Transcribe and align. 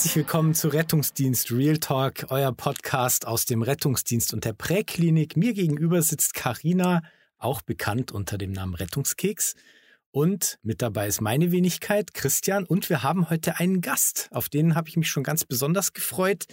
Herzlich 0.00 0.16
willkommen 0.16 0.54
zu 0.54 0.68
Rettungsdienst 0.68 1.52
Real 1.52 1.76
Talk, 1.76 2.28
euer 2.30 2.52
Podcast 2.52 3.26
aus 3.26 3.44
dem 3.44 3.60
Rettungsdienst 3.60 4.32
und 4.32 4.46
der 4.46 4.54
Präklinik. 4.54 5.36
Mir 5.36 5.52
gegenüber 5.52 6.00
sitzt 6.00 6.32
Karina, 6.32 7.02
auch 7.36 7.60
bekannt 7.60 8.10
unter 8.10 8.38
dem 8.38 8.50
Namen 8.50 8.74
Rettungskeks. 8.74 9.56
Und 10.10 10.58
mit 10.62 10.80
dabei 10.80 11.06
ist 11.06 11.20
meine 11.20 11.52
Wenigkeit, 11.52 12.14
Christian. 12.14 12.64
Und 12.64 12.88
wir 12.88 13.02
haben 13.02 13.28
heute 13.28 13.60
einen 13.60 13.82
Gast. 13.82 14.30
Auf 14.32 14.48
den 14.48 14.74
habe 14.74 14.88
ich 14.88 14.96
mich 14.96 15.10
schon 15.10 15.22
ganz 15.22 15.44
besonders 15.44 15.92
gefreut. 15.92 16.46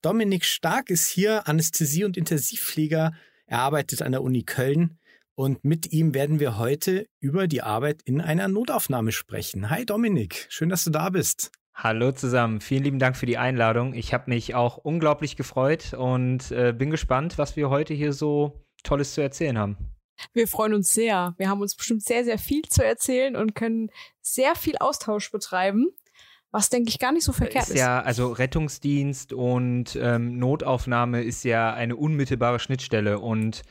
Dominik 0.00 0.44
Stark 0.44 0.88
ist 0.88 1.08
hier, 1.08 1.48
Anästhesie- 1.48 2.04
und 2.04 2.16
Intensivpfleger. 2.16 3.14
Er 3.46 3.58
arbeitet 3.58 4.02
an 4.02 4.12
der 4.12 4.22
Uni 4.22 4.44
Köln. 4.44 5.00
Und 5.34 5.64
mit 5.64 5.90
ihm 5.90 6.14
werden 6.14 6.38
wir 6.38 6.56
heute 6.56 7.08
über 7.18 7.48
die 7.48 7.62
Arbeit 7.62 8.00
in 8.04 8.20
einer 8.20 8.46
Notaufnahme 8.46 9.10
sprechen. 9.10 9.70
Hi 9.70 9.84
Dominik, 9.84 10.46
schön, 10.50 10.68
dass 10.68 10.84
du 10.84 10.90
da 10.90 11.10
bist. 11.10 11.50
Hallo 11.74 12.12
zusammen, 12.12 12.60
vielen 12.60 12.84
lieben 12.84 12.98
Dank 12.98 13.16
für 13.16 13.26
die 13.26 13.38
Einladung. 13.38 13.94
Ich 13.94 14.12
habe 14.12 14.30
mich 14.30 14.54
auch 14.54 14.76
unglaublich 14.76 15.36
gefreut 15.36 15.94
und 15.94 16.50
äh, 16.50 16.72
bin 16.76 16.90
gespannt, 16.90 17.38
was 17.38 17.56
wir 17.56 17.70
heute 17.70 17.94
hier 17.94 18.12
so 18.12 18.64
Tolles 18.82 19.14
zu 19.14 19.22
erzählen 19.22 19.58
haben. 19.58 19.76
Wir 20.32 20.46
freuen 20.46 20.74
uns 20.74 20.92
sehr. 20.92 21.34
Wir 21.38 21.48
haben 21.48 21.60
uns 21.60 21.74
bestimmt 21.74 22.04
sehr, 22.04 22.24
sehr 22.24 22.38
viel 22.38 22.62
zu 22.68 22.84
erzählen 22.84 23.36
und 23.36 23.54
können 23.54 23.90
sehr 24.20 24.54
viel 24.54 24.76
Austausch 24.78 25.30
betreiben, 25.32 25.88
was, 26.50 26.68
denke 26.68 26.90
ich, 26.90 26.98
gar 26.98 27.12
nicht 27.12 27.24
so 27.24 27.32
verkehrt 27.32 27.68
ist. 27.68 27.78
Ja, 27.78 28.00
also 28.00 28.30
Rettungsdienst 28.30 29.32
und 29.32 29.96
ähm, 29.96 30.38
Notaufnahme 30.38 31.22
ist 31.22 31.42
ja 31.42 31.72
eine 31.72 31.96
unmittelbare 31.96 32.60
Schnittstelle 32.60 33.18
und 33.18 33.62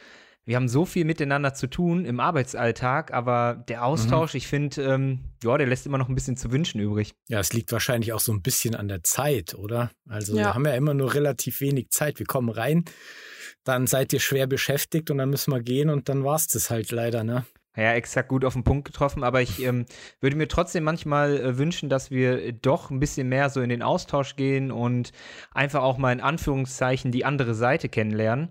wir 0.45 0.55
haben 0.55 0.67
so 0.67 0.85
viel 0.85 1.05
miteinander 1.05 1.53
zu 1.53 1.67
tun 1.67 2.03
im 2.03 2.19
Arbeitsalltag, 2.19 3.13
aber 3.13 3.63
der 3.67 3.85
Austausch, 3.85 4.33
mhm. 4.33 4.37
ich 4.37 4.47
finde, 4.47 4.81
ähm, 4.81 5.19
ja, 5.43 5.57
der 5.57 5.67
lässt 5.67 5.85
immer 5.85 5.99
noch 5.99 6.09
ein 6.09 6.15
bisschen 6.15 6.35
zu 6.35 6.51
wünschen 6.51 6.81
übrig. 6.81 7.13
Ja, 7.27 7.39
es 7.39 7.53
liegt 7.53 7.71
wahrscheinlich 7.71 8.11
auch 8.13 8.19
so 8.19 8.31
ein 8.31 8.41
bisschen 8.41 8.75
an 8.75 8.87
der 8.87 9.03
Zeit, 9.03 9.53
oder? 9.53 9.91
Also 10.07 10.35
ja. 10.35 10.45
wir 10.45 10.53
haben 10.55 10.65
ja 10.65 10.73
immer 10.73 10.93
nur 10.93 11.13
relativ 11.13 11.61
wenig 11.61 11.91
Zeit. 11.91 12.17
Wir 12.17 12.25
kommen 12.25 12.49
rein, 12.49 12.85
dann 13.63 13.85
seid 13.85 14.13
ihr 14.13 14.19
schwer 14.19 14.47
beschäftigt 14.47 15.11
und 15.11 15.19
dann 15.19 15.29
müssen 15.29 15.51
wir 15.51 15.61
gehen 15.61 15.89
und 15.89 16.09
dann 16.09 16.23
war 16.23 16.35
es 16.35 16.47
das 16.47 16.69
halt 16.69 16.91
leider, 16.91 17.23
ne? 17.23 17.45
Ja, 17.77 17.93
exakt 17.93 18.27
gut 18.27 18.43
auf 18.43 18.51
den 18.51 18.65
Punkt 18.65 18.83
getroffen, 18.83 19.23
aber 19.23 19.41
ich 19.41 19.63
ähm, 19.63 19.85
würde 20.19 20.35
mir 20.35 20.49
trotzdem 20.49 20.83
manchmal 20.83 21.39
äh, 21.39 21.57
wünschen, 21.57 21.87
dass 21.87 22.11
wir 22.11 22.51
doch 22.51 22.89
ein 22.89 22.99
bisschen 22.99 23.29
mehr 23.29 23.49
so 23.49 23.61
in 23.61 23.69
den 23.69 23.81
Austausch 23.81 24.35
gehen 24.35 24.71
und 24.71 25.13
einfach 25.53 25.81
auch 25.81 25.97
mal 25.97 26.11
in 26.11 26.19
Anführungszeichen 26.19 27.13
die 27.13 27.23
andere 27.23 27.53
Seite 27.53 27.87
kennenlernen. 27.87 28.49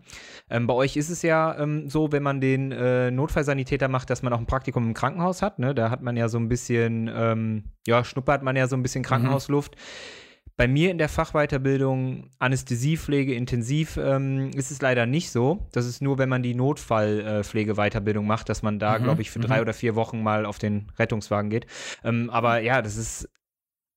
Ähm, 0.48 0.66
bei 0.66 0.72
euch 0.72 0.96
ist 0.96 1.10
es 1.10 1.20
ja 1.20 1.58
ähm, 1.58 1.90
so, 1.90 2.12
wenn 2.12 2.22
man 2.22 2.40
den 2.40 2.72
äh, 2.72 3.10
Notfallsanitäter 3.10 3.88
macht, 3.88 4.08
dass 4.08 4.22
man 4.22 4.32
auch 4.32 4.38
ein 4.38 4.46
Praktikum 4.46 4.84
im 4.84 4.94
Krankenhaus 4.94 5.42
hat. 5.42 5.58
Ne? 5.58 5.74
Da 5.74 5.90
hat 5.90 6.00
man 6.00 6.16
ja 6.16 6.28
so 6.28 6.38
ein 6.38 6.48
bisschen, 6.48 7.10
ähm, 7.14 7.64
ja, 7.86 8.04
schnuppert 8.04 8.42
man 8.42 8.56
ja 8.56 8.68
so 8.68 8.76
ein 8.76 8.82
bisschen 8.82 9.02
mhm. 9.02 9.06
Krankenhausluft. 9.06 9.76
Mhm. 9.76 10.29
Bei 10.60 10.68
mir 10.68 10.90
in 10.90 10.98
der 10.98 11.08
Fachweiterbildung 11.08 12.28
Anästhesiepflege 12.38 13.32
intensiv 13.32 13.96
ähm, 13.96 14.50
ist 14.50 14.70
es 14.70 14.82
leider 14.82 15.06
nicht 15.06 15.30
so. 15.30 15.66
Das 15.72 15.86
ist 15.86 16.02
nur, 16.02 16.18
wenn 16.18 16.28
man 16.28 16.42
die 16.42 16.54
Notfallpflegeweiterbildung 16.54 18.26
macht, 18.26 18.50
dass 18.50 18.62
man 18.62 18.78
da, 18.78 18.98
mhm, 18.98 19.04
glaube 19.04 19.22
ich, 19.22 19.30
für 19.30 19.38
drei 19.38 19.56
mhm. 19.56 19.62
oder 19.62 19.72
vier 19.72 19.94
Wochen 19.94 20.22
mal 20.22 20.44
auf 20.44 20.58
den 20.58 20.92
Rettungswagen 20.98 21.48
geht. 21.48 21.64
Ähm, 22.04 22.28
aber 22.28 22.60
ja, 22.60 22.82
das 22.82 22.98
ist 22.98 23.26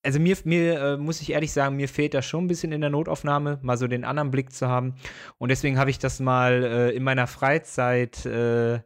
also 0.06 0.22
mir, 0.22 0.38
mir 0.46 0.80
äh, 0.80 0.98
muss 0.98 1.20
ich 1.20 1.34
ehrlich 1.34 1.52
sagen, 1.52 1.76
mir 1.76 1.90
fehlt 1.90 2.14
das 2.14 2.26
schon 2.26 2.46
ein 2.46 2.48
bisschen 2.48 2.72
in 2.72 2.80
der 2.80 2.90
Notaufnahme, 2.90 3.60
mal 3.62 3.76
so 3.76 3.88
den 3.88 4.06
anderen 4.06 4.32
Blick 4.32 4.54
zu 4.54 4.70
haben. 4.70 4.96
Und 5.40 5.50
deswegen 5.50 5.78
habe 5.78 5.90
ich 5.90 6.00
das 6.00 6.22
mal 6.22 6.64
äh, 6.64 6.92
in 6.92 7.04
meiner 7.04 7.28
Freizeit 7.28 8.26
äh, 8.26 8.80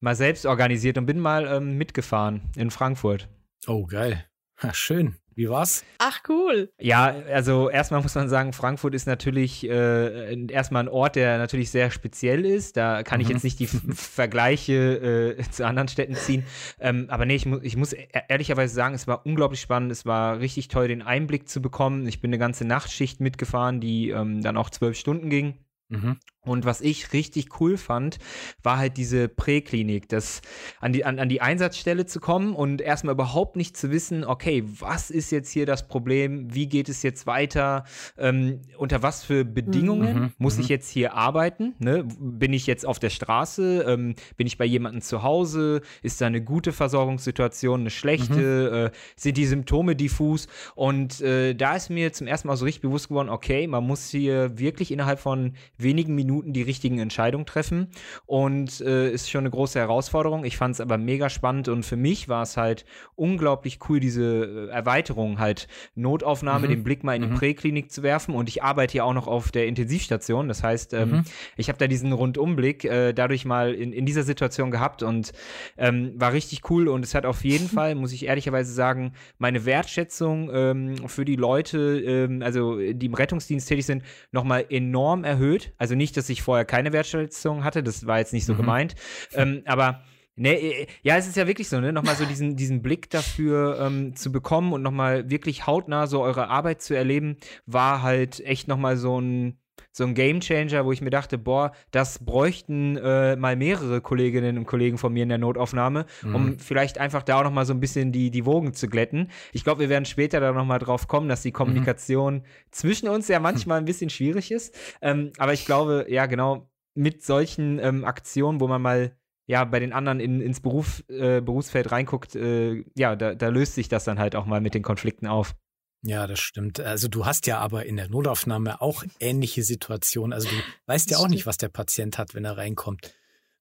mal 0.00 0.14
selbst 0.14 0.44
organisiert 0.44 0.98
und 0.98 1.06
bin 1.06 1.18
mal 1.18 1.46
ähm, 1.46 1.78
mitgefahren 1.78 2.42
in 2.56 2.70
Frankfurt. 2.70 3.30
Oh, 3.66 3.86
geil. 3.86 4.22
Ja, 4.62 4.74
schön. 4.74 5.16
Wie 5.34 5.48
war's? 5.48 5.84
Ach, 5.98 6.20
cool. 6.28 6.70
Ja, 6.78 7.14
also 7.32 7.70
erstmal 7.70 8.02
muss 8.02 8.14
man 8.14 8.28
sagen, 8.28 8.52
Frankfurt 8.52 8.94
ist 8.94 9.06
natürlich 9.06 9.68
äh, 9.68 10.46
erstmal 10.46 10.84
ein 10.84 10.88
Ort, 10.88 11.16
der 11.16 11.38
natürlich 11.38 11.70
sehr 11.70 11.90
speziell 11.90 12.44
ist. 12.44 12.76
Da 12.76 13.02
kann 13.02 13.18
mhm. 13.18 13.22
ich 13.22 13.28
jetzt 13.30 13.44
nicht 13.44 13.58
die 13.58 13.66
Vergleiche 13.94 15.36
äh, 15.38 15.50
zu 15.50 15.66
anderen 15.66 15.88
Städten 15.88 16.14
ziehen. 16.14 16.44
Ähm, 16.80 17.06
aber 17.08 17.24
nee, 17.24 17.36
ich, 17.36 17.46
mu 17.46 17.58
ich 17.62 17.76
muss 17.76 17.92
e-, 17.92 18.08
ehrlicherweise 18.28 18.74
sagen, 18.74 18.94
es 18.94 19.06
war 19.06 19.26
unglaublich 19.26 19.60
spannend. 19.60 19.92
Es 19.92 20.04
war 20.06 20.40
richtig 20.40 20.68
toll, 20.68 20.88
den 20.88 21.02
Einblick 21.02 21.48
zu 21.48 21.62
bekommen. 21.62 22.06
Ich 22.06 22.20
bin 22.20 22.30
eine 22.30 22.38
ganze 22.38 22.64
Nachtschicht 22.64 23.20
mitgefahren, 23.20 23.80
die 23.80 24.10
ähm, 24.10 24.42
dann 24.42 24.56
auch 24.56 24.70
zwölf 24.70 24.98
Stunden 24.98 25.30
ging. 25.30 25.58
Mhm. 25.88 26.16
Und 26.44 26.64
was 26.64 26.80
ich 26.80 27.12
richtig 27.12 27.60
cool 27.60 27.76
fand, 27.76 28.18
war 28.64 28.76
halt 28.76 28.96
diese 28.96 29.28
Präklinik, 29.28 30.08
das 30.08 30.42
an 30.80 30.92
die, 30.92 31.04
an, 31.04 31.20
an 31.20 31.28
die 31.28 31.40
Einsatzstelle 31.40 32.04
zu 32.04 32.18
kommen 32.18 32.56
und 32.56 32.80
erstmal 32.80 33.14
überhaupt 33.14 33.54
nicht 33.54 33.76
zu 33.76 33.92
wissen, 33.92 34.24
okay, 34.24 34.64
was 34.66 35.10
ist 35.10 35.30
jetzt 35.30 35.52
hier 35.52 35.66
das 35.66 35.86
Problem, 35.86 36.52
wie 36.52 36.66
geht 36.66 36.88
es 36.88 37.04
jetzt 37.04 37.28
weiter, 37.28 37.84
ähm, 38.18 38.60
unter 38.76 39.04
was 39.04 39.22
für 39.22 39.44
Bedingungen 39.44 40.14
mhm. 40.14 40.32
muss 40.38 40.56
mhm. 40.56 40.62
ich 40.62 40.68
jetzt 40.68 40.90
hier 40.90 41.14
arbeiten, 41.14 41.76
ne? 41.78 42.08
bin 42.18 42.52
ich 42.52 42.66
jetzt 42.66 42.86
auf 42.86 42.98
der 42.98 43.10
Straße, 43.10 43.84
ähm, 43.86 44.16
bin 44.36 44.48
ich 44.48 44.58
bei 44.58 44.64
jemandem 44.64 45.00
zu 45.00 45.22
Hause, 45.22 45.80
ist 46.02 46.20
da 46.20 46.26
eine 46.26 46.42
gute 46.42 46.72
Versorgungssituation, 46.72 47.82
eine 47.82 47.90
schlechte, 47.90 48.32
mhm. 48.34 48.76
äh, 48.86 48.90
sind 49.14 49.36
die 49.36 49.46
Symptome 49.46 49.94
diffus 49.94 50.48
und 50.74 51.20
äh, 51.20 51.54
da 51.54 51.76
ist 51.76 51.88
mir 51.88 52.12
zum 52.12 52.26
ersten 52.26 52.48
Mal 52.48 52.56
so 52.56 52.64
richtig 52.64 52.82
bewusst 52.82 53.06
geworden, 53.06 53.28
okay, 53.28 53.68
man 53.68 53.86
muss 53.86 54.08
hier 54.08 54.58
wirklich 54.58 54.90
innerhalb 54.90 55.20
von 55.20 55.52
wenigen 55.78 56.16
Minuten 56.16 56.31
Minuten 56.32 56.52
die 56.54 56.62
richtigen 56.62 56.98
Entscheidungen 56.98 57.44
treffen 57.44 57.88
und 58.26 58.80
äh, 58.80 59.10
ist 59.10 59.30
schon 59.30 59.40
eine 59.40 59.50
große 59.50 59.78
Herausforderung. 59.78 60.44
Ich 60.44 60.56
fand 60.56 60.74
es 60.74 60.80
aber 60.80 60.96
mega 60.96 61.28
spannend 61.28 61.68
und 61.68 61.84
für 61.84 61.96
mich 61.96 62.28
war 62.28 62.42
es 62.42 62.56
halt 62.56 62.86
unglaublich 63.16 63.78
cool, 63.88 64.00
diese 64.00 64.68
äh, 64.70 64.72
Erweiterung 64.72 65.38
halt 65.38 65.68
Notaufnahme, 65.94 66.66
mhm. 66.66 66.70
den 66.70 66.84
Blick 66.84 67.04
mal 67.04 67.14
in 67.14 67.22
die 67.22 67.28
mhm. 67.28 67.34
Präklinik 67.34 67.90
zu 67.90 68.02
werfen 68.02 68.34
und 68.34 68.48
ich 68.48 68.62
arbeite 68.62 68.96
ja 68.96 69.04
auch 69.04 69.12
noch 69.12 69.26
auf 69.26 69.50
der 69.50 69.66
Intensivstation. 69.66 70.48
Das 70.48 70.62
heißt, 70.62 70.94
ähm, 70.94 71.10
mhm. 71.10 71.24
ich 71.56 71.68
habe 71.68 71.78
da 71.78 71.86
diesen 71.86 72.12
Rundumblick 72.12 72.84
äh, 72.84 73.12
dadurch 73.12 73.44
mal 73.44 73.74
in, 73.74 73.92
in 73.92 74.06
dieser 74.06 74.22
Situation 74.22 74.70
gehabt 74.70 75.02
und 75.02 75.32
ähm, 75.76 76.14
war 76.16 76.32
richtig 76.32 76.70
cool 76.70 76.88
und 76.88 77.04
es 77.04 77.14
hat 77.14 77.26
auf 77.26 77.44
jeden 77.44 77.68
Fall, 77.76 77.94
muss 77.94 78.12
ich 78.12 78.26
ehrlicherweise 78.26 78.72
sagen, 78.72 79.12
meine 79.38 79.66
Wertschätzung 79.66 80.50
ähm, 80.52 81.08
für 81.08 81.26
die 81.26 81.36
Leute, 81.36 82.00
ähm, 82.00 82.42
also 82.42 82.78
die 82.78 83.06
im 83.06 83.14
Rettungsdienst 83.14 83.68
tätig 83.68 83.84
sind, 83.84 84.02
nochmal 84.30 84.64
enorm 84.70 85.24
erhöht. 85.24 85.72
Also 85.76 85.94
nicht, 85.94 86.16
dass 86.16 86.21
dass 86.22 86.30
ich 86.30 86.42
vorher 86.42 86.64
keine 86.64 86.92
Wertschätzung 86.92 87.64
hatte. 87.64 87.82
Das 87.82 88.06
war 88.06 88.18
jetzt 88.18 88.32
nicht 88.32 88.46
so 88.46 88.54
mhm. 88.54 88.58
gemeint. 88.58 88.94
Ähm, 89.34 89.62
aber 89.66 90.02
Ne, 90.34 90.58
äh, 90.58 90.86
ja, 91.02 91.18
es 91.18 91.26
ist 91.26 91.36
ja 91.36 91.46
wirklich 91.46 91.68
so, 91.68 91.78
ne? 91.78 91.92
Nochmal 91.92 92.16
so 92.16 92.24
diesen, 92.24 92.56
diesen 92.56 92.80
Blick 92.80 93.10
dafür 93.10 93.78
ähm, 93.80 94.16
zu 94.16 94.32
bekommen 94.32 94.72
und 94.72 94.80
nochmal 94.80 95.28
wirklich 95.28 95.66
hautnah 95.66 96.06
so 96.06 96.22
eure 96.22 96.48
Arbeit 96.48 96.80
zu 96.80 96.94
erleben, 96.94 97.36
war 97.66 98.02
halt 98.02 98.40
echt 98.40 98.66
nochmal 98.66 98.96
so 98.96 99.20
ein, 99.20 99.58
so 99.92 100.04
ein 100.04 100.14
Gamechanger, 100.14 100.84
wo 100.84 100.92
ich 100.92 101.00
mir 101.00 101.10
dachte, 101.10 101.38
boah, 101.38 101.72
das 101.90 102.18
bräuchten 102.18 102.96
äh, 102.96 103.36
mal 103.36 103.56
mehrere 103.56 104.00
Kolleginnen 104.00 104.58
und 104.58 104.66
Kollegen 104.66 104.98
von 104.98 105.12
mir 105.12 105.22
in 105.22 105.28
der 105.28 105.38
Notaufnahme, 105.38 106.06
mhm. 106.22 106.34
um 106.34 106.58
vielleicht 106.58 106.98
einfach 106.98 107.22
da 107.22 107.38
auch 107.38 107.44
noch 107.44 107.52
mal 107.52 107.66
so 107.66 107.72
ein 107.72 107.80
bisschen 107.80 108.12
die, 108.12 108.30
die 108.30 108.44
Wogen 108.44 108.74
zu 108.74 108.88
glätten. 108.88 109.30
Ich 109.52 109.64
glaube, 109.64 109.80
wir 109.80 109.88
werden 109.88 110.04
später 110.04 110.40
da 110.40 110.52
noch 110.52 110.64
mal 110.64 110.78
drauf 110.78 111.06
kommen, 111.08 111.28
dass 111.28 111.42
die. 111.42 111.52
Kommunikation 111.52 112.34
mhm. 112.34 112.42
zwischen 112.70 113.08
uns 113.08 113.28
ja 113.28 113.38
manchmal 113.38 113.78
ein 113.78 113.84
bisschen 113.84 114.10
schwierig 114.10 114.50
ist. 114.50 114.74
Ähm, 115.00 115.32
aber 115.38 115.52
ich 115.52 115.64
glaube, 115.64 116.06
ja, 116.08 116.26
genau, 116.26 116.68
mit 116.94 117.22
solchen 117.22 117.78
ähm, 117.78 118.04
Aktionen, 118.04 118.60
wo 118.60 118.68
man 118.68 118.82
mal 118.82 119.16
ja, 119.46 119.64
bei 119.64 119.80
den 119.80 119.92
anderen 119.92 120.20
in, 120.20 120.40
ins 120.40 120.60
Beruf, 120.60 121.04
äh, 121.08 121.40
Berufsfeld 121.40 121.90
reinguckt, 121.90 122.36
äh, 122.36 122.84
ja, 122.96 123.16
da, 123.16 123.34
da 123.34 123.48
löst 123.48 123.74
sich 123.74 123.88
das 123.88 124.04
dann 124.04 124.18
halt 124.18 124.36
auch 124.36 124.46
mal 124.46 124.60
mit 124.60 124.74
den 124.74 124.82
Konflikten 124.82 125.26
auf. 125.26 125.54
Ja, 126.02 126.26
das 126.26 126.40
stimmt. 126.40 126.80
Also 126.80 127.08
du 127.08 127.26
hast 127.26 127.46
ja 127.46 127.58
aber 127.58 127.86
in 127.86 127.96
der 127.96 128.08
Notaufnahme 128.08 128.80
auch 128.80 129.04
ähnliche 129.20 129.62
Situationen. 129.62 130.32
Also 130.32 130.48
du 130.48 130.56
weißt 130.86 131.10
ja 131.10 131.18
auch 131.18 131.28
nicht, 131.28 131.46
was 131.46 131.58
der 131.58 131.68
Patient 131.68 132.18
hat, 132.18 132.34
wenn 132.34 132.44
er 132.44 132.56
reinkommt. 132.56 133.14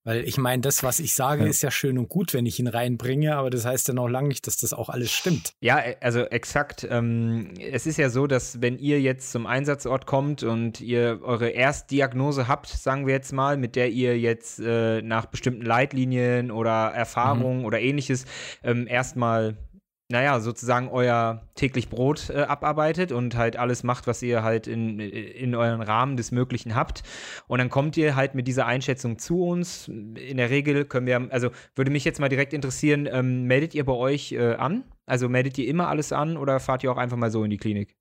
Weil 0.03 0.23
ich 0.23 0.39
meine, 0.39 0.63
das, 0.63 0.81
was 0.81 0.99
ich 0.99 1.13
sage, 1.13 1.43
ja. 1.43 1.49
ist 1.49 1.61
ja 1.61 1.69
schön 1.69 1.99
und 1.99 2.09
gut, 2.09 2.33
wenn 2.33 2.47
ich 2.47 2.59
ihn 2.59 2.65
reinbringe, 2.65 3.35
aber 3.35 3.51
das 3.51 3.65
heißt 3.65 3.87
ja 3.87 3.93
noch 3.93 4.07
lange 4.07 4.29
nicht, 4.29 4.47
dass 4.47 4.57
das 4.57 4.73
auch 4.73 4.89
alles 4.89 5.11
stimmt. 5.11 5.53
Ja, 5.59 5.77
äh, 5.77 5.95
also 6.01 6.21
exakt. 6.21 6.87
Ähm, 6.89 7.53
es 7.59 7.85
ist 7.85 7.97
ja 7.97 8.09
so, 8.09 8.25
dass 8.25 8.61
wenn 8.61 8.79
ihr 8.79 8.99
jetzt 8.99 9.31
zum 9.31 9.45
Einsatzort 9.45 10.07
kommt 10.07 10.41
und 10.41 10.81
ihr 10.81 11.19
eure 11.21 11.49
Erstdiagnose 11.49 12.47
habt, 12.47 12.67
sagen 12.67 13.05
wir 13.05 13.13
jetzt 13.13 13.31
mal, 13.31 13.57
mit 13.57 13.75
der 13.75 13.91
ihr 13.91 14.19
jetzt 14.19 14.59
äh, 14.59 15.03
nach 15.03 15.27
bestimmten 15.27 15.65
Leitlinien 15.65 16.49
oder 16.49 16.87
Erfahrungen 16.87 17.59
mhm. 17.59 17.65
oder 17.65 17.79
ähnliches 17.79 18.25
ähm, 18.63 18.87
erstmal 18.87 19.55
naja, 20.11 20.39
sozusagen 20.39 20.89
euer 20.89 21.41
täglich 21.55 21.89
Brot 21.89 22.29
äh, 22.29 22.41
abarbeitet 22.41 23.11
und 23.11 23.35
halt 23.35 23.57
alles 23.57 23.83
macht, 23.83 24.07
was 24.07 24.21
ihr 24.21 24.43
halt 24.43 24.67
in, 24.67 24.99
in 24.99 25.55
euren 25.55 25.81
Rahmen 25.81 26.17
des 26.17 26.31
Möglichen 26.31 26.75
habt. 26.75 27.03
Und 27.47 27.59
dann 27.59 27.69
kommt 27.69 27.97
ihr 27.97 28.15
halt 28.15 28.35
mit 28.35 28.47
dieser 28.47 28.65
Einschätzung 28.65 29.17
zu 29.17 29.43
uns. 29.43 29.87
In 29.87 30.37
der 30.37 30.49
Regel 30.49 30.85
können 30.85 31.07
wir, 31.07 31.27
also 31.31 31.49
würde 31.75 31.91
mich 31.91 32.05
jetzt 32.05 32.19
mal 32.19 32.29
direkt 32.29 32.53
interessieren, 32.53 33.07
ähm, 33.11 33.45
meldet 33.45 33.73
ihr 33.73 33.85
bei 33.85 33.93
euch 33.93 34.33
äh, 34.33 34.55
an? 34.55 34.83
Also 35.05 35.29
meldet 35.29 35.57
ihr 35.57 35.67
immer 35.67 35.87
alles 35.87 36.13
an 36.13 36.37
oder 36.37 36.59
fahrt 36.59 36.83
ihr 36.83 36.91
auch 36.91 36.97
einfach 36.97 37.17
mal 37.17 37.31
so 37.31 37.43
in 37.43 37.49
die 37.49 37.57
Klinik? 37.57 37.95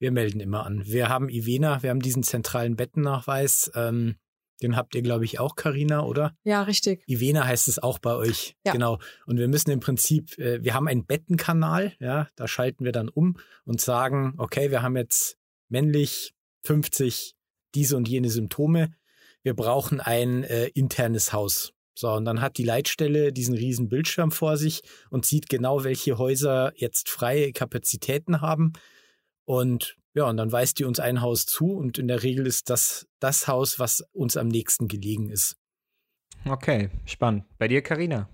Wir 0.00 0.12
melden 0.12 0.40
immer 0.40 0.64
an. 0.64 0.82
Wir 0.86 1.08
haben 1.08 1.28
Ivena, 1.28 1.82
wir 1.82 1.90
haben 1.90 2.00
diesen 2.00 2.22
zentralen 2.22 2.76
Bettennachweis. 2.76 3.70
Ähm, 3.74 4.16
Den 4.62 4.76
habt 4.76 4.94
ihr, 4.94 5.02
glaube 5.02 5.24
ich, 5.24 5.38
auch, 5.38 5.54
Karina, 5.54 6.02
oder? 6.04 6.34
Ja, 6.44 6.62
richtig. 6.62 7.02
Ivena 7.06 7.46
heißt 7.46 7.68
es 7.68 7.78
auch 7.78 7.98
bei 7.98 8.14
euch. 8.14 8.56
Ja. 8.64 8.72
Genau. 8.72 8.98
Und 9.26 9.38
wir 9.38 9.48
müssen 9.48 9.70
im 9.70 9.80
Prinzip, 9.80 10.36
äh, 10.38 10.62
wir 10.62 10.74
haben 10.74 10.88
einen 10.88 11.06
Bettenkanal, 11.06 11.94
ja, 12.00 12.28
da 12.36 12.48
schalten 12.48 12.84
wir 12.84 12.92
dann 12.92 13.08
um 13.08 13.38
und 13.64 13.80
sagen, 13.80 14.34
okay, 14.38 14.70
wir 14.70 14.82
haben 14.82 14.96
jetzt 14.96 15.38
männlich 15.68 16.34
50 16.64 17.36
diese 17.74 17.96
und 17.96 18.08
jene 18.08 18.30
Symptome. 18.30 18.94
Wir 19.42 19.54
brauchen 19.54 20.00
ein 20.00 20.42
äh, 20.44 20.66
internes 20.68 21.32
Haus. 21.32 21.72
So, 21.94 22.12
und 22.12 22.24
dann 22.24 22.40
hat 22.40 22.58
die 22.58 22.64
Leitstelle 22.64 23.32
diesen 23.32 23.54
riesen 23.54 23.88
Bildschirm 23.88 24.30
vor 24.30 24.56
sich 24.56 24.82
und 25.10 25.26
sieht 25.26 25.48
genau, 25.48 25.82
welche 25.82 26.16
Häuser 26.16 26.72
jetzt 26.76 27.08
freie 27.08 27.52
Kapazitäten 27.52 28.40
haben. 28.40 28.72
Und 29.44 29.96
ja, 30.18 30.28
und 30.28 30.36
dann 30.36 30.50
weist 30.50 30.80
die 30.80 30.84
uns 30.84 30.98
ein 30.98 31.20
Haus 31.20 31.46
zu 31.46 31.70
und 31.70 31.96
in 31.96 32.08
der 32.08 32.24
Regel 32.24 32.44
ist 32.44 32.70
das 32.70 33.06
das 33.20 33.46
Haus, 33.46 33.78
was 33.78 34.04
uns 34.12 34.36
am 34.36 34.48
nächsten 34.48 34.88
gelegen 34.88 35.30
ist. 35.30 35.56
Okay, 36.44 36.90
spannend. 37.06 37.44
Bei 37.56 37.68
dir, 37.68 37.82
Karina? 37.82 38.28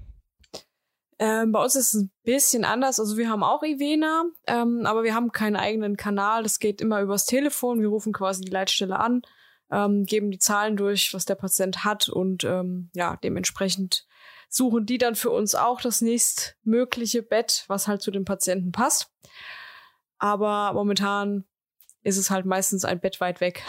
Ähm, 1.18 1.52
bei 1.52 1.62
uns 1.62 1.76
ist 1.76 1.92
es 1.92 2.00
ein 2.00 2.10
bisschen 2.22 2.64
anders. 2.64 2.98
Also 2.98 3.18
wir 3.18 3.28
haben 3.28 3.42
auch 3.42 3.62
Ivena, 3.62 4.24
ähm, 4.46 4.86
aber 4.86 5.04
wir 5.04 5.14
haben 5.14 5.30
keinen 5.30 5.56
eigenen 5.56 5.98
Kanal. 5.98 6.42
Das 6.42 6.58
geht 6.58 6.80
immer 6.80 7.02
übers 7.02 7.26
Telefon. 7.26 7.82
Wir 7.82 7.88
rufen 7.88 8.14
quasi 8.14 8.40
die 8.40 8.50
Leitstelle 8.50 8.98
an, 8.98 9.20
ähm, 9.70 10.06
geben 10.06 10.30
die 10.30 10.38
Zahlen 10.38 10.78
durch, 10.78 11.12
was 11.12 11.26
der 11.26 11.34
Patient 11.34 11.84
hat 11.84 12.08
und 12.08 12.44
ähm, 12.44 12.88
ja, 12.94 13.16
dementsprechend 13.22 14.06
suchen 14.48 14.86
die 14.86 14.96
dann 14.96 15.16
für 15.16 15.30
uns 15.30 15.54
auch 15.54 15.82
das 15.82 16.00
nächstmögliche 16.00 17.22
Bett, 17.22 17.64
was 17.68 17.88
halt 17.88 18.00
zu 18.00 18.10
dem 18.10 18.24
Patienten 18.24 18.72
passt. 18.72 19.10
Aber 20.18 20.72
momentan 20.72 21.44
ist 22.04 22.18
es 22.18 22.30
halt 22.30 22.46
meistens 22.46 22.84
ein 22.84 23.00
Bett 23.00 23.20
weit 23.20 23.40
weg. 23.40 23.62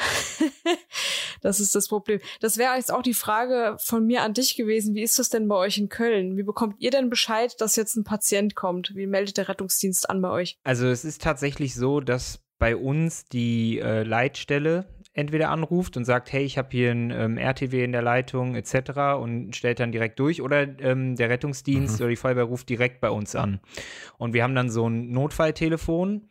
das 1.41 1.59
ist 1.59 1.73
das 1.73 1.87
Problem. 1.87 2.19
Das 2.41 2.57
wäre 2.57 2.75
jetzt 2.75 2.93
auch 2.93 3.01
die 3.01 3.13
Frage 3.13 3.77
von 3.79 4.05
mir 4.05 4.21
an 4.21 4.33
dich 4.33 4.55
gewesen. 4.55 4.93
Wie 4.93 5.01
ist 5.01 5.17
das 5.17 5.29
denn 5.29 5.47
bei 5.47 5.55
euch 5.55 5.77
in 5.77 5.89
Köln? 5.89 6.37
Wie 6.37 6.43
bekommt 6.43 6.75
ihr 6.79 6.91
denn 6.91 7.09
Bescheid, 7.09 7.55
dass 7.59 7.75
jetzt 7.75 7.95
ein 7.95 8.03
Patient 8.03 8.55
kommt? 8.55 8.95
Wie 8.95 9.07
meldet 9.07 9.37
der 9.37 9.49
Rettungsdienst 9.49 10.09
an 10.09 10.21
bei 10.21 10.29
euch? 10.29 10.57
Also 10.63 10.87
es 10.87 11.05
ist 11.05 11.21
tatsächlich 11.21 11.73
so, 11.75 12.01
dass 12.01 12.39
bei 12.59 12.75
uns 12.75 13.25
die 13.25 13.79
äh, 13.79 14.03
Leitstelle 14.03 14.85
entweder 15.13 15.49
anruft 15.49 15.95
und 15.95 16.03
sagt, 16.03 16.31
hey, 16.31 16.43
ich 16.43 16.57
habe 16.57 16.67
hier 16.71 16.91
ein 16.91 17.09
ähm, 17.09 17.37
RTW 17.37 17.83
in 17.83 17.93
der 17.93 18.01
Leitung 18.01 18.55
etc. 18.55 19.17
und 19.19 19.55
stellt 19.55 19.79
dann 19.79 19.93
direkt 19.93 20.19
durch 20.19 20.41
oder 20.41 20.67
ähm, 20.81 21.15
der 21.15 21.29
Rettungsdienst 21.29 21.99
mhm. 21.99 22.03
oder 22.03 22.09
die 22.09 22.15
Feuerwehr 22.17 22.43
ruft 22.43 22.67
direkt 22.69 22.99
bei 22.99 23.09
uns 23.09 23.33
an. 23.35 23.61
Und 24.17 24.33
wir 24.33 24.43
haben 24.43 24.55
dann 24.55 24.69
so 24.69 24.87
ein 24.87 25.11
Notfalltelefon. 25.11 26.29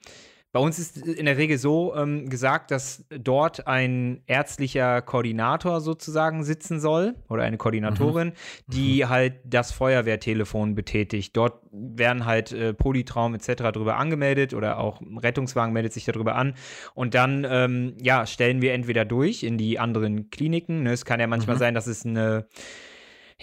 Bei 0.54 0.60
uns 0.60 0.78
ist 0.78 0.98
in 0.98 1.26
der 1.26 1.36
Regel 1.36 1.58
so 1.58 1.96
ähm, 1.96 2.28
gesagt, 2.28 2.70
dass 2.70 3.04
dort 3.10 3.66
ein 3.66 4.22
ärztlicher 4.28 5.02
Koordinator 5.02 5.80
sozusagen 5.80 6.44
sitzen 6.44 6.78
soll 6.78 7.16
oder 7.28 7.42
eine 7.42 7.56
Koordinatorin, 7.56 8.28
mhm. 8.28 8.72
die 8.72 9.02
mhm. 9.02 9.08
halt 9.08 9.34
das 9.42 9.72
Feuerwehrtelefon 9.72 10.76
betätigt. 10.76 11.36
Dort 11.36 11.60
werden 11.72 12.24
halt 12.24 12.52
äh, 12.52 12.72
Polytraum 12.72 13.34
etc. 13.34 13.64
darüber 13.72 13.96
angemeldet 13.96 14.54
oder 14.54 14.78
auch 14.78 15.02
Rettungswagen 15.20 15.72
meldet 15.72 15.92
sich 15.92 16.04
darüber 16.04 16.36
an 16.36 16.54
und 16.94 17.14
dann 17.14 17.44
ähm, 17.50 17.96
ja 18.00 18.24
stellen 18.24 18.62
wir 18.62 18.74
entweder 18.74 19.04
durch 19.04 19.42
in 19.42 19.58
die 19.58 19.80
anderen 19.80 20.30
Kliniken. 20.30 20.84
Ne? 20.84 20.92
Es 20.92 21.04
kann 21.04 21.18
ja 21.18 21.26
manchmal 21.26 21.56
mhm. 21.56 21.60
sein, 21.60 21.74
dass 21.74 21.88
es 21.88 22.06
eine 22.06 22.46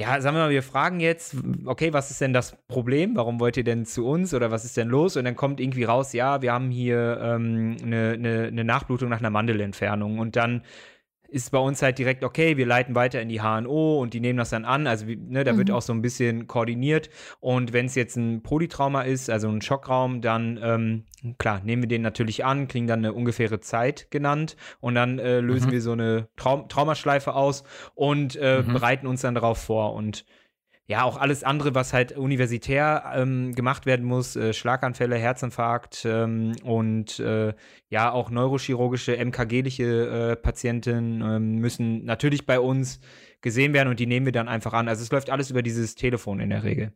ja, 0.02 0.20
sagen 0.20 0.36
wir 0.36 0.44
mal, 0.44 0.50
wir 0.50 0.64
fragen 0.64 1.00
jetzt, 1.00 1.36
okay, 1.66 1.94
was 1.94 2.10
ist 2.10 2.22
denn 2.22 2.34
das 2.34 2.58
Problem? 2.68 3.16
Warum 3.16 3.40
wollt 3.40 3.56
ihr 3.58 3.64
denn 3.64 3.86
zu 3.86 4.08
uns 4.08 4.34
oder 4.34 4.50
was 4.50 4.66
ist 4.66 4.76
denn 4.78 4.88
los? 4.88 5.16
Und 5.16 5.26
dann 5.26 5.36
kommt 5.36 5.60
irgendwie 5.60 5.84
raus, 5.84 6.12
ja, 6.14 6.42
wir 6.42 6.52
haben 6.54 6.72
hier 6.72 7.20
ähm, 7.22 7.78
eine, 7.84 8.14
eine, 8.14 8.48
eine 8.48 8.64
Nachblutung 8.64 9.10
nach 9.10 9.20
einer 9.20 9.30
Mandelentfernung. 9.30 10.18
Und 10.18 10.36
dann 10.36 10.64
ist 11.32 11.52
bei 11.52 11.58
uns 11.58 11.82
halt 11.82 11.98
direkt, 11.98 12.24
okay, 12.24 12.58
wir 12.58 12.66
leiten 12.66 12.94
weiter 12.94 13.22
in 13.22 13.30
die 13.30 13.42
HNO 13.42 14.00
und 14.02 14.14
die 14.14 14.20
nehmen 14.20 14.38
das 14.38 14.50
dann 14.50 14.66
an. 14.66 14.86
Also 14.86 15.06
ne, 15.06 15.44
da 15.44 15.54
mhm. 15.54 15.58
wird 15.58 15.72
auch 15.72 15.82
so 15.82 15.94
ein 15.94 16.02
bisschen 16.02 16.48
koordiniert. 16.48 17.10
Und 17.40 17.72
wenn 17.72 17.86
es 17.86 17.96
jetzt 17.96 18.18
ein 18.18 18.44
Polytrauma 18.44 19.04
ist, 19.04 19.30
also 19.30 19.50
ein 19.50 19.62
Schockraum, 19.62 20.22
dann 20.22 20.60
ähm, 20.62 21.06
klar, 21.38 21.62
nehmen 21.64 21.84
wir 21.84 21.88
den 21.88 22.02
natürlich 22.02 22.44
an, 22.44 22.68
kriegen 22.68 22.86
dann 22.86 23.00
eine 23.00 23.14
ungefähre 23.14 23.62
Zeit 23.62 24.12
genannt 24.12 24.58
und 24.82 24.96
dann 24.96 25.20
äh, 25.20 25.40
lösen 25.40 25.68
mhm. 25.68 25.72
wir 25.72 25.82
so 25.82 25.94
eine 25.94 26.28
Traum 26.36 26.68
Traumaschleife 26.68 27.34
aus 27.34 27.64
und 27.96 28.36
äh, 28.36 28.62
mhm. 28.62 28.74
bereiten 28.74 29.08
uns 29.08 29.22
dann 29.22 29.36
darauf 29.36 29.58
vor. 29.58 29.94
Und 29.94 30.26
ja, 30.92 31.04
auch 31.04 31.16
alles 31.16 31.46
andere, 31.46 31.74
was 31.74 31.94
halt 31.94 32.18
universitär 32.18 33.14
ähm, 33.16 33.56
gemacht 33.56 33.86
werden 33.86 34.06
muss, 34.06 34.36
äh, 34.36 34.52
Schlaganfälle, 34.52 35.16
Herzinfarkt 35.16 36.04
ähm, 36.04 36.52
und 36.64 37.18
äh, 37.22 37.54
ja, 37.88 38.12
auch 38.12 38.30
neurochirurgische, 38.30 39.16
MKG-liche 39.16 40.32
äh, 40.34 40.36
Patienten 40.36 41.22
ähm, 41.22 41.56
müssen 41.60 42.04
natürlich 42.04 42.46
bei 42.46 42.60
uns 42.60 43.00
gesehen 43.40 43.72
werden 43.74 43.88
und 43.88 44.02
die 44.02 44.06
nehmen 44.06 44.26
wir 44.26 44.34
dann 44.34 44.50
einfach 44.50 44.74
an. 44.74 44.90
Also 44.90 45.02
es 45.02 45.12
läuft 45.14 45.30
alles 45.30 45.50
über 45.50 45.62
dieses 45.62 45.96
Telefon 45.96 46.42
in 46.42 46.50
der 46.50 46.66
Regel. 46.66 46.92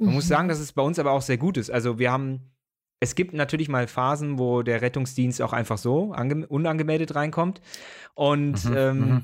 Man 0.00 0.08
mhm. 0.08 0.14
muss 0.16 0.26
sagen, 0.26 0.48
dass 0.48 0.58
es 0.58 0.72
bei 0.72 0.82
uns 0.82 0.98
aber 0.98 1.12
auch 1.12 1.22
sehr 1.22 1.38
gut 1.38 1.56
ist. 1.56 1.70
Also 1.70 2.00
wir 2.00 2.10
haben 2.10 2.50
es 2.98 3.14
gibt 3.14 3.32
natürlich 3.32 3.68
mal 3.68 3.86
Phasen, 3.86 4.40
wo 4.40 4.62
der 4.62 4.82
Rettungsdienst 4.82 5.40
auch 5.40 5.52
einfach 5.52 5.78
so 5.78 6.14
unangemeldet 6.48 7.14
reinkommt. 7.14 7.60
Und 8.14 8.64
mhm, 8.64 8.76
ähm, 8.76 8.98
mhm. 8.98 9.22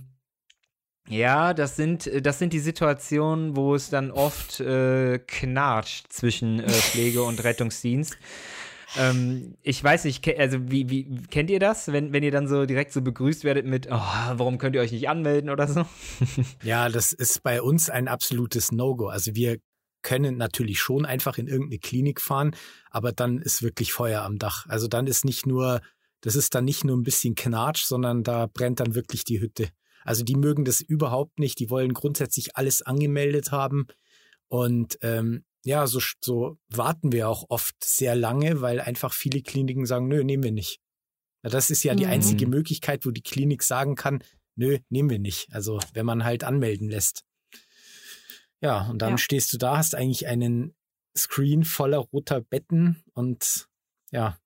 Ja, 1.08 1.54
das 1.54 1.76
sind, 1.76 2.06
äh, 2.06 2.22
das 2.22 2.38
sind 2.38 2.52
die 2.52 2.58
Situationen, 2.58 3.56
wo 3.56 3.74
es 3.74 3.90
dann 3.90 4.10
oft 4.10 4.60
äh, 4.60 5.18
knatscht 5.18 6.12
zwischen 6.12 6.60
äh, 6.60 6.68
Pflege 6.70 7.22
und 7.22 7.42
Rettungsdienst. 7.44 8.16
Ähm, 8.96 9.56
ich 9.62 9.82
weiß 9.82 10.04
nicht, 10.04 10.26
also 10.38 10.70
wie, 10.70 10.88
wie 10.88 11.22
kennt 11.30 11.50
ihr 11.50 11.60
das, 11.60 11.88
wenn, 11.92 12.12
wenn 12.12 12.22
ihr 12.22 12.30
dann 12.30 12.48
so 12.48 12.66
direkt 12.66 12.92
so 12.92 13.02
begrüßt 13.02 13.44
werdet 13.44 13.66
mit, 13.66 13.88
oh, 13.90 14.00
warum 14.34 14.58
könnt 14.58 14.74
ihr 14.74 14.80
euch 14.80 14.92
nicht 14.92 15.08
anmelden 15.08 15.50
oder 15.50 15.66
so? 15.66 15.86
ja, 16.62 16.88
das 16.88 17.12
ist 17.12 17.42
bei 17.42 17.60
uns 17.60 17.90
ein 17.90 18.08
absolutes 18.08 18.72
No-Go. 18.72 19.08
Also 19.08 19.34
wir 19.34 19.58
können 20.02 20.36
natürlich 20.36 20.80
schon 20.80 21.04
einfach 21.04 21.36
in 21.36 21.48
irgendeine 21.48 21.80
Klinik 21.80 22.20
fahren, 22.20 22.54
aber 22.90 23.12
dann 23.12 23.38
ist 23.38 23.62
wirklich 23.62 23.92
Feuer 23.92 24.22
am 24.22 24.38
Dach. 24.38 24.64
Also 24.68 24.86
dann 24.86 25.06
ist 25.08 25.24
nicht 25.24 25.46
nur, 25.46 25.80
das 26.20 26.36
ist 26.36 26.54
dann 26.54 26.64
nicht 26.64 26.84
nur 26.84 26.96
ein 26.96 27.02
bisschen 27.02 27.34
Knatsch, 27.34 27.84
sondern 27.84 28.22
da 28.22 28.46
brennt 28.46 28.80
dann 28.80 28.94
wirklich 28.94 29.24
die 29.24 29.40
Hütte. 29.40 29.68
Also 30.06 30.24
die 30.24 30.36
mögen 30.36 30.64
das 30.64 30.80
überhaupt 30.80 31.38
nicht. 31.38 31.58
Die 31.58 31.70
wollen 31.70 31.92
grundsätzlich 31.92 32.56
alles 32.56 32.82
angemeldet 32.82 33.52
haben. 33.52 33.86
Und 34.48 34.98
ähm, 35.02 35.44
ja, 35.64 35.86
so, 35.86 36.00
so 36.24 36.58
warten 36.68 37.12
wir 37.12 37.28
auch 37.28 37.46
oft 37.48 37.82
sehr 37.82 38.14
lange, 38.14 38.60
weil 38.60 38.80
einfach 38.80 39.12
viele 39.12 39.42
Kliniken 39.42 39.84
sagen, 39.84 40.06
nö, 40.08 40.22
nehmen 40.22 40.44
wir 40.44 40.52
nicht. 40.52 40.80
Das 41.42 41.70
ist 41.70 41.82
ja 41.82 41.94
die 41.94 42.04
mhm. 42.04 42.12
einzige 42.12 42.46
Möglichkeit, 42.46 43.04
wo 43.04 43.10
die 43.10 43.22
Klinik 43.22 43.62
sagen 43.62 43.94
kann, 43.96 44.22
nö, 44.54 44.78
nehmen 44.88 45.10
wir 45.10 45.18
nicht. 45.18 45.52
Also 45.52 45.80
wenn 45.92 46.06
man 46.06 46.24
halt 46.24 46.44
anmelden 46.44 46.88
lässt. 46.88 47.24
Ja, 48.60 48.88
und 48.88 49.02
dann 49.02 49.12
ja. 49.12 49.18
stehst 49.18 49.52
du 49.52 49.58
da, 49.58 49.76
hast 49.76 49.94
eigentlich 49.94 50.26
einen 50.26 50.74
Screen 51.16 51.64
voller 51.64 51.98
roter 51.98 52.40
Betten 52.40 53.02
und 53.12 53.68
ja. 54.12 54.38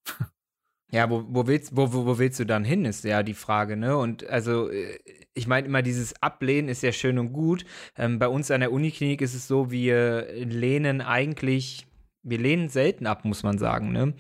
Ja, 0.93 1.09
wo, 1.09 1.25
wo, 1.29 1.47
willst, 1.47 1.77
wo, 1.77 1.93
wo, 1.93 2.05
wo 2.07 2.19
willst 2.19 2.41
du 2.41 2.45
dann 2.45 2.65
hin, 2.65 2.85
ist 2.85 3.05
ja 3.05 3.23
die 3.23 3.35
Frage, 3.35 3.77
ne? 3.77 3.97
Und 3.97 4.27
also, 4.27 4.69
äh, 4.71 4.99
ich 5.41 5.47
meine 5.47 5.67
immer, 5.67 5.83
dieses 5.83 6.23
Ablehnen 6.23 6.69
ist 6.69 6.83
ja 6.83 6.93
schön 6.93 7.19
und 7.19 7.33
gut. 7.33 7.65
Ähm, 7.97 8.19
bei 8.19 8.29
uns 8.29 8.51
an 8.51 8.61
der 8.61 8.73
Uniklinik 8.73 9.23
ist 9.23 9.35
es 9.35 9.49
so, 9.49 9.71
wir 9.71 10.27
lehnen 10.35 11.01
eigentlich 11.01 11.87
wir 12.23 12.39
lehnen 12.39 12.69
selten 12.69 13.07
ab, 13.07 13.25
muss 13.25 13.43
man 13.43 13.59
sagen. 13.59 13.93
Ne? 13.93 14.15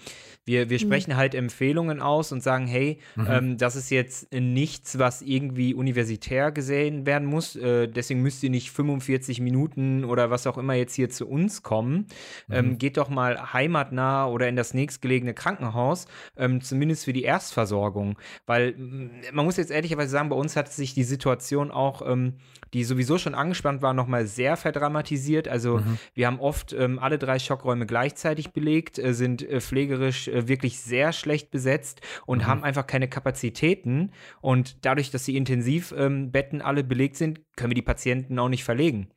Wir, 0.45 0.71
wir 0.71 0.79
mhm. 0.79 0.83
sprechen 0.83 1.17
halt 1.17 1.35
Empfehlungen 1.35 2.01
aus 2.01 2.33
und 2.33 2.43
sagen, 2.43 2.67
hey, 2.67 2.99
mhm. 3.15 3.27
ähm, 3.29 3.59
das 3.59 3.77
ist 3.77 3.91
jetzt 3.91 4.33
nichts, 4.33 4.99
was 4.99 5.23
irgendwie 5.23 5.75
universitär 5.75 6.51
gesehen 6.51 7.05
werden 7.05 7.29
muss. 7.29 7.57
Äh, 7.57 7.89
deswegen 7.89 8.23
müsst 8.23 8.43
ihr 8.43 8.51
nicht 8.51 8.71
45 8.71 9.41
Minuten 9.41 10.05
oder 10.05 10.31
was 10.31 10.47
auch 10.47 10.57
immer 10.57 10.75
jetzt 10.75 10.95
hier 10.95 11.11
zu 11.11 11.29
uns 11.29 11.63
kommen. 11.63 12.07
Mhm. 12.49 12.55
Ähm, 12.55 12.79
geht 12.79 12.97
doch 12.97 13.11
mal 13.11 13.53
heimatnah 13.53 14.27
oder 14.27 14.49
in 14.49 14.57
das 14.57 14.73
nächstgelegene 14.73 15.35
Krankenhaus, 15.35 16.07
ähm, 16.37 16.63
zumindest 16.63 17.05
für 17.05 17.13
die 17.13 17.25
Erstversorgung. 17.25 18.19
Weil 18.47 18.75
man 19.33 19.45
muss 19.45 19.59
jetzt 19.59 19.71
ehrlicherweise 19.71 20.11
sagen, 20.11 20.31
bei 20.31 20.37
uns 20.37 20.57
hat 20.57 20.73
sich 20.73 20.95
die 20.95 21.05
Situation 21.05 21.71
auch, 21.71 22.03
ähm, 22.07 22.35
die 22.75 22.85
sowieso 22.85 23.19
schon 23.19 23.35
angespannt 23.35 23.83
war, 23.83 23.95
nochmal 23.95 24.27
sehr 24.27 24.57
verdramatisiert. 24.57 25.49
Also 25.49 25.79
mhm. 25.79 25.99
wir 26.15 26.27
haben 26.27 26.41
oft 26.41 26.73
ähm, 26.73 26.99
alle 26.99 27.19
drei 27.19 27.39
Schockräume 27.39 27.87
gleichzeitig 27.87 28.53
belegt, 28.53 28.99
äh, 28.99 29.13
sind 29.15 29.43
äh, 29.43 29.61
pflegerisch 29.61 30.29
äh, 30.29 30.49
wirklich 30.49 30.81
sehr 30.81 31.13
schlecht 31.13 31.51
besetzt 31.51 32.01
und 32.27 32.39
mhm. 32.39 32.47
haben 32.47 32.65
einfach 32.65 32.87
keine 32.87 33.09
Kapazitäten. 33.09 34.13
Und 34.41 34.85
dadurch, 34.85 35.11
dass 35.11 35.25
die 35.25 35.37
Intensivbetten 35.37 36.61
ähm, 36.61 36.67
alle 36.67 36.85
belegt 36.85 37.17
sind, 37.17 37.41
können 37.57 37.71
wir 37.71 37.77
die 37.77 37.83
Patienten 37.83 38.39
auch 38.39 38.49
nicht 38.49 38.65
verlegen. 38.65 39.09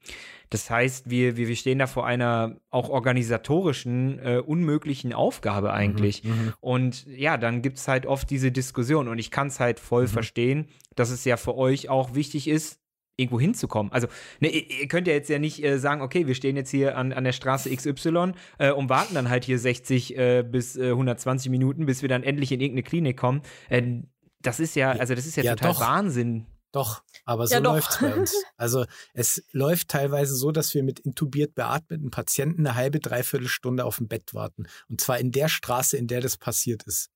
Das 0.54 0.70
heißt, 0.70 1.10
wir, 1.10 1.36
wir, 1.36 1.48
wir 1.48 1.56
stehen 1.56 1.80
da 1.80 1.88
vor 1.88 2.06
einer 2.06 2.58
auch 2.70 2.90
organisatorischen, 2.90 4.20
äh, 4.20 4.38
unmöglichen 4.38 5.12
Aufgabe 5.12 5.70
mhm, 5.70 5.74
eigentlich. 5.74 6.24
Mhm, 6.24 6.54
und 6.60 7.08
ja, 7.08 7.38
dann 7.38 7.64
gibt 7.64 7.80
es 7.80 7.88
halt 7.88 8.06
oft 8.06 8.30
diese 8.30 8.52
Diskussion 8.52 9.08
und 9.08 9.18
ich 9.18 9.32
kann 9.32 9.48
es 9.48 9.60
halt 9.60 9.80
voll 9.80 10.04
mhm. 10.04 10.10
verstehen, 10.10 10.68
dass 10.96 11.10
es 11.10 11.26
ja 11.26 11.38
für 11.38 11.56
euch 11.56 11.90
auch 11.90 12.14
wichtig 12.14 12.48
ist, 12.48 12.83
irgendwo 13.18 13.40
hinzukommen. 13.40 13.92
Also, 13.92 14.08
ne, 14.40 14.50
ihr, 14.50 14.88
könnt 14.88 15.08
ja 15.08 15.14
jetzt 15.14 15.30
ja 15.30 15.40
nicht 15.40 15.64
äh, 15.64 15.78
sagen, 15.78 16.02
okay, 16.02 16.28
wir 16.28 16.36
stehen 16.36 16.56
jetzt 16.56 16.72
hier 16.72 16.98
an, 16.98 17.14
an 17.14 17.24
der 17.24 17.32
Straße 17.32 17.74
XY 17.76 18.34
äh, 18.58 18.72
und 18.72 18.90
warten 18.90 19.14
dann 19.14 19.30
halt 19.30 19.46
hier 19.46 19.60
60 19.60 20.18
äh, 20.18 20.44
bis 20.44 20.78
120 20.78 21.50
Minuten, 21.52 21.86
bis 21.86 22.02
wir 22.02 22.10
dann 22.10 22.24
endlich 22.24 22.52
in 22.52 22.60
irgendeine 22.60 22.84
Klinik 22.84 23.18
kommen. 23.18 23.42
Äh, 23.70 24.02
das 24.42 24.60
ist 24.60 24.76
ja, 24.76 24.92
also 24.92 25.16
das 25.16 25.26
ist 25.26 25.38
ja, 25.38 25.44
ja 25.44 25.56
total 25.56 25.74
doch. 25.74 25.80
Wahnsinn. 25.82 26.46
Doch, 26.74 27.04
aber 27.24 27.46
so 27.46 27.54
Ja, 27.54 27.78
es 27.78 28.00
bei 28.00 28.16
uns. 28.16 28.34
Also 28.58 28.86
es 29.14 29.44
läuft 29.52 29.90
teilweise 29.90 30.36
so, 30.36 30.52
dass 30.52 30.74
wir 30.74 30.82
mit 30.82 31.00
intubiert 31.00 31.54
beatmeten 31.54 32.10
Patienten 32.10 32.66
eine 32.66 32.76
halbe, 32.76 33.00
dreiviertel 33.00 33.48
Stunde 33.48 33.86
auf 33.86 33.98
dem 33.98 34.08
Bett 34.08 34.34
warten. 34.34 34.66
Und 34.90 35.00
zwar 35.00 35.20
in 35.20 35.32
der 35.32 35.50
Straße, 35.50 35.98
in 35.98 36.08
der 36.08 36.20
das 36.20 36.38
passiert 36.38 36.84
ist. 36.84 37.12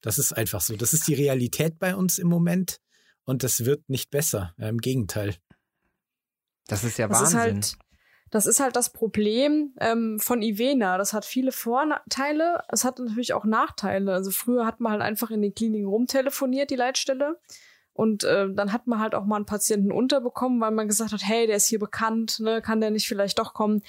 Das 0.00 0.18
ist 0.18 0.32
einfach 0.32 0.62
so. 0.62 0.76
Das 0.76 0.94
ist 0.94 1.06
die 1.08 1.14
Realität 1.14 1.78
bei 1.78 1.94
uns 1.94 2.18
im 2.18 2.28
Moment. 2.28 2.80
Und 3.24 3.42
das 3.42 3.64
wird 3.64 3.88
nicht 3.88 4.10
besser. 4.10 4.54
Ja, 4.58 4.68
Im 4.68 4.78
Gegenteil. 4.78 5.36
Das 6.66 6.84
ist 6.84 6.98
ja 6.98 7.08
Das 7.08 7.20
ist 7.20 7.34
Wahnsinn. 7.34 7.40
halt, 7.40 7.76
das 8.30 8.46
ist 8.46 8.60
halt 8.60 8.76
das 8.76 8.92
Problem 8.92 9.74
ähm, 9.80 10.18
von 10.20 10.42
Ivena. 10.42 10.98
Das 10.98 11.12
hat 11.12 11.24
viele 11.24 11.52
Vorteile, 11.52 12.62
es 12.68 12.84
hat 12.84 12.98
natürlich 12.98 13.32
auch 13.34 13.44
Nachteile. 13.44 14.12
Also 14.12 14.30
früher 14.30 14.66
hat 14.66 14.80
man 14.80 14.92
halt 14.92 15.02
einfach 15.02 15.30
in 15.30 15.42
den 15.42 15.54
Kliniken 15.54 15.88
rumtelefoniert, 15.88 16.70
die 16.70 16.76
Leitstelle. 16.76 17.40
Und 17.92 18.24
äh, 18.24 18.46
dann 18.54 18.72
hat 18.72 18.86
man 18.86 19.00
halt 19.00 19.14
auch 19.14 19.24
mal 19.24 19.36
einen 19.36 19.46
Patienten 19.46 19.92
unterbekommen, 19.92 20.60
weil 20.60 20.70
man 20.70 20.88
gesagt 20.88 21.12
hat, 21.12 21.22
hey, 21.24 21.46
der 21.46 21.56
ist 21.56 21.66
hier 21.66 21.80
bekannt, 21.80 22.38
ne, 22.40 22.62
kann 22.62 22.80
der 22.80 22.90
nicht 22.90 23.08
vielleicht 23.08 23.38
doch 23.38 23.52
kommen. 23.52 23.82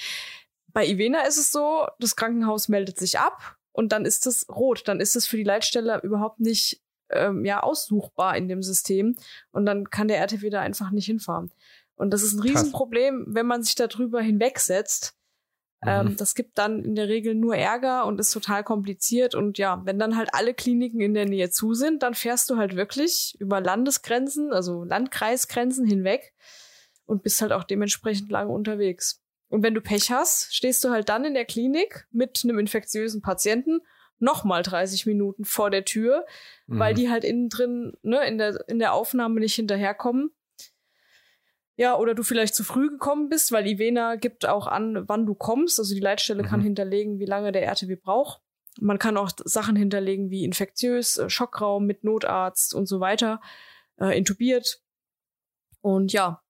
Bei 0.73 0.85
Ivena 0.87 1.21
ist 1.21 1.37
es 1.37 1.51
so, 1.51 1.85
das 1.99 2.15
Krankenhaus 2.15 2.67
meldet 2.67 2.97
sich 2.97 3.19
ab 3.19 3.57
und 3.71 3.91
dann 3.91 4.05
ist 4.05 4.25
es 4.25 4.49
rot. 4.49 4.87
Dann 4.87 4.99
ist 4.99 5.15
es 5.15 5.27
für 5.27 5.37
die 5.37 5.43
Leitstelle 5.43 5.99
überhaupt 6.01 6.39
nicht 6.39 6.81
ähm, 7.13 7.45
ja, 7.45 7.61
aussuchbar 7.61 8.37
in 8.37 8.47
dem 8.47 8.61
System. 8.61 9.15
Und 9.51 9.65
dann 9.65 9.89
kann 9.89 10.07
der 10.07 10.17
RTW 10.19 10.49
da 10.49 10.61
einfach 10.61 10.91
nicht 10.91 11.05
hinfahren. 11.05 11.51
Und 11.95 12.11
das 12.11 12.23
ist 12.23 12.33
ein. 12.33 12.41
Riesenproblem, 12.41 13.25
wenn 13.27 13.45
man 13.45 13.63
sich 13.63 13.75
darüber 13.75 14.21
hinwegsetzt. 14.21 15.15
Ähm, 15.83 16.09
Mhm. 16.09 16.15
das 16.17 16.35
gibt 16.35 16.57
dann 16.59 16.83
in 16.83 16.93
der 16.93 17.07
Regel 17.07 17.33
nur 17.33 17.55
Ärger 17.55 18.05
und 18.05 18.19
ist 18.19 18.31
total 18.31 18.63
kompliziert. 18.63 19.33
Und 19.33 19.57
ja, 19.57 19.81
wenn 19.85 19.97
dann 19.97 20.15
halt 20.15 20.29
alle 20.33 20.53
Kliniken 20.53 21.01
in 21.01 21.13
der 21.15 21.25
Nähe 21.25 21.49
zu 21.49 21.73
sind, 21.73 22.03
dann 22.03 22.13
fährst 22.13 22.49
du 22.49 22.57
halt 22.57 22.75
wirklich 22.75 23.35
über 23.39 23.61
Landesgrenzen, 23.61 24.53
also 24.53 24.83
Landkreisgrenzen 24.83 25.85
hinweg 25.85 26.33
und 27.05 27.23
bist 27.23 27.41
halt 27.41 27.51
auch 27.51 27.63
dementsprechend 27.63 28.31
lange 28.31 28.51
unterwegs. 28.51 29.21
Und 29.49 29.63
wenn 29.63 29.73
du 29.73 29.81
Pech 29.81 30.11
hast, 30.11 30.53
stehst 30.53 30.83
du 30.83 30.91
halt 30.91 31.09
dann 31.09 31.25
in 31.25 31.33
der 31.33 31.45
Klinik 31.45 32.07
mit 32.11 32.41
einem 32.43 32.59
infektiösen 32.59 33.21
Patienten 33.21 33.81
nochmal 34.21 34.63
30 34.63 35.05
Minuten 35.05 35.45
vor 35.45 35.69
der 35.69 35.83
Tür, 35.85 36.25
weil 36.67 36.93
Mhm. 36.93 36.97
die 36.97 37.09
halt 37.09 37.23
innen 37.23 37.49
drin, 37.49 37.93
ne, 38.03 38.25
in 38.27 38.37
der, 38.37 38.63
in 38.69 38.79
der 38.79 38.93
Aufnahme 38.93 39.39
nicht 39.39 39.55
hinterherkommen. 39.55 40.31
Ja, 41.77 41.97
oder 41.97 42.13
du 42.13 42.21
vielleicht 42.23 42.53
zu 42.53 42.63
früh 42.63 42.89
gekommen 42.89 43.29
bist, 43.29 43.51
weil 43.51 43.65
Ivena 43.65 44.15
gibt 44.15 44.45
auch 44.45 44.67
an, 44.67 45.07
wann 45.07 45.25
du 45.25 45.33
kommst. 45.33 45.79
Also 45.79 45.95
die 45.95 45.99
Leitstelle 46.01 46.43
kann 46.43 46.59
Mhm. 46.59 46.65
hinterlegen, 46.65 47.19
wie 47.19 47.25
lange 47.25 47.51
der 47.51 47.63
RTW 47.63 47.95
braucht. 47.95 48.41
Man 48.79 48.99
kann 48.99 49.17
auch 49.17 49.31
Sachen 49.43 49.75
hinterlegen 49.75 50.29
wie 50.29 50.43
infektiös, 50.45 51.17
äh, 51.17 51.29
Schockraum 51.29 51.85
mit 51.85 52.03
Notarzt 52.03 52.73
und 52.75 52.85
so 52.87 52.99
weiter, 52.99 53.41
äh, 53.99 54.15
intubiert. 54.17 54.81
Und 55.81 56.13
ja, 56.13 56.41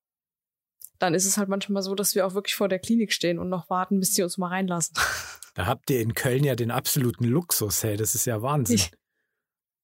dann 1.01 1.13
ist 1.13 1.25
es 1.25 1.38
halt 1.38 1.50
manchmal 1.50 1.81
so, 1.84 1.96
dass 1.96 2.15
wir 2.15 2.25
auch 2.27 2.34
wirklich 2.34 2.55
vor 2.55 2.70
der 2.70 2.79
Klinik 2.79 3.12
stehen 3.13 3.39
und 3.39 3.50
noch 3.50 3.70
warten, 3.70 4.00
bis 4.00 4.12
die 4.13 4.24
uns 4.24 4.38
mal 4.38 4.48
reinlassen. 4.48 4.96
Da 5.53 5.65
habt 5.65 5.89
ihr 5.89 6.00
in 6.00 6.13
Köln 6.13 6.46
ja 6.46 6.55
den 6.55 6.72
absoluten 6.72 7.25
Luxus, 7.25 7.84
hey, 7.84 7.98
das 7.98 8.15
ist 8.15 8.24
ja 8.25 8.41
Wahnsinn. 8.41 8.77
Ich- 8.77 8.91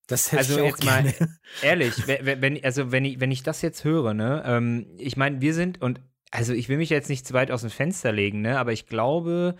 Das 0.08 0.32
hätte 0.32 0.38
Also 0.40 0.54
ich 0.56 0.62
auch 0.62 0.66
jetzt 0.78 0.86
mal- 0.86 1.04
gerne. 1.04 1.38
Ehrlich, 1.62 2.08
wenn, 2.08 2.26
wenn- 2.26 2.42
wenn, 2.42 2.64
also 2.64 2.94
wenn 2.94 3.04
ich, 3.04 3.20
wenn 3.20 3.32
ich 3.32 3.44
das 3.44 3.62
jetzt 3.62 3.84
höre, 3.84 4.14
ne, 4.14 4.44
ähm, 4.46 4.88
ich 4.98 5.18
meine, 5.18 5.42
wir 5.42 5.54
sind, 5.54 5.82
und 5.82 6.00
also 6.32 6.54
ich 6.54 6.70
will 6.70 6.78
mich 6.78 6.90
jetzt 6.90 7.10
nicht 7.10 7.28
zu 7.28 7.34
weit 7.34 7.52
aus 7.52 7.62
dem 7.62 7.70
Fenster 7.70 8.14
legen, 8.14 8.40
ne, 8.42 8.58
aber 8.58 8.72
ich 8.72 8.86
glaube, 8.88 9.58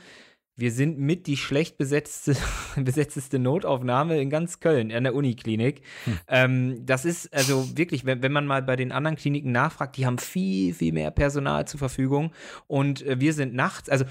wir 0.58 0.72
sind 0.72 0.98
mit 0.98 1.28
die 1.28 1.38
schlecht 1.38 1.78
besetzte, 1.78 2.36
besetzteste 2.76 3.40
Notaufnahme 3.40 4.20
in 4.20 4.30
ganz 4.30 4.60
Köln, 4.60 4.92
an 4.92 5.04
der 5.04 5.14
Uniklinik. 5.14 5.82
Hm. 6.04 6.20
Ähm, 6.28 6.86
das 6.86 7.06
ist 7.06 7.34
also 7.34 7.78
wirklich, 7.78 8.06
wenn, 8.06 8.24
wenn 8.24 8.32
man 8.32 8.48
mal 8.48 8.64
bei 8.64 8.76
den 8.76 8.92
anderen 8.92 9.16
Kliniken 9.16 9.52
nachfragt, 9.52 9.96
die 9.98 10.06
haben 10.06 10.18
viel, 10.18 10.74
viel 10.74 10.92
mehr 10.94 11.12
Personal 11.12 11.68
zur 11.68 11.78
Verfügung 11.78 12.32
und 12.66 13.06
äh, 13.06 13.20
wir 13.20 13.34
sind 13.34 13.54
nachts, 13.54 13.88
also 13.88 14.06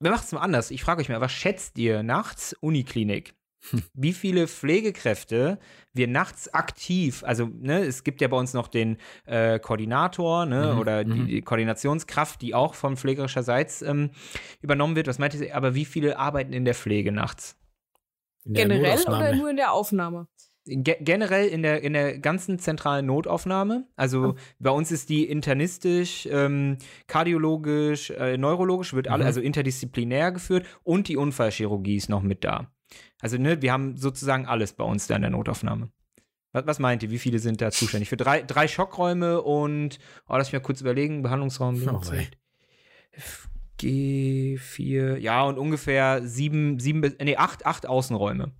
wir 0.00 0.10
machen 0.10 0.24
es 0.24 0.32
mal 0.32 0.40
anders. 0.40 0.70
Ich 0.70 0.82
frage 0.82 1.00
euch 1.00 1.08
mal, 1.08 1.20
was 1.20 1.32
schätzt 1.32 1.78
ihr 1.78 2.02
nachts 2.02 2.54
Uniklinik? 2.60 3.34
Wie 3.94 4.12
viele 4.12 4.46
Pflegekräfte 4.48 5.58
wir 5.92 6.08
nachts 6.08 6.52
aktiv, 6.52 7.24
also 7.24 7.46
ne, 7.46 7.84
es 7.84 8.04
gibt 8.04 8.20
ja 8.20 8.28
bei 8.28 8.36
uns 8.36 8.52
noch 8.54 8.68
den 8.68 8.98
äh, 9.24 9.58
Koordinator 9.58 10.46
ne, 10.46 10.72
Mhm, 10.74 10.78
oder 10.78 11.04
die, 11.04 11.10
mhm. 11.12 11.26
die 11.26 11.42
Koordinationskraft, 11.42 12.42
die 12.42 12.54
auch 12.54 12.74
von 12.74 12.96
pflegerischerseits 12.96 13.82
ähm, 13.82 14.10
übernommen 14.60 14.96
wird. 14.96 15.08
Was 15.08 15.18
meint 15.18 15.34
ihr? 15.34 15.54
Aber 15.56 15.74
wie 15.74 15.84
viele 15.84 16.18
arbeiten 16.18 16.52
in 16.52 16.64
der 16.64 16.74
Pflege 16.74 17.12
nachts? 17.12 17.56
In 18.44 18.54
der 18.54 18.68
Generell 18.68 19.00
oder 19.06 19.34
nur 19.34 19.50
in 19.50 19.56
der 19.56 19.72
Aufnahme? 19.72 20.28
Ge 20.68 20.96
generell 21.00 21.46
in 21.48 21.62
der, 21.62 21.82
in 21.82 21.92
der 21.92 22.18
ganzen 22.18 22.58
zentralen 22.58 23.06
Notaufnahme. 23.06 23.86
Also 23.94 24.34
bei 24.58 24.70
uns 24.70 24.90
ist 24.90 25.08
die 25.08 25.24
internistisch, 25.24 26.26
ähm, 26.30 26.78
kardiologisch, 27.06 28.10
äh, 28.10 28.36
neurologisch, 28.36 28.92
wird 28.92 29.06
alle, 29.08 29.22
Mhm. 29.22 29.26
also 29.28 29.40
interdisziplinär 29.40 30.32
geführt 30.32 30.66
und 30.82 31.06
die 31.06 31.16
Unfallchirurgie 31.16 31.96
ist 31.96 32.08
noch 32.08 32.22
mit 32.22 32.42
da. 32.42 32.72
Also, 33.26 33.38
ne, 33.38 33.60
wir 33.60 33.72
haben 33.72 33.96
sozusagen 33.96 34.46
alles 34.46 34.72
bei 34.72 34.84
uns 34.84 35.08
da 35.08 35.16
in 35.16 35.22
der 35.22 35.32
Notaufnahme. 35.32 35.90
Was, 36.52 36.64
was 36.64 36.78
meint 36.78 37.02
ihr? 37.02 37.10
Wie 37.10 37.18
viele 37.18 37.40
sind 37.40 37.60
da 37.60 37.72
zuständig? 37.72 38.08
Für 38.08 38.16
drei, 38.16 38.42
drei 38.42 38.68
Schockräume 38.68 39.42
und, 39.42 39.98
oh, 40.28 40.36
lass 40.36 40.46
mich 40.46 40.52
mal 40.60 40.64
kurz 40.64 40.80
überlegen, 40.80 41.22
Behandlungsraum. 41.22 41.74
Oh, 41.88 42.00
wei. 42.12 42.28
G4, 43.80 45.16
ja, 45.16 45.42
und 45.42 45.58
ungefähr 45.58 46.22
sieben, 46.26 46.78
sieben, 46.78 47.00
bis- 47.00 47.16
nee, 47.20 47.36
acht, 47.36 47.66
acht 47.66 47.86
Außenräume. 47.86 48.52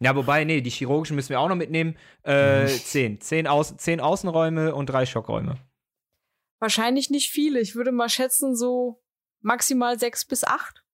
Ja, 0.00 0.14
wobei, 0.14 0.44
nee, 0.44 0.60
die 0.60 0.70
chirurgischen 0.70 1.16
müssen 1.16 1.30
wir 1.30 1.40
auch 1.40 1.48
noch 1.48 1.56
mitnehmen. 1.56 1.96
Äh, 2.24 2.62
Mhm. 2.64 2.68
zehn. 2.68 3.20
Zehn, 3.20 3.46
Außen, 3.48 3.78
zehn 3.80 4.00
Außenräume 4.00 4.72
und 4.74 4.86
drei 4.86 5.04
Schockräume. 5.04 5.56
Wahrscheinlich 6.60 7.10
nicht 7.10 7.30
viele. 7.32 7.58
Ich 7.60 7.74
würde 7.74 7.90
mal 7.90 8.08
schätzen, 8.08 8.54
so 8.54 9.02
maximal 9.40 9.98
sechs 9.98 10.24
bis 10.24 10.44
acht. 10.44 10.84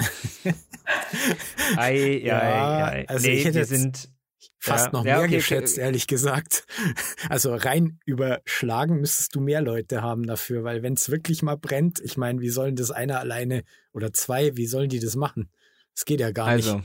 Ei, 1.76 2.20
Ja, 2.24 2.40
ei, 2.40 2.84
ei. 2.84 3.08
also 3.08 3.26
nee, 3.26 3.34
ich 3.34 3.44
hätte 3.44 3.58
jetzt 3.58 3.68
sind 3.68 4.08
Fast 4.62 4.86
Ja, 4.86 4.92
noch 4.92 5.04
ja, 5.06 5.16
mehr 5.16 5.24
okay, 5.24 5.36
geschätzt, 5.36 5.76
okay. 5.78 5.86
ehrlich 5.86 6.06
gesagt. 6.06 6.66
Also 7.30 7.54
rein 7.54 7.98
überschlagen 8.04 9.00
müsstest 9.00 9.34
du 9.34 9.40
mehr 9.40 9.62
Leute 9.62 10.02
haben 10.02 10.26
dafür, 10.26 10.64
weil 10.64 10.82
wenn 10.82 10.94
es 10.94 11.08
wirklich 11.10 11.42
mal 11.42 11.56
brennt, 11.56 11.98
ich 12.00 12.18
meine, 12.18 12.40
wie 12.40 12.50
sollen 12.50 12.76
das 12.76 12.90
einer 12.90 13.20
alleine 13.20 13.62
oder 13.92 14.12
zwei, 14.12 14.56
wie 14.58 14.66
sollen 14.66 14.90
die 14.90 15.00
das 15.00 15.16
machen? 15.16 15.50
Das 15.94 16.04
geht 16.04 16.20
ja 16.20 16.30
gar 16.30 16.48
Also, 16.48 16.76
nicht. 16.76 16.84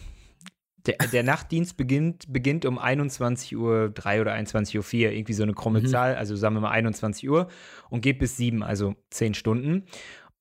der, 0.85 0.95
der 1.11 1.23
Nachtdienst 1.23 1.75
beginnt, 1.75 2.31
beginnt 2.31 2.63
um 2.65 2.79
21.03 2.79 3.55
Uhr 3.57 4.21
oder 4.21 4.33
21.04 4.35 4.77
Uhr, 5.07 5.11
irgendwie 5.11 5.33
so 5.33 5.43
eine 5.43 5.53
krumme 5.53 5.81
Mhm. 5.81 5.87
Zahl, 5.87 6.15
also 6.15 6.35
sagen 6.37 6.55
wir 6.55 6.61
mal 6.61 6.71
21 6.71 7.29
Uhr 7.29 7.47
und 7.89 8.01
geht 8.01 8.19
bis 8.19 8.37
7, 8.37 8.63
also 8.63 8.95
10 9.09 9.33
Stunden. 9.33 9.85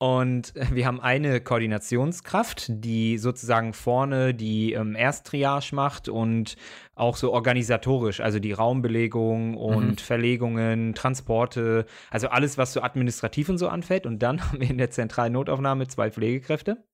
Und 0.05 0.55
äh, 0.55 0.67
wir 0.75 0.87
haben 0.87 1.01
eine 1.01 1.41
Koordinationskraft, 1.41 2.67
die 2.69 3.17
sozusagen 3.17 3.73
vorne 3.73 4.35
die 4.35 4.75
ähm, 4.75 4.95
Ersttriage 4.95 5.75
macht 5.75 6.11
und 6.11 6.57
auch 6.95 7.17
so 7.17 7.33
organisatorisch, 7.33 8.21
also 8.21 8.39
die 8.39 8.53
Raumbelegung 8.53 9.57
und 9.57 9.87
Mhm. 9.87 9.97
Verlegungen, 9.97 10.95
Transporte, 10.95 11.87
also 12.11 12.29
alles, 12.29 12.59
was 12.59 12.75
so 12.75 12.83
administrativ 12.83 13.49
und 13.49 13.57
so 13.57 13.69
anfällt. 13.69 14.05
Und 14.05 14.19
dann 14.19 14.41
haben 14.47 14.61
wir 14.61 14.69
in 14.69 14.77
der 14.79 14.91
zentralen 14.91 15.33
Notaufnahme 15.33 15.89
zwei 15.89 16.11
Pflegekräfte. 16.11 16.85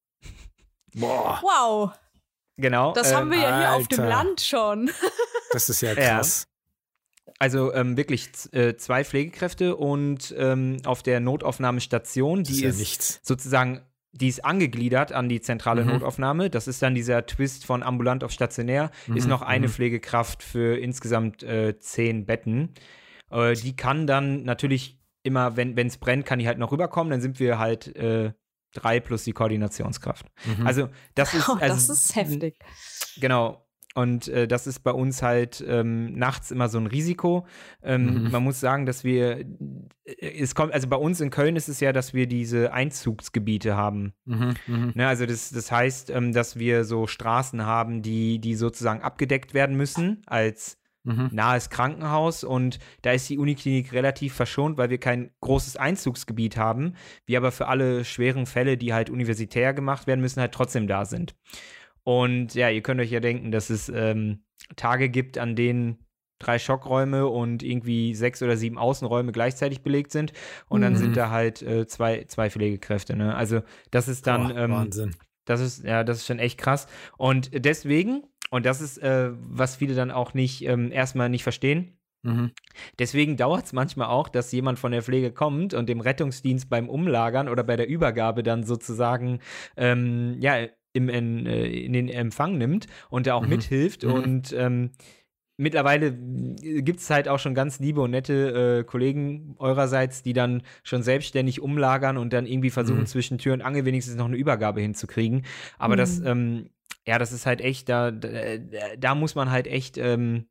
Boah, 0.95 1.41
Wow, 1.43 1.91
Genau. 2.59 2.93
das 2.93 3.11
ähm, 3.11 3.17
haben 3.17 3.31
wir 3.33 3.39
ja 3.41 3.59
hier 3.59 3.73
auf 3.73 3.89
dem 3.89 4.01
Alter. 4.01 4.09
Land 4.17 4.41
schon. 4.43 4.91
das 5.53 5.69
ist 5.69 5.81
ja 5.81 5.95
Ja. 5.95 6.17
krass. 6.17 6.47
Also 7.39 7.73
ähm, 7.73 7.97
wirklich 7.97 8.29
äh, 8.53 8.77
zwei 8.77 9.05
Pflegekräfte 9.05 9.77
und 9.77 10.35
ähm, 10.37 10.79
auf 10.85 11.03
der 11.03 11.21
Notaufnahmestation, 11.21 12.45
Das 12.45 12.49
die 12.49 12.65
ist 12.65 12.79
ja 12.79 12.85
ist 12.85 13.27
sozusagen, 13.27 13.81
die 14.13 14.29
ist 14.29 14.45
angegliedert 14.45 15.13
an 15.13 15.29
die 15.29 15.41
zentrale 15.41 15.85
Mhm. 15.85 15.91
Notaufnahme. 15.93 16.51
Das 16.51 16.67
ist 16.69 16.83
dann 16.83 16.95
dieser 16.95 17.27
Twist 17.27 17.65
von 17.65 17.83
ambulant 17.83 18.25
auf 18.25 18.33
stationär. 18.33 18.91
Ist 19.15 19.25
Mhm, 19.25 19.31
noch 19.31 19.43
eine 19.43 19.69
mhm. 19.69 19.73
Pflegekraft 19.73 20.43
für 20.43 20.79
insgesamt 20.79 21.43
äh, 21.43 21.79
zehn 21.79 22.27
Betten. 22.27 22.75
Äh, 23.31 23.55
die 23.55 23.77
kann 23.77 24.07
dann 24.07 24.43
natürlich 24.43 25.01
immer, 25.23 25.57
wenn 25.57 25.77
es 25.87 25.99
brennt, 25.99 26.27
kann 26.27 26.39
die 26.39 26.47
halt 26.49 26.59
noch 26.59 26.73
rüberkommen. 26.73 27.11
Dann 27.11 27.21
sind 27.21 27.39
wir 27.39 27.59
halt 27.59 27.95
äh, 27.95 28.33
drei 28.75 29.01
plus 29.01 29.25
die 29.25 29.33
Koordinationskraft. 29.33 30.27
Mhm. 30.45 30.67
Also 30.67 30.89
das 31.15 31.35
ist, 31.35 31.49
Oh, 31.49 31.53
also, 31.61 31.75
das 31.75 31.89
ist 31.89 32.17
heftig. 32.17 32.59
Genau. 33.17 33.67
Und 33.95 34.29
äh, 34.29 34.47
das 34.47 34.69
ist 34.69 34.81
bei 34.81 34.93
uns 34.93 35.21
halt 35.23 35.65
ähm, 35.67 36.13
nachts 36.17 36.53
immer 36.53 36.69
so 36.69 36.79
ein 36.79 36.87
Risiko. 36.87 37.47
Ähm, 37.83 38.25
Mhm. 38.25 38.31
Man 38.31 38.45
muss 38.45 38.61
sagen, 38.61 38.87
dass 38.87 39.03
wir, 39.03 39.41
äh, 40.05 40.39
es 40.39 40.55
kommt, 40.55 40.73
also 40.73 40.87
bei 40.89 40.97
uns 40.97 41.21
in 41.21 41.31
Köln 41.31 41.57
ist 41.57 41.69
es 41.69 41.81
ja, 41.81 41.93
dass 41.93 42.15
wir 42.15 42.27
diese 42.29 42.73
Einzugsgebiete 42.73 43.77
haben. 43.77 44.13
Mhm, 44.27 44.55
mhm. 44.67 44.93
Ne? 44.95 45.09
Also 45.09 45.27
das, 45.27 45.51
das 45.51 45.73
heißt, 45.73 46.11
ähm, 46.11 46.33
dass 46.33 46.59
wir 46.59 46.85
so 46.85 47.07
Straßen 47.09 47.67
haben, 47.67 48.03
die, 48.03 48.39
die 48.39 48.55
sozusagen 48.55 49.03
abgedeckt 49.03 49.55
werden 49.55 49.77
müssen 49.77 50.23
als 50.27 50.77
Mhm. 51.03 51.31
nahes 51.33 51.71
Krankenhaus 51.71 52.45
und 52.45 52.79
da 53.01 53.13
ist 53.13 53.27
die 53.31 53.39
Uniklinik 53.39 53.95
relativ 53.95 54.35
verschont, 54.35 54.77
weil 54.77 54.91
wir 54.91 54.99
kein 54.99 55.31
großes 55.41 55.79
Einzugsgebiet 55.79 56.59
haben, 56.59 56.93
wir 57.25 57.39
aber 57.39 57.53
für 57.53 57.69
alle 57.69 58.05
schweren 58.05 58.45
Fälle, 58.45 58.77
die 58.77 58.93
halt 58.93 59.09
universitär 59.09 59.73
gemacht 59.73 60.07
werden 60.07 60.21
müssen, 60.21 60.41
halt 60.41 60.53
trotzdem 60.53 60.87
da 60.87 61.07
sind. 61.07 61.35
Und 62.05 62.55
ja, 62.55 62.71
ihr 62.71 62.83
könnt 62.83 63.01
euch 63.01 63.11
ja 63.11 63.21
denken, 63.21 63.51
dass 63.53 63.71
es 63.71 63.89
ähm, 63.89 64.43
Tage 64.77 65.09
gibt, 65.09 65.39
an 65.39 65.57
denen 65.57 65.99
drei 66.39 66.59
Schockräume 66.59 67.27
und 67.27 67.63
irgendwie 67.63 68.15
sechs 68.15 68.43
oder 68.43 68.57
sieben 68.57 68.79
Außenräume 68.79 69.33
gleichzeitig 69.33 69.83
belegt 69.83 70.11
sind. 70.11 70.33
Und 70.69 70.81
dann 70.81 70.97
sind 70.97 71.11
mhm. 71.11 71.15
da 71.15 71.31
halt 71.31 71.63
äh, 71.63 71.87
zwei, 71.87 72.25
zwei 72.25 72.51
Pflegekräfte. 72.51 73.15
Ne? 73.17 73.35
Also 73.35 73.63
das 73.91 74.09
ist 74.09 74.27
dann. 74.27 74.53
Oh, 74.53 74.57
ähm, 74.57 74.71
Wahnsinn. 74.73 75.15
Das 75.45 75.61
ist, 75.61 75.85
ja, 75.85 76.05
das 76.05 76.19
ist 76.19 76.27
schon 76.27 76.39
echt 76.39 76.59
krass. 76.59 76.87
Und 77.17 77.51
deswegen, 77.53 78.23
und 78.51 78.67
das 78.67 78.81
ist, 78.81 78.99
äh, 78.99 79.31
was 79.33 79.77
viele 79.77 79.95
dann 79.95 80.11
auch 80.11 80.33
nicht 80.33 80.65
ähm, 80.65 80.93
erstmal 80.93 81.29
nicht 81.29 81.43
verstehen, 81.43 82.01
Mhm. 82.23 82.51
Deswegen 82.99 83.37
dauert 83.37 83.67
es 83.67 83.73
manchmal 83.73 84.09
auch, 84.09 84.29
dass 84.29 84.53
jemand 84.53 84.79
von 84.79 84.93
der 84.93 85.03
Pflege 85.03 85.33
kommt 85.33 85.75
und 85.75 85.89
dem 85.89 86.01
Rettungsdienst 86.01 86.69
beim 86.69 86.89
Umlagern 86.89 87.49
oder 87.49 87.65
bei 87.65 87.77
der 87.77 87.89
Übergabe 87.89 88.43
dann 88.43 88.65
sozusagen 88.65 89.41
ähm, 89.77 90.37
ja, 90.41 90.67
im, 90.93 91.09
in, 91.09 91.47
äh, 91.47 91.67
in, 91.67 91.93
den 91.93 92.09
Empfang 92.09 92.59
nimmt 92.59 92.87
und 93.09 93.27
da 93.27 93.35
auch 93.35 93.43
mhm. 93.43 93.51
mithilft. 93.51 94.05
Mhm. 94.05 94.13
Und 94.13 94.53
ähm, 94.53 94.91
mittlerweile 95.57 96.13
gibt 96.13 97.01
es 97.01 97.11
halt 97.11 97.29
auch 97.29 97.39
schon 97.39 97.55
ganz 97.55 97.79
liebe 97.79 98.01
und 98.01 98.11
nette 98.11 98.81
äh, 98.81 98.85
Kollegen 98.85 99.55
eurerseits, 99.59 100.23
die 100.23 100.33
dann 100.33 100.63
schon 100.83 101.03
selbstständig 101.03 101.61
umlagern 101.61 102.17
und 102.17 102.33
dann 102.33 102.47
irgendwie 102.47 102.71
versuchen, 102.71 103.01
mhm. 103.01 103.07
zwischen 103.07 103.39
Tür 103.39 103.53
und 103.53 103.63
Angel 103.63 103.85
wenigstens 103.85 104.17
noch 104.17 104.27
eine 104.27 104.37
Übergabe 104.37 104.81
hinzukriegen. 104.81 105.45
Aber 105.79 105.97
das, 105.97 106.21
mhm. 106.21 106.27
ähm, 106.27 106.71
ja, 107.07 107.19
das 107.19 107.33
ist 107.33 107.47
halt 107.47 107.61
echt, 107.61 107.89
da, 107.89 108.11
da, 108.11 108.29
da 108.99 109.15
muss 109.15 109.35
man 109.35 109.51
halt 109.51 109.67
echt 109.67 109.99
ähm, 109.99 110.47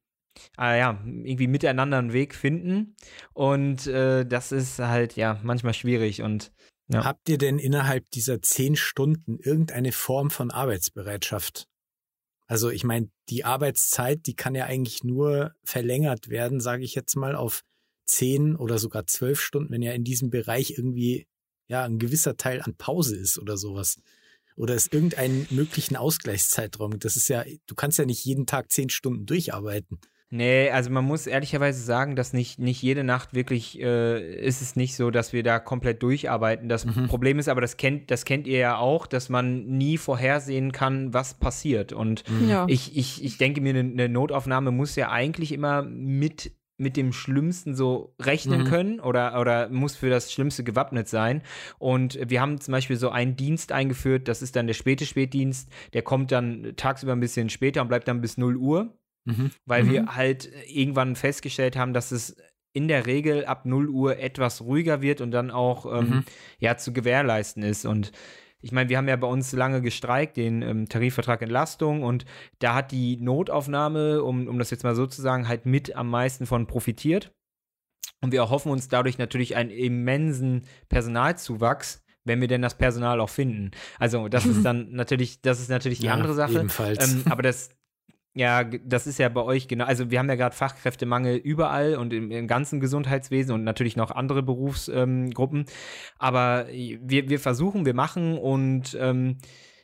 äh, 0.59 0.79
ja, 0.79 1.01
irgendwie 1.05 1.47
miteinander 1.47 1.97
einen 1.97 2.13
Weg 2.13 2.35
finden. 2.35 2.95
Und 3.33 3.87
äh, 3.87 4.25
das 4.25 4.51
ist 4.51 4.79
halt 4.79 5.15
ja 5.15 5.39
manchmal 5.43 5.73
schwierig. 5.73 6.21
Und 6.21 6.51
ja. 6.87 7.03
habt 7.03 7.29
ihr 7.29 7.37
denn 7.37 7.59
innerhalb 7.59 8.09
dieser 8.11 8.41
zehn 8.41 8.75
Stunden 8.75 9.37
irgendeine 9.37 9.91
Form 9.91 10.29
von 10.29 10.51
Arbeitsbereitschaft? 10.51 11.67
Also 12.47 12.71
ich 12.71 12.83
meine, 12.83 13.09
die 13.29 13.45
Arbeitszeit, 13.45 14.25
die 14.25 14.35
kann 14.35 14.55
ja 14.55 14.65
eigentlich 14.65 15.03
nur 15.03 15.53
verlängert 15.63 16.29
werden, 16.29 16.59
sage 16.59 16.83
ich 16.83 16.95
jetzt 16.95 17.15
mal, 17.15 17.35
auf 17.35 17.61
zehn 18.05 18.55
oder 18.55 18.79
sogar 18.79 19.05
zwölf 19.05 19.39
Stunden, 19.39 19.71
wenn 19.71 19.83
ja 19.83 19.93
in 19.93 20.03
diesem 20.03 20.31
Bereich 20.31 20.71
irgendwie 20.71 21.27
ja 21.67 21.83
ein 21.83 21.99
gewisser 21.99 22.37
Teil 22.37 22.61
an 22.61 22.75
Pause 22.75 23.15
ist 23.15 23.37
oder 23.37 23.55
sowas. 23.55 24.01
Oder 24.55 24.73
es 24.73 24.87
irgendeinen 24.87 25.47
möglichen 25.51 25.95
Ausgleichszeitraum. 25.95 26.99
Das 26.99 27.15
ist 27.15 27.29
ja, 27.29 27.45
du 27.67 27.75
kannst 27.75 27.99
ja 27.99 28.05
nicht 28.05 28.25
jeden 28.25 28.47
Tag 28.47 28.71
zehn 28.71 28.89
Stunden 28.89 29.25
durcharbeiten. 29.25 29.99
Nee, 30.31 30.69
also 30.69 30.91
man 30.91 31.05
muss 31.05 31.25
ehrlicherweise 31.25 31.81
sagen, 31.81 32.15
dass 32.15 32.33
nicht, 32.33 32.59
nicht 32.59 32.83
jede 32.83 33.03
Nacht 33.03 33.33
wirklich 33.33 33.79
äh, 33.81 34.39
ist 34.39 34.61
es 34.61 34.75
nicht 34.75 34.95
so, 34.95 35.09
dass 35.09 35.33
wir 35.33 35.41
da 35.41 35.57
komplett 35.57 36.03
durcharbeiten. 36.03 36.69
Das 36.69 36.85
mhm. 36.85 37.07
Problem 37.07 37.39
ist 37.39 37.49
aber, 37.49 37.61
das 37.61 37.77
kennt, 37.77 38.11
das 38.11 38.25
kennt 38.25 38.45
ihr 38.45 38.59
ja 38.59 38.77
auch, 38.77 39.07
dass 39.07 39.29
man 39.29 39.65
nie 39.65 39.97
vorhersehen 39.97 40.71
kann, 40.71 41.15
was 41.15 41.33
passiert. 41.33 41.93
Und 41.93 42.29
mhm. 42.29 42.47
ja. 42.47 42.65
ich, 42.67 42.95
ich, 42.95 43.23
ich 43.23 43.37
denke 43.39 43.59
mir, 43.61 43.73
eine 43.73 44.07
Notaufnahme 44.07 44.69
muss 44.69 44.95
ja 44.95 45.09
eigentlich 45.09 45.51
immer 45.51 45.81
mit 45.81 46.51
mit 46.79 46.95
dem 46.95 47.11
Schlimmsten 47.11 47.75
so 47.75 48.15
rechnen 48.21 48.61
mhm. 48.61 48.65
können 48.65 48.99
oder, 49.01 49.37
oder 49.39 49.67
muss 49.67 49.97
für 49.97 50.09
das 50.09 50.31
Schlimmste 50.31 50.63
gewappnet 50.63 51.09
sein. 51.09 51.41
Und 51.77 52.17
wir 52.29 52.39
haben 52.39 52.61
zum 52.61 52.71
Beispiel 52.71 52.95
so 52.95 53.09
einen 53.09 53.35
Dienst 53.35 53.73
eingeführt, 53.73 54.29
das 54.29 54.41
ist 54.41 54.55
dann 54.55 54.65
der 54.65 54.73
späte 54.73 55.05
Spätdienst, 55.05 55.69
der 55.91 56.03
kommt 56.03 56.31
dann 56.31 56.73
tagsüber 56.77 57.11
ein 57.11 57.19
bisschen 57.19 57.49
später 57.49 57.81
und 57.81 57.89
bleibt 57.89 58.07
dann 58.07 58.21
bis 58.21 58.37
0 58.37 58.55
Uhr. 58.55 58.93
Mhm. 59.29 59.51
Weil 59.65 59.83
mhm. 59.83 59.89
wir 59.91 60.15
halt 60.15 60.49
irgendwann 60.67 61.15
festgestellt 61.15 61.75
haben, 61.75 61.93
dass 61.93 62.11
es 62.11 62.35
in 62.73 62.87
der 62.87 63.05
Regel 63.05 63.45
ab 63.45 63.65
0 63.65 63.89
Uhr 63.89 64.19
etwas 64.19 64.61
ruhiger 64.61 65.01
wird 65.01 65.21
und 65.21 65.31
dann 65.31 65.51
auch 65.51 65.85
ähm, 65.85 66.09
mhm. 66.09 66.23
ja 66.59 66.77
zu 66.77 66.93
gewährleisten 66.93 67.63
ist. 67.63 67.85
Und 67.85 68.11
ich 68.61 68.71
meine, 68.71 68.89
wir 68.89 68.97
haben 68.97 69.07
ja 69.07 69.15
bei 69.15 69.27
uns 69.27 69.51
lange 69.53 69.81
gestreikt, 69.81 70.37
den 70.37 70.61
ähm, 70.61 70.89
Tarifvertrag 70.89 71.41
Entlastung, 71.41 72.03
und 72.03 72.25
da 72.59 72.75
hat 72.75 72.91
die 72.91 73.17
Notaufnahme, 73.17 74.21
um, 74.23 74.47
um 74.47 74.59
das 74.59 74.69
jetzt 74.69 74.83
mal 74.83 74.95
so 74.95 75.07
zu 75.07 75.21
sagen, 75.21 75.47
halt 75.47 75.65
mit 75.65 75.95
am 75.95 76.09
meisten 76.09 76.45
von 76.45 76.67
profitiert. 76.67 77.31
Und 78.21 78.33
wir 78.33 78.39
erhoffen 78.39 78.71
uns 78.71 78.89
dadurch 78.89 79.17
natürlich 79.17 79.55
einen 79.55 79.69
immensen 79.69 80.63
Personalzuwachs, 80.89 82.03
wenn 82.25 82.41
wir 82.41 82.49
denn 82.49 82.61
das 82.61 82.77
Personal 82.77 83.21
auch 83.21 83.29
finden. 83.29 83.71
Also 83.97 84.27
das 84.27 84.45
ist 84.45 84.63
dann 84.65 84.91
natürlich, 84.91 85.41
das 85.41 85.61
ist 85.61 85.69
natürlich 85.69 85.99
die 85.99 86.07
ja, 86.07 86.13
andere 86.13 86.33
Sache. 86.33 86.53
Ebenfalls. 86.53 87.13
Ähm, 87.13 87.23
aber 87.29 87.41
das, 87.41 87.69
ja, 88.35 88.63
das 88.63 89.07
ist 89.07 89.19
ja 89.19 89.27
bei 89.29 89.41
euch 89.41 89.67
genau. 89.67 89.85
Also 89.85 90.11
wir 90.11 90.19
haben 90.19 90.29
ja 90.29 90.35
gerade 90.35 90.55
Fachkräftemangel 90.55 91.35
überall 91.37 91.95
und 91.95 92.13
im, 92.13 92.31
im, 92.31 92.47
ganzen 92.47 92.79
Gesundheitswesen 92.79 93.53
und 93.53 93.63
natürlich 93.63 93.95
noch 93.95 94.11
andere 94.11 94.43
Berufsgruppen. 94.43 95.59
Ähm, 95.59 95.65
Aber 96.17 96.67
wir, 96.69 97.29
wir 97.29 97.39
versuchen, 97.39 97.85
wir 97.85 97.95
machen 97.95 98.37
und 98.37 98.97
ähm, 98.99 99.37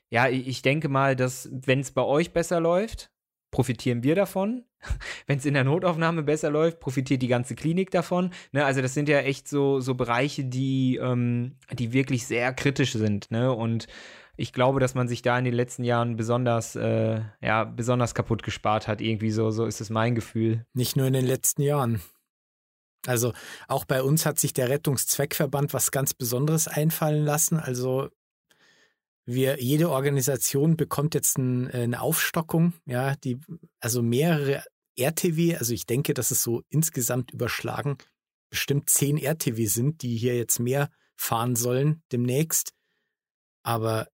ja, 0.10 0.30
ich 0.30 0.62
denke 0.62 0.90
mal, 0.90 1.16
dass 1.16 1.50
wenn 1.52 1.80
es 1.80 1.92
bei 1.92 2.04
euch 2.04 2.32
besser 2.32 2.60
läuft, 2.60 3.10
profitieren 3.52 4.04
wir 4.04 4.16
davon. 4.16 4.66
Wenn 5.28 5.38
es 5.38 5.46
in 5.46 5.54
der 5.54 5.64
Notaufnahme 5.64 6.24
besser 6.24 6.52
läuft, 6.52 6.80
profitiert 6.80 7.22
die 7.22 7.28
ganze 7.28 7.56
Klinik 7.56 7.90
davon. 7.90 8.32
Ne? 8.52 8.66
Also 8.66 8.82
das 8.82 8.94
sind 8.94 9.10
ja 9.10 9.20
echt 9.20 9.48
so, 9.48 9.80
so 9.80 9.96
Bereiche, 9.96 10.44
die, 10.44 11.00
ähm, 11.02 11.56
die 11.72 11.94
wirklich 11.94 12.28
sehr 12.28 12.54
kritisch 12.54 12.94
sind. 12.94 13.32
Ne? 13.32 13.52
Und 13.52 13.88
ich 14.38 14.54
glaube, 14.54 14.80
dass 14.80 14.96
man 14.96 15.08
sich 15.08 15.22
da 15.22 15.38
in 15.38 15.46
den 15.46 15.54
letzten 15.54 15.84
Jahren 15.84 16.16
besonders, 16.16 16.76
äh, 16.76 17.22
ja, 17.42 17.64
besonders 17.64 18.14
kaputt 18.14 18.44
gespart 18.44 18.88
hat. 18.88 19.02
Irgendwie 19.02 19.32
so, 19.32 19.52
so 19.52 19.66
ist 19.66 19.82
es 19.82 19.90
mein 19.90 20.16
Gefühl. 20.16 20.66
Nicht 20.74 20.96
nur 20.96 21.08
in 21.08 21.14
den 21.14 21.26
letzten 21.26 21.62
Jahren. 21.62 22.02
Also 23.08 23.34
auch 23.68 23.86
bei 23.86 24.02
uns 24.02 24.26
hat 24.26 24.40
sich 24.40 24.54
der 24.54 24.70
Rettungszweckverband 24.70 25.74
was 25.74 25.92
ganz 25.92 26.14
Besonderes 26.14 26.68
einfallen 26.68 27.24
lassen. 27.24 27.58
Also 27.60 28.10
wir, 29.26 29.62
jede 29.62 29.90
Organisation 29.90 30.78
bekommt 30.78 31.14
jetzt 31.14 31.38
ein, 31.38 31.70
äh, 31.70 31.84
eine 31.84 32.02
Aufstockung, 32.02 32.74
ja, 32.86 33.16
die, 33.16 33.40
also 33.80 34.02
mehrere 34.02 34.64
RTW, 34.98 35.58
also 35.58 35.74
ich 35.74 35.86
denke, 35.86 36.14
dass 36.14 36.32
es 36.32 36.42
so 36.42 36.64
insgesamt 36.70 37.32
überschlagen 37.32 37.98
bestimmt 38.50 38.90
zehn 38.90 39.18
RTW 39.18 39.66
sind, 39.66 40.02
die 40.02 40.16
hier 40.16 40.38
jetzt 40.38 40.60
mehr 40.60 40.90
fahren 41.18 41.56
sollen 41.56 42.04
demnächst. 42.12 42.74
Aber 43.64 44.08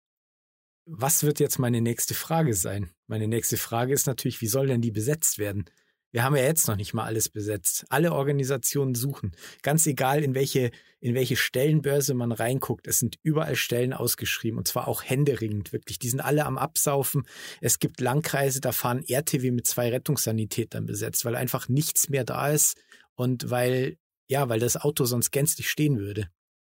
was 0.85 1.23
wird 1.23 1.39
jetzt 1.39 1.59
meine 1.59 1.81
nächste 1.81 2.13
Frage 2.13 2.53
sein? 2.53 2.91
Meine 3.07 3.27
nächste 3.27 3.57
Frage 3.57 3.93
ist 3.93 4.07
natürlich, 4.07 4.41
wie 4.41 4.47
soll 4.47 4.67
denn 4.67 4.81
die 4.81 4.91
besetzt 4.91 5.37
werden? 5.37 5.65
Wir 6.11 6.23
haben 6.23 6.35
ja 6.35 6.43
jetzt 6.43 6.67
noch 6.67 6.75
nicht 6.75 6.93
mal 6.93 7.05
alles 7.05 7.29
besetzt. 7.29 7.85
Alle 7.89 8.11
Organisationen 8.11 8.95
suchen. 8.95 9.31
Ganz 9.61 9.87
egal, 9.87 10.23
in 10.23 10.35
welche, 10.35 10.71
in 10.99 11.15
welche 11.15 11.37
Stellenbörse 11.37 12.13
man 12.13 12.33
reinguckt. 12.33 12.85
Es 12.87 12.99
sind 12.99 13.17
überall 13.23 13.55
Stellen 13.55 13.93
ausgeschrieben 13.93 14.57
und 14.57 14.67
zwar 14.67 14.89
auch 14.89 15.03
händeringend, 15.03 15.71
wirklich. 15.71 15.99
Die 15.99 16.09
sind 16.09 16.19
alle 16.19 16.45
am 16.45 16.57
Absaufen. 16.57 17.23
Es 17.61 17.79
gibt 17.79 18.01
Landkreise, 18.01 18.59
da 18.59 18.73
fahren 18.73 19.05
RTW 19.07 19.51
mit 19.51 19.67
zwei 19.67 19.89
Rettungssanitätern 19.89 20.85
besetzt, 20.85 21.23
weil 21.23 21.35
einfach 21.35 21.69
nichts 21.69 22.09
mehr 22.09 22.25
da 22.25 22.49
ist 22.49 22.77
und 23.15 23.49
weil, 23.49 23.97
ja, 24.27 24.49
weil 24.49 24.59
das 24.59 24.75
Auto 24.75 25.05
sonst 25.05 25.31
gänzlich 25.31 25.69
stehen 25.69 25.97
würde. 25.97 26.29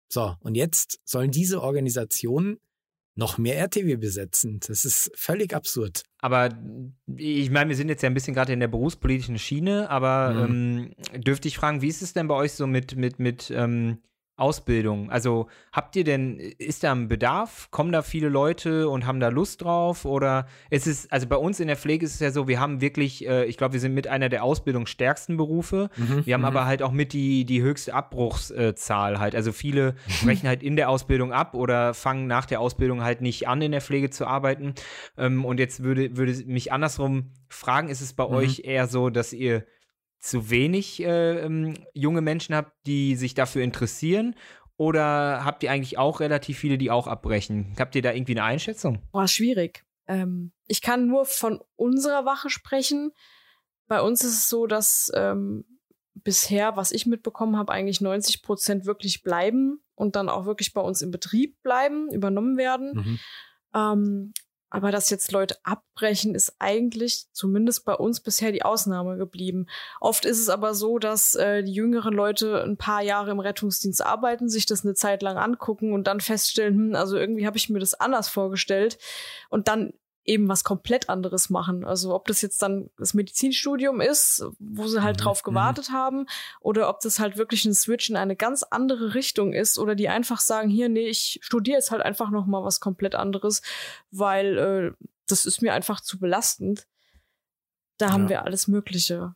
So. 0.10 0.36
Und 0.42 0.56
jetzt 0.56 1.00
sollen 1.06 1.32
diese 1.32 1.62
Organisationen 1.62 2.58
noch 3.20 3.38
mehr 3.38 3.58
RTW 3.60 3.98
besetzen. 3.98 4.60
Das 4.66 4.86
ist 4.86 5.12
völlig 5.16 5.54
absurd. 5.54 6.04
Aber 6.20 6.50
ich 7.16 7.52
meine, 7.52 7.70
wir 7.70 7.76
sind 7.76 7.90
jetzt 7.90 8.02
ja 8.02 8.10
ein 8.10 8.14
bisschen 8.14 8.34
gerade 8.34 8.54
in 8.54 8.60
der 8.60 8.68
berufspolitischen 8.68 9.38
Schiene, 9.38 9.90
aber 9.90 10.48
mhm. 10.48 10.94
ähm, 11.14 11.22
dürfte 11.22 11.48
ich 11.48 11.58
fragen, 11.58 11.82
wie 11.82 11.90
ist 11.90 12.02
es 12.02 12.14
denn 12.14 12.28
bei 12.28 12.36
euch 12.36 12.54
so 12.54 12.66
mit, 12.66 12.96
mit, 12.96 13.20
mit 13.20 13.52
ähm, 13.54 14.00
Ausbildung? 14.40 15.10
Also 15.10 15.48
habt 15.72 15.96
ihr 15.96 16.04
denn, 16.04 16.40
ist 16.40 16.84
da 16.84 16.92
ein 16.92 17.08
Bedarf? 17.08 17.70
Kommen 17.72 17.92
da 17.92 18.02
viele 18.02 18.30
Leute 18.30 18.90
und 18.90 19.06
haben 19.06 19.20
da 19.20 19.30
Lust 19.30 19.64
drauf? 19.64 20.06
Oder 20.06 20.48
ist 20.70 20.88
es, 20.88 21.12
also 21.12 21.28
bei 21.28 21.36
uns 21.36 21.60
in 21.60 21.68
der 21.68 21.78
Pflege 21.78 22.06
ist 22.06 22.16
es 22.16 22.20
ja 22.20 22.32
so, 22.32 22.48
wir 22.48 22.60
haben 22.60 22.82
wirklich, 22.82 23.28
äh, 23.28 23.46
ich 23.46 23.58
glaube, 23.58 23.74
wir 23.74 23.80
sind 23.80 23.94
mit 23.94 24.08
einer 24.08 24.30
der 24.30 24.44
ausbildungsstärksten 24.44 25.38
Berufe. 25.38 25.90
Mhm, 25.98 26.26
wir 26.26 26.34
haben 26.34 26.42
mhm. 26.42 26.48
aber 26.48 26.66
halt 26.66 26.82
auch 26.82 26.92
mit 26.92 27.14
die, 27.14 27.46
die 27.46 27.62
höchste 27.62 27.94
Abbruchszahl 27.94 29.20
halt. 29.20 29.36
Also 29.36 29.52
viele 29.52 29.96
brechen 30.24 30.48
halt 30.48 30.64
in 30.64 30.76
der 30.76 30.90
Ausbildung 30.90 31.34
ab 31.34 31.54
oder 31.56 31.94
fangen 31.94 32.28
nach 32.28 32.46
der 32.46 32.60
Ausbildung 32.60 33.04
halt 33.04 33.22
nicht 33.22 33.48
an, 33.48 33.62
in 33.62 33.72
der 33.72 33.82
Pflege 33.82 34.10
zu 34.10 34.26
arbeiten. 34.26 34.74
Ähm, 35.18 35.46
und 35.46 35.60
jetzt 35.60 35.84
würde, 35.84 36.18
würde 36.18 36.34
mich 36.46 36.72
andersrum 36.72 37.32
fragen, 37.50 37.90
ist 37.90 38.02
es 38.02 38.14
bei 38.14 38.26
mhm. 38.26 38.34
euch 38.34 38.62
eher 38.66 38.88
so, 38.88 39.10
dass 39.10 39.34
ihr 39.34 39.66
zu 40.20 40.50
wenig 40.50 41.02
äh, 41.02 41.40
ähm, 41.40 41.76
junge 41.94 42.22
Menschen 42.22 42.56
habt, 42.56 42.74
die 42.86 43.16
sich 43.16 43.34
dafür 43.34 43.64
interessieren? 43.64 44.36
Oder 44.78 45.44
habt 45.44 45.64
ihr 45.64 45.72
eigentlich 45.72 45.98
auch 45.98 46.20
relativ 46.22 46.58
viele, 46.58 46.78
die 46.78 46.92
auch 46.92 47.08
abbrechen? 47.08 47.76
Habt 47.78 47.96
ihr 47.96 48.02
da 48.02 48.14
irgendwie 48.14 48.34
eine 48.34 48.44
Einschätzung? 48.44 49.02
Boah, 49.12 49.28
schwierig. 49.28 49.84
Ähm, 50.08 50.54
ich 50.68 50.82
kann 50.82 51.08
nur 51.08 51.26
von 51.26 51.60
unserer 51.76 52.26
Wache 52.26 52.50
sprechen. 52.50 53.12
Bei 53.88 54.02
uns 54.02 54.24
ist 54.24 54.34
es 54.34 54.50
so, 54.50 54.68
dass 54.68 55.12
ähm, 55.16 55.66
bisher, 56.14 56.78
was 56.78 56.92
ich 56.92 57.06
mitbekommen 57.06 57.58
habe, 57.58 57.74
eigentlich 57.74 58.02
90 58.02 58.42
Prozent 58.42 58.86
wirklich 58.86 59.22
bleiben 59.22 59.82
und 59.96 60.16
dann 60.16 60.30
auch 60.30 60.46
wirklich 60.46 60.74
bei 60.74 60.82
uns 60.82 61.02
im 61.02 61.12
Betrieb 61.12 61.62
bleiben, 61.62 62.10
übernommen 62.12 62.58
werden. 62.58 62.94
Mhm. 62.94 63.20
Ähm, 63.76 64.34
aber 64.70 64.92
dass 64.92 65.10
jetzt 65.10 65.32
Leute 65.32 65.56
abbrechen, 65.64 66.36
ist 66.36 66.56
eigentlich 66.60 67.28
zumindest 67.32 67.86
bei 67.86 67.94
uns 67.94 68.20
bisher 68.20 68.52
die 68.52 68.64
Ausnahme 68.64 69.18
geblieben. 69.18 69.68
Oft 70.00 70.26
ist 70.26 70.40
es 70.40 70.50
aber 70.50 70.74
so, 70.74 71.00
dass 71.00 71.36
äh, 71.36 71.64
die 71.64 71.74
jüngeren 71.74 72.14
Leute 72.14 72.64
ein 72.64 72.78
paar 72.78 73.02
Jahre 73.02 73.32
im 73.32 73.40
Rettungsdienst 73.40 74.06
arbeiten, 74.06 74.50
sich 74.50 74.66
das 74.66 74.86
eine 74.86 74.94
Zeit 74.94 75.22
lang 75.22 75.38
angucken 75.38 75.94
und 75.94 76.06
dann 76.06 76.22
feststellen, 76.22 76.76
hm, 76.76 76.96
also 76.96 77.18
irgendwie 77.18 77.48
habe 77.48 77.58
ich 77.58 77.70
mir 77.70 77.80
das 77.80 77.94
anders 77.94 78.30
vorgestellt 78.30 78.98
und 79.50 79.68
dann 79.68 79.94
eben 80.30 80.48
was 80.48 80.64
komplett 80.64 81.10
anderes 81.10 81.50
machen. 81.50 81.84
Also 81.84 82.14
ob 82.14 82.28
das 82.28 82.42
jetzt 82.42 82.62
dann 82.62 82.90
das 82.98 83.14
Medizinstudium 83.14 84.00
ist, 84.00 84.46
wo 84.60 84.88
sie 84.88 85.02
halt 85.02 85.18
mhm. 85.18 85.24
drauf 85.24 85.42
mhm. 85.44 85.50
gewartet 85.50 85.90
mhm. 85.90 85.94
haben, 85.94 86.26
oder 86.62 86.88
ob 86.88 87.00
das 87.02 87.20
halt 87.20 87.38
wirklich 87.38 87.66
ein 87.66 87.74
Switch 87.74 88.10
in 88.10 88.16
eine 88.16 88.36
ganz 88.36 88.64
andere 88.64 89.16
Richtung 89.16 89.54
ist, 89.54 89.80
oder 89.80 89.96
die 89.96 90.08
einfach 90.08 90.40
sagen, 90.40 90.70
hier, 90.70 90.88
nee, 90.88 91.08
ich 91.08 91.40
studiere 91.42 91.78
jetzt 91.78 91.92
halt 91.92 92.04
einfach 92.04 92.30
noch 92.30 92.46
mal 92.46 92.64
was 92.64 92.80
komplett 92.80 93.16
anderes, 93.16 93.62
weil 94.12 94.58
äh, 94.58 95.06
das 95.28 95.46
ist 95.46 95.62
mir 95.62 95.74
einfach 95.74 96.00
zu 96.02 96.20
belastend. 96.20 96.88
Da 97.98 98.08
ja. 98.08 98.12
haben 98.14 98.30
wir 98.30 98.46
alles 98.46 98.68
Mögliche. 98.68 99.36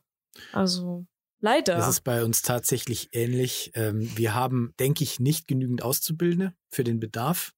Also 0.52 1.06
leider. 1.40 1.76
Das 1.76 1.88
ist 1.88 2.02
bei 2.02 2.24
uns 2.24 2.42
tatsächlich 2.42 3.10
ähnlich. 3.12 3.72
Ähm, 3.74 4.10
wir 4.16 4.34
haben, 4.34 4.74
denke 4.78 5.04
ich, 5.04 5.18
nicht 5.18 5.48
genügend 5.48 5.82
Auszubildende 5.82 6.54
für 6.70 6.84
den 6.84 7.00
Bedarf 7.00 7.53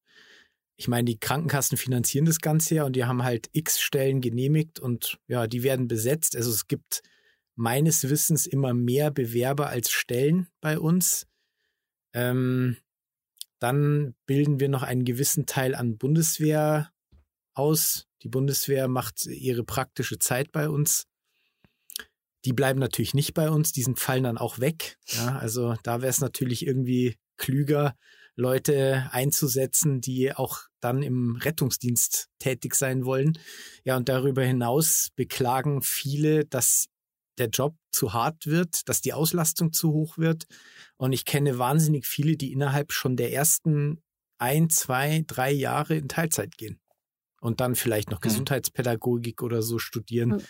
ich 0.76 0.88
meine, 0.88 1.06
die 1.06 1.18
Krankenkassen 1.18 1.78
finanzieren 1.78 2.26
das 2.26 2.40
Ganze 2.40 2.76
ja 2.76 2.84
und 2.84 2.94
die 2.96 3.04
haben 3.04 3.22
halt 3.22 3.48
x 3.52 3.80
Stellen 3.80 4.20
genehmigt 4.20 4.78
und 4.78 5.18
ja, 5.26 5.46
die 5.46 5.62
werden 5.62 5.88
besetzt. 5.88 6.36
Also 6.36 6.50
es 6.50 6.68
gibt 6.68 7.02
meines 7.54 8.08
Wissens 8.08 8.46
immer 8.46 8.74
mehr 8.74 9.10
Bewerber 9.10 9.68
als 9.68 9.90
Stellen 9.90 10.48
bei 10.60 10.78
uns. 10.78 11.26
Ähm, 12.12 12.76
dann 13.58 14.14
bilden 14.26 14.60
wir 14.60 14.68
noch 14.68 14.82
einen 14.82 15.04
gewissen 15.04 15.46
Teil 15.46 15.74
an 15.74 15.96
Bundeswehr 15.96 16.92
aus. 17.54 18.06
Die 18.22 18.28
Bundeswehr 18.28 18.86
macht 18.86 19.24
ihre 19.24 19.64
praktische 19.64 20.18
Zeit 20.18 20.52
bei 20.52 20.68
uns. 20.68 21.06
Die 22.44 22.52
bleiben 22.52 22.78
natürlich 22.78 23.14
nicht 23.14 23.32
bei 23.32 23.50
uns, 23.50 23.72
die 23.72 23.82
sind, 23.82 23.98
fallen 23.98 24.24
dann 24.24 24.38
auch 24.38 24.58
weg. 24.58 24.98
Ja, 25.06 25.38
also 25.38 25.74
da 25.82 26.02
wäre 26.02 26.10
es 26.10 26.20
natürlich 26.20 26.66
irgendwie 26.66 27.16
klüger, 27.38 27.96
Leute 28.36 29.08
einzusetzen, 29.12 30.00
die 30.00 30.32
auch 30.34 30.60
dann 30.80 31.02
im 31.02 31.36
Rettungsdienst 31.36 32.28
tätig 32.38 32.74
sein 32.74 33.04
wollen. 33.04 33.38
Ja, 33.84 33.96
und 33.96 34.08
darüber 34.08 34.44
hinaus 34.44 35.08
beklagen 35.16 35.82
viele, 35.82 36.44
dass 36.44 36.86
der 37.38 37.48
Job 37.48 37.74
zu 37.92 38.12
hart 38.12 38.46
wird, 38.46 38.88
dass 38.88 39.00
die 39.00 39.14
Auslastung 39.14 39.72
zu 39.72 39.92
hoch 39.92 40.18
wird. 40.18 40.46
Und 40.96 41.12
ich 41.12 41.24
kenne 41.24 41.58
wahnsinnig 41.58 42.06
viele, 42.06 42.36
die 42.36 42.52
innerhalb 42.52 42.92
schon 42.92 43.16
der 43.16 43.32
ersten 43.32 44.02
ein, 44.38 44.68
zwei, 44.68 45.24
drei 45.26 45.50
Jahre 45.50 45.96
in 45.96 46.08
Teilzeit 46.08 46.56
gehen 46.58 46.78
und 47.40 47.60
dann 47.60 47.74
vielleicht 47.74 48.10
noch 48.10 48.20
Gesundheitspädagogik 48.20 49.42
oder 49.42 49.62
so 49.62 49.78
studieren. 49.78 50.28
Mhm. 50.28 50.42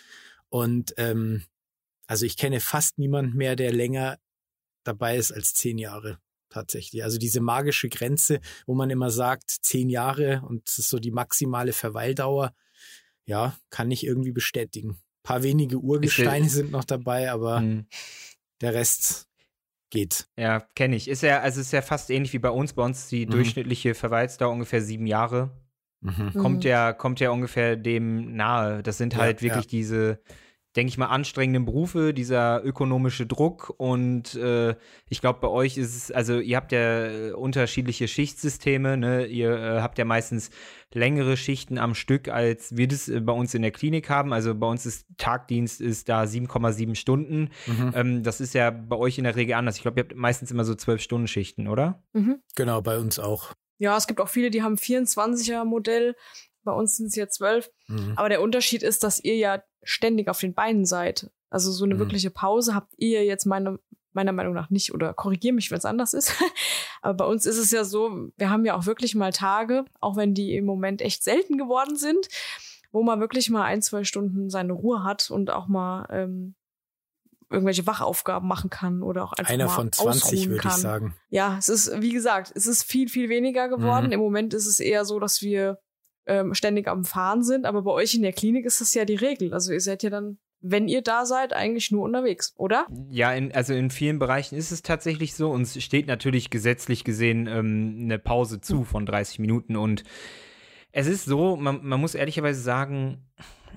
Und 0.49 0.93
ähm, 0.97 1.43
also 2.05 2.25
ich 2.25 2.37
kenne 2.37 2.59
fast 2.59 2.97
niemand 2.97 3.33
mehr, 3.33 3.55
der 3.55 3.71
länger 3.71 4.17
dabei 4.83 5.17
ist 5.17 5.31
als 5.31 5.53
zehn 5.53 5.77
Jahre 5.77 6.19
tatsächlich. 6.49 7.03
Also 7.03 7.17
diese 7.17 7.41
magische 7.41 7.89
Grenze, 7.89 8.39
wo 8.65 8.75
man 8.75 8.89
immer 8.89 9.11
sagt, 9.11 9.49
zehn 9.49 9.89
Jahre 9.89 10.41
und 10.47 10.67
das 10.67 10.79
ist 10.79 10.89
so 10.89 10.99
die 10.99 11.11
maximale 11.11 11.73
Verweildauer, 11.73 12.53
ja, 13.25 13.57
kann 13.69 13.91
ich 13.91 14.05
irgendwie 14.05 14.31
bestätigen. 14.31 14.91
Ein 14.91 15.23
paar 15.23 15.43
wenige 15.43 15.77
Urgesteine 15.77 16.49
sind 16.49 16.71
noch 16.71 16.85
dabei, 16.85 17.31
aber 17.31 17.59
mhm. 17.59 17.87
der 18.61 18.73
Rest 18.73 19.27
geht. 19.89 20.27
Ja, 20.37 20.61
kenne 20.75 20.95
ich. 20.95 21.07
Ist 21.07 21.23
ja, 21.23 21.41
also 21.41 21.61
ist 21.61 21.73
ja 21.73 21.81
fast 21.81 22.09
ähnlich 22.09 22.33
wie 22.33 22.39
bei 22.39 22.49
uns. 22.49 22.73
Bei 22.73 22.83
uns 22.83 23.07
die 23.07 23.25
mhm. 23.25 23.31
durchschnittliche 23.31 23.93
Verweildauer 23.93 24.51
ungefähr 24.51 24.81
sieben 24.81 25.07
Jahre. 25.07 25.51
Mhm. 26.01 26.33
Kommt 26.33 26.63
mhm. 26.63 26.69
ja, 26.69 26.93
kommt 26.93 27.19
ja 27.19 27.31
ungefähr 27.31 27.75
dem 27.75 28.35
nahe. 28.35 28.83
Das 28.83 28.97
sind 28.97 29.15
halt 29.15 29.41
ja, 29.41 29.47
wirklich 29.47 29.65
ja. 29.65 29.69
diese 29.69 30.19
denke 30.77 30.91
ich 30.91 30.97
mal, 30.99 31.07
anstrengenden 31.07 31.65
Berufe, 31.65 32.13
dieser 32.13 32.63
ökonomische 32.63 33.25
Druck. 33.25 33.73
Und 33.77 34.35
äh, 34.35 34.75
ich 35.09 35.21
glaube, 35.21 35.39
bei 35.41 35.47
euch 35.47 35.75
ist 35.75 35.95
es, 35.95 36.11
also 36.11 36.39
ihr 36.39 36.55
habt 36.55 36.71
ja 36.71 37.07
äh, 37.07 37.31
unterschiedliche 37.31 38.07
Schichtsysteme, 38.07 38.95
ne? 38.95 39.25
Ihr 39.25 39.57
äh, 39.57 39.81
habt 39.81 39.97
ja 39.97 40.05
meistens 40.05 40.51
längere 40.93 41.35
Schichten 41.35 41.79
am 41.79 41.95
Stück, 41.95 42.29
als 42.29 42.77
wir 42.77 42.87
das 42.87 43.09
äh, 43.09 43.19
bei 43.19 43.33
uns 43.33 43.55
in 43.55 43.63
der 43.63 43.71
Klinik 43.71 44.11
haben. 44.11 44.33
Also 44.33 44.53
bei 44.53 44.67
uns 44.67 44.85
ist 44.85 45.07
Tagdienst 45.17 45.81
ist 45.81 46.09
da 46.09 46.23
7,7 46.23 46.93
Stunden. 46.93 47.49
Mhm. 47.65 47.93
Ähm, 47.95 48.23
das 48.23 48.39
ist 48.39 48.53
ja 48.53 48.69
bei 48.69 48.97
euch 48.97 49.17
in 49.17 49.23
der 49.23 49.35
Regel 49.35 49.55
anders. 49.55 49.77
Ich 49.77 49.81
glaube, 49.81 49.99
ihr 49.99 50.03
habt 50.03 50.15
meistens 50.15 50.51
immer 50.51 50.63
so 50.63 50.73
12-Stunden-Schichten, 50.73 51.67
oder? 51.67 52.03
Mhm. 52.13 52.43
Genau, 52.55 52.83
bei 52.83 52.99
uns 52.99 53.17
auch. 53.17 53.53
Ja, 53.79 53.97
es 53.97 54.05
gibt 54.05 54.21
auch 54.21 54.29
viele, 54.29 54.51
die 54.51 54.61
haben 54.61 54.75
24er 54.75 55.65
Modell. 55.65 56.15
Bei 56.63 56.71
uns 56.71 56.97
sind 56.97 57.07
es 57.07 57.15
ja 57.15 57.27
zwölf. 57.29 57.71
Mhm. 57.87 58.13
Aber 58.15 58.29
der 58.29 58.41
Unterschied 58.41 58.83
ist, 58.83 59.03
dass 59.03 59.23
ihr 59.23 59.37
ja 59.37 59.63
ständig 59.87 60.29
auf 60.29 60.39
den 60.39 60.53
Beinen 60.53 60.85
seid. 60.85 61.31
Also 61.49 61.71
so 61.71 61.85
eine 61.85 61.95
mhm. 61.95 61.99
wirkliche 61.99 62.29
Pause 62.29 62.75
habt 62.75 62.93
ihr 62.97 63.23
jetzt 63.25 63.45
meine, 63.45 63.79
meiner 64.11 64.33
Meinung 64.33 64.53
nach 64.53 64.69
nicht 64.69 64.93
oder 64.93 65.13
korrigiere 65.13 65.55
mich, 65.55 65.71
wenn 65.71 65.77
es 65.77 65.85
anders 65.85 66.13
ist. 66.13 66.33
Aber 67.01 67.13
bei 67.13 67.25
uns 67.25 67.45
ist 67.45 67.57
es 67.57 67.71
ja 67.71 67.83
so, 67.83 68.29
wir 68.35 68.49
haben 68.49 68.65
ja 68.65 68.75
auch 68.75 68.85
wirklich 68.85 69.15
mal 69.15 69.31
Tage, 69.31 69.85
auch 70.01 70.17
wenn 70.17 70.33
die 70.33 70.55
im 70.55 70.65
Moment 70.65 71.01
echt 71.01 71.23
selten 71.23 71.57
geworden 71.57 71.95
sind, 71.95 72.27
wo 72.91 73.01
man 73.01 73.19
wirklich 73.19 73.49
mal 73.49 73.63
ein, 73.63 73.81
zwei 73.81 74.03
Stunden 74.03 74.49
seine 74.49 74.73
Ruhe 74.73 75.03
hat 75.03 75.31
und 75.31 75.51
auch 75.51 75.67
mal 75.67 76.07
ähm, 76.11 76.55
irgendwelche 77.49 77.87
Wachaufgaben 77.87 78.47
machen 78.47 78.69
kann 78.69 79.01
oder 79.01 79.23
auch 79.23 79.33
einfach 79.33 79.53
Einer 79.53 79.67
mal 79.67 79.73
von 79.73 79.91
20 79.91 80.49
würde 80.49 80.67
ich 80.67 80.73
sagen. 80.73 81.15
Ja, 81.29 81.55
es 81.57 81.69
ist, 81.69 82.01
wie 82.01 82.11
gesagt, 82.11 82.51
es 82.55 82.67
ist 82.67 82.83
viel, 82.83 83.07
viel 83.07 83.29
weniger 83.29 83.69
geworden. 83.69 84.07
Mhm. 84.07 84.13
Im 84.13 84.19
Moment 84.19 84.53
ist 84.53 84.67
es 84.67 84.81
eher 84.81 85.05
so, 85.05 85.19
dass 85.19 85.41
wir 85.41 85.79
ähm, 86.27 86.53
ständig 86.53 86.87
am 86.87 87.03
Fahren 87.03 87.43
sind. 87.43 87.65
Aber 87.65 87.81
bei 87.81 87.91
euch 87.91 88.13
in 88.13 88.21
der 88.21 88.33
Klinik 88.33 88.65
ist 88.65 88.81
das 88.81 88.93
ja 88.93 89.05
die 89.05 89.15
Regel. 89.15 89.53
Also 89.53 89.71
ihr 89.71 89.81
seid 89.81 90.03
ja 90.03 90.09
dann, 90.09 90.37
wenn 90.61 90.87
ihr 90.87 91.01
da 91.01 91.25
seid, 91.25 91.53
eigentlich 91.53 91.91
nur 91.91 92.03
unterwegs, 92.03 92.53
oder? 92.57 92.87
Ja, 93.09 93.33
in, 93.33 93.51
also 93.53 93.73
in 93.73 93.89
vielen 93.89 94.19
Bereichen 94.19 94.55
ist 94.55 94.71
es 94.71 94.81
tatsächlich 94.81 95.33
so. 95.33 95.49
Uns 95.49 95.81
steht 95.81 96.07
natürlich 96.07 96.49
gesetzlich 96.49 97.03
gesehen 97.03 97.47
ähm, 97.47 97.99
eine 98.01 98.19
Pause 98.19 98.61
zu 98.61 98.83
von 98.83 99.05
30 99.05 99.39
Minuten. 99.39 99.75
Und 99.75 100.03
es 100.91 101.07
ist 101.07 101.25
so, 101.25 101.55
man, 101.55 101.83
man 101.83 101.99
muss 101.99 102.15
ehrlicherweise 102.15 102.61
sagen, 102.61 103.25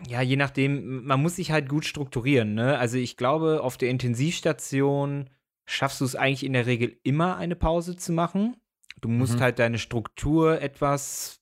ja, 0.09 0.23
je 0.23 0.37
nachdem, 0.37 1.05
man 1.05 1.21
muss 1.21 1.37
sich 1.37 1.53
halt 1.53 1.69
gut 1.69 1.85
strukturieren. 1.85 2.55
Ne? 2.55 2.79
Also 2.79 2.97
ich 2.97 3.17
glaube, 3.17 3.63
auf 3.63 3.77
der 3.77 3.91
Intensivstation 3.91 5.29
schaffst 5.67 6.01
du 6.01 6.05
es 6.05 6.17
eigentlich 6.17 6.45
in 6.45 6.55
der 6.55 6.67
Regel 6.67 6.99
immer 7.03 7.37
eine 7.37 7.57
Pause 7.57 7.97
zu 7.97 8.13
machen. 8.13 8.57
Du 9.01 9.09
musst 9.09 9.37
mhm. 9.37 9.41
halt 9.41 9.59
deine 9.59 9.79
Struktur 9.79 10.61
etwas 10.61 11.40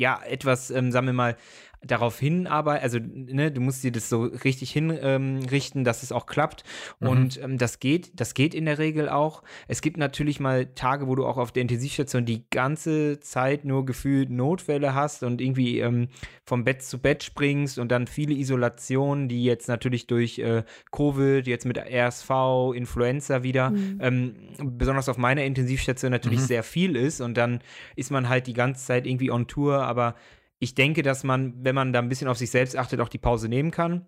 ja, 0.00 0.18
etwas, 0.24 0.70
ähm, 0.70 0.90
sagen 0.90 1.06
wir 1.06 1.12
mal, 1.12 1.36
darauf 1.82 2.18
hinarbeiten, 2.18 2.82
also 2.82 2.98
ne, 3.00 3.50
du 3.50 3.60
musst 3.60 3.82
dir 3.82 3.90
das 3.90 4.08
so 4.10 4.24
richtig 4.24 4.70
hinrichten, 4.70 5.80
ähm, 5.80 5.84
dass 5.84 6.02
es 6.02 6.12
auch 6.12 6.26
klappt. 6.26 6.62
Mhm. 7.00 7.08
Und 7.08 7.42
ähm, 7.42 7.58
das 7.58 7.80
geht, 7.80 8.20
das 8.20 8.34
geht 8.34 8.54
in 8.54 8.66
der 8.66 8.78
Regel 8.78 9.08
auch. 9.08 9.42
Es 9.66 9.80
gibt 9.80 9.96
natürlich 9.96 10.40
mal 10.40 10.66
Tage, 10.74 11.06
wo 11.06 11.14
du 11.14 11.26
auch 11.26 11.38
auf 11.38 11.52
der 11.52 11.62
Intensivstation 11.62 12.26
die 12.26 12.44
ganze 12.50 13.20
Zeit 13.20 13.64
nur 13.64 13.86
gefühlt 13.86 14.30
Notfälle 14.30 14.94
hast 14.94 15.22
und 15.22 15.40
irgendwie 15.40 15.80
ähm, 15.80 16.08
vom 16.44 16.64
Bett 16.64 16.82
zu 16.82 16.98
Bett 16.98 17.22
springst 17.22 17.78
und 17.78 17.90
dann 17.90 18.06
viele 18.06 18.34
Isolationen, 18.34 19.28
die 19.28 19.44
jetzt 19.44 19.68
natürlich 19.68 20.06
durch 20.06 20.38
äh, 20.38 20.64
Covid, 20.92 21.46
jetzt 21.46 21.64
mit 21.64 21.78
RSV, 21.78 22.74
Influenza 22.74 23.42
wieder, 23.42 23.70
mhm. 23.70 23.98
Ähm, 24.00 24.34
besonders 24.62 25.08
auf 25.08 25.16
meiner 25.16 25.44
Intensivstation 25.44 26.10
natürlich 26.10 26.40
mhm. 26.40 26.44
sehr 26.44 26.62
viel 26.62 26.96
ist 26.96 27.20
und 27.20 27.36
dann 27.36 27.60
ist 27.96 28.10
man 28.10 28.28
halt 28.28 28.46
die 28.46 28.52
ganze 28.52 28.84
Zeit 28.84 29.06
irgendwie 29.06 29.30
on 29.30 29.46
Tour, 29.46 29.82
aber 29.82 30.14
ich 30.60 30.74
denke, 30.74 31.02
dass 31.02 31.24
man, 31.24 31.54
wenn 31.64 31.74
man 31.74 31.92
da 31.92 31.98
ein 31.98 32.08
bisschen 32.08 32.28
auf 32.28 32.38
sich 32.38 32.50
selbst 32.50 32.76
achtet, 32.76 33.00
auch 33.00 33.08
die 33.08 33.18
Pause 33.18 33.48
nehmen 33.48 33.72
kann. 33.72 34.06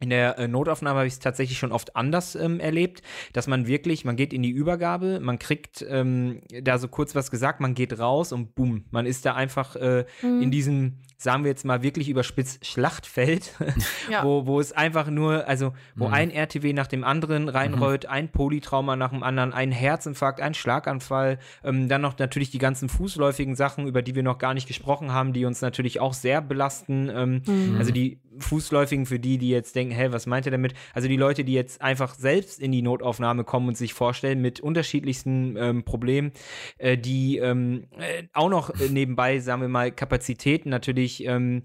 In 0.00 0.10
der 0.10 0.38
äh, 0.38 0.46
Notaufnahme 0.46 0.98
habe 0.98 1.06
ich 1.08 1.14
es 1.14 1.18
tatsächlich 1.18 1.58
schon 1.58 1.72
oft 1.72 1.96
anders 1.96 2.36
ähm, 2.36 2.60
erlebt, 2.60 3.02
dass 3.32 3.48
man 3.48 3.66
wirklich, 3.66 4.04
man 4.04 4.14
geht 4.14 4.32
in 4.32 4.42
die 4.42 4.50
Übergabe, 4.50 5.18
man 5.20 5.40
kriegt 5.40 5.84
ähm, 5.88 6.40
da 6.62 6.78
so 6.78 6.86
kurz 6.86 7.16
was 7.16 7.32
gesagt, 7.32 7.60
man 7.60 7.74
geht 7.74 7.98
raus 7.98 8.32
und 8.32 8.54
boom, 8.54 8.84
man 8.90 9.06
ist 9.06 9.24
da 9.24 9.34
einfach 9.34 9.74
äh, 9.74 10.04
mhm. 10.22 10.42
in 10.42 10.50
diesem 10.52 10.98
sagen 11.20 11.42
wir 11.42 11.50
jetzt 11.50 11.64
mal 11.64 11.82
wirklich 11.82 12.08
überspitzt, 12.08 12.64
Schlachtfeld, 12.64 13.52
ja. 14.10 14.22
wo, 14.24 14.46
wo 14.46 14.60
es 14.60 14.70
einfach 14.70 15.10
nur, 15.10 15.48
also 15.48 15.72
wo 15.96 16.06
mhm. 16.06 16.14
ein 16.14 16.30
RTW 16.30 16.72
nach 16.72 16.86
dem 16.86 17.02
anderen 17.02 17.48
reinrollt, 17.48 18.04
mhm. 18.04 18.10
ein 18.10 18.28
Polytrauma 18.28 18.94
nach 18.94 19.10
dem 19.10 19.24
anderen, 19.24 19.52
ein 19.52 19.72
Herzinfarkt, 19.72 20.40
ein 20.40 20.54
Schlaganfall, 20.54 21.40
ähm, 21.64 21.88
dann 21.88 22.02
noch 22.02 22.16
natürlich 22.18 22.50
die 22.50 22.58
ganzen 22.58 22.88
fußläufigen 22.88 23.56
Sachen, 23.56 23.88
über 23.88 24.00
die 24.00 24.14
wir 24.14 24.22
noch 24.22 24.38
gar 24.38 24.54
nicht 24.54 24.68
gesprochen 24.68 25.12
haben, 25.12 25.32
die 25.32 25.44
uns 25.44 25.60
natürlich 25.60 25.98
auch 25.98 26.14
sehr 26.14 26.40
belasten. 26.40 27.10
Ähm, 27.12 27.42
mhm. 27.44 27.76
Also 27.78 27.90
die 27.90 28.20
Fußläufigen 28.38 29.06
für 29.06 29.18
die, 29.18 29.38
die 29.38 29.48
jetzt 29.48 29.74
denken, 29.74 29.92
hä, 29.92 30.08
was 30.10 30.26
meint 30.26 30.46
ihr 30.46 30.52
damit? 30.52 30.74
Also 30.94 31.08
die 31.08 31.16
Leute, 31.16 31.42
die 31.44 31.52
jetzt 31.52 31.82
einfach 31.82 32.14
selbst 32.14 32.60
in 32.60 32.70
die 32.70 32.82
Notaufnahme 32.82 33.42
kommen 33.42 33.68
und 33.68 33.76
sich 33.76 33.94
vorstellen 33.94 34.40
mit 34.40 34.60
unterschiedlichsten 34.60 35.56
ähm, 35.56 35.82
Problemen, 35.82 36.30
äh, 36.78 36.96
die 36.96 37.38
ähm, 37.38 37.88
äh, 37.98 38.24
auch 38.32 38.48
noch 38.48 38.70
äh, 38.70 38.88
nebenbei, 38.88 39.40
sagen 39.40 39.62
wir 39.62 39.68
mal, 39.68 39.90
Kapazitäten 39.90 40.70
natürlich 40.70 41.07
wirklich 41.08 41.26
ähm, 41.26 41.64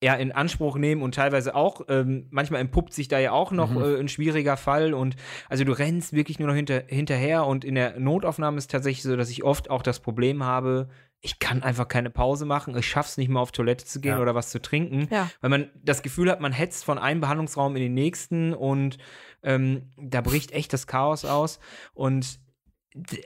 ja, 0.00 0.14
in 0.14 0.30
Anspruch 0.30 0.76
nehmen 0.76 1.02
und 1.02 1.16
teilweise 1.16 1.56
auch, 1.56 1.80
ähm, 1.88 2.28
manchmal 2.30 2.60
entpuppt 2.60 2.94
sich 2.94 3.08
da 3.08 3.18
ja 3.18 3.32
auch 3.32 3.50
noch 3.50 3.70
mhm. 3.70 3.82
äh, 3.82 3.98
ein 3.98 4.08
schwieriger 4.08 4.56
Fall 4.56 4.94
und 4.94 5.16
also 5.48 5.64
du 5.64 5.72
rennst 5.72 6.12
wirklich 6.12 6.38
nur 6.38 6.46
noch 6.46 6.54
hinter, 6.54 6.84
hinterher 6.86 7.44
und 7.46 7.64
in 7.64 7.74
der 7.74 7.98
Notaufnahme 7.98 8.58
ist 8.58 8.64
es 8.64 8.68
tatsächlich 8.68 9.02
so, 9.02 9.16
dass 9.16 9.28
ich 9.28 9.42
oft 9.42 9.70
auch 9.70 9.82
das 9.82 9.98
Problem 9.98 10.44
habe, 10.44 10.88
ich 11.20 11.40
kann 11.40 11.64
einfach 11.64 11.88
keine 11.88 12.10
Pause 12.10 12.44
machen, 12.44 12.76
ich 12.76 12.86
schaff's 12.86 13.16
nicht 13.16 13.28
mal 13.28 13.40
auf 13.40 13.50
Toilette 13.50 13.86
zu 13.86 14.00
gehen 14.00 14.12
ja. 14.12 14.20
oder 14.20 14.36
was 14.36 14.50
zu 14.50 14.62
trinken, 14.62 15.08
ja. 15.10 15.28
weil 15.40 15.50
man 15.50 15.70
das 15.82 16.02
Gefühl 16.02 16.30
hat, 16.30 16.40
man 16.40 16.52
hetzt 16.52 16.84
von 16.84 16.98
einem 16.98 17.20
Behandlungsraum 17.20 17.74
in 17.74 17.82
den 17.82 17.94
nächsten 17.94 18.54
und 18.54 18.98
ähm, 19.42 19.90
da 19.96 20.20
bricht 20.20 20.52
echt 20.52 20.72
das 20.72 20.86
Chaos 20.86 21.24
aus 21.24 21.58
und 21.92 22.38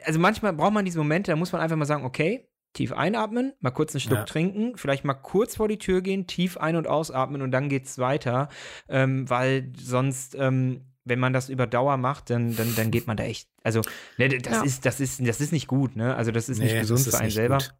also 0.05 0.19
manchmal 0.19 0.55
braucht 0.55 0.73
man 0.73 0.87
diese 0.87 0.99
Momente, 0.99 1.31
da 1.33 1.37
muss 1.37 1.53
man 1.53 1.61
einfach 1.61 1.77
mal 1.77 1.85
sagen, 1.85 2.07
okay, 2.07 2.49
tief 2.73 2.93
einatmen, 2.93 3.53
mal 3.61 3.71
kurz 3.71 3.95
einen 3.95 4.01
Schluck 4.01 4.19
ja. 4.19 4.25
trinken, 4.25 4.77
vielleicht 4.77 5.05
mal 5.05 5.15
kurz 5.15 5.57
vor 5.57 5.69
die 5.69 5.79
Tür 5.79 6.03
gehen, 6.03 6.27
tief 6.27 6.57
ein- 6.57 6.77
und 6.77 6.87
ausatmen 6.87 7.43
und 7.43 7.51
dann 7.51 7.69
geht's 7.69 7.99
weiter, 7.99 8.49
ähm, 8.89 9.29
weil 9.29 9.73
sonst, 9.77 10.35
ähm, 10.39 10.87
wenn 11.05 11.19
man 11.19 11.33
das 11.33 11.49
über 11.49 11.67
Dauer 11.67 11.97
macht, 11.97 12.31
dann, 12.31 12.55
dann, 12.57 12.75
dann 12.77 12.91
geht 12.91 13.07
man 13.07 13.17
da 13.17 13.25
echt, 13.25 13.49
also 13.63 13.81
ne, 14.19 14.29
das 14.29 14.53
ja. 14.53 14.63
ist, 14.63 14.87
das 14.87 15.01
ist, 15.01 15.27
das 15.27 15.41
ist 15.41 15.53
nicht 15.53 15.67
gut, 15.67 15.97
ne? 15.97 16.15
Also 16.15 16.31
das 16.31 16.49
ist 16.49 16.59
nee, 16.59 16.65
nicht 16.65 16.81
gesund 16.81 17.01
für 17.01 17.19
einen 17.19 17.31
selber. 17.31 17.59
Gut. 17.59 17.75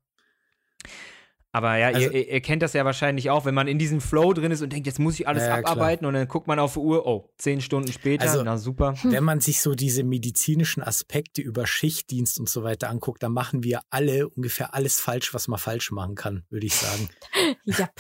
Aber 1.55 1.77
ja, 1.77 1.89
also, 1.89 2.01
ihr, 2.01 2.31
ihr, 2.31 2.41
kennt 2.41 2.63
das 2.63 2.73
ja 2.73 2.87
wahrscheinlich 2.87 3.29
auch, 3.29 3.45
wenn 3.45 3.55
man 3.55 3.69
in 3.69 3.79
diesem 3.79 4.01
Flow 4.01 4.33
drin 4.33 4.51
ist 4.51 4.63
und 4.63 4.73
denkt, 4.73 4.87
jetzt 4.87 4.99
muss 4.99 5.21
ich 5.21 5.29
alles 5.29 5.43
ja, 5.43 5.59
abarbeiten 5.59 6.01
klar. 6.01 6.09
und 6.09 6.15
dann 6.15 6.27
guckt 6.27 6.47
man 6.47 6.59
auf 6.59 6.75
die 6.75 6.79
Uhr, 6.79 7.07
oh, 7.07 7.31
zehn 7.37 7.61
Stunden 7.61 7.93
später, 7.93 8.25
also, 8.25 8.43
na 8.43 8.57
super. 8.57 8.95
Wenn 9.03 9.23
man 9.23 9.41
sich 9.41 9.61
so 9.61 9.75
diese 9.75 10.03
medizinischen 10.03 10.83
Aspekte 10.83 11.43
über 11.43 11.67
Schichtdienst 11.67 12.41
und 12.41 12.49
so 12.49 12.63
weiter 12.65 12.89
anguckt, 12.89 13.23
dann 13.23 13.33
machen 13.33 13.63
wir 13.63 13.83
alle 13.91 14.31
ungefähr 14.31 14.73
alles 14.75 14.99
falsch, 14.99 15.35
was 15.35 15.47
man 15.47 15.59
falsch 15.59 15.91
machen 15.91 16.15
kann, 16.15 16.45
würde 16.49 16.67
ich 16.67 16.75
sagen. 16.75 17.11
ja. 17.65 17.91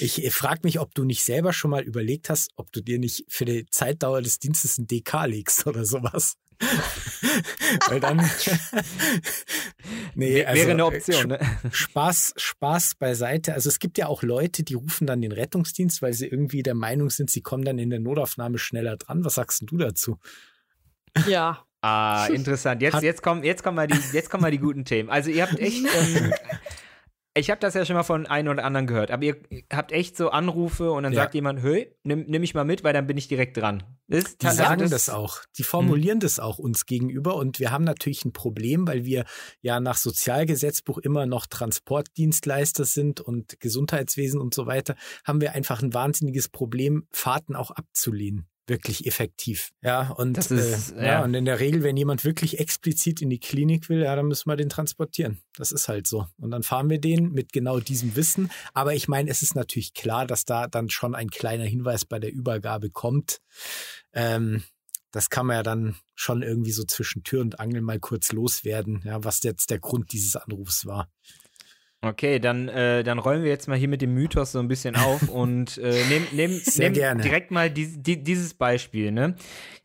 Ich 0.00 0.32
frage 0.32 0.60
mich, 0.64 0.78
ob 0.78 0.94
du 0.94 1.04
nicht 1.04 1.24
selber 1.24 1.52
schon 1.52 1.70
mal 1.70 1.82
überlegt 1.82 2.30
hast, 2.30 2.50
ob 2.56 2.70
du 2.72 2.80
dir 2.80 2.98
nicht 2.98 3.24
für 3.28 3.44
die 3.44 3.66
Zeitdauer 3.66 4.22
des 4.22 4.38
Dienstes 4.38 4.78
ein 4.78 4.86
DK 4.86 5.26
legst 5.26 5.66
oder 5.66 5.84
sowas. 5.84 6.36
Weil 7.88 8.00
dann. 8.00 8.18
nee, 10.14 10.44
also, 10.44 10.60
Wäre 10.60 10.70
eine 10.72 10.86
Option, 10.86 11.28
ne? 11.28 11.38
Spaß, 11.70 12.34
Spaß 12.36 12.96
beiseite. 12.96 13.54
Also 13.54 13.68
es 13.68 13.78
gibt 13.78 13.96
ja 13.98 14.06
auch 14.06 14.22
Leute, 14.22 14.64
die 14.64 14.74
rufen 14.74 15.06
dann 15.06 15.20
den 15.20 15.32
Rettungsdienst, 15.32 16.02
weil 16.02 16.12
sie 16.12 16.26
irgendwie 16.26 16.62
der 16.62 16.74
Meinung 16.74 17.10
sind, 17.10 17.30
sie 17.30 17.42
kommen 17.42 17.64
dann 17.64 17.78
in 17.78 17.90
der 17.90 18.00
Notaufnahme 18.00 18.58
schneller 18.58 18.96
dran. 18.96 19.24
Was 19.24 19.36
sagst 19.36 19.62
du 19.66 19.76
dazu? 19.76 20.18
Ja. 21.28 21.64
Ah, 21.80 22.26
interessant. 22.26 22.82
Jetzt, 22.82 23.02
jetzt, 23.02 23.22
kommen, 23.22 23.44
jetzt, 23.44 23.62
kommen 23.62 23.76
mal 23.76 23.86
die, 23.86 23.98
jetzt 24.12 24.30
kommen 24.30 24.42
mal 24.42 24.50
die 24.50 24.58
guten 24.58 24.84
Themen. 24.84 25.10
Also 25.10 25.30
ihr 25.30 25.46
habt 25.46 25.58
echt, 25.60 25.84
ähm, 25.84 26.32
ich 27.34 27.50
habe 27.50 27.60
das 27.60 27.74
ja 27.74 27.84
schon 27.84 27.96
mal 27.96 28.02
von 28.02 28.26
einem 28.26 28.48
oder 28.48 28.64
anderen 28.64 28.86
gehört, 28.86 29.10
aber 29.10 29.22
ihr 29.22 29.36
habt 29.72 29.92
echt 29.92 30.16
so 30.16 30.30
Anrufe 30.30 30.90
und 30.90 31.04
dann 31.04 31.12
ja. 31.12 31.22
sagt 31.22 31.34
jemand, 31.34 31.62
hey, 31.62 31.94
nimm, 32.02 32.24
nimm 32.26 32.40
mich 32.40 32.54
mal 32.54 32.64
mit, 32.64 32.84
weil 32.84 32.92
dann 32.92 33.06
bin 33.06 33.16
ich 33.16 33.28
direkt 33.28 33.56
dran. 33.56 33.82
Das, 34.08 34.38
die 34.38 34.48
sagen 34.48 34.80
das, 34.80 34.90
das, 34.90 35.10
auch. 35.10 35.40
Die 35.56 35.62
formulieren 35.62 36.16
hm. 36.16 36.20
das 36.20 36.40
auch 36.40 36.58
uns 36.58 36.86
gegenüber 36.86 37.36
und 37.36 37.60
wir 37.60 37.70
haben 37.70 37.84
natürlich 37.84 38.24
ein 38.24 38.32
Problem, 38.32 38.86
weil 38.86 39.04
wir 39.04 39.24
ja 39.60 39.80
nach 39.80 39.96
Sozialgesetzbuch 39.96 40.98
immer 40.98 41.26
noch 41.26 41.46
Transportdienstleister 41.46 42.84
sind 42.84 43.20
und 43.20 43.60
Gesundheitswesen 43.60 44.40
und 44.40 44.54
so 44.54 44.66
weiter, 44.66 44.96
haben 45.24 45.40
wir 45.40 45.52
einfach 45.52 45.82
ein 45.82 45.94
wahnsinniges 45.94 46.48
Problem, 46.48 47.06
Fahrten 47.10 47.54
auch 47.54 47.70
abzulehnen 47.70 48.48
wirklich 48.68 49.06
effektiv. 49.06 49.70
Ja, 49.82 50.10
und, 50.10 50.38
ist, 50.38 50.50
äh, 50.50 50.96
ja. 50.96 51.02
ja. 51.04 51.24
und 51.24 51.34
in 51.34 51.44
der 51.44 51.60
Regel, 51.60 51.82
wenn 51.82 51.96
jemand 51.96 52.24
wirklich 52.24 52.58
explizit 52.58 53.22
in 53.22 53.30
die 53.30 53.40
Klinik 53.40 53.88
will, 53.88 54.02
ja, 54.02 54.14
dann 54.14 54.26
müssen 54.26 54.48
wir 54.48 54.56
den 54.56 54.68
transportieren. 54.68 55.42
Das 55.56 55.72
ist 55.72 55.88
halt 55.88 56.06
so. 56.06 56.26
Und 56.38 56.50
dann 56.50 56.62
fahren 56.62 56.90
wir 56.90 57.00
den 57.00 57.32
mit 57.32 57.52
genau 57.52 57.80
diesem 57.80 58.16
Wissen. 58.16 58.50
Aber 58.74 58.94
ich 58.94 59.08
meine, 59.08 59.30
es 59.30 59.42
ist 59.42 59.54
natürlich 59.54 59.94
klar, 59.94 60.26
dass 60.26 60.44
da 60.44 60.66
dann 60.66 60.90
schon 60.90 61.14
ein 61.14 61.30
kleiner 61.30 61.64
Hinweis 61.64 62.04
bei 62.04 62.18
der 62.18 62.32
Übergabe 62.32 62.90
kommt. 62.90 63.40
Ähm, 64.12 64.62
das 65.10 65.30
kann 65.30 65.46
man 65.46 65.56
ja 65.56 65.62
dann 65.62 65.96
schon 66.14 66.42
irgendwie 66.42 66.72
so 66.72 66.84
zwischen 66.84 67.22
Tür 67.24 67.40
und 67.40 67.60
Angel 67.60 67.80
mal 67.80 67.98
kurz 67.98 68.32
loswerden, 68.32 69.02
ja, 69.04 69.24
was 69.24 69.42
jetzt 69.42 69.70
der 69.70 69.78
Grund 69.78 70.12
dieses 70.12 70.36
Anrufs 70.36 70.84
war. 70.84 71.08
Okay, 72.00 72.38
dann, 72.38 72.68
äh, 72.68 73.02
dann 73.02 73.18
rollen 73.18 73.42
wir 73.42 73.50
jetzt 73.50 73.66
mal 73.66 73.76
hier 73.76 73.88
mit 73.88 74.02
dem 74.02 74.14
Mythos 74.14 74.52
so 74.52 74.60
ein 74.60 74.68
bisschen 74.68 74.94
auf 74.94 75.28
und 75.28 75.78
äh, 75.78 76.04
nehmen 76.08 76.28
nehm, 76.32 76.60
nehm 76.76 77.18
direkt 77.20 77.50
mal 77.50 77.70
die, 77.70 78.00
die, 78.00 78.22
dieses 78.22 78.54
Beispiel. 78.54 79.10
Ne? 79.10 79.34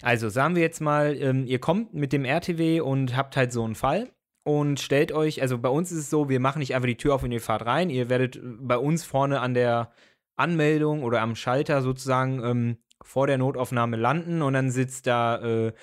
Also 0.04 0.30
sagen 0.30 0.56
wir 0.56 0.62
jetzt 0.62 0.80
mal, 0.80 1.16
ähm, 1.20 1.48
ihr 1.48 1.60
kommt 1.60 1.96
mit 1.96 2.14
dem 2.14 2.24
RTW 2.24 2.82
und 2.82 3.18
habt 3.18 3.36
halt 3.36 3.52
so 3.52 3.64
einen 3.64 3.74
Fall 3.74 4.12
und 4.44 4.80
stellt 4.80 5.12
euch, 5.12 5.42
also 5.42 5.58
bei 5.58 5.70
uns 5.70 5.92
ist 5.92 5.98
es 5.98 6.10
so, 6.12 6.30
wir 6.30 6.40
machen 6.40 6.60
nicht 6.60 6.76
einfach 6.76 6.88
die 6.88 6.98
Tür 6.98 7.16
auf 7.16 7.24
und 7.24 7.32
ihr 7.32 7.42
fahrt 7.42 7.66
rein, 7.66 7.90
ihr 7.90 8.10
werdet 8.10 8.40
bei 8.44 8.78
uns 8.78 9.04
vorne 9.04 9.40
an 9.40 9.56
der 9.56 9.92
Anmeldung 10.36 11.04
oder 11.04 11.22
am 11.22 11.36
Schalter 11.36 11.82
sozusagen 11.82 12.44
ähm, 12.44 12.78
vor 13.02 13.26
der 13.26 13.40
Notaufnahme 13.40 13.98
landen 13.98 14.44
und 14.44 14.54
dann 14.54 14.70
sitzt 14.70 15.08
da 15.08 15.42
äh, 15.42 15.74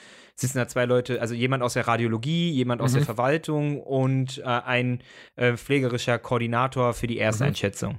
sitzen 0.40 0.58
da 0.58 0.68
zwei 0.68 0.84
Leute, 0.84 1.20
also 1.20 1.34
jemand 1.34 1.62
aus 1.62 1.74
der 1.74 1.86
Radiologie, 1.86 2.50
jemand 2.50 2.80
aus 2.80 2.92
mhm. 2.92 2.98
der 2.98 3.04
Verwaltung 3.04 3.80
und 3.80 4.38
äh, 4.38 4.44
ein 4.44 5.02
äh, 5.36 5.56
pflegerischer 5.56 6.18
Koordinator 6.18 6.94
für 6.94 7.06
die 7.06 7.18
Ersteinschätzung. 7.18 7.94
Mhm. 7.94 7.98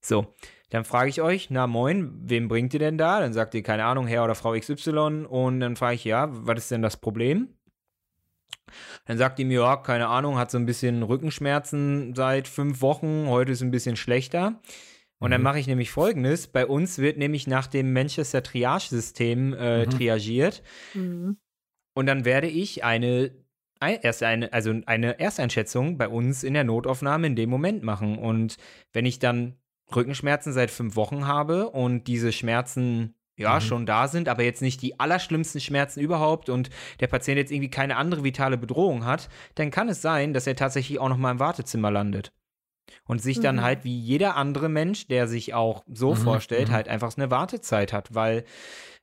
So, 0.00 0.34
dann 0.70 0.84
frage 0.84 1.10
ich 1.10 1.20
euch, 1.20 1.50
na 1.50 1.66
moin, 1.66 2.12
wem 2.22 2.48
bringt 2.48 2.72
ihr 2.74 2.80
denn 2.80 2.98
da? 2.98 3.20
Dann 3.20 3.32
sagt 3.32 3.54
ihr, 3.54 3.62
keine 3.62 3.84
Ahnung, 3.84 4.06
Herr 4.06 4.24
oder 4.24 4.34
Frau 4.34 4.58
XY. 4.58 5.26
Und 5.28 5.60
dann 5.60 5.76
frage 5.76 5.96
ich, 5.96 6.04
ja, 6.04 6.28
was 6.30 6.58
ist 6.58 6.70
denn 6.70 6.82
das 6.82 6.96
Problem? 6.96 7.54
Dann 9.04 9.18
sagt 9.18 9.38
mir, 9.38 9.60
ja, 9.60 9.76
keine 9.76 10.08
Ahnung, 10.08 10.38
hat 10.38 10.50
so 10.50 10.58
ein 10.58 10.66
bisschen 10.66 11.02
Rückenschmerzen 11.02 12.14
seit 12.14 12.48
fünf 12.48 12.80
Wochen, 12.80 13.26
heute 13.28 13.52
ist 13.52 13.62
ein 13.62 13.70
bisschen 13.70 13.96
schlechter. 13.96 14.60
Und 15.18 15.30
dann 15.30 15.40
mhm. 15.40 15.44
mache 15.44 15.60
ich 15.60 15.68
nämlich 15.68 15.92
folgendes: 15.92 16.48
Bei 16.48 16.66
uns 16.66 16.98
wird 16.98 17.16
nämlich 17.16 17.46
nach 17.46 17.68
dem 17.68 17.92
Manchester 17.92 18.42
Triage-System 18.42 19.54
äh, 19.54 19.86
mhm. 19.86 19.90
triagiert. 19.90 20.62
Mhm. 20.94 21.36
Und 21.94 22.06
dann 22.06 22.24
werde 22.24 22.48
ich 22.48 22.84
eine, 22.84 23.32
erst 23.80 24.22
eine, 24.22 24.52
also 24.52 24.74
eine 24.86 25.18
Ersteinschätzung 25.18 25.98
bei 25.98 26.08
uns 26.08 26.42
in 26.42 26.54
der 26.54 26.64
Notaufnahme 26.64 27.26
in 27.26 27.36
dem 27.36 27.50
Moment 27.50 27.82
machen. 27.82 28.18
Und 28.18 28.56
wenn 28.92 29.06
ich 29.06 29.18
dann 29.18 29.56
Rückenschmerzen 29.94 30.52
seit 30.52 30.70
fünf 30.70 30.96
Wochen 30.96 31.26
habe 31.26 31.70
und 31.70 32.04
diese 32.06 32.32
Schmerzen 32.32 33.14
ja, 33.36 33.56
mhm. 33.56 33.60
schon 33.60 33.86
da 33.86 34.08
sind, 34.08 34.28
aber 34.28 34.42
jetzt 34.42 34.62
nicht 34.62 34.82
die 34.82 35.00
allerschlimmsten 35.00 35.60
Schmerzen 35.60 36.00
überhaupt 36.00 36.48
und 36.48 36.70
der 37.00 37.06
Patient 37.06 37.38
jetzt 37.38 37.50
irgendwie 37.50 37.70
keine 37.70 37.96
andere 37.96 38.24
vitale 38.24 38.58
Bedrohung 38.58 39.04
hat, 39.04 39.28
dann 39.54 39.70
kann 39.70 39.88
es 39.88 40.02
sein, 40.02 40.32
dass 40.32 40.46
er 40.46 40.56
tatsächlich 40.56 40.98
auch 40.98 41.08
noch 41.08 41.16
mal 41.16 41.32
im 41.32 41.40
Wartezimmer 41.40 41.90
landet. 41.90 42.32
Und 43.06 43.22
sich 43.22 43.40
dann 43.40 43.56
mhm. 43.56 43.62
halt 43.62 43.84
wie 43.84 43.98
jeder 43.98 44.36
andere 44.36 44.68
Mensch, 44.68 45.06
der 45.06 45.28
sich 45.28 45.54
auch 45.54 45.84
so 45.92 46.14
mhm. 46.14 46.18
vorstellt, 46.18 46.68
mhm. 46.68 46.72
halt 46.72 46.88
einfach 46.88 47.16
eine 47.16 47.30
Wartezeit 47.30 47.92
hat, 47.92 48.14
weil 48.14 48.44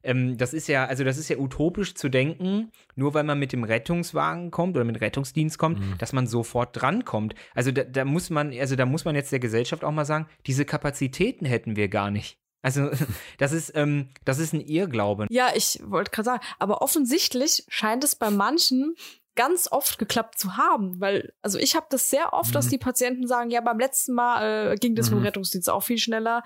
ähm, 0.03 0.37
das 0.37 0.53
ist 0.53 0.67
ja, 0.67 0.85
also 0.85 1.03
das 1.03 1.17
ist 1.17 1.29
ja 1.29 1.37
utopisch 1.37 1.95
zu 1.95 2.09
denken, 2.09 2.71
nur 2.95 3.13
weil 3.13 3.23
man 3.23 3.39
mit 3.39 3.51
dem 3.51 3.63
Rettungswagen 3.63 4.51
kommt 4.51 4.75
oder 4.75 4.85
mit 4.85 5.01
Rettungsdienst 5.01 5.57
kommt, 5.57 5.79
mhm. 5.79 5.97
dass 5.97 6.13
man 6.13 6.27
sofort 6.27 6.79
drankommt. 6.79 7.35
Also 7.53 7.71
da, 7.71 7.83
da 7.83 8.05
muss 8.05 8.29
man, 8.29 8.53
also 8.57 8.75
da 8.75 8.85
muss 8.85 9.05
man 9.05 9.15
jetzt 9.15 9.31
der 9.31 9.39
Gesellschaft 9.39 9.83
auch 9.83 9.91
mal 9.91 10.05
sagen, 10.05 10.27
diese 10.45 10.65
Kapazitäten 10.65 11.45
hätten 11.45 11.75
wir 11.75 11.89
gar 11.89 12.11
nicht. 12.11 12.37
Also 12.61 12.89
das 13.37 13.51
ist, 13.51 13.73
ähm, 13.75 14.09
das 14.25 14.39
ist 14.39 14.53
ein 14.53 14.61
Irrglaube. 14.61 15.27
Ja, 15.29 15.49
ich 15.53 15.79
wollte 15.83 16.11
gerade 16.11 16.25
sagen, 16.25 16.43
aber 16.59 16.81
offensichtlich 16.81 17.65
scheint 17.67 18.03
es 18.03 18.15
bei 18.15 18.29
manchen 18.29 18.95
ganz 19.39 19.69
oft 19.71 19.97
geklappt 19.97 20.37
zu 20.37 20.57
haben, 20.57 20.99
weil 20.99 21.31
also 21.41 21.57
ich 21.57 21.77
habe 21.77 21.85
das 21.89 22.09
sehr 22.09 22.33
oft, 22.33 22.49
mhm. 22.49 22.53
dass 22.55 22.67
die 22.67 22.77
Patienten 22.77 23.25
sagen, 23.25 23.51
ja 23.51 23.61
beim 23.61 23.79
letzten 23.79 24.13
Mal 24.13 24.73
äh, 24.73 24.75
ging 24.75 24.95
das 24.95 25.09
mhm. 25.09 25.15
mit 25.15 25.21
dem 25.21 25.25
Rettungsdienst 25.27 25.69
auch 25.69 25.79
viel 25.79 25.97
schneller. 25.97 26.43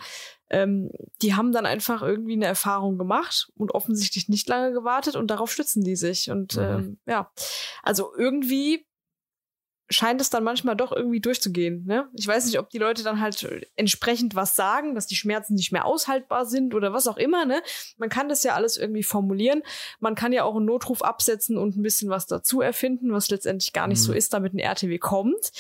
Ähm, 0.52 0.92
die 1.24 1.34
haben 1.34 1.52
dann 1.52 1.66
einfach 1.66 2.04
irgendwie 2.04 2.34
eine 2.34 2.46
Erfahrung 2.46 3.00
gemacht 3.00 3.50
und 3.56 3.74
offensichtlich 3.74 4.30
nicht 4.30 4.48
lange 4.48 4.74
gewartet 4.74 5.16
und 5.16 5.32
darauf 5.32 5.52
stützen 5.52 5.84
die 5.84 5.96
sich 5.96 6.30
und 6.30 6.56
mhm. 6.56 6.62
ähm, 6.62 6.98
ja, 7.08 7.32
also 7.82 8.14
irgendwie 8.16 8.86
scheint 9.94 10.22
es 10.22 10.30
dann 10.30 10.44
manchmal 10.44 10.76
doch 10.76 10.92
irgendwie 10.92 11.20
durchzugehen. 11.20 11.86
Ne? 11.86 12.10
Ich 12.14 12.28
weiß 12.28 12.46
nicht, 12.46 12.60
ob 12.60 12.70
die 12.70 12.78
Leute 12.78 13.04
dann 13.04 13.22
halt 13.22 13.48
entsprechend 13.76 14.36
was 14.36 14.56
sagen, 14.56 14.96
dass 14.96 15.08
die 15.08 15.16
Schmerzen 15.16 15.56
nicht 15.56 15.72
mehr 15.72 15.86
aushaltbar 15.86 16.46
sind 16.46 16.74
oder 16.76 16.94
was 16.94 17.08
auch 17.08 17.18
immer. 17.18 17.46
Ne? 17.46 17.62
Man 17.98 18.10
kann 18.10 18.30
das 18.30 18.44
ja 18.44 18.54
alles 18.56 18.78
irgendwie 18.78 19.04
formulieren. 19.04 19.64
Man 20.00 20.16
kann 20.16 20.34
ja 20.34 20.44
auch 20.44 20.56
einen 20.56 20.66
Notruf 20.66 21.02
absetzen 21.02 21.58
und 21.58 21.78
ein 21.78 21.84
bisschen 21.84 22.10
was 22.10 22.28
dazu 22.28 22.62
erfinden, 22.62 23.12
was 23.14 23.30
letztendlich 23.30 23.74
gar 23.74 23.88
nicht 23.88 24.00
mhm. 24.00 24.06
so 24.06 24.14
ist, 24.14 24.34
damit 24.34 24.54
ein 24.54 24.60
RTW 24.60 24.98
kommt. 24.98 25.52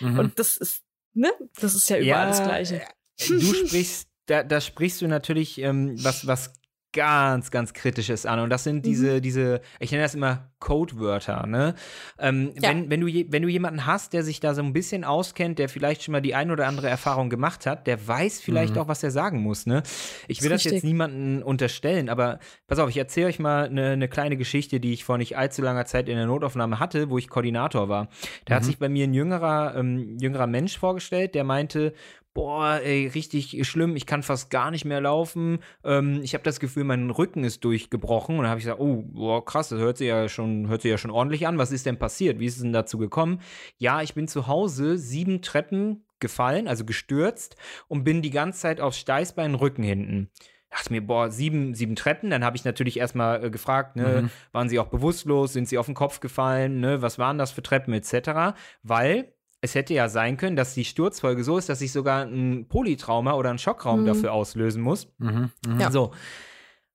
Mhm. 0.00 0.18
Und 0.18 0.38
das 0.38 0.56
ist, 0.56 0.82
ne? 1.14 1.30
Das 1.60 1.74
ist 1.74 1.88
ja 1.88 1.98
überall 1.98 2.06
ja, 2.06 2.28
das 2.28 2.42
Gleiche. 2.42 2.82
Du 3.26 3.40
sprichst 3.66 4.08
da, 4.28 4.42
da 4.42 4.60
sprichst 4.60 5.00
du 5.00 5.08
natürlich 5.08 5.58
ähm, 5.58 5.94
was, 6.04 6.26
was 6.26 6.52
ganz, 6.98 7.52
ganz 7.52 7.74
Kritisches 7.74 8.26
an. 8.26 8.40
Und 8.40 8.50
das 8.50 8.64
sind 8.64 8.84
diese, 8.84 9.14
mhm. 9.14 9.22
diese, 9.22 9.60
ich 9.78 9.92
nenne 9.92 10.02
das 10.02 10.16
immer 10.16 10.48
Codewörter, 10.58 11.46
ne? 11.46 11.76
Ähm, 12.18 12.50
ja. 12.60 12.70
wenn, 12.70 12.90
wenn, 12.90 13.00
du 13.00 13.06
je, 13.06 13.26
wenn 13.30 13.44
du 13.44 13.48
jemanden 13.48 13.86
hast, 13.86 14.12
der 14.12 14.24
sich 14.24 14.40
da 14.40 14.52
so 14.52 14.62
ein 14.62 14.72
bisschen 14.72 15.04
auskennt, 15.04 15.60
der 15.60 15.68
vielleicht 15.68 16.02
schon 16.02 16.10
mal 16.10 16.20
die 16.20 16.34
ein 16.34 16.50
oder 16.50 16.66
andere 16.66 16.88
Erfahrung 16.88 17.30
gemacht 17.30 17.66
hat, 17.66 17.86
der 17.86 18.08
weiß 18.08 18.40
vielleicht 18.40 18.74
mhm. 18.74 18.80
auch, 18.80 18.88
was 18.88 19.04
er 19.04 19.12
sagen 19.12 19.40
muss, 19.40 19.66
ne? 19.66 19.84
Ich 20.26 20.42
will 20.42 20.50
das, 20.50 20.64
das 20.64 20.72
jetzt 20.72 20.82
niemandem 20.82 21.40
unterstellen, 21.44 22.08
aber 22.08 22.40
pass 22.66 22.80
auf, 22.80 22.90
ich 22.90 22.96
erzähle 22.96 23.28
euch 23.28 23.38
mal 23.38 23.66
eine, 23.66 23.90
eine, 23.90 24.08
kleine 24.08 24.36
Geschichte, 24.36 24.80
die 24.80 24.92
ich 24.92 25.04
vor 25.04 25.18
nicht 25.18 25.38
allzu 25.38 25.62
langer 25.62 25.84
Zeit 25.84 26.08
in 26.08 26.16
der 26.16 26.26
Notaufnahme 26.26 26.80
hatte, 26.80 27.10
wo 27.10 27.18
ich 27.18 27.28
Koordinator 27.28 27.88
war. 27.88 28.08
Da 28.44 28.54
mhm. 28.54 28.56
hat 28.56 28.64
sich 28.64 28.78
bei 28.78 28.88
mir 28.88 29.04
ein 29.04 29.14
jüngerer, 29.14 29.76
ähm, 29.76 30.18
jüngerer 30.18 30.48
Mensch 30.48 30.76
vorgestellt, 30.76 31.36
der 31.36 31.44
meinte, 31.44 31.94
boah, 32.38 32.80
ey, 32.84 33.08
richtig 33.08 33.66
schlimm, 33.66 33.96
ich 33.96 34.06
kann 34.06 34.22
fast 34.22 34.48
gar 34.48 34.70
nicht 34.70 34.84
mehr 34.84 35.00
laufen. 35.00 35.58
Ähm, 35.82 36.20
ich 36.22 36.34
habe 36.34 36.44
das 36.44 36.60
Gefühl, 36.60 36.84
mein 36.84 37.10
Rücken 37.10 37.42
ist 37.42 37.64
durchgebrochen. 37.64 38.36
Und 38.36 38.42
dann 38.42 38.50
habe 38.50 38.60
ich 38.60 38.64
gesagt, 38.64 38.80
oh, 38.80 39.02
boah, 39.02 39.44
krass, 39.44 39.70
das 39.70 39.80
hört 39.80 39.96
sich 39.96 40.06
ja 40.06 40.28
schon, 40.28 40.68
hört 40.68 40.82
sich 40.82 40.90
ja 40.92 40.98
schon 40.98 41.10
ordentlich 41.10 41.48
an. 41.48 41.58
Was 41.58 41.72
ist 41.72 41.84
denn 41.84 41.98
passiert? 41.98 42.38
Wie 42.38 42.46
ist 42.46 42.54
es 42.54 42.62
denn 42.62 42.72
dazu 42.72 42.96
gekommen? 42.96 43.40
Ja, 43.76 44.02
ich 44.02 44.14
bin 44.14 44.28
zu 44.28 44.46
Hause 44.46 44.98
sieben 44.98 45.42
Treppen 45.42 46.04
gefallen, 46.20 46.68
also 46.68 46.84
gestürzt 46.84 47.56
und 47.88 48.04
bin 48.04 48.22
die 48.22 48.30
ganze 48.30 48.60
Zeit 48.60 48.80
aufs 48.80 48.98
Steißbein 48.98 49.56
Rücken 49.56 49.82
hinten 49.82 50.30
dachte 50.70 50.92
mir, 50.92 51.00
boah, 51.00 51.30
sieben, 51.30 51.74
sieben 51.74 51.96
Treppen. 51.96 52.28
Dann 52.28 52.44
habe 52.44 52.54
ich 52.54 52.64
natürlich 52.66 52.98
erstmal 52.98 53.42
äh, 53.42 53.50
gefragt, 53.50 53.96
ne, 53.96 54.22
mhm. 54.22 54.30
waren 54.52 54.68
sie 54.68 54.78
auch 54.78 54.88
bewusstlos, 54.88 55.54
sind 55.54 55.66
sie 55.66 55.78
auf 55.78 55.86
den 55.86 55.94
Kopf 55.94 56.20
gefallen, 56.20 56.80
ne, 56.80 57.00
was 57.00 57.18
waren 57.18 57.38
das 57.38 57.52
für 57.52 57.62
Treppen 57.62 57.94
etc. 57.94 58.54
Weil 58.82 59.32
es 59.60 59.74
hätte 59.74 59.94
ja 59.94 60.08
sein 60.08 60.36
können, 60.36 60.56
dass 60.56 60.74
die 60.74 60.84
Sturzfolge 60.84 61.42
so 61.42 61.58
ist, 61.58 61.68
dass 61.68 61.80
ich 61.80 61.92
sogar 61.92 62.24
ein 62.24 62.66
Polytrauma 62.68 63.32
oder 63.34 63.50
einen 63.50 63.58
Schockraum 63.58 64.02
mhm. 64.02 64.06
dafür 64.06 64.32
auslösen 64.32 64.82
muss. 64.82 65.08
Mhm, 65.18 65.50
mh. 65.66 65.80
Ja. 65.80 65.90
So. 65.90 66.12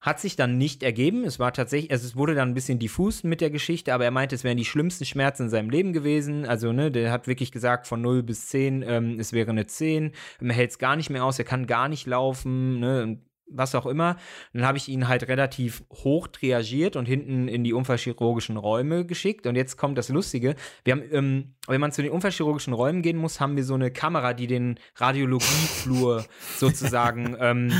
Hat 0.00 0.20
sich 0.20 0.36
dann 0.36 0.58
nicht 0.58 0.82
ergeben. 0.82 1.24
Es 1.24 1.38
war 1.38 1.54
tatsächlich, 1.54 1.90
also 1.90 2.06
es 2.06 2.14
wurde 2.14 2.34
dann 2.34 2.50
ein 2.50 2.54
bisschen 2.54 2.78
diffus 2.78 3.24
mit 3.24 3.40
der 3.40 3.50
Geschichte, 3.50 3.94
aber 3.94 4.04
er 4.04 4.10
meinte, 4.10 4.34
es 4.34 4.44
wären 4.44 4.58
die 4.58 4.66
schlimmsten 4.66 5.06
Schmerzen 5.06 5.44
in 5.44 5.48
seinem 5.48 5.70
Leben 5.70 5.94
gewesen. 5.94 6.44
Also, 6.44 6.72
ne, 6.72 6.90
der 6.90 7.10
hat 7.10 7.26
wirklich 7.26 7.52
gesagt, 7.52 7.86
von 7.86 8.02
0 8.02 8.22
bis 8.22 8.48
10, 8.48 8.82
ähm, 8.86 9.18
es 9.18 9.32
wäre 9.32 9.50
eine 9.50 9.66
10. 9.66 10.12
Er 10.40 10.52
hält 10.52 10.72
es 10.72 10.78
gar 10.78 10.96
nicht 10.96 11.08
mehr 11.08 11.24
aus, 11.24 11.38
er 11.38 11.46
kann 11.46 11.66
gar 11.66 11.88
nicht 11.88 12.06
laufen, 12.06 12.80
ne, 12.80 13.18
was 13.46 13.74
auch 13.74 13.86
immer. 13.86 14.16
Dann 14.52 14.66
habe 14.66 14.78
ich 14.78 14.88
ihn 14.88 15.08
halt 15.08 15.28
relativ 15.28 15.84
hoch 15.92 16.28
triagiert 16.28 16.96
und 16.96 17.06
hinten 17.06 17.48
in 17.48 17.64
die 17.64 17.72
unfallchirurgischen 17.72 18.56
Räume 18.56 19.04
geschickt. 19.04 19.46
Und 19.46 19.56
jetzt 19.56 19.76
kommt 19.76 19.98
das 19.98 20.08
Lustige. 20.08 20.54
Wir 20.84 20.92
haben, 20.92 21.02
ähm, 21.12 21.54
wenn 21.66 21.80
man 21.80 21.92
zu 21.92 22.02
den 22.02 22.10
unfallchirurgischen 22.10 22.72
Räumen 22.72 23.02
gehen 23.02 23.16
muss, 23.16 23.40
haben 23.40 23.56
wir 23.56 23.64
so 23.64 23.74
eine 23.74 23.90
Kamera, 23.90 24.34
die 24.34 24.46
den 24.46 24.78
Radiologieflur 24.96 26.24
sozusagen 26.56 27.36
ähm, 27.38 27.72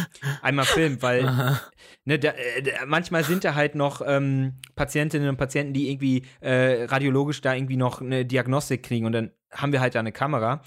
einmal 0.43 0.67
filmt, 0.67 1.03
weil 1.03 1.59
ne, 2.05 2.19
da, 2.19 2.31
äh, 2.31 2.87
manchmal 2.87 3.25
sind 3.25 3.45
da 3.45 3.55
halt 3.55 3.75
noch 3.75 4.03
ähm, 4.05 4.55
Patientinnen 4.77 5.29
und 5.29 5.37
Patienten, 5.37 5.73
die 5.73 5.91
irgendwie 5.91 6.25
äh, 6.41 6.85
radiologisch 6.85 7.41
da 7.41 7.55
irgendwie 7.55 7.77
noch 7.77 8.01
eine 8.01 8.25
Diagnostik 8.25 8.83
kriegen 8.83 9.07
und 9.07 9.13
dann 9.13 9.31
haben 9.55 9.73
wir 9.73 9.81
halt 9.81 9.95
da 9.95 10.01
eine 10.01 10.13
Kamera. 10.13 10.63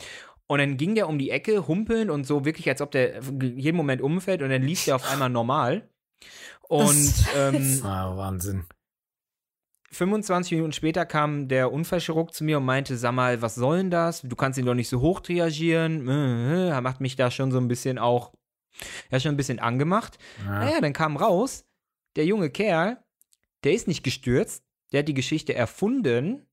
Und 0.48 0.60
dann 0.60 0.78
ging 0.78 0.96
der 0.96 1.10
um 1.10 1.20
die 1.20 1.30
Ecke, 1.30 1.68
humpeln 1.68 2.10
und 2.10 2.26
so 2.26 2.46
wirklich, 2.46 2.70
als 2.70 2.82
ob 2.82 2.92
der 2.92 3.22
jeden 3.42 3.76
Moment 3.76 4.02
umfällt 4.02 4.42
und 4.42 4.50
dann 4.50 4.64
lief 4.64 4.86
der 4.86 4.96
auf 4.96 5.06
einmal 5.12 5.30
normal. 5.30 5.90
Und 6.62 7.14
ähm, 7.36 7.82
ah, 7.84 8.16
Wahnsinn. 8.16 8.66
25 9.92 10.54
Minuten 10.54 10.74
später 10.74 11.06
kam 11.06 11.48
der 11.48 11.72
Unfallchirurg 11.72 12.34
zu 12.34 12.44
mir 12.44 12.58
und 12.58 12.66
meinte, 12.66 12.98
sag 12.98 13.14
mal, 13.14 13.42
was 13.42 13.56
soll 13.56 13.78
denn 13.78 13.92
das? 13.92 14.22
Du 14.22 14.36
kannst 14.36 14.60
ihn 14.60 14.66
doch 14.66 14.74
nicht 14.74 14.90
so 14.90 15.02
hoch 15.02 15.22
triagieren. 15.22 16.08
Er 16.68 16.82
macht 16.82 17.02
mich 17.02 17.16
da 17.16 17.32
schon 17.32 17.52
so 17.52 17.58
ein 17.58 17.68
bisschen 17.68 17.98
auch, 17.98 18.34
ja, 19.12 19.20
schon 19.20 19.32
ein 19.34 19.38
bisschen 19.38 19.60
angemacht. 19.60 20.18
Ja. 20.46 20.60
Naja, 20.60 20.82
dann 20.82 20.94
kam 20.94 21.18
raus, 21.18 21.66
der 22.16 22.26
junge 22.26 22.50
Kerl, 22.50 22.98
der 23.64 23.74
ist 23.74 23.88
nicht 23.88 24.04
gestürzt, 24.04 24.64
der 24.92 25.00
hat 25.00 25.08
die 25.08 25.14
Geschichte 25.14 25.54
erfunden 25.54 26.47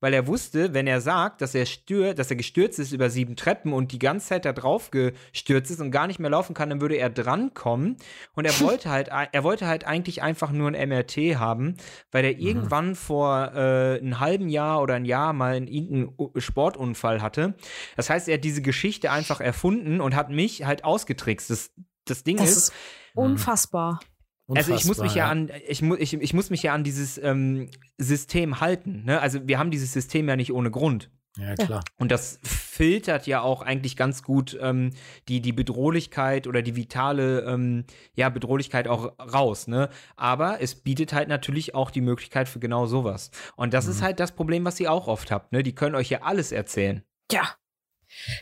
weil 0.00 0.12
er 0.12 0.26
wusste, 0.26 0.74
wenn 0.74 0.86
er 0.86 1.00
sagt, 1.00 1.40
dass 1.40 1.54
er 1.54 1.66
stört, 1.66 2.18
dass 2.18 2.30
er 2.30 2.36
gestürzt 2.36 2.78
ist 2.78 2.92
über 2.92 3.08
sieben 3.08 3.36
Treppen 3.36 3.72
und 3.72 3.92
die 3.92 3.98
ganze 3.98 4.28
Zeit 4.28 4.44
da 4.44 4.52
drauf 4.52 4.90
gestürzt 4.90 5.70
ist 5.70 5.80
und 5.80 5.90
gar 5.90 6.06
nicht 6.06 6.18
mehr 6.18 6.30
laufen 6.30 6.54
kann, 6.54 6.68
dann 6.68 6.80
würde 6.80 6.96
er 6.96 7.10
drankommen. 7.10 7.96
Und 8.34 8.44
er 8.44 8.52
wollte 8.60 8.90
halt, 8.90 9.08
er 9.08 9.44
wollte 9.44 9.66
halt 9.66 9.86
eigentlich 9.86 10.22
einfach 10.22 10.52
nur 10.52 10.70
ein 10.70 10.88
MRT 10.88 11.38
haben, 11.38 11.76
weil 12.12 12.24
er 12.24 12.34
mhm. 12.34 12.40
irgendwann 12.40 12.94
vor 12.94 13.52
äh, 13.54 13.98
einem 13.98 14.20
halben 14.20 14.48
Jahr 14.48 14.82
oder 14.82 14.94
ein 14.94 15.04
Jahr 15.04 15.32
mal 15.32 15.54
einen, 15.54 15.68
irgendeinen 15.68 16.40
Sportunfall 16.40 17.22
hatte. 17.22 17.54
Das 17.96 18.10
heißt, 18.10 18.28
er 18.28 18.34
hat 18.34 18.44
diese 18.44 18.62
Geschichte 18.62 19.10
einfach 19.10 19.40
erfunden 19.40 20.00
und 20.00 20.14
hat 20.14 20.30
mich 20.30 20.64
halt 20.64 20.84
ausgetrickst. 20.84 21.50
Das, 21.50 21.70
das 22.04 22.22
Ding 22.22 22.36
das 22.36 22.50
ist, 22.50 22.56
ist 22.56 22.72
unfassbar. 23.14 24.00
Unfassbar, 24.46 24.74
also 24.74 24.82
ich 24.82 24.86
muss 24.86 24.98
mich 24.98 25.14
ja, 25.16 25.24
ja 25.24 25.30
an, 25.30 25.50
ich, 25.66 25.82
mu 25.82 25.96
ich, 25.96 26.14
ich 26.14 26.32
muss 26.32 26.50
mich 26.50 26.62
ja 26.62 26.72
an 26.72 26.84
dieses 26.84 27.18
ähm, 27.18 27.68
System 27.98 28.60
halten. 28.60 29.04
Ne? 29.04 29.20
Also 29.20 29.46
wir 29.46 29.58
haben 29.58 29.72
dieses 29.72 29.92
System 29.92 30.28
ja 30.28 30.36
nicht 30.36 30.52
ohne 30.52 30.70
Grund. 30.70 31.10
Ja, 31.38 31.54
klar. 31.54 31.84
Und 31.98 32.10
das 32.10 32.38
filtert 32.42 33.26
ja 33.26 33.42
auch 33.42 33.62
eigentlich 33.62 33.96
ganz 33.96 34.22
gut 34.22 34.56
ähm, 34.60 34.92
die, 35.28 35.40
die 35.40 35.52
Bedrohlichkeit 35.52 36.46
oder 36.46 36.62
die 36.62 36.76
vitale 36.76 37.40
ähm, 37.40 37.84
ja, 38.14 38.28
Bedrohlichkeit 38.30 38.88
auch 38.88 39.18
raus. 39.18 39.66
Ne? 39.66 39.90
Aber 40.16 40.62
es 40.62 40.74
bietet 40.74 41.12
halt 41.12 41.28
natürlich 41.28 41.74
auch 41.74 41.90
die 41.90 42.00
Möglichkeit 42.00 42.48
für 42.48 42.58
genau 42.58 42.86
sowas. 42.86 43.30
Und 43.56 43.74
das 43.74 43.86
mhm. 43.86 43.90
ist 43.92 44.02
halt 44.02 44.20
das 44.20 44.32
Problem, 44.32 44.64
was 44.64 44.80
ihr 44.80 44.90
auch 44.90 45.08
oft 45.08 45.30
habt. 45.30 45.52
Ne? 45.52 45.62
Die 45.62 45.74
können 45.74 45.94
euch 45.94 46.08
ja 46.08 46.22
alles 46.22 46.52
erzählen. 46.52 47.02
Ja. 47.30 47.54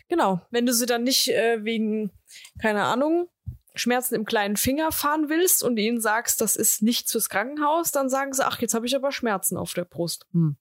Genau. 0.09 0.41
Wenn 0.51 0.67
du 0.67 0.73
sie 0.73 0.87
dann 0.87 1.03
nicht 1.03 1.29
äh, 1.29 1.65
wegen, 1.65 2.13
keine 2.61 2.85
Ahnung, 2.85 3.29
Schmerzen 3.75 4.15
im 4.15 4.25
kleinen 4.25 4.57
Finger 4.57 4.93
fahren 4.93 5.29
willst 5.29 5.63
und 5.63 5.77
ihnen 5.77 6.01
sagst, 6.01 6.41
das 6.41 6.57
ist 6.57 6.83
nichts 6.83 7.13
fürs 7.13 7.29
Krankenhaus, 7.29 7.91
dann 7.91 8.09
sagen 8.09 8.33
sie, 8.33 8.47
ach, 8.47 8.61
jetzt 8.61 8.75
habe 8.75 8.87
ich 8.87 8.95
aber 8.95 9.13
Schmerzen 9.13 9.57
auf 9.57 9.75
der 9.75 9.85
Brust. 9.85 10.27
Hm. 10.33 10.57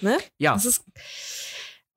Ne? 0.00 0.18
Ja. 0.38 0.54
Das 0.54 0.66
ist, 0.66 0.84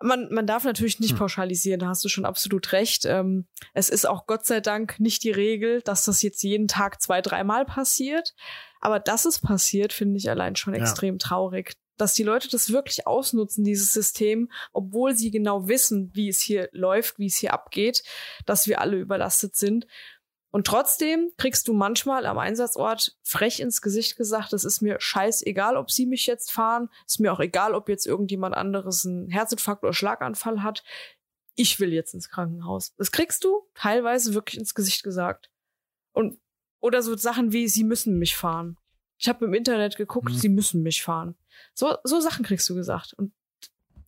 man, 0.01 0.32
man 0.32 0.47
darf 0.47 0.63
natürlich 0.63 0.99
nicht 0.99 1.12
hm. 1.12 1.17
pauschalisieren, 1.17 1.80
da 1.80 1.88
hast 1.88 2.04
du 2.04 2.10
schon 2.10 2.25
absolut 2.25 2.71
recht. 2.71 3.06
Ähm, 3.06 3.47
es 3.73 3.89
ist 3.89 4.06
auch 4.06 4.25
Gott 4.25 4.45
sei 4.45 4.62
Dank 4.62 4.99
nicht 4.99 5.23
die 5.23 5.32
Regel, 5.32 5.82
dass 5.82 6.06
das 6.06 6.21
jetzt 6.21 6.43
jeden 6.43 6.67
Tag 6.67 7.01
zwei, 7.01 7.21
dreimal 7.21 7.65
passiert. 7.65 8.34
Aber 8.82 8.99
dass 8.99 9.25
es 9.25 9.39
passiert, 9.39 9.93
finde 9.93 10.17
ich 10.17 10.30
allein 10.30 10.56
schon 10.56 10.75
ja. 10.75 10.82
extrem 10.82 11.17
traurig 11.17 11.75
dass 11.97 12.13
die 12.13 12.23
Leute 12.23 12.49
das 12.49 12.71
wirklich 12.71 13.08
ausnutzen, 13.08 13.63
dieses 13.63 13.91
System, 13.91 14.51
obwohl 14.73 15.15
sie 15.15 15.31
genau 15.31 15.67
wissen, 15.67 16.12
wie 16.13 16.29
es 16.29 16.41
hier 16.41 16.69
läuft, 16.71 17.19
wie 17.19 17.27
es 17.27 17.38
hier 17.38 17.53
abgeht, 17.53 18.03
dass 18.45 18.67
wir 18.67 18.81
alle 18.81 18.97
überlastet 18.97 19.55
sind. 19.55 19.88
Und 20.51 20.67
trotzdem 20.67 21.31
kriegst 21.38 21.67
du 21.67 21.73
manchmal 21.73 22.25
am 22.25 22.38
Einsatzort 22.38 23.17
frech 23.23 23.60
ins 23.60 23.81
Gesicht 23.81 24.15
gesagt, 24.15 24.53
es 24.53 24.63
ist 24.63 24.81
mir 24.81 24.95
scheißegal, 25.01 25.75
ob 25.75 25.91
sie 25.91 26.05
mich 26.05 26.27
jetzt 26.27 26.49
fahren, 26.49 26.89
ist 27.05 27.19
mir 27.19 27.34
auch 27.34 27.41
egal, 27.41 27.75
ob 27.75 27.89
jetzt 27.89 28.08
irgendjemand 28.08 28.55
anderes 28.55 29.05
einen 29.05 29.29
Herzinfarkt 29.29 29.84
oder 29.84 29.91
Schlaganfall 29.91 30.63
hat. 30.63 30.86
Ich 31.55 31.79
will 31.81 31.91
jetzt 31.91 32.13
ins 32.13 32.29
Krankenhaus. 32.29 32.93
Das 32.97 33.12
kriegst 33.12 33.43
du 33.43 33.67
teilweise 33.73 34.34
wirklich 34.34 34.58
ins 34.58 34.73
Gesicht 34.73 35.03
gesagt. 35.03 35.51
Und 36.13 36.39
oder 36.79 37.01
so 37.01 37.17
Sachen 37.17 37.51
wie 37.51 37.67
sie 37.67 37.84
müssen 37.84 38.17
mich 38.17 38.38
fahren. 38.38 38.77
Ich 39.17 39.28
habe 39.28 39.45
im 39.45 39.54
Internet 39.54 39.95
geguckt, 39.95 40.30
mhm. 40.30 40.38
sie 40.38 40.49
müssen 40.49 40.84
mich 40.84 41.04
fahren. 41.04 41.36
So, 41.73 41.97
so 42.04 42.19
Sachen 42.19 42.45
kriegst 42.45 42.69
du 42.69 42.75
gesagt. 42.75 43.13
Und 43.13 43.34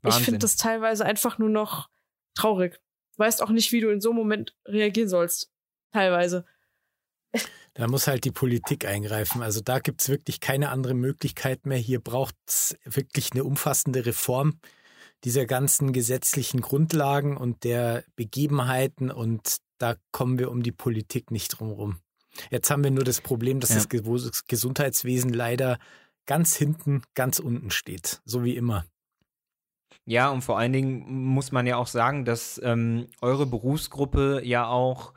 Wahnsinn. 0.01 0.19
ich 0.19 0.25
finde 0.25 0.39
das 0.39 0.55
teilweise 0.55 1.05
einfach 1.05 1.37
nur 1.37 1.49
noch 1.49 1.89
traurig. 2.35 2.79
Du 3.15 3.19
weißt 3.19 3.41
auch 3.41 3.49
nicht, 3.49 3.71
wie 3.71 3.81
du 3.81 3.89
in 3.89 4.01
so 4.01 4.09
einem 4.09 4.19
Moment 4.19 4.55
reagieren 4.65 5.09
sollst. 5.09 5.51
Teilweise. 5.91 6.45
Da 7.73 7.87
muss 7.87 8.07
halt 8.07 8.25
die 8.25 8.31
Politik 8.31 8.85
eingreifen. 8.85 9.43
Also 9.43 9.61
da 9.61 9.79
gibt 9.79 10.01
es 10.01 10.09
wirklich 10.09 10.39
keine 10.39 10.69
andere 10.69 10.93
Möglichkeit 10.93 11.65
mehr. 11.65 11.77
Hier 11.77 11.99
braucht 11.99 12.35
es 12.47 12.77
wirklich 12.83 13.33
eine 13.33 13.43
umfassende 13.43 14.05
Reform 14.05 14.59
dieser 15.23 15.45
ganzen 15.45 15.93
gesetzlichen 15.93 16.61
Grundlagen 16.61 17.37
und 17.37 17.63
der 17.63 18.03
Begebenheiten. 18.15 19.11
Und 19.11 19.57
da 19.77 19.95
kommen 20.11 20.39
wir 20.39 20.51
um 20.51 20.63
die 20.63 20.71
Politik 20.71 21.31
nicht 21.31 21.49
drum 21.49 21.71
rum. 21.71 21.99
Jetzt 22.49 22.69
haben 22.69 22.83
wir 22.83 22.91
nur 22.91 23.03
das 23.03 23.21
Problem, 23.21 23.59
dass 23.59 23.69
ja. 23.69 23.83
das 23.83 24.47
Gesundheitswesen 24.47 25.33
leider 25.33 25.79
ganz 26.25 26.55
hinten, 26.55 27.01
ganz 27.15 27.39
unten 27.39 27.71
steht, 27.71 28.21
so 28.25 28.43
wie 28.43 28.55
immer. 28.55 28.85
Ja, 30.05 30.29
und 30.29 30.41
vor 30.41 30.57
allen 30.57 30.73
Dingen 30.73 31.25
muss 31.25 31.51
man 31.51 31.67
ja 31.67 31.77
auch 31.77 31.87
sagen, 31.87 32.23
dass 32.23 32.61
ähm, 32.63 33.07
eure 33.21 33.45
Berufsgruppe 33.45 34.41
ja 34.43 34.67
auch 34.67 35.13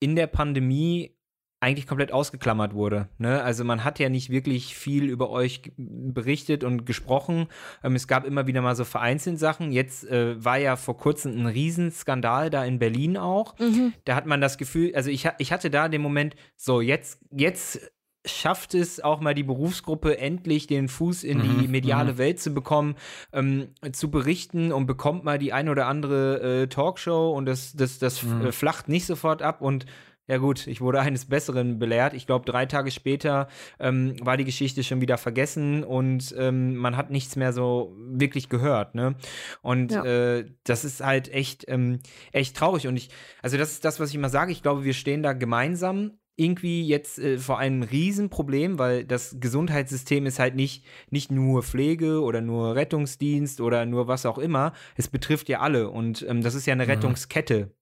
in 0.00 0.16
der 0.16 0.26
Pandemie 0.26 1.14
eigentlich 1.62 1.86
komplett 1.86 2.12
ausgeklammert 2.12 2.74
wurde. 2.74 3.08
Ne? 3.18 3.40
Also 3.42 3.62
man 3.64 3.84
hat 3.84 4.00
ja 4.00 4.08
nicht 4.08 4.30
wirklich 4.30 4.74
viel 4.74 5.04
über 5.04 5.30
euch 5.30 5.72
berichtet 5.76 6.64
und 6.64 6.84
gesprochen. 6.84 7.46
Ähm, 7.84 7.94
es 7.94 8.08
gab 8.08 8.24
immer 8.24 8.48
wieder 8.48 8.62
mal 8.62 8.74
so 8.74 8.84
vereinzelt 8.84 9.38
Sachen. 9.38 9.70
Jetzt 9.70 10.04
äh, 10.08 10.44
war 10.44 10.58
ja 10.58 10.74
vor 10.74 10.96
kurzem 10.96 11.38
ein 11.38 11.46
Riesenskandal 11.46 12.50
da 12.50 12.64
in 12.64 12.80
Berlin 12.80 13.16
auch. 13.16 13.56
Mhm. 13.60 13.92
Da 14.04 14.16
hat 14.16 14.26
man 14.26 14.40
das 14.40 14.58
Gefühl, 14.58 14.92
also 14.96 15.08
ich, 15.08 15.28
ich 15.38 15.52
hatte 15.52 15.70
da 15.70 15.88
den 15.88 16.02
Moment, 16.02 16.34
so 16.56 16.80
jetzt, 16.80 17.20
jetzt 17.30 17.92
schafft 18.24 18.74
es 18.74 19.00
auch 19.00 19.20
mal 19.20 19.34
die 19.34 19.42
Berufsgruppe 19.42 20.18
endlich 20.18 20.66
den 20.66 20.88
Fuß 20.88 21.22
in 21.22 21.42
die 21.42 21.66
mhm, 21.66 21.70
mediale 21.70 22.14
mhm. 22.14 22.18
Welt 22.18 22.40
zu 22.40 22.52
bekommen, 22.54 22.96
ähm, 23.32 23.68
zu 23.92 24.10
berichten 24.10 24.72
und 24.72 24.86
bekommt 24.86 25.22
mal 25.24 25.38
die 25.38 25.52
ein 25.52 25.68
oder 25.68 25.86
andere 25.86 26.62
äh, 26.62 26.66
Talkshow 26.66 27.32
und 27.32 27.46
das, 27.46 27.72
das, 27.74 27.98
das 27.98 28.22
mhm. 28.22 28.52
flacht 28.52 28.88
nicht 28.88 29.06
sofort 29.06 29.42
ab 29.42 29.60
und 29.60 29.86
ja 30.28 30.38
gut, 30.38 30.66
ich 30.68 30.80
wurde 30.80 31.00
eines 31.00 31.26
Besseren 31.26 31.78
belehrt. 31.78 32.14
Ich 32.14 32.26
glaube, 32.26 32.44
drei 32.44 32.66
Tage 32.66 32.90
später 32.90 33.48
ähm, 33.80 34.14
war 34.20 34.36
die 34.36 34.44
Geschichte 34.44 34.84
schon 34.84 35.00
wieder 35.00 35.18
vergessen 35.18 35.82
und 35.82 36.34
ähm, 36.38 36.76
man 36.76 36.96
hat 36.96 37.10
nichts 37.10 37.34
mehr 37.34 37.52
so 37.52 37.96
wirklich 37.98 38.48
gehört. 38.48 38.94
Ne? 38.94 39.16
Und 39.62 39.90
ja. 39.92 40.04
äh, 40.04 40.46
das 40.64 40.84
ist 40.84 41.04
halt 41.04 41.28
echt, 41.32 41.64
ähm, 41.68 41.98
echt 42.30 42.56
traurig. 42.56 42.86
Und 42.86 42.96
ich, 42.96 43.10
also 43.42 43.56
das 43.56 43.72
ist 43.72 43.84
das, 43.84 43.98
was 43.98 44.10
ich 44.10 44.14
immer 44.14 44.28
sage. 44.28 44.52
Ich 44.52 44.62
glaube, 44.62 44.84
wir 44.84 44.94
stehen 44.94 45.24
da 45.24 45.32
gemeinsam 45.32 46.12
irgendwie 46.36 46.86
jetzt 46.86 47.18
äh, 47.18 47.38
vor 47.38 47.58
einem 47.58 47.82
Riesenproblem, 47.82 48.78
weil 48.78 49.04
das 49.04 49.36
Gesundheitssystem 49.40 50.24
ist 50.26 50.38
halt 50.38 50.54
nicht, 50.54 50.84
nicht 51.10 51.32
nur 51.32 51.64
Pflege 51.64 52.22
oder 52.22 52.40
nur 52.40 52.76
Rettungsdienst 52.76 53.60
oder 53.60 53.86
nur 53.86 54.06
was 54.06 54.24
auch 54.24 54.38
immer. 54.38 54.72
Es 54.96 55.08
betrifft 55.08 55.48
ja 55.48 55.60
alle 55.60 55.90
und 55.90 56.24
ähm, 56.28 56.42
das 56.42 56.54
ist 56.54 56.66
ja 56.66 56.72
eine 56.72 56.84
mhm. 56.84 56.90
Rettungskette. 56.90 57.74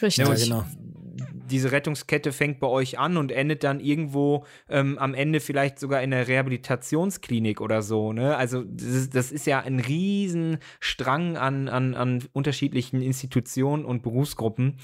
Richtig. 0.00 0.26
Ja, 0.26 0.34
genau 0.34 0.64
diese 1.50 1.72
Rettungskette 1.72 2.32
fängt 2.32 2.60
bei 2.60 2.66
euch 2.66 2.98
an 2.98 3.16
und 3.16 3.32
endet 3.32 3.64
dann 3.64 3.80
irgendwo 3.80 4.44
ähm, 4.68 4.98
am 4.98 5.14
Ende 5.14 5.40
vielleicht 5.40 5.78
sogar 5.78 6.02
in 6.02 6.10
der 6.10 6.28
Rehabilitationsklinik 6.28 7.60
oder 7.60 7.82
so. 7.82 8.12
Ne? 8.12 8.36
Also 8.36 8.62
das 8.64 8.88
ist, 8.88 9.14
das 9.14 9.32
ist 9.32 9.46
ja 9.46 9.60
ein 9.60 9.80
Riesenstrang 9.80 11.36
an, 11.36 11.68
an, 11.68 11.94
an 11.94 12.24
unterschiedlichen 12.32 13.02
Institutionen 13.02 13.84
und 13.84 14.02
Berufsgruppen. 14.02 14.76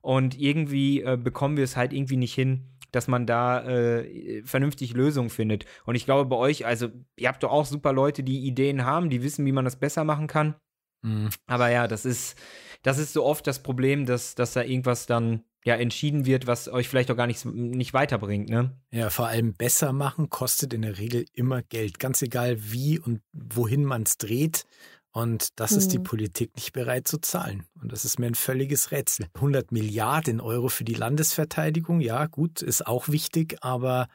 Und 0.00 0.38
irgendwie 0.38 1.02
äh, 1.02 1.16
bekommen 1.16 1.56
wir 1.56 1.64
es 1.64 1.76
halt 1.76 1.92
irgendwie 1.92 2.16
nicht 2.16 2.34
hin, 2.34 2.68
dass 2.90 3.08
man 3.08 3.26
da 3.26 3.64
äh, 3.64 4.42
vernünftig 4.44 4.94
Lösungen 4.94 5.30
findet. 5.30 5.64
Und 5.84 5.94
ich 5.94 6.04
glaube 6.04 6.28
bei 6.28 6.36
euch, 6.36 6.66
also 6.66 6.88
ihr 7.16 7.28
habt 7.28 7.42
doch 7.42 7.50
auch 7.50 7.66
super 7.66 7.92
Leute, 7.92 8.22
die 8.22 8.46
Ideen 8.46 8.84
haben, 8.84 9.10
die 9.10 9.22
wissen, 9.22 9.46
wie 9.46 9.52
man 9.52 9.64
das 9.64 9.76
besser 9.76 10.04
machen 10.04 10.26
kann. 10.26 10.54
Mhm. 11.02 11.30
Aber 11.46 11.70
ja, 11.70 11.88
das 11.88 12.04
ist, 12.04 12.38
das 12.82 12.98
ist 12.98 13.12
so 13.12 13.24
oft 13.24 13.46
das 13.46 13.62
Problem, 13.62 14.06
dass, 14.06 14.34
dass 14.34 14.52
da 14.52 14.62
irgendwas 14.62 15.06
dann 15.06 15.44
ja 15.64 15.76
entschieden 15.76 16.26
wird, 16.26 16.46
was 16.46 16.68
euch 16.68 16.88
vielleicht 16.88 17.10
auch 17.10 17.16
gar 17.16 17.28
nicht, 17.28 17.44
nicht 17.44 17.94
weiterbringt, 17.94 18.48
ne? 18.48 18.76
Ja, 18.90 19.10
vor 19.10 19.28
allem 19.28 19.54
besser 19.54 19.92
machen 19.92 20.28
kostet 20.28 20.74
in 20.74 20.82
der 20.82 20.98
Regel 20.98 21.24
immer 21.32 21.62
Geld. 21.62 22.00
Ganz 22.00 22.20
egal 22.22 22.56
wie 22.72 22.98
und 22.98 23.20
wohin 23.32 23.84
man 23.84 24.02
es 24.02 24.18
dreht. 24.18 24.64
Und 25.12 25.60
das 25.60 25.72
hm. 25.72 25.78
ist 25.78 25.88
die 25.92 25.98
mhm. 25.98 26.04
Politik 26.04 26.56
nicht 26.56 26.72
bereit 26.72 27.06
zu 27.06 27.18
zahlen. 27.18 27.66
Und 27.80 27.92
das 27.92 28.04
ist 28.04 28.18
mir 28.18 28.26
ein 28.26 28.34
völliges 28.34 28.90
Rätsel. 28.90 29.26
100 29.34 29.70
Milliarden 29.70 30.40
Euro 30.40 30.68
für 30.68 30.84
die 30.84 30.94
Landesverteidigung, 30.94 32.00
ja, 32.00 32.26
gut, 32.26 32.62
ist 32.62 32.86
auch 32.86 33.08
wichtig, 33.08 33.58
aber 33.60 34.08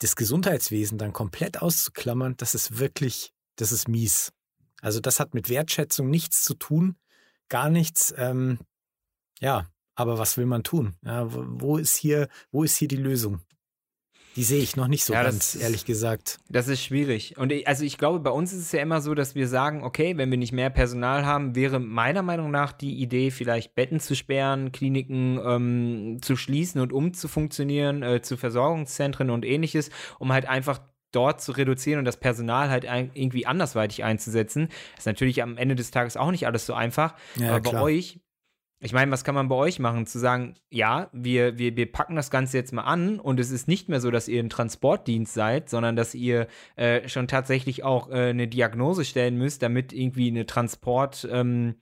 das 0.00 0.16
Gesundheitswesen 0.16 0.98
dann 0.98 1.12
komplett 1.12 1.62
auszuklammern, 1.62 2.34
das 2.36 2.54
ist 2.54 2.78
wirklich, 2.78 3.32
das 3.54 3.72
ist 3.72 3.88
mies. 3.88 4.32
Also 4.82 5.00
das 5.00 5.20
hat 5.20 5.32
mit 5.32 5.48
Wertschätzung 5.48 6.10
nichts 6.10 6.42
zu 6.42 6.54
tun, 6.54 6.96
gar 7.48 7.70
nichts. 7.70 8.14
Ähm, 8.16 8.58
ja, 9.40 9.66
aber 9.94 10.18
was 10.18 10.36
will 10.36 10.46
man 10.46 10.62
tun? 10.62 10.94
Ja, 11.04 11.26
wo 11.30 11.76
ist 11.78 11.96
hier, 11.96 12.28
wo 12.50 12.64
ist 12.64 12.76
hier 12.76 12.88
die 12.88 12.96
Lösung? 12.96 13.40
Die 14.36 14.44
sehe 14.44 14.60
ich 14.60 14.76
noch 14.76 14.86
nicht 14.86 15.04
so 15.04 15.14
ja, 15.14 15.22
ganz, 15.22 15.54
ist, 15.54 15.62
ehrlich 15.62 15.86
gesagt. 15.86 16.38
Das 16.50 16.68
ist 16.68 16.82
schwierig. 16.82 17.38
Und 17.38 17.52
ich, 17.52 17.66
also 17.66 17.84
ich 17.84 17.96
glaube, 17.96 18.20
bei 18.20 18.30
uns 18.30 18.52
ist 18.52 18.60
es 18.60 18.72
ja 18.72 18.82
immer 18.82 19.00
so, 19.00 19.14
dass 19.14 19.34
wir 19.34 19.48
sagen, 19.48 19.82
okay, 19.82 20.18
wenn 20.18 20.30
wir 20.30 20.36
nicht 20.36 20.52
mehr 20.52 20.68
Personal 20.68 21.24
haben, 21.24 21.54
wäre 21.54 21.80
meiner 21.80 22.20
Meinung 22.20 22.50
nach 22.50 22.72
die 22.72 23.00
Idee, 23.00 23.30
vielleicht 23.30 23.74
Betten 23.74 23.98
zu 23.98 24.14
sperren, 24.14 24.72
Kliniken 24.72 25.40
ähm, 25.42 26.18
zu 26.20 26.36
schließen 26.36 26.82
und 26.82 26.92
umzufunktionieren 26.92 28.02
äh, 28.02 28.20
zu 28.20 28.36
Versorgungszentren 28.36 29.30
und 29.30 29.46
ähnliches, 29.46 29.88
um 30.18 30.30
halt 30.30 30.46
einfach 30.46 30.80
dort 31.16 31.40
zu 31.40 31.52
reduzieren 31.52 31.98
und 31.98 32.04
das 32.04 32.18
Personal 32.18 32.70
halt 32.70 32.84
irgendwie 32.84 33.46
andersweitig 33.46 34.04
einzusetzen. 34.04 34.68
Ist 34.96 35.06
natürlich 35.06 35.42
am 35.42 35.56
Ende 35.56 35.74
des 35.74 35.90
Tages 35.90 36.16
auch 36.16 36.30
nicht 36.30 36.46
alles 36.46 36.66
so 36.66 36.74
einfach. 36.74 37.14
Ja, 37.36 37.50
aber 37.50 37.60
klar. 37.60 37.74
bei 37.74 37.80
euch 37.80 38.20
ich 38.78 38.92
meine, 38.92 39.10
was 39.10 39.24
kann 39.24 39.34
man 39.34 39.48
bei 39.48 39.54
euch 39.54 39.78
machen? 39.78 40.06
Zu 40.06 40.18
sagen, 40.18 40.54
ja, 40.70 41.08
wir, 41.12 41.58
wir, 41.58 41.76
wir 41.76 41.90
packen 41.90 42.14
das 42.14 42.30
Ganze 42.30 42.58
jetzt 42.58 42.72
mal 42.72 42.82
an 42.82 43.18
und 43.18 43.40
es 43.40 43.50
ist 43.50 43.68
nicht 43.68 43.88
mehr 43.88 44.00
so, 44.00 44.10
dass 44.10 44.28
ihr 44.28 44.42
ein 44.42 44.50
Transportdienst 44.50 45.32
seid, 45.32 45.70
sondern 45.70 45.96
dass 45.96 46.14
ihr 46.14 46.46
äh, 46.76 47.08
schon 47.08 47.26
tatsächlich 47.26 47.84
auch 47.84 48.10
äh, 48.10 48.28
eine 48.28 48.48
Diagnose 48.48 49.06
stellen 49.06 49.38
müsst, 49.38 49.62
damit 49.62 49.94
irgendwie 49.94 50.28
eine 50.28 50.44
Transport, 50.44 51.26
ähm, 51.30 51.76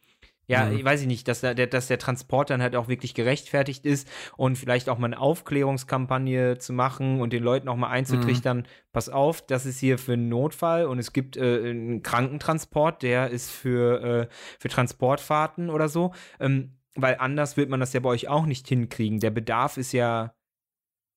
ja, 0.46 0.66
mhm. 0.66 0.84
weiß 0.84 1.00
ich 1.00 1.06
nicht, 1.06 1.26
dass 1.28 1.40
der, 1.40 1.54
dass 1.54 1.86
der 1.86 1.98
Transport 1.98 2.50
dann 2.50 2.60
halt 2.60 2.76
auch 2.76 2.88
wirklich 2.88 3.14
gerechtfertigt 3.14 3.86
ist 3.86 4.08
und 4.36 4.56
vielleicht 4.56 4.88
auch 4.88 4.98
mal 4.98 5.06
eine 5.06 5.18
Aufklärungskampagne 5.18 6.58
zu 6.58 6.72
machen 6.72 7.20
und 7.20 7.32
den 7.32 7.42
Leuten 7.42 7.68
auch 7.68 7.76
mal 7.76 7.88
einzutrichtern, 7.88 8.58
mhm. 8.58 8.64
pass 8.92 9.08
auf, 9.08 9.46
das 9.46 9.64
ist 9.64 9.78
hier 9.78 9.98
für 9.98 10.14
einen 10.14 10.28
Notfall 10.28 10.86
und 10.86 10.98
es 10.98 11.12
gibt 11.12 11.36
äh, 11.36 11.70
einen 11.70 12.02
Krankentransport, 12.02 13.02
der 13.02 13.30
ist 13.30 13.50
für, 13.50 14.02
äh, 14.02 14.34
für 14.58 14.68
Transportfahrten 14.68 15.70
oder 15.70 15.88
so. 15.88 16.12
Ähm, 16.40 16.72
weil 16.96 17.16
anders 17.18 17.56
wird 17.56 17.70
man 17.70 17.80
das 17.80 17.92
ja 17.92 18.00
bei 18.00 18.08
euch 18.08 18.28
auch 18.28 18.46
nicht 18.46 18.68
hinkriegen. 18.68 19.18
Der 19.18 19.30
Bedarf 19.30 19.78
ist 19.78 19.92
ja, 19.92 20.34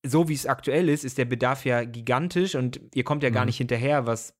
so 0.03 0.27
wie 0.27 0.33
es 0.33 0.47
aktuell 0.47 0.89
ist, 0.89 1.03
ist 1.03 1.17
der 1.17 1.25
Bedarf 1.25 1.65
ja 1.65 1.83
gigantisch 1.83 2.55
und 2.55 2.79
ihr 2.95 3.03
kommt 3.03 3.23
ja 3.23 3.29
mhm. 3.29 3.35
gar 3.35 3.45
nicht 3.45 3.57
hinterher, 3.57 4.07
was 4.07 4.35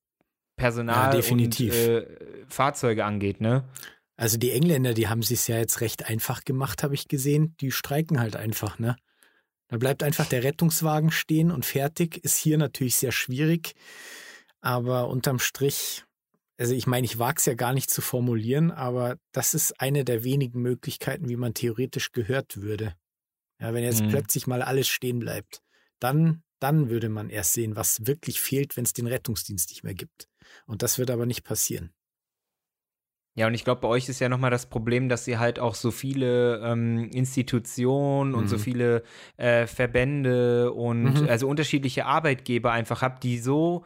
Personal 0.56 1.20
ja, 1.20 1.32
und 1.32 1.60
äh, 1.60 2.08
Fahrzeuge 2.48 3.06
angeht, 3.06 3.42
ne? 3.42 3.64
Also 4.18 4.38
die 4.38 4.52
Engländer, 4.52 4.94
die 4.94 5.08
haben 5.08 5.22
sich 5.22 5.48
ja 5.48 5.58
jetzt 5.58 5.80
recht 5.80 6.06
einfach 6.10 6.44
gemacht, 6.44 6.84
habe 6.84 6.96
ich 6.96 7.08
gesehen. 7.08 7.56
Die 7.62 7.72
streiken 7.72 8.20
halt 8.20 8.36
einfach, 8.36 8.80
ne? 8.80 8.98
Da 9.70 9.78
bleibt 9.78 10.04
einfach 10.04 10.26
der 10.28 10.44
Rettungswagen 10.44 11.12
stehen 11.12 11.52
und 11.52 11.66
fertig. 11.66 12.18
Ist 12.24 12.38
hier 12.38 12.58
natürlich 12.58 12.96
sehr 12.96 13.12
schwierig, 13.12 13.76
aber 14.60 15.08
unterm 15.08 15.40
Strich 15.40 16.04
also 16.58 16.74
ich 16.74 16.88
meine, 16.88 17.06
ich 17.06 17.20
wage 17.20 17.38
es 17.38 17.46
ja 17.46 17.54
gar 17.54 17.74
nicht 17.74 17.90
zu 17.90 18.02
formulieren, 18.02 18.72
aber 18.72 19.18
das 19.32 19.54
ist 19.54 19.80
eine 19.80 20.04
der 20.04 20.24
wenigen 20.24 20.62
Möglichkeiten, 20.62 21.30
wie 21.30 21.36
man 21.36 21.54
theoretisch 21.54 22.12
gehört 22.12 22.58
würde. 22.58 22.96
Ja, 23.60 23.74
wenn 23.74 23.84
jetzt 23.84 24.02
mhm. 24.02 24.10
plötzlich 24.10 24.48
mal 24.48 24.62
alles 24.62 24.88
stehen 24.88 25.20
bleibt, 25.20 25.62
dann, 26.00 26.44
dann 26.60 26.90
würde 26.90 27.10
man 27.10 27.30
erst 27.30 27.54
sehen, 27.54 27.76
was 27.76 28.08
wirklich 28.08 28.40
fehlt, 28.40 28.76
wenn 28.76 28.86
es 28.86 28.94
den 28.94 29.08
Rettungsdienst 29.08 29.70
nicht 29.70 29.84
mehr 29.84 29.94
gibt. 29.94 30.28
Und 30.66 30.82
das 30.82 30.98
wird 30.98 31.12
aber 31.12 31.26
nicht 31.26 31.44
passieren. 31.44 31.92
Ja, 33.38 33.46
und 33.46 33.54
ich 33.54 33.64
glaube, 33.64 33.82
bei 33.82 33.88
euch 33.88 34.10
ist 34.10 34.20
ja 34.20 34.30
nochmal 34.30 34.50
das 34.50 34.66
Problem, 34.66 35.10
dass 35.10 35.28
ihr 35.28 35.38
halt 35.38 35.60
auch 35.60 35.76
so 35.76 35.92
viele 35.92 36.60
ähm, 36.64 37.08
Institutionen 37.12 38.34
und 38.34 38.48
so 38.48 38.56
mhm. 38.56 38.62
viele 38.62 39.04
äh, 39.38 39.68
Verbände 39.68 40.74
und 40.74 41.22
mhm. 41.22 41.30
also 41.30 41.48
unterschiedliche 41.48 42.08
Arbeitgeber 42.08 42.72
einfach 42.72 43.04
habt, 43.04 43.24
die 43.24 43.38
so 43.38 43.86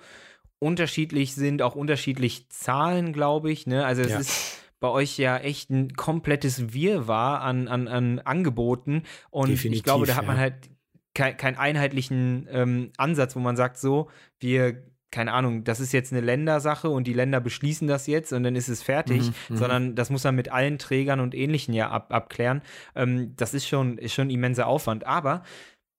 unterschiedlich 0.59 1.35
sind, 1.35 1.61
auch 1.61 1.75
unterschiedlich 1.75 2.47
zahlen, 2.47 3.11
glaube 3.11 3.51
ich. 3.51 3.67
Ne? 3.67 3.85
Also 3.85 4.03
es 4.03 4.11
ja. 4.11 4.19
ist 4.19 4.63
bei 4.79 4.87
euch 4.87 5.17
ja 5.17 5.37
echt 5.37 5.69
ein 5.69 5.95
komplettes 5.95 6.73
Wirrwarr 6.73 7.41
an, 7.41 7.67
an, 7.67 7.89
an 7.89 8.19
Angeboten. 8.19 9.03
Und 9.31 9.49
Definitiv, 9.49 9.79
ich 9.79 9.83
glaube, 9.83 10.05
da 10.05 10.15
hat 10.15 10.27
man 10.27 10.37
ja. 10.37 10.43
halt 10.43 10.69
keinen 11.13 11.35
kein 11.35 11.57
einheitlichen 11.57 12.47
ähm, 12.49 12.91
Ansatz, 12.95 13.35
wo 13.35 13.41
man 13.41 13.57
sagt, 13.57 13.77
so, 13.77 14.09
wir 14.39 14.81
keine 15.11 15.33
Ahnung, 15.33 15.63
das 15.63 15.79
ist 15.79 15.91
jetzt 15.91 16.11
eine 16.11 16.21
Ländersache 16.21 16.89
und 16.89 17.05
die 17.05 17.13
Länder 17.13 17.41
beschließen 17.41 17.87
das 17.87 18.07
jetzt 18.07 18.33
und 18.33 18.43
dann 18.43 18.55
ist 18.55 18.69
es 18.69 18.81
fertig, 18.81 19.23
mhm, 19.23 19.33
mhm. 19.49 19.57
sondern 19.57 19.95
das 19.95 20.09
muss 20.09 20.23
man 20.23 20.35
mit 20.35 20.51
allen 20.51 20.79
Trägern 20.79 21.19
und 21.19 21.35
Ähnlichen 21.35 21.73
ja 21.73 21.89
ab, 21.89 22.13
abklären. 22.13 22.61
Ähm, 22.95 23.33
das 23.35 23.53
ist 23.53 23.67
schon, 23.67 23.97
ist 23.97 24.13
schon 24.13 24.29
immenser 24.29 24.67
Aufwand. 24.67 25.05
Aber 25.05 25.43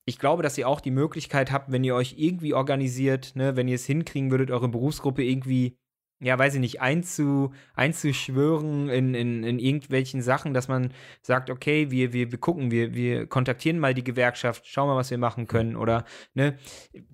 ich 0.05 0.19
glaube, 0.19 0.43
dass 0.43 0.59
ihr 0.59 0.67
auch 0.67 0.81
die 0.81 0.91
Möglichkeit 0.91 1.53
habt, 1.53 1.71
wenn 1.71 1.85
ihr 1.85 1.95
euch 1.95 2.15
irgendwie 2.17 2.55
organisiert, 2.55 3.37
ne, 3.37 3.55
wenn 3.57 3.69
ihr 3.69 3.77
es 3.77 3.87
hinkriegen 3.87 4.31
würdet, 4.31 4.51
eure 4.51 4.69
Berufsgruppe 4.69 5.23
irgendwie, 5.23 5.77
ja, 6.23 6.39
weiß 6.39 6.55
ich 6.55 6.61
nicht, 6.61 6.81
einzu, 6.81 7.53
einzuschwören 7.75 8.89
in, 8.89 9.15
in, 9.15 9.43
in 9.43 9.59
irgendwelchen 9.59 10.23
Sachen, 10.23 10.55
dass 10.55 10.69
man 10.69 10.93
sagt, 11.21 11.51
okay, 11.51 11.91
wir, 11.91 12.13
wir, 12.13 12.31
wir 12.31 12.39
gucken, 12.39 12.71
wir, 12.71 12.95
wir 12.95 13.27
kontaktieren 13.27 13.79
mal 13.79 13.93
die 13.93 14.05
Gewerkschaft, 14.05 14.67
schauen 14.67 14.89
mal, 14.89 14.97
was 14.97 15.11
wir 15.11 15.19
machen 15.19 15.49
können 15.49 15.75
oder, 15.75 16.05
ne. 16.35 16.59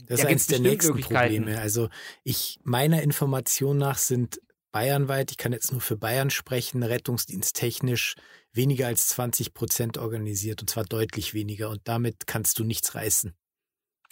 Das 0.07 0.21
ist 0.21 0.27
eines 0.27 0.47
der 0.47 0.61
nächsten 0.61 1.01
Probleme. 1.01 1.59
Also 1.59 1.89
ich, 2.23 2.61
meiner 2.65 3.03
Information 3.03 3.79
nach 3.79 3.97
sind 3.97 4.41
bayernweit, 4.73 5.31
ich 5.31 5.39
kann 5.39 5.53
jetzt 5.53 5.73
nur 5.73 5.81
für 5.81 5.97
Bayern 5.97 6.29
sprechen, 6.29 6.83
rettungsdiensttechnisch 6.83 8.15
weniger 8.53 8.89
als 8.89 9.09
20 9.09 9.55
Prozent 9.55 9.99
organisiert 9.99 10.61
und 10.61 10.69
zwar 10.69 10.85
deutlich 10.85 11.33
weniger 11.33 11.71
und 11.71 11.81
damit 11.85 12.27
kannst 12.27 12.59
du 12.59 12.65
nichts 12.65 12.95
reißen. 12.95 13.35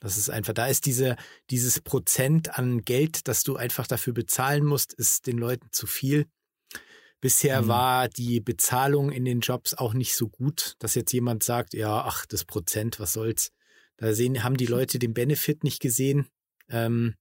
Das 0.01 0.19
ist 0.19 0.29
einfach, 0.29 0.53
da 0.53 0.67
ist 0.67 0.87
diese, 0.87 1.17
dieses 1.51 1.81
Prozent 1.81 2.59
an 2.59 2.83
Geld, 2.83 3.29
das 3.29 3.43
du 3.43 3.57
einfach 3.57 3.87
dafür 3.87 4.13
bezahlen 4.13 4.65
musst, 4.65 4.93
ist 4.93 5.27
den 5.27 5.39
Leuten 5.39 5.69
zu 5.73 5.87
viel. 5.87 6.27
Bisher 7.21 7.63
mhm. 7.63 7.69
war 7.69 8.09
die 8.09 8.41
Bezahlung 8.41 9.11
in 9.11 9.25
den 9.25 9.41
Jobs 9.41 9.73
auch 9.75 9.95
nicht 9.95 10.15
so 10.15 10.29
gut, 10.29 10.75
dass 10.79 10.95
jetzt 10.95 11.13
jemand 11.13 11.43
sagt, 11.43 11.73
ja, 11.73 12.05
ach, 12.05 12.27
das 12.27 12.45
Prozent, 12.45 13.01
was 13.01 13.15
soll's. 13.15 13.53
Da 13.97 14.13
sehen, 14.13 14.45
haben 14.45 14.59
die 14.59 14.67
Leute 14.67 14.99
den 14.99 15.15
Benefit 15.15 15.65
nicht 15.65 15.81
gesehen. 15.81 16.27
Ähm, 16.69 17.15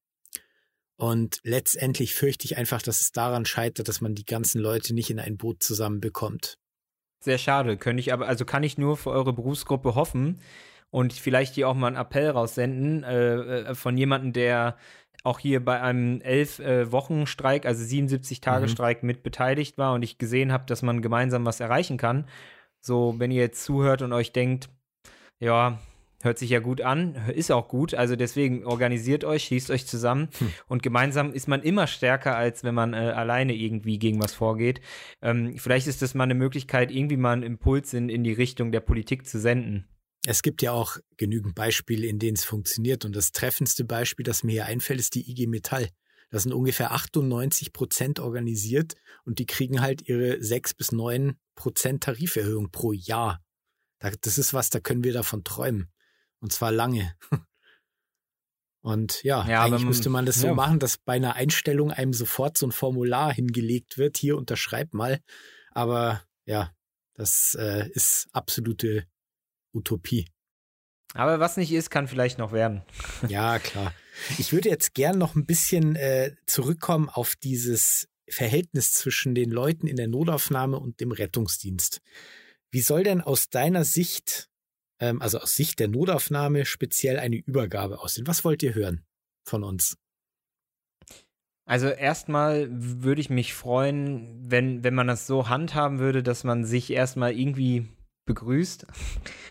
und 0.98 1.40
letztendlich 1.44 2.14
fürchte 2.14 2.46
ich 2.46 2.58
einfach, 2.58 2.82
dass 2.82 3.00
es 3.00 3.12
daran 3.12 3.46
scheitert, 3.46 3.88
dass 3.88 4.02
man 4.02 4.16
die 4.16 4.26
ganzen 4.26 4.60
Leute 4.60 4.94
nicht 4.94 5.10
in 5.10 5.20
ein 5.20 5.38
Boot 5.38 5.64
zusammenbekommt. 5.64 6.58
Sehr 7.22 7.38
schade. 7.38 7.78
Könnte 7.78 8.02
ich 8.02 8.12
aber, 8.12 8.28
also 8.28 8.44
kann 8.44 8.64
ich 8.64 8.78
nur 8.78 8.98
für 8.98 9.12
eure 9.12 9.34
Berufsgruppe 9.34 9.96
hoffen 9.96 10.42
und 10.96 11.12
vielleicht 11.12 11.56
hier 11.56 11.68
auch 11.68 11.74
mal 11.74 11.88
einen 11.88 11.98
Appell 11.98 12.30
raussenden 12.30 13.04
äh, 13.04 13.36
äh 13.36 13.76
von 13.76 13.98
jemandem, 13.98 14.32
der 14.32 14.78
auch 15.26 15.39
hier 15.39 15.64
bei 15.64 15.82
einem 15.82 16.22
elf 16.22 16.60
äh, 16.60 16.89
Wochen 16.89 17.28
Streik, 17.28 17.66
also 17.66 17.84
77 17.84 18.39
Tage 18.39 18.70
Streik 18.70 19.04
mhm. 19.04 19.08
mit 19.08 19.22
beteiligt 19.22 19.78
war 19.78 19.93
und 19.93 20.04
ich 20.04 20.20
gesehen 20.20 20.54
habe, 20.54 20.66
dass 20.68 20.84
man 20.84 21.02
gemeinsam 21.02 21.46
was 21.46 21.60
erreichen 21.60 21.98
kann. 21.98 22.30
So, 22.80 23.16
wenn 23.18 23.30
ihr 23.30 23.41
jetzt 23.41 23.66
zuhört 23.66 24.04
und 24.04 24.14
euch 24.14 24.32
denkt, 24.32 24.70
ja, 25.41 25.80
Hört 26.26 26.39
sich 26.39 26.50
ja 26.50 26.60
gut 26.60 26.82
an, 26.82 27.14
ist 27.36 27.52
auch 27.52 27.68
gut. 27.68 27.93
Also 27.93 28.16
deswegen 28.16 28.66
organisiert 28.66 29.24
euch, 29.26 29.43
schießt 29.43 29.70
euch 29.70 29.86
zusammen 29.86 30.30
hm. 30.39 30.52
und 30.68 30.82
gemeinsam 30.82 31.32
ist 31.32 31.48
man 31.48 31.62
immer 31.62 31.86
stärker, 31.86 32.36
als 32.36 32.64
wenn 32.64 32.74
man 32.74 32.93
äh, 32.93 32.98
alleine 32.98 33.54
irgendwie 33.54 34.00
gegen 34.00 34.24
was 34.24 34.34
vorgeht. 34.34 34.82
Ähm, 35.22 35.56
vielleicht 35.58 35.86
ist 35.86 36.02
das 36.02 36.16
mal 36.16 36.24
eine 36.24 36.34
Möglichkeit, 36.34 36.89
irgendwie 36.89 37.18
mal 37.18 37.34
einen 37.34 37.43
Impuls 37.43 37.93
in, 37.93 38.10
in 38.10 38.24
die 38.24 38.34
Richtung 38.34 38.72
der 38.72 38.80
Politik 38.80 39.28
zu 39.28 39.39
senden. 39.39 39.88
Es 40.26 40.42
gibt 40.42 40.62
ja 40.62 40.72
auch 40.72 40.98
genügend 41.18 41.56
Beispiele, 41.56 42.08
in 42.08 42.20
denen 42.20 42.36
es 42.36 42.44
funktioniert. 42.44 43.06
Und 43.06 43.16
das 43.16 43.32
treffendste 43.32 43.86
Beispiel, 43.86 44.24
das 44.24 44.44
mir 44.44 44.52
hier 44.52 44.66
einfällt, 44.66 45.00
ist 45.00 45.16
die 45.16 45.30
IG 45.30 45.48
Metall. 45.48 45.90
Das 46.32 46.44
sind 46.44 46.54
ungefähr 46.54 46.92
98 46.92 47.72
Prozent 47.72 48.20
organisiert 48.20 48.96
und 49.24 49.40
die 49.40 49.46
kriegen 49.46 49.82
halt 49.82 50.08
ihre 50.08 50.42
6 50.42 50.74
bis 50.74 50.92
9 50.92 51.38
Prozent 51.56 52.04
Tariferhöhung 52.04 52.72
pro 52.72 52.92
Jahr. 52.92 53.42
Das 54.22 54.38
ist 54.38 54.54
was, 54.54 54.70
da 54.70 54.80
können 54.80 55.04
wir 55.04 55.14
davon 55.14 55.44
träumen. 55.44 55.92
Und 56.40 56.52
zwar 56.52 56.72
lange. 56.72 57.16
Und 58.82 59.24
ja, 59.24 59.48
ja 59.48 59.64
eigentlich 59.64 59.82
man, 59.82 59.88
müsste 59.88 60.10
man 60.12 60.26
das 60.28 60.36
so 60.36 60.48
ja. 60.48 60.54
machen, 60.54 60.78
dass 60.78 61.00
bei 61.00 61.14
einer 61.14 61.34
Einstellung 61.34 61.90
einem 61.90 62.14
sofort 62.14 62.56
so 62.56 62.68
ein 62.68 62.72
Formular 62.72 63.34
hingelegt 63.34 63.98
wird. 63.98 64.16
Hier 64.18 64.38
unterschreib 64.38 64.94
mal. 64.94 65.22
Aber 65.72 66.22
ja, 66.46 66.72
das 67.16 67.56
äh, 67.60 67.90
ist 67.94 68.28
absolute 68.32 69.08
Utopie. 69.76 70.28
Aber 71.14 71.40
was 71.40 71.58
nicht 71.58 71.72
ist, 71.72 71.90
kann 71.90 72.08
vielleicht 72.08 72.38
noch 72.38 72.52
werden. 72.52 72.82
ja, 73.28 73.60
klar. 73.60 73.94
Ich 74.38 74.52
würde 74.54 74.70
jetzt 74.70 74.94
gern 74.94 75.18
noch 75.18 75.36
ein 75.36 75.46
bisschen 75.46 75.96
äh, 75.96 76.36
zurückkommen 76.46 77.10
auf 77.10 77.36
dieses 77.36 78.08
Verhältnis 78.28 78.94
zwischen 78.94 79.36
den 79.36 79.52
Leuten 79.52 79.88
in 79.88 79.98
der 79.98 80.08
Notaufnahme 80.08 80.80
und 80.80 81.00
dem 81.00 81.12
Rettungsdienst. 81.12 82.02
Wie 82.72 82.82
soll 82.82 83.04
denn 83.04 83.22
aus 83.22 83.50
deiner 83.50 83.86
Sicht, 83.86 84.50
ähm, 85.00 85.22
also 85.22 85.40
aus 85.40 85.56
Sicht 85.56 85.80
der 85.80 85.88
Notaufnahme, 85.88 86.66
speziell 86.66 87.20
eine 87.20 87.38
Übergabe 87.38 88.00
aussehen? 88.00 88.28
Was 88.28 88.44
wollt 88.44 88.64
ihr 88.64 88.74
hören 88.74 89.06
von 89.46 89.64
uns? 89.64 89.98
Also 91.68 91.88
erstmal 91.88 92.68
würde 92.70 93.22
ich 93.22 93.30
mich 93.30 93.54
freuen, 93.54 94.52
wenn, 94.52 94.84
wenn 94.84 94.94
man 94.94 95.08
das 95.08 95.26
so 95.26 95.50
handhaben 95.50 96.00
würde, 96.00 96.22
dass 96.22 96.44
man 96.44 96.64
sich 96.64 96.92
erstmal 96.92 97.34
irgendwie 97.34 97.88
begrüßt. 98.26 98.86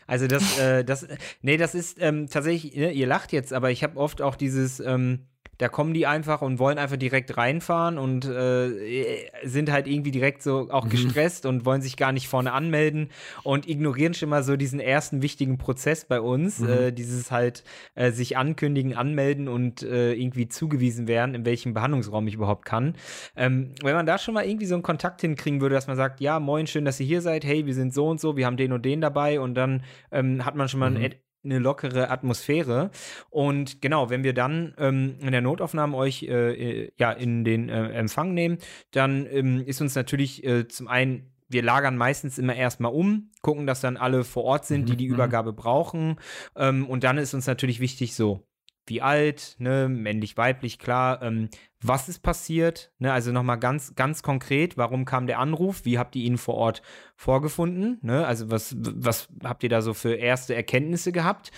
Also 0.07 0.27
das, 0.27 0.59
äh, 0.59 0.85
das, 0.85 1.07
nee, 1.43 1.57
das 1.57 1.75
ist 1.75 1.99
ähm, 2.01 2.29
tatsächlich, 2.29 2.77
ne, 2.77 2.93
ihr 2.93 3.07
lacht 3.07 3.33
jetzt, 3.33 3.53
aber 3.53 3.71
ich 3.71 3.83
habe 3.83 3.99
oft 3.99 4.21
auch 4.21 4.37
dieses, 4.37 4.81
ähm, 4.81 5.27
da 5.65 5.71
kommen 5.71 5.95
die 5.95 6.07
einfach 6.07 6.43
und 6.43 6.59
wollen 6.59 6.77
einfach 6.77 6.99
direkt 6.99 7.39
reinfahren 7.39 7.97
und 7.97 8.27
äh, 8.27 9.31
sind 9.45 9.73
halt 9.73 9.89
irgendwie 9.89 10.11
direkt 10.11 10.43
so 10.43 10.69
auch 10.71 10.85
mhm. 10.85 10.91
gestresst 10.91 11.47
und 11.47 11.65
wollen 11.65 11.81
sich 11.81 11.97
gar 11.97 12.13
nicht 12.13 12.29
vorne 12.29 12.53
anmelden 12.53 13.09
und 13.45 13.67
ignorieren 13.67 14.13
schon 14.13 14.29
mal 14.29 14.43
so 14.43 14.57
diesen 14.57 14.79
ersten 14.79 15.23
wichtigen 15.23 15.57
Prozess 15.57 16.05
bei 16.05 16.21
uns, 16.21 16.59
mhm. 16.59 16.69
äh, 16.69 16.93
dieses 16.93 17.31
halt 17.31 17.65
äh, 17.95 18.11
sich 18.11 18.37
ankündigen, 18.37 18.95
anmelden 18.95 19.49
und 19.49 19.83
äh, 19.83 20.13
irgendwie 20.13 20.49
zugewiesen 20.49 21.09
werden, 21.09 21.35
in 21.35 21.47
welchem 21.47 21.73
Behandlungsraum 21.73 22.29
ich 22.29 22.35
überhaupt 22.35 22.67
kann. 22.67 22.95
Ähm, 23.35 23.71
wenn 23.83 23.95
man 23.95 24.05
da 24.05 24.19
schon 24.19 24.35
mal 24.35 24.45
irgendwie 24.45 24.67
so 24.67 24.75
einen 24.75 24.83
Kontakt 24.83 25.23
hinkriegen 25.23 25.63
würde, 25.63 25.77
dass 25.77 25.87
man 25.87 25.97
sagt, 25.97 26.21
ja, 26.21 26.41
moin, 26.41 26.67
schön, 26.67 26.85
dass 26.85 27.01
ihr 27.01 27.07
hier 27.07 27.23
seid, 27.23 27.43
hey, 27.47 27.65
wir 27.65 27.73
sind 27.73 27.95
so 27.95 28.07
und 28.07 28.21
so, 28.21 28.37
wir 28.37 28.45
haben 28.45 28.59
den 28.59 28.73
und 28.73 28.85
den 28.85 29.01
dabei 29.01 29.41
und 29.41 29.55
dann 29.55 29.83
ähm, 30.13 30.45
hat 30.45 30.57
man 30.57 30.69
schon 30.69 30.81
mal 30.81 30.91
mhm. 30.91 30.97
ein 30.97 31.15
eine 31.45 31.59
lockere 31.59 32.11
Atmosphäre. 32.11 32.91
Und 33.31 33.83
genau, 33.83 34.11
wenn 34.11 34.25
wir 34.25 34.35
dann 34.35 34.75
ähm, 34.79 35.17
in 35.21 35.33
der 35.33 35.41
Notaufnahme 35.41 35.97
euch 35.97 36.23
äh, 36.25 36.85
äh, 36.85 36.93
ja 36.99 37.13
in 37.13 37.45
den 37.45 37.69
äh, 37.69 37.89
Empfang 37.91 38.35
nehmen, 38.35 38.59
dann 38.91 39.27
ähm, 39.31 39.63
ist 39.65 39.81
uns 39.81 39.95
natürlich 39.95 40.45
äh, 40.45 40.69
zum 40.69 40.89
einen 40.89 41.31
wir 41.47 41.63
lagern 41.63 41.97
meistens 41.97 42.39
immer 42.39 42.57
erstmal 42.57 42.93
um, 42.93 43.31
gucken, 43.43 43.67
dass 43.67 43.81
dann 43.81 43.97
alle 43.97 44.25
vor 44.25 44.45
Ort 44.45 44.65
sind, 44.65 44.89
die 44.89 44.97
die 44.97 45.09
mhm, 45.09 45.15
Übergabe 45.15 45.53
brauchen. 45.53 46.17
Ähm, 46.57 46.89
und 46.89 47.05
dann 47.05 47.19
ist 47.19 47.35
uns 47.35 47.47
natürlich 47.47 47.81
wichtig 47.81 48.15
so, 48.15 48.47
wie 48.87 49.01
alt, 49.01 49.57
ne, 49.59 49.89
männlich, 49.89 50.37
weiblich, 50.37 50.79
klar, 50.79 51.23
ähm, 51.23 51.49
was 51.81 52.09
ist 52.09 52.21
passiert, 52.21 52.93
ne, 52.99 53.13
also 53.13 53.33
nochmal 53.33 53.59
ganz, 53.59 53.95
ganz 53.95 54.23
konkret, 54.23 54.77
warum 54.77 55.05
kam 55.05 55.27
der 55.27 55.39
Anruf, 55.39 55.85
wie 55.85 55.99
habt 55.99 56.17
ihr 56.17 56.25
ihn 56.25 56.39
vor 56.39 56.55
Ort 56.55 56.83
vorgefunden, 57.17 57.99
ne, 58.03 58.27
also 58.27 58.51
was, 58.51 58.77
was 58.79 59.29
habt 59.43 59.63
ihr 59.63 59.69
da 59.69 59.81
so 59.81 59.95
für 59.95 60.15
erste 60.15 60.55
Erkenntnisse 60.55 61.13
gehabt, 61.13 61.51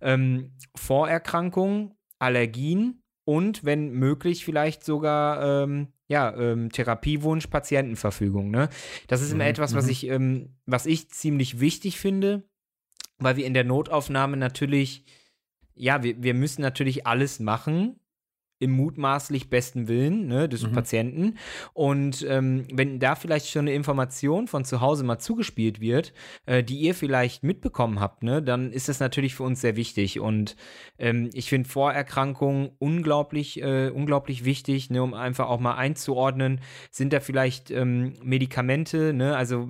ähm, 0.00 0.52
Vorerkrankungen, 0.74 1.94
Allergien 2.18 3.02
und 3.24 3.64
wenn 3.64 3.92
möglich 3.92 4.44
vielleicht 4.44 4.84
sogar, 4.84 5.64
ähm, 5.64 5.88
ja, 6.06 6.36
ähm, 6.36 6.70
Therapiewunsch, 6.70 7.46
Patientenverfügung, 7.46 8.50
ne, 8.50 8.68
das 9.06 9.22
ist 9.22 9.32
immer 9.32 9.44
mhm, 9.44 9.50
etwas, 9.50 9.74
was 9.74 9.86
mhm. 9.86 9.90
ich, 9.90 10.06
ähm, 10.08 10.56
was 10.66 10.84
ich 10.84 11.10
ziemlich 11.10 11.60
wichtig 11.60 11.98
finde, 11.98 12.44
weil 13.18 13.36
wir 13.36 13.46
in 13.46 13.54
der 13.54 13.64
Notaufnahme 13.64 14.36
natürlich 14.36 15.04
ja, 15.74 16.02
wir, 16.02 16.22
wir 16.22 16.34
müssen 16.34 16.62
natürlich 16.62 17.06
alles 17.06 17.40
machen, 17.40 18.00
im 18.64 18.72
mutmaßlich 18.72 19.50
besten 19.50 19.88
Willen 19.88 20.26
ne, 20.26 20.48
des 20.48 20.66
mhm. 20.66 20.72
Patienten. 20.72 21.38
Und 21.74 22.26
ähm, 22.28 22.66
wenn 22.72 22.98
da 22.98 23.14
vielleicht 23.14 23.48
schon 23.48 23.66
eine 23.66 23.74
Information 23.74 24.48
von 24.48 24.64
zu 24.64 24.80
Hause 24.80 25.04
mal 25.04 25.18
zugespielt 25.18 25.80
wird, 25.80 26.14
äh, 26.46 26.64
die 26.64 26.78
ihr 26.78 26.94
vielleicht 26.94 27.44
mitbekommen 27.44 28.00
habt, 28.00 28.22
ne, 28.22 28.42
dann 28.42 28.72
ist 28.72 28.88
das 28.88 29.00
natürlich 29.00 29.34
für 29.34 29.42
uns 29.42 29.60
sehr 29.60 29.76
wichtig. 29.76 30.18
Und 30.18 30.56
ähm, 30.98 31.30
ich 31.34 31.50
finde 31.50 31.68
Vorerkrankungen 31.68 32.70
unglaublich, 32.78 33.62
äh, 33.62 33.90
unglaublich 33.90 34.44
wichtig, 34.44 34.88
ne, 34.90 35.02
um 35.02 35.12
einfach 35.12 35.48
auch 35.48 35.60
mal 35.60 35.74
einzuordnen, 35.74 36.60
sind 36.90 37.12
da 37.12 37.20
vielleicht 37.20 37.70
ähm, 37.70 38.14
Medikamente, 38.22 39.12
ne, 39.12 39.36
also 39.36 39.68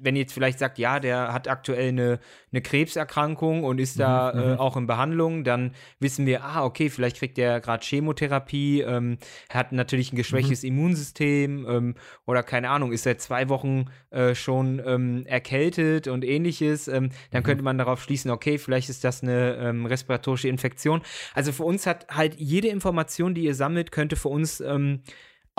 wenn 0.00 0.16
ihr 0.16 0.22
jetzt 0.22 0.32
vielleicht 0.32 0.58
sagt, 0.58 0.78
ja, 0.78 1.00
der 1.00 1.32
hat 1.32 1.48
aktuell 1.48 1.88
eine, 1.88 2.20
eine 2.52 2.62
Krebserkrankung 2.62 3.64
und 3.64 3.78
ist 3.78 3.98
da 3.98 4.32
mhm, 4.32 4.40
äh, 4.40 4.52
mhm. 4.52 4.58
auch 4.58 4.76
in 4.76 4.86
Behandlung, 4.86 5.44
dann 5.44 5.72
wissen 5.98 6.26
wir, 6.26 6.44
ah, 6.44 6.64
okay, 6.64 6.88
vielleicht 6.90 7.18
kriegt 7.18 7.36
der 7.36 7.60
gerade 7.60 7.84
Chemotherapie, 7.84 8.27
ähm, 8.30 9.18
hat 9.50 9.72
natürlich 9.72 10.12
ein 10.12 10.16
geschwächtes 10.16 10.62
mhm. 10.62 10.68
Immunsystem 10.68 11.66
ähm, 11.68 11.94
oder 12.26 12.42
keine 12.42 12.70
Ahnung, 12.70 12.92
ist 12.92 13.04
seit 13.04 13.20
zwei 13.20 13.48
Wochen 13.48 13.86
äh, 14.10 14.34
schon 14.34 14.82
ähm, 14.84 15.26
erkältet 15.26 16.08
und 16.08 16.24
ähnliches. 16.24 16.88
Ähm, 16.88 17.10
dann 17.30 17.42
mhm. 17.42 17.46
könnte 17.46 17.64
man 17.64 17.78
darauf 17.78 18.02
schließen, 18.02 18.30
okay, 18.30 18.58
vielleicht 18.58 18.88
ist 18.88 19.04
das 19.04 19.22
eine 19.22 19.56
ähm, 19.56 19.86
respiratorische 19.86 20.48
Infektion. 20.48 21.02
Also 21.34 21.52
für 21.52 21.64
uns 21.64 21.86
hat 21.86 22.06
halt 22.08 22.34
jede 22.36 22.68
Information, 22.68 23.34
die 23.34 23.44
ihr 23.44 23.54
sammelt, 23.54 23.92
könnte 23.92 24.16
für 24.16 24.28
uns 24.28 24.60
ähm, 24.60 25.02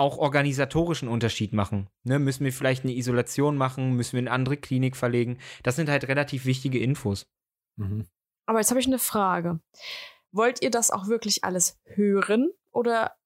auch 0.00 0.16
organisatorischen 0.16 1.08
Unterschied 1.08 1.52
machen. 1.52 1.90
Ne? 2.04 2.18
Müssen 2.18 2.44
wir 2.44 2.52
vielleicht 2.54 2.84
eine 2.84 2.94
Isolation 2.94 3.58
machen? 3.58 3.96
Müssen 3.96 4.14
wir 4.14 4.20
eine 4.20 4.30
andere 4.30 4.56
Klinik 4.56 4.96
verlegen? 4.96 5.38
Das 5.62 5.76
sind 5.76 5.90
halt 5.90 6.08
relativ 6.08 6.46
wichtige 6.46 6.78
Infos. 6.78 7.26
Mhm. 7.76 8.06
Aber 8.46 8.58
jetzt 8.58 8.70
habe 8.70 8.80
ich 8.80 8.86
eine 8.86 8.98
Frage. 8.98 9.60
Wollt 10.32 10.62
ihr 10.62 10.70
das 10.70 10.90
auch 10.90 11.08
wirklich 11.08 11.44
alles 11.44 11.78
hören 11.84 12.50
oder 12.72 13.16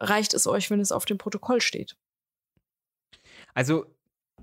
reicht 0.00 0.34
es 0.34 0.46
euch, 0.46 0.70
wenn 0.70 0.80
es 0.80 0.92
auf 0.92 1.04
dem 1.04 1.18
Protokoll 1.18 1.60
steht? 1.60 1.96
Also 3.54 3.86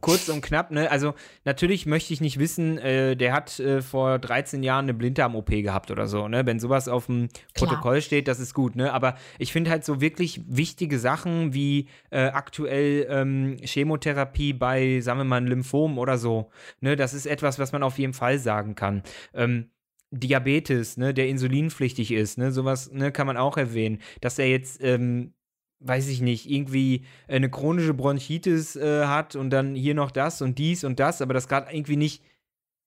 kurz 0.02 0.30
und 0.30 0.42
knapp, 0.42 0.72
ne? 0.72 0.90
Also 0.92 1.14
natürlich 1.44 1.86
möchte 1.86 2.14
ich 2.14 2.22
nicht 2.22 2.40
wissen, 2.40 2.78
äh, 2.78 3.16
der 3.16 3.34
hat 3.34 3.60
äh, 3.60 3.82
vor 3.82 4.20
13 4.20 4.64
Jahren 4.64 4.86
eine 4.86 4.94
Blinddarm-OP 4.94 5.50
gehabt 5.50 5.92
oder 5.92 6.08
so, 6.08 6.28
ne? 6.28 6.46
Wenn 6.46 6.60
sowas 6.60 6.88
auf 6.88 7.08
dem 7.08 7.30
Protokoll 7.54 8.02
steht, 8.02 8.28
das 8.28 8.40
ist 8.40 8.54
gut, 8.54 8.76
ne? 8.76 8.94
Aber 8.94 9.16
ich 9.40 9.52
finde 9.52 9.72
halt 9.72 9.86
so 9.86 10.02
wirklich 10.02 10.42
wichtige 10.48 11.00
Sachen 11.00 11.54
wie 11.54 11.88
äh, 12.10 12.28
aktuell 12.28 13.08
ähm, 13.10 13.58
Chemotherapie 13.64 14.54
bei, 14.54 15.00
sagen 15.02 15.20
wir 15.20 15.26
mal, 15.26 15.46
Lymphom 15.46 15.98
oder 15.98 16.18
so, 16.18 16.50
ne? 16.80 16.96
Das 16.96 17.14
ist 17.14 17.26
etwas, 17.26 17.60
was 17.60 17.72
man 17.72 17.84
auf 17.84 17.98
jeden 17.98 18.14
Fall 18.14 18.40
sagen 18.40 18.76
kann. 18.76 19.04
Ähm, 19.34 19.72
Diabetes, 20.12 20.98
ne, 20.98 21.14
der 21.14 21.28
insulinpflichtig 21.28 22.12
ist, 22.12 22.38
ne, 22.38 22.52
sowas, 22.52 22.92
ne, 22.92 23.12
kann 23.12 23.28
man 23.28 23.38
auch 23.38 23.58
erwähnen, 23.58 24.00
dass 24.22 24.40
er 24.40 24.50
jetzt 24.50 24.82
ähm, 24.82 25.34
weiß 25.80 26.08
ich 26.08 26.22
nicht, 26.22 26.50
irgendwie 26.50 27.04
eine 27.28 27.50
chronische 27.50 27.94
Bronchitis 27.94 28.76
äh, 28.76 29.06
hat 29.06 29.36
und 29.36 29.52
dann 29.52 29.76
hier 29.76 29.94
noch 29.94 30.12
das 30.12 30.42
und 30.42 30.58
dies 30.58 30.84
und 30.84 31.00
das, 31.00 31.22
aber 31.22 31.34
das 31.34 31.48
gerade 31.48 31.72
irgendwie 31.72 31.98
nicht 31.98 32.24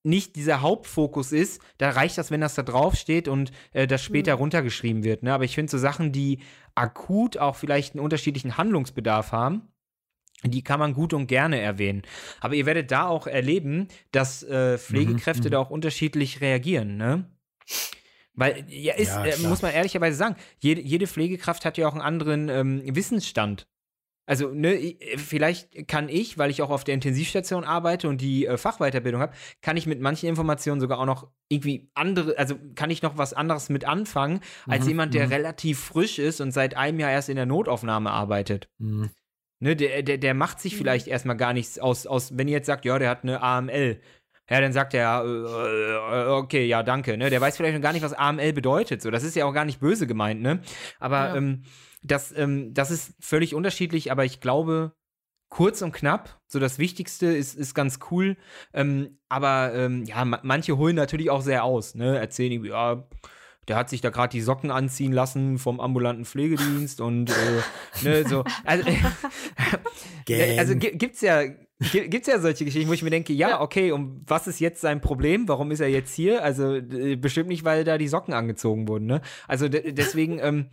nicht 0.03 0.37
dieser 0.37 0.63
Hauptfokus 0.63 1.33
ist, 1.33 1.61
da 1.79 1.91
reicht 1.91 2.17
das, 2.17 2.31
wenn 2.31 2.41
das 2.41 2.55
da 2.55 2.63
draufsteht 2.63 3.29
und 3.29 3.53
äh, 3.73 3.87
das 3.87 4.03
später 4.03 4.37
mhm. 4.37 4.41
runtergeschrieben 4.41 5.05
wird. 5.05 5.23
Ne? 5.23 5.35
Aber 5.35 5.45
ich 5.45 5.55
finde 5.55 5.71
so 5.71 5.79
Sachen, 5.79 6.13
die 6.13 6.39
akut 6.75 7.37
auch 7.37 7.57
vielleicht 7.57 7.95
einen 7.95 8.05
unterschiedlichen 8.05 8.57
Handlungsbedarf 8.57 9.33
haben, 9.33 9.69
die 10.45 10.63
kann 10.63 10.81
man 10.81 10.95
gut 10.95 11.13
und 11.13 11.27
gerne 11.27 11.61
erwähnen. 11.61 12.03
Aber 12.41 12.55
ihr 12.55 12.67
werdet 12.67 12.91
da 12.91 13.07
auch 13.07 13.27
erleben, 13.27 13.89
dass 14.13 14.43
äh, 14.43 14.79
Pflegekräfte 14.79 15.49
mhm, 15.49 15.53
da 15.53 15.59
auch 15.59 15.71
unterschiedlich 15.71 16.41
reagieren. 16.41 16.97
Ne? 16.97 17.25
Weil, 18.35 18.65
ja, 18.69 18.95
ist, 18.95 19.09
ja, 19.09 19.25
äh, 19.25 19.39
muss 19.39 19.63
man 19.63 19.73
ehrlicherweise 19.73 20.17
sagen, 20.17 20.37
jede, 20.61 20.81
jede 20.81 21.07
Pflegekraft 21.07 21.65
hat 21.65 21.77
ja 21.77 21.87
auch 21.87 21.93
einen 21.93 22.01
anderen 22.01 22.49
ähm, 22.49 22.83
Wissensstand. 22.97 23.67
Also, 24.31 24.51
ne, 24.51 24.97
vielleicht 25.17 25.89
kann 25.89 26.09
ich, 26.09 26.39
weil 26.39 26.51
ich 26.51 26.63
auch 26.63 26.71
auf 26.71 26.85
der 26.85 26.95
Intensivstation 26.95 27.65
arbeite 27.65 28.09
und 28.09 28.21
die 28.21 28.47
äh, 28.47 28.57
Fachweiterbildung 28.57 29.21
habe, 29.21 29.33
kann 29.61 29.77
ich 29.77 29.87
mit 29.87 30.01
manchen 30.01 30.29
Informationen 30.29 30.81
sogar 30.81 31.01
auch 31.01 31.07
noch 31.07 31.29
irgendwie 31.49 31.91
andere, 31.95 32.39
also 32.39 32.55
kann 32.77 32.91
ich 32.91 33.03
noch 33.03 33.19
was 33.19 33.35
anderes 33.35 33.71
mit 33.71 33.85
anfangen, 33.85 34.39
als 34.69 34.85
mhm, 34.85 34.91
jemand, 34.91 35.15
der 35.15 35.27
mhm. 35.27 35.33
relativ 35.33 35.81
frisch 35.81 36.21
ist 36.21 36.41
und 36.41 36.53
seit 36.53 36.77
einem 36.77 37.01
Jahr 37.01 37.11
erst 37.11 37.29
in 37.29 37.35
der 37.35 37.47
Notaufnahme 37.47 38.13
arbeitet. 38.13 38.69
Mhm. 38.79 39.11
Ne, 39.63 39.77
der, 39.77 40.03
der, 40.03 40.17
der 40.17 40.35
macht 40.35 40.59
sich 40.59 40.75
mhm. 40.75 40.79
vielleicht 40.79 41.07
erstmal 41.07 41.37
gar 41.37 41.53
nichts 41.53 41.79
aus, 41.79 42.07
aus, 42.07 42.37
wenn 42.37 42.49
ihr 42.49 42.57
jetzt 42.57 42.67
sagt, 42.67 42.85
ja, 42.87 42.99
der 42.99 43.11
hat 43.11 43.25
eine 43.25 43.43
AML, 43.43 44.01
ja, 44.51 44.61
dann 44.61 44.73
sagt 44.73 44.95
er, 44.95 45.23
äh, 45.25 46.23
äh, 46.23 46.29
okay, 46.31 46.67
ja, 46.67 46.83
danke. 46.83 47.17
Ne? 47.17 47.31
Der 47.31 47.41
weiß 47.41 47.57
vielleicht 47.57 47.77
noch 47.77 47.83
gar 47.83 47.93
nicht, 47.93 48.03
was 48.03 48.15
AML 48.15 48.53
bedeutet. 48.53 49.01
So, 49.01 49.11
das 49.13 49.23
ist 49.23 49.37
ja 49.37 49.45
auch 49.45 49.53
gar 49.55 49.65
nicht 49.65 49.79
böse 49.79 50.09
gemeint, 50.09 50.43
ne? 50.43 50.61
Aber 50.99 51.29
ja. 51.29 51.37
ähm, 51.37 51.63
das, 52.03 52.37
ähm, 52.37 52.75
das 52.75 52.91
ist 52.91 53.15
völlig 53.21 53.55
unterschiedlich, 53.55 54.11
aber 54.11 54.25
ich 54.25 54.41
glaube, 54.41 54.93
kurz 55.51 55.83
und 55.83 55.93
knapp, 55.93 56.41
so 56.49 56.59
das 56.59 56.79
Wichtigste 56.79 57.27
ist, 57.27 57.55
ist 57.55 57.75
ganz 57.75 58.01
cool. 58.11 58.37
Ähm, 58.75 59.19
aber 59.29 59.73
ähm, 59.73 60.05
ja, 60.05 60.25
ma 60.25 60.41
manche 60.43 60.77
holen 60.77 60.97
natürlich 60.97 61.31
auch 61.31 61.43
sehr 61.43 61.63
aus, 61.63 61.95
ne? 61.95 62.19
Erzählen 62.19 62.51
irgendwie, 62.51 62.71
ja, 62.71 63.07
der 63.69 63.77
hat 63.77 63.89
sich 63.91 64.01
da 64.01 64.11
gerade 64.11 64.33
die 64.33 64.41
Socken 64.41 64.71
anziehen 64.71 65.13
lassen 65.13 65.59
vom 65.59 65.81
ambulanten 65.81 66.25
Pflegedienst 66.25 67.01
und 67.01 67.31
äh, 67.31 68.03
ne, 68.03 68.29
so. 68.29 68.45
Also, 68.65 68.89
äh, 70.29 70.59
also 70.59 70.75
gibt's 70.77 71.21
ja 71.21 71.45
Gibt 71.81 72.15
es 72.15 72.27
ja 72.27 72.39
solche 72.39 72.67
Geschichten, 72.67 72.91
wo 72.91 72.93
ich 72.93 73.03
mir 73.03 73.09
denke, 73.09 73.33
ja, 73.33 73.63
okay, 73.63 73.91
und 73.91 74.23
was 74.27 74.47
ist 74.47 74.61
jetzt 74.61 74.83
sein 74.83 75.01
Problem? 75.01 75.49
Warum 75.49 75.71
ist 75.71 75.81
er 75.81 75.89
jetzt 75.89 76.15
hier? 76.15 76.45
Also 76.45 76.79
bestimmt 77.17 77.49
nicht, 77.49 77.65
weil 77.65 77.85
da 77.85 77.97
die 77.97 78.09
Socken 78.09 78.35
angezogen 78.35 78.87
wurden, 78.87 79.07
ne? 79.07 79.23
Also 79.49 79.67
deswegen, 79.67 80.39
ähm, 80.41 80.69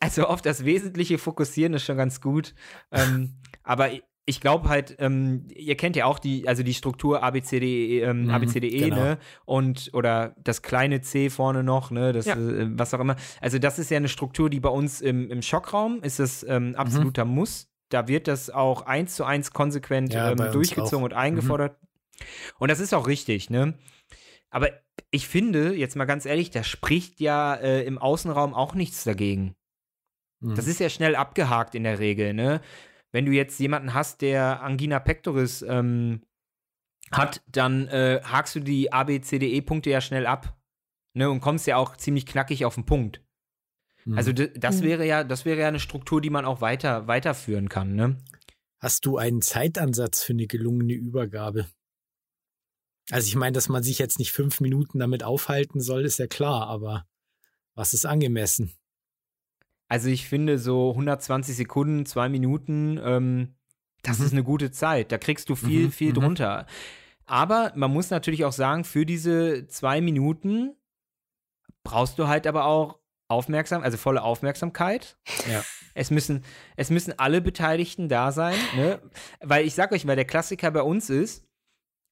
also 0.00 0.24
auf 0.24 0.40
das 0.40 0.64
Wesentliche 0.64 1.18
fokussieren 1.18 1.74
ist 1.74 1.84
schon 1.84 1.98
ganz 1.98 2.22
gut. 2.22 2.54
Ähm, 2.90 3.34
aber 3.64 3.90
ich 4.28 4.40
glaube 4.40 4.68
halt, 4.68 4.96
ähm, 4.98 5.46
ihr 5.54 5.76
kennt 5.76 5.94
ja 5.94 6.04
auch 6.04 6.18
die, 6.18 6.48
also 6.48 6.64
die 6.64 6.74
Struktur 6.74 7.22
ABCDE, 7.22 8.00
ähm, 8.00 8.24
mhm, 8.24 8.30
ABCDE, 8.30 8.90
genau. 8.90 8.96
ne? 8.96 9.18
Und 9.44 9.90
oder 9.92 10.34
das 10.42 10.62
kleine 10.62 11.00
C 11.00 11.30
vorne 11.30 11.62
noch, 11.62 11.92
ne? 11.92 12.12
Das, 12.12 12.26
ja. 12.26 12.34
äh, 12.34 12.68
was 12.76 12.92
auch 12.92 12.98
immer. 12.98 13.14
Also 13.40 13.60
das 13.60 13.78
ist 13.78 13.88
ja 13.88 13.96
eine 13.96 14.08
Struktur, 14.08 14.50
die 14.50 14.58
bei 14.58 14.68
uns 14.68 15.00
im, 15.00 15.30
im 15.30 15.42
Schockraum 15.42 16.02
ist 16.02 16.18
das 16.18 16.44
ähm, 16.48 16.74
absoluter 16.74 17.24
mhm. 17.24 17.34
Muss. 17.36 17.68
da 17.88 18.08
wird 18.08 18.26
das 18.26 18.50
auch 18.50 18.82
eins 18.82 19.14
zu 19.14 19.24
eins 19.24 19.52
konsequent 19.52 20.12
ja, 20.12 20.32
ähm, 20.32 20.52
durchgezogen 20.52 21.04
und 21.04 21.14
eingefordert. 21.14 21.80
Mhm. 21.80 22.26
Und 22.58 22.70
das 22.70 22.80
ist 22.80 22.94
auch 22.94 23.06
richtig, 23.06 23.48
ne? 23.48 23.74
Aber 24.50 24.70
ich 25.12 25.28
finde, 25.28 25.76
jetzt 25.76 25.94
mal 25.94 26.04
ganz 26.04 26.26
ehrlich, 26.26 26.50
da 26.50 26.64
spricht 26.64 27.20
ja 27.20 27.54
äh, 27.54 27.84
im 27.84 27.98
Außenraum 27.98 28.54
auch 28.54 28.74
nichts 28.74 29.04
dagegen. 29.04 29.54
Mhm. 30.40 30.56
Das 30.56 30.66
ist 30.66 30.80
ja 30.80 30.88
schnell 30.88 31.14
abgehakt 31.14 31.76
in 31.76 31.84
der 31.84 32.00
Regel, 32.00 32.34
ne? 32.34 32.60
Wenn 33.16 33.24
du 33.24 33.32
jetzt 33.32 33.58
jemanden 33.60 33.94
hast, 33.94 34.20
der 34.20 34.60
Angina 34.62 35.00
pectoris 35.00 35.62
ähm, 35.62 36.20
hat, 37.10 37.42
dann 37.50 37.88
äh, 37.88 38.20
hakst 38.22 38.56
du 38.56 38.60
die 38.60 38.92
ABCDE-Punkte 38.92 39.88
ja 39.88 40.02
schnell 40.02 40.26
ab. 40.26 40.54
Ne, 41.14 41.30
und 41.30 41.40
kommst 41.40 41.66
ja 41.66 41.78
auch 41.78 41.96
ziemlich 41.96 42.26
knackig 42.26 42.66
auf 42.66 42.74
den 42.74 42.84
Punkt. 42.84 43.24
Mhm. 44.04 44.18
Also 44.18 44.32
das 44.34 44.82
mhm. 44.82 44.84
wäre 44.84 45.06
ja, 45.06 45.24
das 45.24 45.46
wäre 45.46 45.58
ja 45.58 45.68
eine 45.68 45.80
Struktur, 45.80 46.20
die 46.20 46.28
man 46.28 46.44
auch 46.44 46.60
weiter, 46.60 47.06
weiterführen 47.06 47.70
kann, 47.70 47.94
ne? 47.94 48.18
Hast 48.80 49.06
du 49.06 49.16
einen 49.16 49.40
Zeitansatz 49.40 50.22
für 50.22 50.34
eine 50.34 50.46
gelungene 50.46 50.92
Übergabe? 50.92 51.70
Also 53.10 53.28
ich 53.28 53.36
meine, 53.36 53.54
dass 53.54 53.70
man 53.70 53.82
sich 53.82 53.98
jetzt 53.98 54.18
nicht 54.18 54.32
fünf 54.32 54.60
Minuten 54.60 54.98
damit 54.98 55.22
aufhalten 55.22 55.80
soll, 55.80 56.04
ist 56.04 56.18
ja 56.18 56.26
klar, 56.26 56.66
aber 56.66 57.06
was 57.74 57.94
ist 57.94 58.04
angemessen? 58.04 58.76
Also 59.88 60.08
ich 60.08 60.28
finde 60.28 60.58
so 60.58 60.90
120 60.90 61.56
Sekunden, 61.56 62.06
zwei 62.06 62.28
Minuten, 62.28 62.98
ähm, 63.02 63.54
das 64.02 64.18
mhm. 64.18 64.24
ist 64.24 64.32
eine 64.32 64.44
gute 64.44 64.70
Zeit. 64.70 65.12
Da 65.12 65.18
kriegst 65.18 65.48
du 65.48 65.54
viel, 65.54 65.86
mhm. 65.86 65.92
viel 65.92 66.10
mhm. 66.10 66.14
drunter. 66.14 66.66
Aber 67.26 67.72
man 67.74 67.92
muss 67.92 68.10
natürlich 68.10 68.44
auch 68.44 68.52
sagen, 68.52 68.84
für 68.84 69.04
diese 69.04 69.66
zwei 69.68 70.00
Minuten 70.00 70.76
brauchst 71.82 72.18
du 72.18 72.28
halt 72.28 72.46
aber 72.46 72.64
auch 72.64 72.98
aufmerksam, 73.28 73.82
also 73.82 73.96
volle 73.96 74.22
Aufmerksamkeit. 74.22 75.18
Ja. 75.50 75.64
Es 75.94 76.10
müssen, 76.10 76.44
es 76.76 76.90
müssen 76.90 77.18
alle 77.18 77.40
Beteiligten 77.40 78.08
da 78.08 78.30
sein, 78.30 78.56
ne? 78.76 79.00
Weil 79.40 79.66
ich 79.66 79.74
sag 79.74 79.92
euch 79.92 80.04
mal, 80.04 80.14
der 80.14 80.24
Klassiker 80.24 80.70
bei 80.70 80.82
uns 80.82 81.10
ist, 81.10 81.45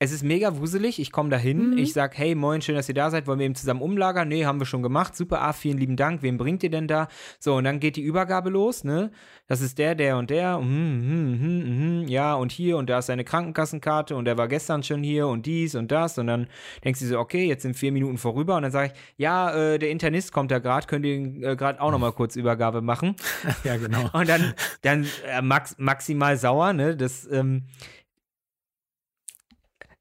es 0.05 0.13
ist 0.13 0.23
mega 0.23 0.59
wuselig. 0.59 1.01
Ich 1.01 1.11
komme 1.11 1.31
da 1.31 1.37
hin. 1.37 1.71
Mhm. 1.71 1.79
Ich 1.79 1.93
sage, 1.93 2.17
hey, 2.17 2.35
moin, 2.35 2.61
schön, 2.61 2.75
dass 2.75 2.89
ihr 2.89 2.95
da 2.95 3.11
seid. 3.11 3.27
Wollen 3.27 3.39
wir 3.39 3.47
eben 3.47 3.55
zusammen 3.55 3.81
umlagern? 3.81 4.29
Nee, 4.29 4.45
haben 4.45 4.61
wir 4.61 4.67
schon 4.67 4.83
gemacht. 4.83 5.17
Super, 5.17 5.41
ah, 5.43 5.53
vielen 5.53 5.79
lieben 5.79 5.97
Dank. 5.97 6.23
Wem 6.23 6.37
bringt 6.37 6.63
ihr 6.63 6.71
denn 6.71 6.87
da? 6.87 7.09
So, 7.39 7.57
und 7.57 7.65
dann 7.65 7.81
geht 7.81 7.97
die 7.97 8.03
Übergabe 8.03 8.51
los, 8.51 8.85
ne? 8.85 9.11
Das 9.47 9.61
ist 9.61 9.79
der, 9.79 9.95
der 9.95 10.17
und 10.19 10.31
der. 10.31 10.59
Mhm, 10.59 10.69
mhm, 10.69 11.39
mhm, 11.41 12.01
mhm, 12.03 12.09
ja, 12.09 12.35
und 12.35 12.53
hier 12.53 12.77
und 12.77 12.89
da 12.89 12.99
ist 12.99 13.07
seine 13.07 13.25
Krankenkassenkarte 13.25 14.15
und 14.15 14.27
der 14.27 14.39
war 14.39 14.49
gestern 14.49 14.83
schon 14.83 15.03
hier 15.03 15.27
und 15.27 15.47
dies 15.47 15.75
und 15.75 15.91
das. 15.91 16.19
Und 16.19 16.27
dann 16.27 16.49
denkst 16.85 17.01
du 17.01 17.07
so, 17.07 17.19
okay, 17.19 17.47
jetzt 17.47 17.63
sind 17.63 17.75
vier 17.75 17.93
Minuten 17.93 18.19
vorüber. 18.19 18.57
Und 18.57 18.63
dann 18.63 18.73
sage 18.73 18.93
ich, 18.93 19.01
ja, 19.17 19.55
äh, 19.55 19.79
der 19.79 19.91
Internist 19.91 20.33
kommt 20.33 20.51
da 20.51 20.59
gerade. 20.59 20.87
Könnt 20.87 21.07
ihr 21.07 21.43
äh, 21.43 21.57
gerade 21.57 21.81
auch 21.81 21.91
nochmal 21.91 22.13
kurz 22.13 22.37
Übergabe 22.37 22.83
machen? 22.83 23.17
ja, 23.65 23.77
genau. 23.77 24.11
Und 24.13 24.29
dann, 24.29 24.55
dann 24.83 25.07
äh, 25.27 25.41
max, 25.41 25.77
maximal 25.79 26.37
sauer, 26.37 26.73
ne? 26.75 26.97
Das, 26.97 27.27
ähm, 27.31 27.65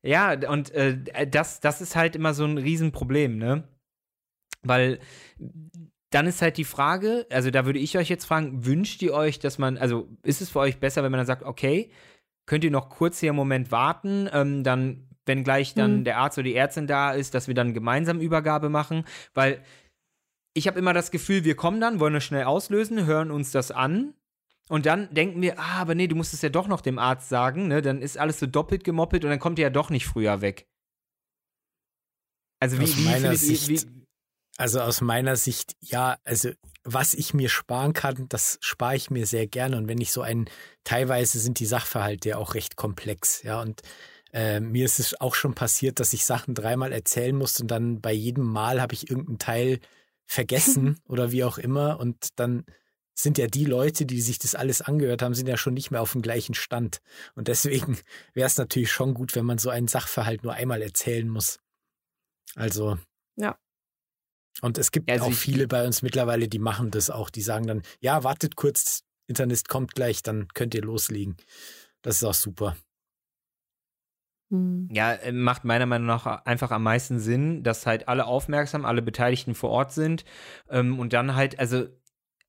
ja, 0.06 0.36
und 0.50 0.72
äh, 0.72 1.28
das, 1.28 1.62
das 1.62 1.82
ist 1.82 1.96
halt 1.96 2.16
immer 2.16 2.34
so 2.34 2.44
ein 2.44 2.58
Riesenproblem, 2.58 3.38
ne? 3.38 3.64
Weil 4.62 5.00
dann 6.10 6.28
ist 6.28 6.42
halt 6.42 6.58
die 6.58 6.66
Frage, 6.66 7.26
also 7.32 7.50
da 7.50 7.66
würde 7.66 7.80
ich 7.80 7.98
euch 7.98 8.10
jetzt 8.10 8.26
fragen, 8.26 8.66
wünscht 8.66 9.02
ihr 9.02 9.14
euch, 9.14 9.40
dass 9.40 9.58
man, 9.58 9.78
also 9.78 10.10
ist 10.22 10.42
es 10.42 10.50
für 10.50 10.60
euch 10.60 10.80
besser, 10.80 11.04
wenn 11.04 11.12
man 11.12 11.20
dann 11.20 11.28
sagt, 11.28 11.44
okay, 11.44 11.90
könnt 12.46 12.64
ihr 12.64 12.72
noch 12.72 12.90
kurz 12.90 13.20
hier 13.20 13.32
einen 13.32 13.38
Moment 13.38 13.72
warten, 13.72 14.30
ähm, 14.32 14.64
dann, 14.64 15.08
wenn 15.26 15.44
gleich 15.44 15.74
dann 15.74 16.00
mhm. 16.00 16.04
der 16.04 16.18
Arzt 16.18 16.38
oder 16.38 16.46
die 16.46 16.56
Ärztin 16.56 16.86
da 16.86 17.14
ist, 17.14 17.34
dass 17.34 17.48
wir 17.48 17.56
dann 17.56 17.74
gemeinsam 17.74 18.20
Übergabe 18.20 18.70
machen, 18.70 19.06
weil 19.34 19.64
ich 20.54 20.68
habe 20.68 20.78
immer 20.78 20.94
das 20.94 21.10
Gefühl, 21.10 21.46
wir 21.46 21.56
kommen 21.56 21.82
dann, 21.82 22.00
wollen 22.00 22.14
das 22.14 22.26
schnell 22.26 22.44
auslösen, 22.44 23.06
hören 23.06 23.32
uns 23.32 23.52
das 23.52 23.72
an 23.72 24.14
und 24.70 24.86
dann 24.86 25.14
denken 25.14 25.42
wir, 25.42 25.60
ah, 25.60 25.82
aber 25.82 25.96
nee, 25.96 26.08
du 26.08 26.16
musst 26.16 26.34
es 26.34 26.42
ja 26.42 26.50
doch 26.50 26.68
noch 26.68 26.82
dem 26.82 27.00
Arzt 27.00 27.30
sagen, 27.30 27.68
ne? 27.68 27.82
Dann 27.82 28.02
ist 28.02 28.18
alles 28.18 28.40
so 28.40 28.48
doppelt 28.48 28.84
gemoppelt 28.84 29.24
und 29.24 29.30
dann 29.30 29.40
kommt 29.40 29.60
ihr 29.60 29.64
ja 29.64 29.70
doch 29.70 29.90
nicht 29.90 30.06
früher 30.06 30.42
weg. 30.42 30.68
Also 32.60 32.80
wie, 32.80 32.84
aus 32.84 32.98
wie 32.98 33.04
meiner 33.04 33.36
Sicht, 33.36 33.68
wie, 33.68 33.82
also 34.58 34.80
aus 34.80 35.02
meiner 35.02 35.36
Sicht, 35.36 35.76
ja, 35.82 36.18
also 36.24 36.52
was 36.86 37.14
ich 37.14 37.34
mir 37.34 37.50
sparen 37.50 37.94
kann, 37.94 38.28
das 38.30 38.58
spare 38.62 38.96
ich 38.96 39.10
mir 39.10 39.26
sehr 39.26 39.48
gerne. 39.48 39.78
Und 39.78 39.88
wenn 39.88 40.00
ich 40.00 40.12
so 40.12 40.22
ein, 40.22 40.50
teilweise 40.84 41.40
sind 41.40 41.60
die 41.60 41.66
Sachverhalte 41.66 42.30
ja 42.30 42.38
auch 42.38 42.54
recht 42.54 42.76
komplex, 42.78 43.44
ja. 43.44 43.62
Und 43.62 43.82
äh, 44.32 44.60
mir 44.60 44.86
ist 44.86 45.00
es 45.00 45.20
auch 45.20 45.36
schon 45.36 45.56
passiert, 45.56 46.00
dass 46.00 46.14
ich 46.14 46.24
Sachen 46.24 46.56
dreimal 46.56 46.92
erzählen 46.92 47.36
musste 47.36 47.64
und 47.64 47.68
dann 47.70 48.02
bei 48.02 48.14
jedem 48.14 48.46
Mal 48.46 48.82
habe 48.82 48.94
ich 48.94 49.10
irgendeinen 49.10 49.40
Teil 49.40 49.80
vergessen 50.26 51.00
oder 51.08 51.32
wie 51.32 51.44
auch 51.44 51.58
immer. 51.58 52.00
Und 52.00 52.40
dann 52.40 52.66
sind 53.14 53.38
ja 53.38 53.48
die 53.48 53.66
Leute, 53.66 54.06
die 54.06 54.22
sich 54.22 54.40
das 54.40 54.56
alles 54.56 54.82
angehört 54.82 55.22
haben, 55.22 55.34
sind 55.34 55.48
ja 55.48 55.58
schon 55.58 55.74
nicht 55.74 55.92
mehr 55.92 56.02
auf 56.02 56.14
dem 56.14 56.22
gleichen 56.22 56.56
Stand. 56.56 57.02
Und 57.36 57.48
deswegen 57.48 57.98
wäre 58.34 58.48
es 58.48 58.58
natürlich 58.58 58.92
schon 58.92 59.14
gut, 59.14 59.36
wenn 59.36 59.46
man 59.46 59.58
so 59.58 59.70
einen 59.70 59.88
Sachverhalt 59.88 60.44
nur 60.44 60.54
einmal 60.54 60.82
erzählen 60.82 61.28
muss. 61.28 61.60
Also. 62.56 62.98
Ja. 63.36 63.58
Und 64.62 64.78
es 64.78 64.92
gibt 64.92 65.10
also 65.10 65.26
auch 65.26 65.34
viele 65.34 65.68
bei 65.68 65.86
uns 65.86 66.02
mittlerweile, 66.02 66.48
die 66.48 66.60
machen 66.60 66.92
das 66.92 67.10
auch. 67.10 67.30
Die 67.30 67.42
sagen 67.42 67.68
dann, 67.68 67.82
ja, 68.00 68.24
wartet 68.24 68.56
kurz, 68.56 69.04
Internet 69.28 69.68
kommt 69.68 69.96
gleich, 69.96 70.22
dann 70.22 70.48
könnt 70.54 70.76
ihr 70.76 70.84
loslegen. 70.84 71.38
Das 72.02 72.18
ist 72.18 72.24
auch 72.24 72.34
super. 72.34 72.76
Hm. 74.52 74.88
Ja, 74.92 75.14
äh, 75.14 75.32
macht 75.32 75.64
meiner 75.64 75.88
Meinung 75.88 76.08
nach 76.08 76.26
einfach 76.46 76.70
am 76.72 76.84
meisten 76.84 77.20
Sinn, 77.20 77.64
dass 77.64 77.88
halt 77.88 78.08
alle 78.08 78.26
aufmerksam, 78.26 78.86
alle 78.86 79.02
Beteiligten 79.02 79.56
vor 79.56 79.72
Ort 79.72 79.94
sind 79.94 80.26
ähm, 80.70 81.00
und 81.00 81.14
dann 81.14 81.36
halt, 81.36 81.60
also 81.60 81.88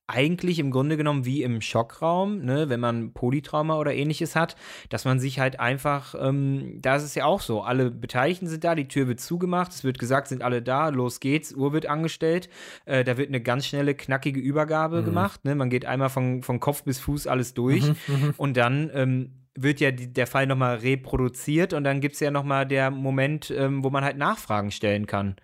eigentlich 0.07 0.59
im 0.59 0.71
Grunde 0.71 0.97
genommen 0.97 1.25
wie 1.25 1.43
im 1.43 1.61
Schockraum, 1.61 2.45
ne, 2.45 2.69
wenn 2.69 2.81
man 2.81 3.15
Polytrauma 3.15 3.79
oder 3.79 3.95
ähnliches 3.95 4.37
hat, 4.37 4.55
dass 4.91 5.05
man 5.05 5.19
sich 5.19 5.41
halt 5.41 5.61
einfach, 5.61 6.15
ähm, 6.21 6.79
da 6.83 6.97
ist 6.97 7.05
es 7.05 7.15
ja 7.15 7.25
auch 7.25 7.41
so, 7.41 7.63
alle 7.63 7.91
Beteiligten 7.91 8.47
sind 8.47 8.65
da, 8.65 8.75
die 8.75 8.89
Tür 8.89 9.09
wird 9.09 9.21
zugemacht, 9.21 9.73
es 9.73 9.83
wird 9.83 9.99
gesagt, 9.99 10.29
sind 10.29 10.43
alle 10.43 10.61
da, 10.61 10.91
los 10.91 11.21
geht's, 11.21 11.55
Uhr 11.55 11.73
wird 11.73 11.87
angestellt, 11.87 12.51
äh, 12.85 13.03
da 13.03 13.17
wird 13.17 13.29
eine 13.29 13.41
ganz 13.41 13.67
schnelle, 13.67 13.95
knackige 13.95 14.41
Übergabe 14.41 15.01
mhm. 15.01 15.05
gemacht, 15.07 15.45
ne, 15.45 15.55
man 15.55 15.71
geht 15.71 15.87
einmal 15.87 16.11
von, 16.11 16.43
von 16.43 16.61
Kopf 16.61 16.85
bis 16.85 16.99
Fuß 16.99 17.27
alles 17.27 17.55
durch 17.55 17.89
mhm, 17.89 17.97
mhm. 18.07 18.35
und 18.37 18.57
dann 18.59 18.91
ähm, 18.93 19.31
wird 19.57 19.81
ja 19.81 19.91
die, 19.91 20.13
der 20.13 20.27
Fall 20.27 20.47
nochmal 20.47 20.77
reproduziert 20.77 21.73
und 21.73 21.85
dann 21.85 22.01
gibt 22.01 22.15
es 22.15 22.21
ja 22.21 22.31
nochmal 22.31 22.67
der 22.67 22.91
Moment, 22.91 23.51
ähm, 23.57 23.85
wo 23.85 23.91
man 23.91 24.05
halt 24.05 24.19
Nachfragen 24.19 24.71
stellen 24.71 25.07
kann. 25.07 25.37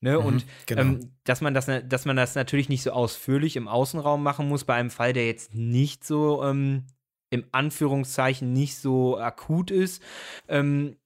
Ne? 0.00 0.18
Mhm, 0.18 0.24
und 0.26 0.46
genau. 0.66 0.82
ähm, 0.82 1.12
dass, 1.24 1.40
man 1.40 1.54
das, 1.54 1.66
dass 1.86 2.04
man 2.04 2.16
das 2.16 2.34
natürlich 2.34 2.68
nicht 2.68 2.82
so 2.82 2.90
ausführlich 2.90 3.56
im 3.56 3.68
Außenraum 3.68 4.22
machen 4.22 4.48
muss, 4.48 4.64
bei 4.64 4.74
einem 4.74 4.90
Fall, 4.90 5.12
der 5.12 5.26
jetzt 5.26 5.54
nicht 5.54 6.04
so 6.04 6.44
ähm, 6.44 6.84
im 7.30 7.44
Anführungszeichen 7.52 8.52
nicht 8.52 8.76
so 8.76 9.18
akut 9.18 9.70
ist, 9.70 10.02
ähm, 10.48 10.96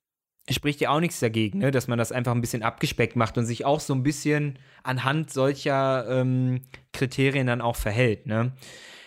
spricht 0.48 0.80
ja 0.80 0.90
auch 0.90 1.00
nichts 1.00 1.20
dagegen, 1.20 1.58
ne? 1.58 1.70
dass 1.70 1.88
man 1.88 1.98
das 1.98 2.12
einfach 2.12 2.32
ein 2.32 2.40
bisschen 2.40 2.62
abgespeckt 2.62 3.16
macht 3.16 3.38
und 3.38 3.46
sich 3.46 3.64
auch 3.64 3.80
so 3.80 3.94
ein 3.94 4.02
bisschen 4.02 4.58
anhand 4.82 5.30
solcher 5.30 6.06
ähm, 6.08 6.62
Kriterien 6.92 7.46
dann 7.46 7.60
auch 7.60 7.76
verhält. 7.76 8.26
Ne? 8.26 8.52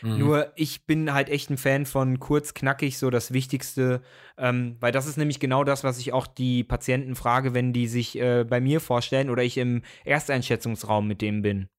Mhm. 0.04 0.18
Nur 0.18 0.52
ich 0.56 0.86
bin 0.86 1.14
halt 1.14 1.30
echt 1.30 1.50
ein 1.50 1.58
Fan 1.58 1.86
von 1.86 2.20
kurz, 2.20 2.54
knackig, 2.54 2.98
so 2.98 3.10
das 3.10 3.32
Wichtigste, 3.32 4.02
ähm, 4.38 4.76
weil 4.82 4.92
das 4.92 5.08
ist 5.08 5.18
nämlich 5.18 5.40
genau 5.40 5.64
das, 5.64 5.86
was 5.86 5.98
ich 5.98 6.12
auch 6.12 6.28
die 6.28 6.66
Patienten 6.66 7.16
frage, 7.16 7.54
wenn 7.54 7.72
die 7.72 7.88
sich 7.88 8.20
äh, 8.20 8.44
bei 8.44 8.60
mir 8.60 8.82
vorstellen 8.82 9.30
oder 9.30 9.44
ich 9.44 9.58
im 9.58 9.82
Ersteinschätzungsraum 10.04 11.08
mit 11.08 11.22
dem 11.22 11.42
bin. 11.42 11.70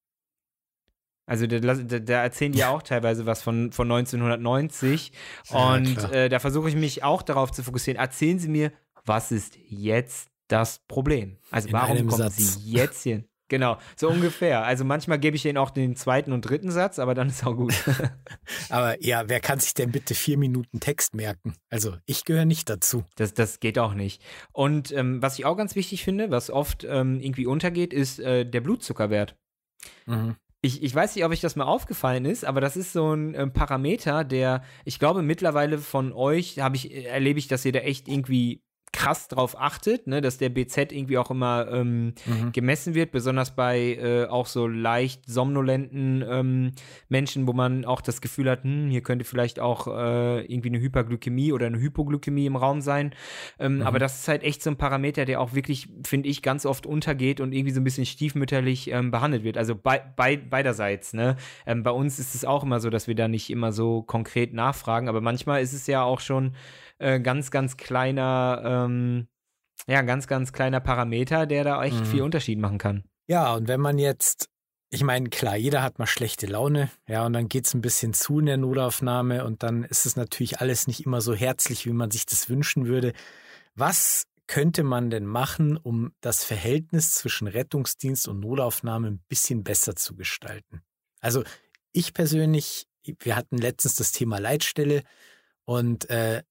Also 1.26 1.46
da, 1.46 1.58
da, 1.58 1.74
da, 1.98 2.22
erzählen 2.22 2.52
die 2.52 2.58
ja 2.58 2.70
auch 2.70 2.82
teilweise 2.82 3.24
was 3.26 3.42
von, 3.42 3.72
von 3.72 3.90
1990 3.90 5.12
ja, 5.50 5.74
und 5.74 6.12
äh, 6.12 6.28
da 6.28 6.38
versuche 6.38 6.68
ich 6.68 6.76
mich 6.76 7.02
auch 7.02 7.22
darauf 7.22 7.52
zu 7.52 7.62
fokussieren. 7.62 7.98
Erzählen 8.00 8.38
Sie 8.38 8.48
mir, 8.48 8.72
was 9.04 9.32
ist 9.32 9.58
jetzt 9.68 10.28
das 10.48 10.80
Problem? 10.86 11.38
Also 11.50 11.68
In 11.68 11.74
warum 11.74 12.06
kommen 12.06 12.10
Satz. 12.10 12.36
Sie 12.36 12.70
jetzt 12.72 13.02
hier? 13.02 13.24
Genau, 13.48 13.76
so 13.96 14.08
ungefähr. 14.08 14.64
Also 14.64 14.84
manchmal 14.84 15.18
gebe 15.18 15.36
ich 15.36 15.42
denen 15.42 15.58
auch 15.58 15.70
den 15.70 15.96
zweiten 15.96 16.32
und 16.32 16.42
dritten 16.42 16.70
Satz, 16.70 16.98
aber 16.98 17.14
dann 17.14 17.28
ist 17.28 17.46
auch 17.46 17.54
gut. 17.54 17.74
aber 18.70 19.02
ja, 19.02 19.28
wer 19.28 19.40
kann 19.40 19.60
sich 19.60 19.74
denn 19.74 19.92
bitte 19.92 20.14
vier 20.14 20.38
Minuten 20.38 20.80
Text 20.80 21.14
merken? 21.14 21.54
Also 21.68 21.96
ich 22.06 22.24
gehöre 22.24 22.46
nicht 22.46 22.70
dazu. 22.70 23.04
Das, 23.16 23.34
das 23.34 23.60
geht 23.60 23.78
auch 23.78 23.92
nicht. 23.92 24.22
Und 24.52 24.92
ähm, 24.92 25.20
was 25.20 25.38
ich 25.38 25.44
auch 25.44 25.56
ganz 25.56 25.76
wichtig 25.76 26.04
finde, 26.04 26.30
was 26.30 26.50
oft 26.50 26.84
ähm, 26.84 27.20
irgendwie 27.20 27.46
untergeht, 27.46 27.92
ist 27.92 28.18
äh, 28.18 28.46
der 28.46 28.62
Blutzuckerwert. 28.62 29.36
Mhm. 30.06 30.36
Ich, 30.62 30.82
ich, 30.82 30.94
weiß 30.94 31.14
nicht, 31.14 31.26
ob 31.26 31.30
euch 31.30 31.42
das 31.42 31.56
mal 31.56 31.64
aufgefallen 31.64 32.24
ist, 32.24 32.46
aber 32.46 32.62
das 32.62 32.78
ist 32.78 32.94
so 32.94 33.12
ein 33.12 33.34
äh, 33.34 33.46
Parameter, 33.46 34.24
der, 34.24 34.62
ich 34.86 34.98
glaube, 34.98 35.20
mittlerweile 35.20 35.76
von 35.76 36.14
euch 36.14 36.60
habe 36.60 36.76
ich, 36.76 36.94
erlebe 37.04 37.38
ich, 37.38 37.48
dass 37.48 37.66
ihr 37.66 37.72
da 37.72 37.80
echt 37.80 38.08
irgendwie 38.08 38.62
krass 38.94 39.26
drauf 39.26 39.60
achtet, 39.60 40.06
ne, 40.06 40.20
dass 40.20 40.38
der 40.38 40.50
BZ 40.50 40.92
irgendwie 40.92 41.18
auch 41.18 41.30
immer 41.30 41.66
ähm, 41.68 42.14
mhm. 42.26 42.52
gemessen 42.52 42.94
wird, 42.94 43.10
besonders 43.10 43.56
bei 43.56 43.94
äh, 43.94 44.26
auch 44.26 44.46
so 44.46 44.68
leicht 44.68 45.28
somnolenten 45.28 46.24
ähm, 46.26 46.72
Menschen, 47.08 47.48
wo 47.48 47.52
man 47.52 47.84
auch 47.84 48.00
das 48.00 48.20
Gefühl 48.20 48.48
hat, 48.48 48.62
hm, 48.62 48.88
hier 48.88 49.02
könnte 49.02 49.24
vielleicht 49.24 49.58
auch 49.58 49.88
äh, 49.88 50.44
irgendwie 50.44 50.68
eine 50.68 50.78
Hyperglykämie 50.78 51.52
oder 51.52 51.66
eine 51.66 51.80
Hypoglykämie 51.80 52.46
im 52.46 52.54
Raum 52.54 52.80
sein. 52.80 53.12
Ähm, 53.58 53.76
mhm. 53.76 53.82
Aber 53.82 53.98
das 53.98 54.20
ist 54.20 54.28
halt 54.28 54.44
echt 54.44 54.62
so 54.62 54.70
ein 54.70 54.76
Parameter, 54.76 55.24
der 55.24 55.40
auch 55.40 55.54
wirklich, 55.54 55.88
finde 56.06 56.28
ich, 56.28 56.40
ganz 56.40 56.64
oft 56.64 56.86
untergeht 56.86 57.40
und 57.40 57.52
irgendwie 57.52 57.72
so 57.72 57.80
ein 57.80 57.84
bisschen 57.84 58.06
stiefmütterlich 58.06 58.92
ähm, 58.92 59.10
behandelt 59.10 59.42
wird. 59.42 59.58
Also 59.58 59.74
bei, 59.74 60.02
bei, 60.14 60.36
beiderseits. 60.36 61.14
Ne? 61.14 61.34
Ähm, 61.66 61.82
bei 61.82 61.90
uns 61.90 62.20
ist 62.20 62.36
es 62.36 62.44
auch 62.44 62.62
immer 62.62 62.78
so, 62.78 62.90
dass 62.90 63.08
wir 63.08 63.16
da 63.16 63.26
nicht 63.26 63.50
immer 63.50 63.72
so 63.72 64.02
konkret 64.02 64.54
nachfragen, 64.54 65.08
aber 65.08 65.20
manchmal 65.20 65.62
ist 65.62 65.72
es 65.72 65.88
ja 65.88 66.04
auch 66.04 66.20
schon 66.20 66.52
äh, 67.04 67.20
ganz, 67.20 67.50
ganz 67.50 67.76
kleiner, 67.76 68.62
ähm, 68.64 69.28
ja, 69.86 70.00
ganz, 70.00 70.26
ganz 70.26 70.52
kleiner 70.52 70.80
Parameter, 70.80 71.44
der 71.46 71.62
da 71.62 71.84
echt 71.84 72.00
mhm. 72.00 72.06
viel 72.06 72.22
Unterschied 72.22 72.58
machen 72.58 72.78
kann. 72.78 73.04
Ja, 73.26 73.54
und 73.54 73.68
wenn 73.68 73.80
man 73.80 73.98
jetzt, 73.98 74.48
ich 74.90 75.02
meine, 75.02 75.28
klar, 75.28 75.56
jeder 75.56 75.82
hat 75.82 75.98
mal 75.98 76.06
schlechte 76.06 76.46
Laune, 76.46 76.90
ja, 77.06 77.26
und 77.26 77.34
dann 77.34 77.48
geht 77.48 77.66
es 77.66 77.74
ein 77.74 77.82
bisschen 77.82 78.14
zu 78.14 78.38
in 78.38 78.46
der 78.46 78.56
Notaufnahme 78.56 79.44
und 79.44 79.62
dann 79.62 79.84
ist 79.84 80.06
es 80.06 80.16
natürlich 80.16 80.60
alles 80.60 80.86
nicht 80.86 81.04
immer 81.04 81.20
so 81.20 81.34
herzlich, 81.34 81.84
wie 81.84 81.92
man 81.92 82.10
sich 82.10 82.24
das 82.24 82.48
wünschen 82.48 82.86
würde. 82.86 83.12
Was 83.74 84.24
könnte 84.46 84.82
man 84.82 85.10
denn 85.10 85.26
machen, 85.26 85.76
um 85.76 86.12
das 86.22 86.42
Verhältnis 86.42 87.12
zwischen 87.12 87.48
Rettungsdienst 87.48 88.28
und 88.28 88.40
Notaufnahme 88.40 89.08
ein 89.08 89.24
bisschen 89.28 89.62
besser 89.62 89.94
zu 89.94 90.16
gestalten? 90.16 90.80
Also 91.20 91.44
ich 91.92 92.14
persönlich, 92.14 92.86
wir 93.20 93.36
hatten 93.36 93.58
letztens 93.58 93.94
das 93.96 94.12
Thema 94.12 94.38
Leitstelle 94.38 95.02
und 95.64 96.08
äh, 96.08 96.42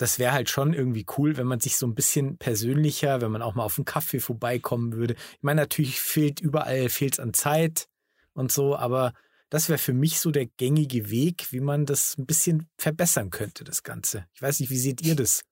das 0.00 0.18
wäre 0.18 0.32
halt 0.32 0.48
schon 0.48 0.72
irgendwie 0.72 1.04
cool, 1.18 1.36
wenn 1.36 1.46
man 1.46 1.60
sich 1.60 1.76
so 1.76 1.86
ein 1.86 1.94
bisschen 1.94 2.38
persönlicher, 2.38 3.20
wenn 3.20 3.30
man 3.30 3.42
auch 3.42 3.54
mal 3.54 3.64
auf 3.64 3.76
einen 3.76 3.84
Kaffee 3.84 4.18
vorbeikommen 4.18 4.94
würde. 4.94 5.14
Ich 5.14 5.42
meine, 5.42 5.60
natürlich 5.60 6.00
fehlt 6.00 6.40
überall, 6.40 6.88
fehlt 6.88 7.14
es 7.14 7.20
an 7.20 7.34
Zeit 7.34 7.86
und 8.32 8.50
so, 8.50 8.74
aber 8.76 9.12
das 9.50 9.68
wäre 9.68 9.78
für 9.78 9.92
mich 9.92 10.18
so 10.18 10.30
der 10.30 10.46
gängige 10.46 11.10
Weg, 11.10 11.52
wie 11.52 11.60
man 11.60 11.84
das 11.84 12.16
ein 12.16 12.24
bisschen 12.24 12.66
verbessern 12.78 13.28
könnte, 13.28 13.62
das 13.62 13.82
Ganze. 13.82 14.26
Ich 14.32 14.40
weiß 14.40 14.60
nicht, 14.60 14.70
wie 14.70 14.78
seht 14.78 15.02
ihr 15.02 15.16
das? 15.16 15.42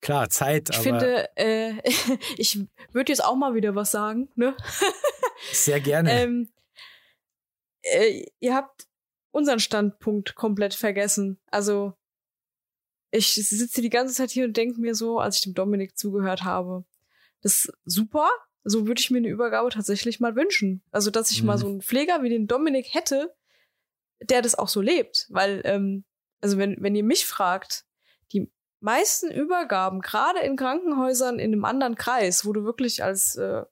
Klar, 0.00 0.28
Zeit, 0.28 0.70
ich 0.70 0.78
aber. 0.78 0.84
Ich 0.84 0.90
finde, 0.90 1.36
äh, 1.36 1.74
ich 2.36 2.58
würde 2.90 3.12
jetzt 3.12 3.24
auch 3.24 3.36
mal 3.36 3.54
wieder 3.54 3.76
was 3.76 3.92
sagen, 3.92 4.28
ne? 4.34 4.56
Sehr 5.52 5.80
gerne. 5.80 6.10
ähm, 6.20 6.48
äh, 7.82 8.24
ihr 8.40 8.56
habt 8.56 8.88
unseren 9.30 9.60
Standpunkt 9.60 10.34
komplett 10.34 10.74
vergessen. 10.74 11.38
Also, 11.46 11.94
ich 13.10 13.34
sitze 13.34 13.80
die 13.80 13.90
ganze 13.90 14.14
Zeit 14.14 14.30
hier 14.30 14.44
und 14.44 14.56
denke 14.56 14.80
mir 14.80 14.94
so, 14.94 15.18
als 15.18 15.36
ich 15.36 15.42
dem 15.42 15.54
Dominik 15.54 15.96
zugehört 15.96 16.44
habe, 16.44 16.84
das 17.42 17.64
ist 17.64 17.72
super. 17.84 18.28
So 18.64 18.86
würde 18.86 19.00
ich 19.00 19.10
mir 19.10 19.18
eine 19.18 19.28
Übergabe 19.28 19.70
tatsächlich 19.70 20.20
mal 20.20 20.36
wünschen. 20.36 20.82
Also, 20.90 21.10
dass 21.10 21.30
ich 21.30 21.42
mhm. 21.42 21.46
mal 21.46 21.58
so 21.58 21.66
einen 21.66 21.80
Pfleger 21.80 22.22
wie 22.22 22.28
den 22.28 22.46
Dominik 22.46 22.92
hätte, 22.92 23.34
der 24.20 24.42
das 24.42 24.56
auch 24.56 24.68
so 24.68 24.80
lebt. 24.80 25.26
Weil, 25.30 25.62
ähm, 25.64 26.04
also 26.40 26.58
wenn, 26.58 26.76
wenn 26.80 26.94
ihr 26.94 27.04
mich 27.04 27.24
fragt, 27.26 27.84
die 28.32 28.50
meisten 28.80 29.30
Übergaben, 29.30 30.00
gerade 30.00 30.40
in 30.40 30.56
Krankenhäusern 30.56 31.38
in 31.38 31.52
einem 31.52 31.64
anderen 31.64 31.94
Kreis, 31.94 32.44
wo 32.44 32.52
du 32.52 32.64
wirklich 32.64 33.02
als 33.02 33.36
äh, 33.36 33.62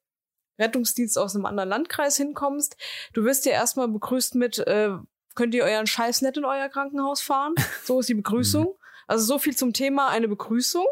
Rettungsdienst 0.59 1.19
aus 1.19 1.35
einem 1.35 1.47
anderen 1.47 1.69
Landkreis 1.69 2.17
hinkommst, 2.17 2.77
du 3.13 3.25
wirst 3.25 3.45
ja 3.45 3.53
erstmal 3.53 3.89
begrüßt 3.89 4.35
mit, 4.37 4.59
äh, 4.59 4.93
könnt 5.35 5.55
ihr 5.55 5.65
euren 5.65 5.87
Scheiß 5.87 6.23
nicht 6.23 6.39
in 6.39 6.45
euer 6.47 6.69
Krankenhaus 6.69 7.21
fahren? 7.21 7.55
So 7.85 8.01
ist 8.01 8.09
die 8.09 8.15
Begrüßung. 8.15 8.79
Also 9.07 9.25
so 9.25 9.39
viel 9.39 9.57
zum 9.57 9.73
Thema 9.73 10.09
eine 10.09 10.29
Begrüßung. 10.29 10.87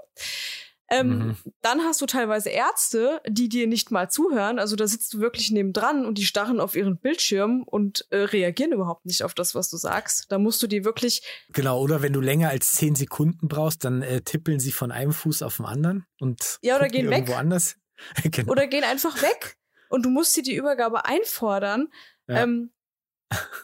Ähm, 0.91 1.09
mhm. 1.09 1.37
Dann 1.63 1.81
hast 1.81 2.01
du 2.03 2.07
teilweise 2.07 2.51
Ärzte, 2.51 3.21
die 3.27 3.49
dir 3.49 3.67
nicht 3.67 3.91
mal 3.91 4.11
zuhören. 4.11 4.59
Also 4.59 4.77
da 4.77 4.87
sitzt 4.87 5.15
du 5.15 5.21
wirklich 5.21 5.51
nebendran 5.51 6.05
und 6.05 6.19
die 6.19 6.27
starren 6.27 6.61
auf 6.61 6.77
ihren 6.77 6.99
Bildschirm 6.99 7.63
und 7.63 8.07
äh, 8.11 8.19
reagieren 8.19 8.73
überhaupt 8.73 9.07
nicht 9.07 9.23
auf 9.23 9.35
das, 9.35 9.55
was 9.55 9.71
du 9.71 9.79
sagst. 9.79 10.27
Da 10.31 10.39
musst 10.39 10.63
du 10.63 10.67
die 10.67 10.85
wirklich. 10.85 11.23
Genau, 11.53 11.81
oder 11.81 12.03
wenn 12.03 12.13
du 12.13 12.21
länger 12.21 12.51
als 12.51 12.73
zehn 12.73 12.95
Sekunden 12.95 13.49
brauchst, 13.49 13.85
dann 13.85 14.03
äh, 14.03 14.21
tippeln 14.21 14.61
sie 14.61 14.73
von 14.73 14.93
einem 14.93 15.13
Fuß 15.13 15.43
auf 15.43 15.57
den 15.57 15.67
anderen 15.67 16.07
und 16.21 16.59
ja, 16.63 16.77
oder 16.77 16.89
gehen 16.89 17.09
weg. 17.09 17.29
Woanders. 17.29 17.77
genau. 18.23 18.53
Oder 18.53 18.67
gehen 18.67 18.85
einfach 18.85 19.23
weg 19.23 19.57
und 19.89 20.05
du 20.05 20.11
musst 20.11 20.37
dir 20.37 20.43
die 20.43 20.55
Übergabe 20.55 21.07
einfordern. 21.07 21.89
Ja. 22.27 22.43
Ähm, 22.43 22.74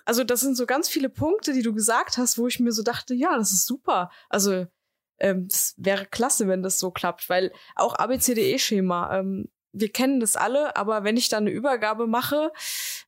also 0.05 0.25
das 0.25 0.41
sind 0.41 0.57
so 0.57 0.67
ganz 0.67 0.89
viele 0.89 1.09
Punkte, 1.09 1.53
die 1.53 1.63
du 1.63 1.73
gesagt 1.73 2.19
hast, 2.19 2.39
wo 2.39 2.47
ich 2.47 2.61
mir 2.61 2.73
so 2.73 2.83
dachte, 2.83 3.15
ja, 3.15 3.37
das 3.37 3.53
ist 3.53 3.67
super. 3.67 4.11
Also 4.29 4.67
ähm, 5.19 5.49
das 5.49 5.75
wäre 5.77 6.07
klasse, 6.07 6.49
wenn 6.49 6.63
das 6.63 6.79
so 6.79 6.91
klappt, 6.91 7.29
weil 7.29 7.53
auch 7.77 7.95
ABCDE-Schema, 7.99 9.19
ähm, 9.19 9.49
wir 9.73 9.91
kennen 9.91 10.19
das 10.19 10.37
alle, 10.37 10.77
aber 10.77 11.05
wenn 11.05 11.17
ich 11.17 11.29
dann 11.29 11.45
eine 11.45 11.51
Übergabe 11.51 12.07
mache 12.07 12.51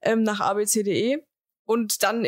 ähm, 0.01 0.23
nach 0.23 0.41
ABCDE 0.41 1.25
und 1.65 2.03
dann 2.03 2.27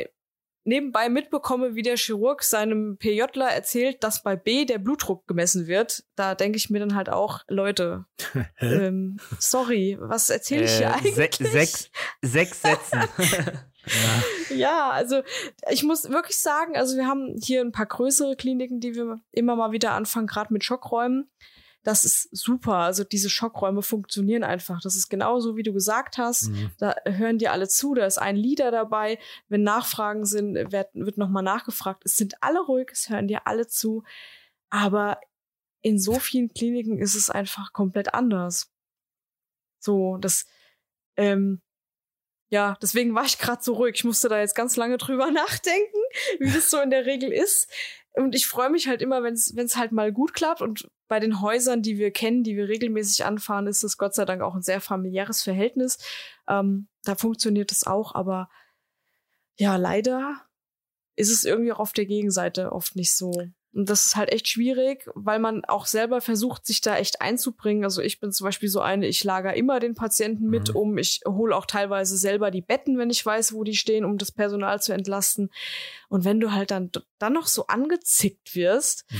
nebenbei 0.64 1.08
mitbekomme, 1.08 1.74
wie 1.74 1.82
der 1.82 1.96
Chirurg 1.96 2.42
seinem 2.42 2.96
PJler 2.96 3.50
erzählt, 3.50 4.02
dass 4.02 4.22
bei 4.22 4.34
B 4.34 4.64
der 4.64 4.78
Blutdruck 4.78 5.26
gemessen 5.26 5.66
wird, 5.66 6.04
da 6.16 6.34
denke 6.34 6.56
ich 6.56 6.70
mir 6.70 6.80
dann 6.80 6.94
halt 6.94 7.10
auch, 7.10 7.42
Leute, 7.48 8.06
ähm, 8.58 9.18
sorry, 9.38 9.96
was 10.00 10.30
erzähle 10.30 10.64
ich 10.64 10.72
äh, 10.72 10.78
hier 10.78 10.94
eigentlich? 10.94 11.14
Se 11.14 11.44
sechs, 11.44 11.90
sechs 12.22 12.62
Sätzen. 12.62 13.02
Ja. 13.86 14.56
ja, 14.56 14.90
also 14.90 15.22
ich 15.70 15.82
muss 15.82 16.08
wirklich 16.10 16.38
sagen, 16.38 16.76
also 16.76 16.96
wir 16.96 17.06
haben 17.06 17.36
hier 17.42 17.60
ein 17.60 17.72
paar 17.72 17.86
größere 17.86 18.36
Kliniken, 18.36 18.80
die 18.80 18.94
wir 18.94 19.20
immer 19.32 19.56
mal 19.56 19.72
wieder 19.72 19.92
anfangen, 19.92 20.26
gerade 20.26 20.52
mit 20.52 20.64
Schockräumen. 20.64 21.30
Das 21.84 22.06
ist 22.06 22.28
super. 22.32 22.76
Also 22.76 23.04
diese 23.04 23.28
Schockräume 23.28 23.82
funktionieren 23.82 24.42
einfach. 24.42 24.80
Das 24.80 24.96
ist 24.96 25.10
genauso, 25.10 25.54
wie 25.56 25.62
du 25.62 25.74
gesagt 25.74 26.16
hast. 26.16 26.48
Mhm. 26.48 26.70
Da 26.78 26.96
hören 27.04 27.36
die 27.36 27.48
alle 27.48 27.68
zu. 27.68 27.94
Da 27.94 28.06
ist 28.06 28.16
ein 28.16 28.36
Leader 28.36 28.70
dabei. 28.70 29.18
Wenn 29.48 29.62
Nachfragen 29.62 30.24
sind, 30.24 30.54
wird, 30.72 30.88
wird 30.94 31.18
nochmal 31.18 31.42
nachgefragt. 31.42 32.02
Es 32.06 32.16
sind 32.16 32.42
alle 32.42 32.60
ruhig, 32.60 32.88
es 32.90 33.10
hören 33.10 33.28
dir 33.28 33.46
alle 33.46 33.66
zu. 33.66 34.02
Aber 34.70 35.20
in 35.82 35.98
so 35.98 36.14
vielen 36.14 36.48
Kliniken 36.48 36.98
ist 36.98 37.14
es 37.14 37.28
einfach 37.28 37.74
komplett 37.74 38.14
anders. 38.14 38.72
So, 39.78 40.16
das, 40.16 40.46
ähm, 41.16 41.60
ja, 42.50 42.76
deswegen 42.82 43.14
war 43.14 43.24
ich 43.24 43.38
gerade 43.38 43.62
so 43.62 43.74
ruhig. 43.74 43.96
Ich 43.96 44.04
musste 44.04 44.28
da 44.28 44.38
jetzt 44.38 44.54
ganz 44.54 44.76
lange 44.76 44.98
drüber 44.98 45.30
nachdenken, 45.32 45.98
wie 46.38 46.52
das 46.52 46.70
so 46.70 46.80
in 46.80 46.90
der 46.90 47.06
Regel 47.06 47.32
ist. 47.32 47.68
Und 48.12 48.34
ich 48.36 48.46
freue 48.46 48.70
mich 48.70 48.86
halt 48.86 49.02
immer, 49.02 49.24
wenn 49.24 49.34
es 49.34 49.76
halt 49.76 49.90
mal 49.90 50.12
gut 50.12 50.34
klappt. 50.34 50.62
Und 50.62 50.88
bei 51.08 51.18
den 51.18 51.40
Häusern, 51.40 51.82
die 51.82 51.98
wir 51.98 52.12
kennen, 52.12 52.44
die 52.44 52.56
wir 52.56 52.68
regelmäßig 52.68 53.24
anfahren, 53.24 53.66
ist 53.66 53.82
das 53.82 53.98
Gott 53.98 54.14
sei 54.14 54.24
Dank 54.24 54.40
auch 54.42 54.54
ein 54.54 54.62
sehr 54.62 54.80
familiäres 54.80 55.42
Verhältnis. 55.42 55.98
Ähm, 56.48 56.88
da 57.02 57.16
funktioniert 57.16 57.72
es 57.72 57.86
auch, 57.86 58.14
aber 58.14 58.48
ja, 59.56 59.76
leider 59.76 60.42
ist 61.16 61.30
es 61.30 61.44
irgendwie 61.44 61.72
auch 61.72 61.80
auf 61.80 61.92
der 61.92 62.06
Gegenseite 62.06 62.72
oft 62.72 62.94
nicht 62.96 63.14
so. 63.16 63.32
Und 63.74 63.90
das 63.90 64.06
ist 64.06 64.16
halt 64.16 64.32
echt 64.32 64.48
schwierig, 64.48 65.08
weil 65.14 65.40
man 65.40 65.64
auch 65.64 65.86
selber 65.86 66.20
versucht, 66.20 66.64
sich 66.64 66.80
da 66.80 66.96
echt 66.96 67.20
einzubringen. 67.20 67.82
Also 67.82 68.02
ich 68.02 68.20
bin 68.20 68.30
zum 68.30 68.44
Beispiel 68.44 68.68
so 68.68 68.80
eine, 68.80 69.08
ich 69.08 69.24
lager 69.24 69.54
immer 69.54 69.80
den 69.80 69.94
Patienten 69.94 70.48
mit 70.48 70.70
mhm. 70.70 70.76
um. 70.76 70.98
Ich 70.98 71.22
hole 71.26 71.56
auch 71.56 71.66
teilweise 71.66 72.16
selber 72.16 72.52
die 72.52 72.62
Betten, 72.62 72.98
wenn 72.98 73.10
ich 73.10 73.26
weiß, 73.26 73.52
wo 73.52 73.64
die 73.64 73.74
stehen, 73.74 74.04
um 74.04 74.16
das 74.16 74.30
Personal 74.30 74.80
zu 74.80 74.92
entlasten. 74.92 75.50
Und 76.08 76.24
wenn 76.24 76.38
du 76.38 76.52
halt 76.52 76.70
dann, 76.70 76.92
dann 77.18 77.32
noch 77.32 77.48
so 77.48 77.66
angezickt 77.66 78.54
wirst, 78.54 79.06
mhm. 79.10 79.16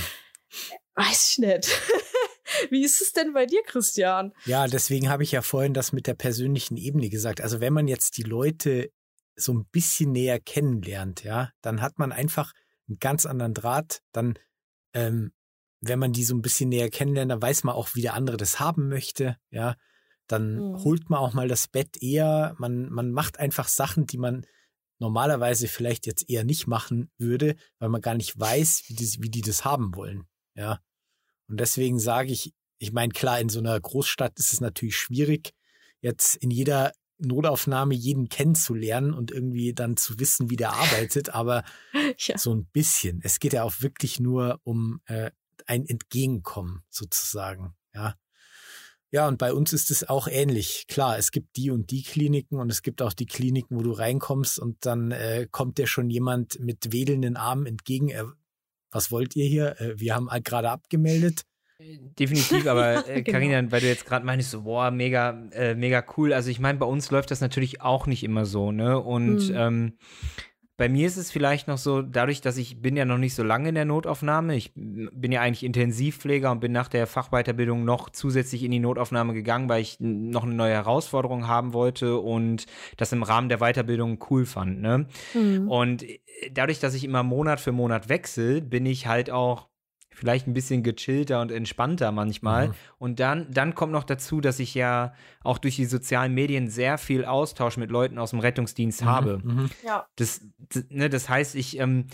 weiß 0.94 1.30
ich 1.32 1.38
nicht. 1.38 1.68
Wie 2.70 2.84
ist 2.84 3.00
es 3.00 3.12
denn 3.12 3.32
bei 3.32 3.46
dir, 3.46 3.62
Christian? 3.66 4.32
Ja, 4.44 4.68
deswegen 4.68 5.08
habe 5.08 5.24
ich 5.24 5.32
ja 5.32 5.42
vorhin 5.42 5.74
das 5.74 5.92
mit 5.92 6.06
der 6.06 6.14
persönlichen 6.14 6.76
Ebene 6.76 7.08
gesagt. 7.08 7.40
Also 7.40 7.60
wenn 7.60 7.72
man 7.72 7.88
jetzt 7.88 8.18
die 8.18 8.22
Leute 8.22 8.92
so 9.36 9.52
ein 9.52 9.66
bisschen 9.72 10.12
näher 10.12 10.38
kennenlernt, 10.38 11.24
ja, 11.24 11.50
dann 11.60 11.82
hat 11.82 11.98
man 11.98 12.12
einfach 12.12 12.52
einen 12.88 12.98
ganz 12.98 13.26
anderen 13.26 13.54
Draht, 13.54 14.02
dann, 14.12 14.38
ähm, 14.92 15.32
wenn 15.80 15.98
man 15.98 16.12
die 16.12 16.24
so 16.24 16.34
ein 16.34 16.42
bisschen 16.42 16.70
näher 16.70 16.90
kennenlernt, 16.90 17.30
dann 17.30 17.42
weiß 17.42 17.64
man 17.64 17.74
auch, 17.74 17.94
wie 17.94 18.02
der 18.02 18.14
andere 18.14 18.36
das 18.36 18.60
haben 18.60 18.88
möchte, 18.88 19.36
ja. 19.50 19.76
Dann 20.26 20.56
mhm. 20.56 20.84
holt 20.84 21.10
man 21.10 21.20
auch 21.20 21.34
mal 21.34 21.48
das 21.48 21.68
Bett 21.68 22.02
eher, 22.02 22.54
man, 22.58 22.88
man 22.88 23.12
macht 23.12 23.38
einfach 23.38 23.68
Sachen, 23.68 24.06
die 24.06 24.16
man 24.16 24.46
normalerweise 24.98 25.68
vielleicht 25.68 26.06
jetzt 26.06 26.30
eher 26.30 26.44
nicht 26.44 26.66
machen 26.66 27.10
würde, 27.18 27.56
weil 27.78 27.90
man 27.90 28.00
gar 28.00 28.14
nicht 28.14 28.38
weiß, 28.38 28.84
wie 28.86 28.94
die, 28.94 29.22
wie 29.22 29.28
die 29.28 29.42
das 29.42 29.64
haben 29.64 29.94
wollen, 29.94 30.26
ja. 30.54 30.80
Und 31.48 31.60
deswegen 31.60 31.98
sage 31.98 32.32
ich, 32.32 32.54
ich 32.78 32.92
meine, 32.92 33.12
klar, 33.12 33.38
in 33.40 33.48
so 33.48 33.58
einer 33.58 33.78
Großstadt 33.78 34.38
ist 34.38 34.52
es 34.52 34.60
natürlich 34.60 34.96
schwierig, 34.96 35.54
jetzt 36.00 36.36
in 36.36 36.50
jeder 36.50 36.92
Notaufnahme 37.24 37.94
jeden 37.94 38.28
kennenzulernen 38.28 39.12
und 39.12 39.30
irgendwie 39.30 39.74
dann 39.74 39.96
zu 39.96 40.18
wissen, 40.18 40.50
wie 40.50 40.56
der 40.56 40.72
arbeitet, 40.72 41.30
aber 41.30 41.64
ja. 42.18 42.38
so 42.38 42.54
ein 42.54 42.66
bisschen. 42.66 43.20
Es 43.22 43.40
geht 43.40 43.52
ja 43.52 43.62
auch 43.64 43.80
wirklich 43.80 44.20
nur 44.20 44.60
um 44.64 45.00
äh, 45.06 45.30
ein 45.66 45.86
Entgegenkommen 45.86 46.82
sozusagen, 46.90 47.74
ja. 47.94 48.14
Ja, 49.10 49.28
und 49.28 49.38
bei 49.38 49.52
uns 49.52 49.72
ist 49.72 49.92
es 49.92 50.08
auch 50.08 50.26
ähnlich. 50.26 50.86
Klar, 50.88 51.18
es 51.18 51.30
gibt 51.30 51.56
die 51.56 51.70
und 51.70 51.92
die 51.92 52.02
Kliniken 52.02 52.58
und 52.58 52.68
es 52.68 52.82
gibt 52.82 53.00
auch 53.00 53.12
die 53.12 53.26
Kliniken, 53.26 53.76
wo 53.76 53.82
du 53.82 53.92
reinkommst 53.92 54.58
und 54.58 54.84
dann 54.86 55.12
äh, 55.12 55.46
kommt 55.48 55.78
dir 55.78 55.86
schon 55.86 56.10
jemand 56.10 56.58
mit 56.58 56.92
wedelnden 56.92 57.36
Armen 57.36 57.66
entgegen. 57.66 58.08
Äh, 58.08 58.24
was 58.90 59.12
wollt 59.12 59.36
ihr 59.36 59.46
hier? 59.46 59.80
Äh, 59.80 60.00
wir 60.00 60.16
haben 60.16 60.28
gerade 60.42 60.68
abgemeldet. 60.68 61.44
Definitiv, 61.78 62.66
aber 62.66 63.02
Karina, 63.02 63.14
äh, 63.58 63.62
Genau. 63.62 63.72
weil 63.72 63.80
du 63.80 63.88
jetzt 63.88 64.06
gerade 64.06 64.24
meinst, 64.24 64.50
so, 64.50 64.62
boah, 64.62 64.90
mega, 64.90 65.30
äh, 65.52 65.74
mega 65.74 66.04
cool. 66.16 66.32
Also 66.32 66.50
ich 66.50 66.60
meine, 66.60 66.78
bei 66.78 66.86
uns 66.86 67.10
läuft 67.10 67.30
das 67.30 67.40
natürlich 67.40 67.80
auch 67.82 68.06
nicht 68.06 68.22
immer 68.22 68.46
so, 68.46 68.70
ne? 68.72 68.98
Und 69.00 69.48
Mhm. 69.50 69.56
ähm, 69.56 69.92
bei 70.76 70.88
mir 70.88 71.06
ist 71.06 71.16
es 71.16 71.30
vielleicht 71.30 71.68
noch 71.68 71.78
so, 71.78 72.02
dadurch, 72.02 72.40
dass 72.40 72.56
ich 72.56 72.82
bin 72.82 72.96
ja 72.96 73.04
noch 73.04 73.18
nicht 73.18 73.34
so 73.34 73.44
lange 73.44 73.68
in 73.68 73.76
der 73.76 73.84
Notaufnahme, 73.84 74.56
ich 74.56 74.72
bin 74.74 75.30
ja 75.30 75.40
eigentlich 75.40 75.62
Intensivpfleger 75.64 76.50
und 76.50 76.58
bin 76.60 76.72
nach 76.72 76.88
der 76.88 77.06
Fachweiterbildung 77.06 77.84
noch 77.84 78.10
zusätzlich 78.10 78.64
in 78.64 78.72
die 78.72 78.80
Notaufnahme 78.80 79.34
gegangen, 79.34 79.68
weil 79.68 79.82
ich 79.82 79.98
noch 80.00 80.42
eine 80.42 80.54
neue 80.54 80.72
Herausforderung 80.74 81.46
haben 81.46 81.74
wollte 81.74 82.18
und 82.18 82.66
das 82.96 83.12
im 83.12 83.22
Rahmen 83.22 83.48
der 83.48 83.58
Weiterbildung 83.58 84.18
cool 84.30 84.46
fand, 84.46 84.80
ne? 84.80 85.06
Mhm. 85.34 85.68
Und 85.68 86.02
äh, 86.02 86.18
dadurch, 86.52 86.80
dass 86.80 86.94
ich 86.94 87.04
immer 87.04 87.22
Monat 87.22 87.60
für 87.60 87.72
Monat 87.72 88.08
wechsle, 88.08 88.60
bin 88.60 88.84
ich 88.84 89.06
halt 89.06 89.30
auch 89.30 89.68
vielleicht 90.14 90.46
ein 90.46 90.54
bisschen 90.54 90.82
gechillter 90.82 91.40
und 91.40 91.50
entspannter 91.50 92.12
manchmal. 92.12 92.68
Mhm. 92.68 92.74
Und 92.98 93.20
dann, 93.20 93.50
dann 93.50 93.74
kommt 93.74 93.92
noch 93.92 94.04
dazu, 94.04 94.40
dass 94.40 94.58
ich 94.58 94.74
ja 94.74 95.14
auch 95.42 95.58
durch 95.58 95.76
die 95.76 95.84
sozialen 95.84 96.32
Medien 96.32 96.68
sehr 96.68 96.98
viel 96.98 97.24
Austausch 97.24 97.76
mit 97.76 97.90
Leuten 97.90 98.18
aus 98.18 98.30
dem 98.30 98.38
Rettungsdienst 98.38 99.04
habe. 99.04 99.40
Mhm. 99.42 99.70
Ja. 99.84 100.06
Das, 100.16 100.40
das, 100.58 100.84
ne, 100.88 101.10
das 101.10 101.28
heißt, 101.28 101.54
ich 101.56 101.78
ähm, 101.78 102.06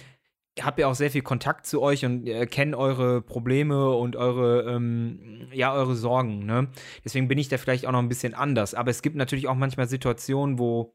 habe 0.60 0.82
ja 0.82 0.88
auch 0.88 0.94
sehr 0.94 1.10
viel 1.10 1.22
Kontakt 1.22 1.66
zu 1.66 1.80
euch 1.80 2.04
und 2.04 2.26
äh, 2.26 2.46
kenne 2.46 2.76
eure 2.76 3.22
Probleme 3.22 3.90
und 3.90 4.16
eure, 4.16 4.62
ähm, 4.74 5.48
ja, 5.52 5.72
eure 5.72 5.94
Sorgen. 5.94 6.44
Ne? 6.44 6.68
Deswegen 7.04 7.28
bin 7.28 7.38
ich 7.38 7.48
da 7.48 7.58
vielleicht 7.58 7.86
auch 7.86 7.92
noch 7.92 8.00
ein 8.00 8.08
bisschen 8.08 8.34
anders. 8.34 8.74
Aber 8.74 8.90
es 8.90 9.02
gibt 9.02 9.16
natürlich 9.16 9.48
auch 9.48 9.54
manchmal 9.54 9.88
Situationen, 9.88 10.58
wo 10.58 10.94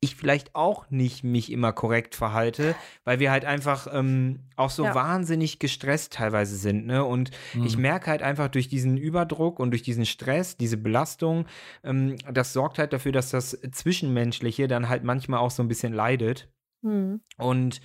ich 0.00 0.14
vielleicht 0.14 0.54
auch 0.54 0.88
nicht 0.90 1.24
mich 1.24 1.50
immer 1.50 1.72
korrekt 1.72 2.14
verhalte, 2.14 2.76
weil 3.04 3.18
wir 3.18 3.32
halt 3.32 3.44
einfach 3.44 3.88
ähm, 3.92 4.40
auch 4.54 4.70
so 4.70 4.84
Ja. 4.84 4.94
wahnsinnig 4.94 5.58
gestresst 5.58 6.12
teilweise 6.12 6.56
sind. 6.56 6.86
Ne? 6.86 7.04
Und 7.04 7.30
ich 7.64 7.76
Mhm. 7.76 7.82
merke 7.82 8.10
halt 8.10 8.22
einfach 8.22 8.48
durch 8.48 8.68
diesen 8.68 8.96
Überdruck 8.96 9.58
und 9.58 9.70
durch 9.72 9.82
diesen 9.82 10.06
Stress, 10.06 10.56
diese 10.56 10.76
Belastung, 10.76 11.46
ähm, 11.82 12.16
das 12.32 12.52
sorgt 12.52 12.78
halt 12.78 12.92
dafür, 12.92 13.10
dass 13.10 13.30
das 13.30 13.58
Zwischenmenschliche 13.72 14.68
dann 14.68 14.88
halt 14.88 15.02
manchmal 15.02 15.40
auch 15.40 15.50
so 15.50 15.62
ein 15.64 15.68
bisschen 15.68 15.92
leidet. 15.92 16.48
Mhm. 16.82 17.20
Und 17.36 17.80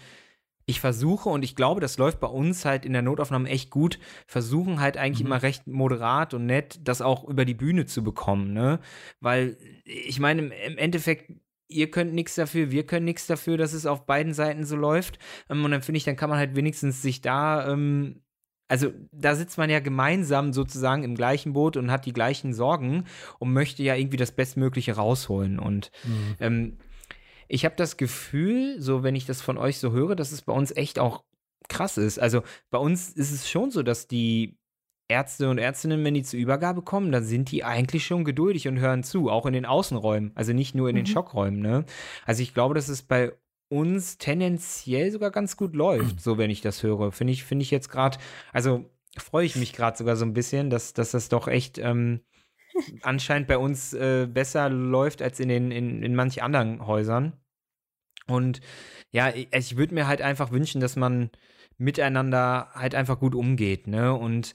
ich 0.66 0.80
versuche, 0.80 1.28
und 1.30 1.44
ich 1.44 1.56
glaube, 1.58 1.82
das 1.82 1.98
läuft 1.98 2.20
bei 2.22 2.28
uns 2.28 2.64
halt 2.64 2.86
in 2.86 2.94
der 2.94 3.02
Notaufnahme 3.02 3.50
echt 3.50 3.70
gut, 3.70 4.00
versuchen 4.28 4.80
halt 4.80 4.98
eigentlich 4.98 5.20
Mhm. 5.22 5.26
immer 5.26 5.42
recht 5.42 5.68
moderat 5.68 6.34
und 6.34 6.46
nett, 6.46 6.80
das 6.84 7.02
auch 7.02 7.28
über 7.28 7.44
die 7.44 7.54
Bühne 7.54 7.86
zu 7.86 8.02
bekommen, 8.04 8.54
ne? 8.54 8.80
Weil 9.20 9.58
ich 9.84 10.20
meine, 10.20 10.44
im 10.44 10.78
Endeffekt, 10.78 11.32
ihr 11.74 11.92
könnt 11.92 12.14
nichts 12.14 12.36
dafür, 12.36 12.72
wir 12.72 12.86
können 12.86 13.06
nichts 13.06 13.28
dafür, 13.28 13.58
dass 13.58 13.74
es 13.74 13.86
auf 13.86 14.06
beiden 14.06 14.34
Seiten 14.34 14.64
so 14.66 14.76
läuft. 14.76 15.20
Ähm, 15.50 15.64
und 15.66 15.72
dann 15.72 15.82
finde 15.82 15.98
ich, 15.98 16.04
dann 16.04 16.16
kann 16.16 16.30
man 16.30 16.40
halt 16.40 16.56
wenigstens 16.56 17.02
sich 17.02 17.22
da, 17.22 17.72
ähm, 17.72 18.22
also 18.68 18.92
da 19.12 19.36
sitzt 19.36 19.58
man 19.58 19.70
ja 19.70 19.80
gemeinsam 19.80 20.54
sozusagen 20.54 21.04
im 21.04 21.16
gleichen 21.16 21.54
Boot 21.54 21.78
und 21.78 21.92
hat 21.92 22.06
die 22.06 22.14
gleichen 22.14 22.54
Sorgen 22.54 23.06
und 23.40 23.54
möchte 23.54 23.84
ja 23.84 23.96
irgendwie 23.96 24.18
das 24.18 24.32
Bestmögliche 24.32 24.96
rausholen. 24.96 25.60
Und 25.60 25.92
Mhm. 26.06 26.36
ähm, 26.40 26.78
ich 27.48 27.66
habe 27.66 27.76
das 27.76 27.98
Gefühl, 27.98 28.82
so 28.82 29.04
wenn 29.04 29.16
ich 29.16 29.26
das 29.26 29.42
von 29.42 29.58
euch 29.58 29.78
so 29.78 29.92
höre, 29.92 30.16
dass 30.16 30.32
es 30.32 30.42
bei 30.42 30.54
uns 30.54 30.72
echt 30.76 30.98
auch 30.98 31.24
krass 31.70 31.98
ist. 31.98 32.20
Also 32.20 32.42
bei 32.72 32.78
uns 32.78 33.10
ist 33.10 33.32
es 33.32 33.50
schon 33.50 33.70
so, 33.70 33.84
dass 33.84 34.08
die 34.08 34.58
Ärzte 35.14 35.50
und 35.50 35.60
Ärztinnen, 35.60 36.04
wenn 36.04 36.16
die 36.16 36.24
zur 36.24 36.40
Übergabe 36.40 36.82
kommen, 36.82 37.12
dann 37.12 37.24
sind 37.24 37.52
die 37.52 37.64
eigentlich 37.64 38.06
schon 38.06 38.24
geduldig 38.26 38.68
und 38.68 38.80
hören 38.80 39.04
zu, 39.04 39.30
auch 39.30 39.46
in 39.46 39.54
den 39.54 39.66
Außenräumen, 39.66 40.32
also 40.36 40.54
nicht 40.54 40.74
nur 40.74 40.90
in 40.90 40.96
den 40.96 41.06
Mhm. 41.06 41.10
Schockräumen. 41.12 41.60
Ne? 41.62 41.86
Also 42.26 42.42
ich 42.42 42.54
glaube, 42.54 42.74
dass 42.74 42.90
es 42.90 43.04
bei 43.04 43.32
uns 43.70 44.18
tendenziell 44.18 45.12
sogar 45.12 45.32
ganz 45.32 45.56
gut 45.56 45.76
läuft, 45.76 46.20
so 46.22 46.38
wenn 46.38 46.50
ich 46.50 46.62
das 46.62 46.84
höre. 46.84 47.12
Finde 47.12 47.34
ich, 47.34 47.44
finde 47.44 47.64
ich 47.64 47.72
jetzt 47.72 47.90
gerade, 47.90 48.18
also 48.52 48.90
freue 49.18 49.46
ich 49.46 49.56
mich 49.56 49.74
gerade 49.74 49.98
sogar 49.98 50.16
so 50.16 50.26
ein 50.26 50.34
bisschen, 50.34 50.70
dass, 50.70 50.94
dass 50.94 51.12
das 51.12 51.30
doch 51.30 51.48
echt 51.48 51.78
ähm, 51.78 52.22
anscheinend 53.02 53.48
bei 53.48 53.58
uns 53.58 53.94
äh, 53.94 54.28
besser 54.28 54.70
läuft 54.70 55.22
als 55.22 55.40
in 55.40 55.50
den 55.50 55.72
in, 55.72 56.02
in 56.04 56.16
manch 56.16 56.42
anderen 56.42 56.86
Häusern. 56.86 57.34
Und 58.28 58.62
ja, 59.12 59.30
ich, 59.30 59.48
ich 59.54 59.78
würde 59.78 59.94
mir 59.94 60.08
halt 60.08 60.22
einfach 60.22 60.52
wünschen, 60.52 60.82
dass 60.82 60.96
man 60.96 61.30
miteinander 61.78 62.70
halt 62.74 62.96
einfach 62.96 63.20
gut 63.20 63.36
umgeht, 63.36 63.88
ne? 63.88 64.14
Und 64.14 64.54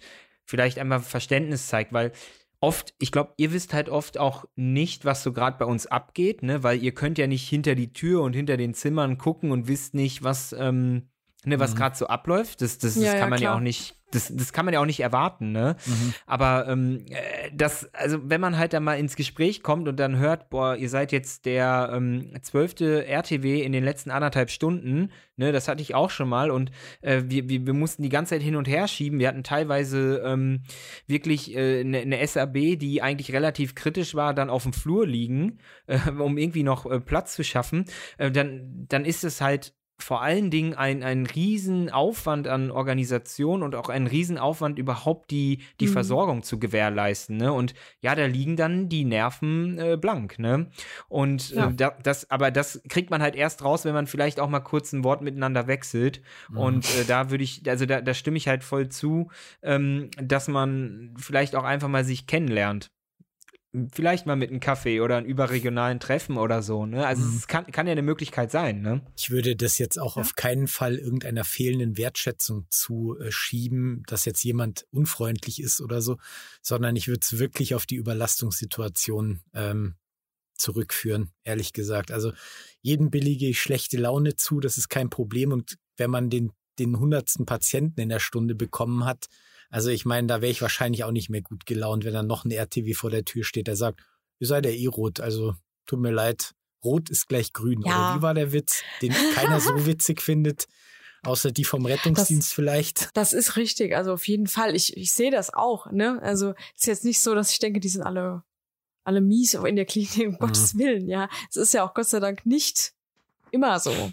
vielleicht 0.49 0.79
einmal 0.79 1.01
Verständnis 1.01 1.69
zeigt, 1.69 1.93
weil 1.93 2.13
oft, 2.61 2.95
ich 2.99 3.13
glaube, 3.13 3.35
ihr 3.37 3.53
wisst 3.53 3.75
halt 3.75 3.89
oft 3.89 4.19
auch 4.19 4.47
nicht, 4.57 5.05
was 5.05 5.23
so 5.23 5.33
gerade 5.33 5.59
bei 5.59 5.65
uns 5.65 5.87
abgeht, 5.87 6.43
ne? 6.43 6.63
Weil 6.63 6.83
ihr 6.83 6.93
könnt 6.93 7.19
ja 7.19 7.27
nicht 7.27 7.49
hinter 7.49 7.75
die 7.75 7.93
Tür 7.93 8.23
und 8.23 8.35
hinter 8.35 8.57
den 8.57 8.75
Zimmern 8.75 9.19
gucken 9.19 9.53
und 9.53 9.69
wisst 9.69 9.95
nicht, 9.95 10.23
was, 10.25 10.53
ähm, 10.53 11.09
ne, 11.45 11.59
was 11.61 11.73
Mhm. 11.75 11.77
gerade 11.79 11.97
so 11.97 12.07
abläuft. 12.07 12.61
Das, 12.63 12.79
das, 12.79 12.95
das 12.95 13.03
Ja, 13.03 13.13
kann 13.13 13.21
ja, 13.21 13.27
man 13.29 13.39
ja 13.41 13.49
klar. 13.49 13.57
auch 13.57 13.61
nicht, 13.61 13.95
das, 14.11 14.35
das 14.35 14.55
kann 14.55 14.65
man 14.65 14.73
ja 14.73 14.81
auch 14.81 14.87
nicht 14.87 15.01
erwarten, 15.01 15.53
ne? 15.53 15.77
Mhm. 15.85 16.15
Aber 16.27 16.67
ähm, 16.67 17.05
äh, 17.11 17.51
das, 17.55 17.93
also 17.95 18.19
wenn 18.25 18.41
man 18.41 18.57
halt 18.57 18.73
dann 18.73 18.83
mal 18.83 18.95
ins 18.99 19.17
Gespräch 19.17 19.63
kommt 19.63 19.87
und 19.87 20.01
dann 20.01 20.17
hört, 20.17 20.49
boah, 20.49 20.77
ihr 20.77 20.89
seid 20.89 21.13
jetzt 21.13 21.45
der 21.45 21.91
ähm, 21.93 22.33
zwölfte 22.41 23.07
RTW 23.07 23.63
in 23.63 23.73
den 23.73 23.85
letzten 23.85 24.11
anderthalb 24.11 24.51
Stunden, 24.51 25.13
ne, 25.37 25.53
das 25.53 25.69
hatte 25.69 25.83
ich 25.83 25.95
auch 25.95 26.09
schon 26.09 26.29
mal 26.29 26.51
und 26.51 26.71
äh, 27.03 27.25
wir, 27.27 27.51
wir, 27.51 27.67
wir 27.67 27.75
mussten 27.75 28.03
die 28.03 28.09
ganze 28.09 28.31
Zeit 28.35 28.43
hin 28.43 28.57
und 28.57 28.67
her 28.67 28.89
schieben. 28.89 29.19
Wir 29.19 29.29
hatten 29.29 29.45
teilweise 29.45 30.23
ähm, 30.25 30.63
wirklich 31.07 31.55
äh, 31.55 31.81
eine, 31.81 31.99
eine 31.99 32.27
SAB, 32.27 32.55
die 32.79 33.03
eigentlich 33.03 33.33
relativ 33.35 33.75
kritisch 33.75 34.15
war, 34.15 34.33
dann 34.33 34.49
auf 34.49 34.63
dem 34.63 34.73
Flur 34.73 35.07
liegen, 35.07 35.59
äh, 35.87 35.99
um 36.11 36.39
irgendwie 36.39 36.63
noch 36.63 36.87
äh, 36.91 36.99
Platz 36.99 37.35
zu 37.35 37.45
schaffen. 37.45 37.85
Äh, 38.17 38.31
dann, 38.31 38.87
dann 38.89 39.05
ist 39.05 39.23
es 39.23 39.43
halt 39.43 39.75
vor 40.01 40.23
allen 40.23 40.51
Dingen 40.51 40.75
ein, 40.75 41.03
ein 41.03 41.27
Riesenaufwand 41.27 42.47
an 42.49 42.71
Organisation 42.71 43.63
und 43.63 43.75
auch 43.75 43.89
ein 43.89 44.07
Riesenaufwand 44.07 44.79
überhaupt 44.79 45.31
die, 45.31 45.63
die 45.81 45.87
Mhm. 45.87 45.93
Versorgung 45.93 46.43
zu 46.43 46.59
gewährleisten. 46.59 47.37
Ne? 47.37 47.53
Und 47.53 47.75
ja, 48.01 48.15
da 48.15 48.27
liegen 48.27 48.57
dann 48.57 48.89
die 48.89 49.05
Nerven 49.05 49.79
äh, 49.79 49.97
blank. 50.01 50.39
Ne? 50.39 50.71
Und 51.09 51.51
Ja. 51.51 51.69
äh, 51.69 51.75
da, 51.75 51.97
das, 52.03 52.31
aber 52.31 52.51
das 52.51 52.81
kriegt 52.89 53.11
man 53.11 53.23
halt 53.23 53.35
erst 53.37 53.65
raus, 53.65 53.85
wenn 53.85 53.95
man 53.95 54.07
vielleicht 54.07 54.41
auch 54.41 54.49
mal 54.49 54.61
kurz 54.61 54.93
ein 54.93 55.05
Wort 55.05 55.21
miteinander 55.21 55.67
wechselt. 55.67 56.23
Mhm. 56.51 56.57
Und 56.59 56.85
äh, 56.95 57.05
da 57.05 57.31
würde 57.31 57.45
ich, 57.45 57.69
also 57.69 57.85
da, 57.85 58.01
da 58.01 58.15
stimme 58.15 58.37
ich 58.37 58.49
halt 58.49 58.65
voll 58.65 58.89
zu, 58.89 59.31
ähm, 59.63 60.11
dass 60.17 60.49
man 60.49 61.15
vielleicht 61.19 61.57
auch 61.57 61.65
einfach 61.65 61.89
mal 61.89 62.05
sich 62.05 62.27
kennenlernt. 62.27 62.91
Vielleicht 63.93 64.25
mal 64.25 64.35
mit 64.35 64.49
einem 64.51 64.61
Kaffee 64.61 65.01
oder 65.03 65.19
einem 65.19 65.27
überregionalen 65.27 66.01
Treffen 66.01 66.39
oder 66.39 66.63
so, 66.63 66.87
ne? 66.87 67.07
Also 67.07 67.23
Mhm. 67.23 67.37
es 67.37 67.47
kann, 67.49 67.67
kann 67.67 67.87
ja 67.87 67.93
eine 67.93 68.01
Möglichkeit 68.03 68.51
sein, 68.51 68.81
ne? 68.81 69.03
Ich 69.17 69.31
würde 69.31 69.57
das 69.57 69.77
jetzt 69.77 69.99
auch 69.99 70.17
Ja. 70.17 70.23
auf 70.23 70.35
keinen 70.37 70.69
Fall 70.69 70.97
irgendeiner 70.97 71.45
fehlenden 71.45 71.99
Wertschätzung 71.99 72.67
zuschieben, 72.71 74.05
dass 74.07 74.25
jetzt 74.25 74.43
jemand 74.43 74.87
unfreundlich 74.91 75.61
ist 75.61 75.83
oder 75.83 76.01
so, 76.01 76.17
sondern 76.63 76.97
ich 76.97 77.09
würde 77.09 77.21
es 77.23 77.39
wirklich 77.39 77.75
auf 77.75 77.85
die 77.85 77.97
Überlastungssituation 77.97 79.43
ähm, 79.53 79.97
zurückführen, 80.57 81.33
ehrlich 81.45 81.75
gesagt. 81.75 82.11
Also 82.11 82.33
jedem 82.81 83.11
billige 83.11 83.49
ich 83.49 83.61
schlechte 83.61 83.99
Laune 83.99 84.35
zu, 84.37 84.61
das 84.61 84.79
ist 84.79 84.89
kein 84.89 85.11
Problem. 85.11 85.53
Und 85.53 85.77
wenn 85.99 86.11
man 86.11 86.31
den, 86.31 86.53
den 86.79 86.99
hundertsten 86.99 87.45
Patienten 87.45 88.01
in 88.01 88.09
der 88.09 88.19
Stunde 88.21 88.55
bekommen 88.55 89.05
hat, 89.05 89.27
also 89.71 89.91
ich 89.91 90.05
meine, 90.05 90.27
da 90.27 90.41
wäre 90.41 90.51
ich 90.51 90.63
wahrscheinlich 90.63 91.05
auch 91.05 91.11
nicht 91.11 91.31
mehr 91.31 91.43
gut 91.43 91.67
gelaunt, 91.67 92.05
wenn 92.05 92.15
dann 92.15 92.27
noch 92.27 92.45
ein 92.45 92.51
RTW 92.51 92.95
vor 92.95 93.11
der 93.11 93.25
Tür 93.25 93.45
steht, 93.45 93.67
der 93.67 93.77
sagt, 93.77 94.01
ihr 94.39 94.47
seid 94.47 94.65
ja 94.67 94.73
eh 94.73 94.87
rot, 94.87 95.21
also 95.21 95.55
tut 95.87 96.01
mir 96.01 96.11
leid, 96.11 96.55
rot 96.85 97.11
ist 97.11 97.29
gleich 97.29 97.53
grün. 97.53 97.83
Ja. 97.83 98.13
Oder 98.13 98.19
wie 98.19 98.23
war 98.23 98.35
der 98.35 98.53
Witz, 98.53 98.83
den 99.03 99.13
keiner 99.35 99.61
so 99.61 99.71
witzig 99.87 100.23
findet, 100.23 100.67
außer 101.23 101.51
die 101.51 101.65
vom 101.65 101.85
Rettungsdienst 101.87 102.53
vielleicht? 102.53 103.11
Das 103.15 103.33
ist 103.33 103.57
richtig, 103.57 103.97
also 103.97 104.13
auf 104.13 104.27
jeden 104.29 104.47
Fall. 104.47 104.75
Ich, 104.75 104.97
ich 104.97 105.13
sehe 105.13 105.31
das 105.31 105.53
auch, 105.53 105.91
ne? 105.91 106.21
Also 106.23 106.55
ist 106.77 106.87
jetzt 106.87 107.05
nicht 107.05 107.21
so, 107.21 107.35
dass 107.35 107.51
ich 107.51 107.59
denke, 107.59 107.81
die 107.81 107.89
sind 107.89 108.03
alle, 108.03 108.43
alle 109.05 109.21
mies 109.21 109.55
in 109.55 109.77
der 109.77 109.87
Klinik, 109.87 110.29
um 110.29 110.35
Mhm. 110.35 110.39
Gottes 110.39 110.79
Willen, 110.79 111.09
ja. 111.09 111.29
Es 111.51 111.57
ist 111.57 111.75
ja 111.75 111.85
auch 111.85 111.95
Gott 111.95 112.09
sei 112.09 112.21
Dank 112.21 112.47
nicht 112.47 112.93
immer 113.51 113.81
so. 113.81 114.13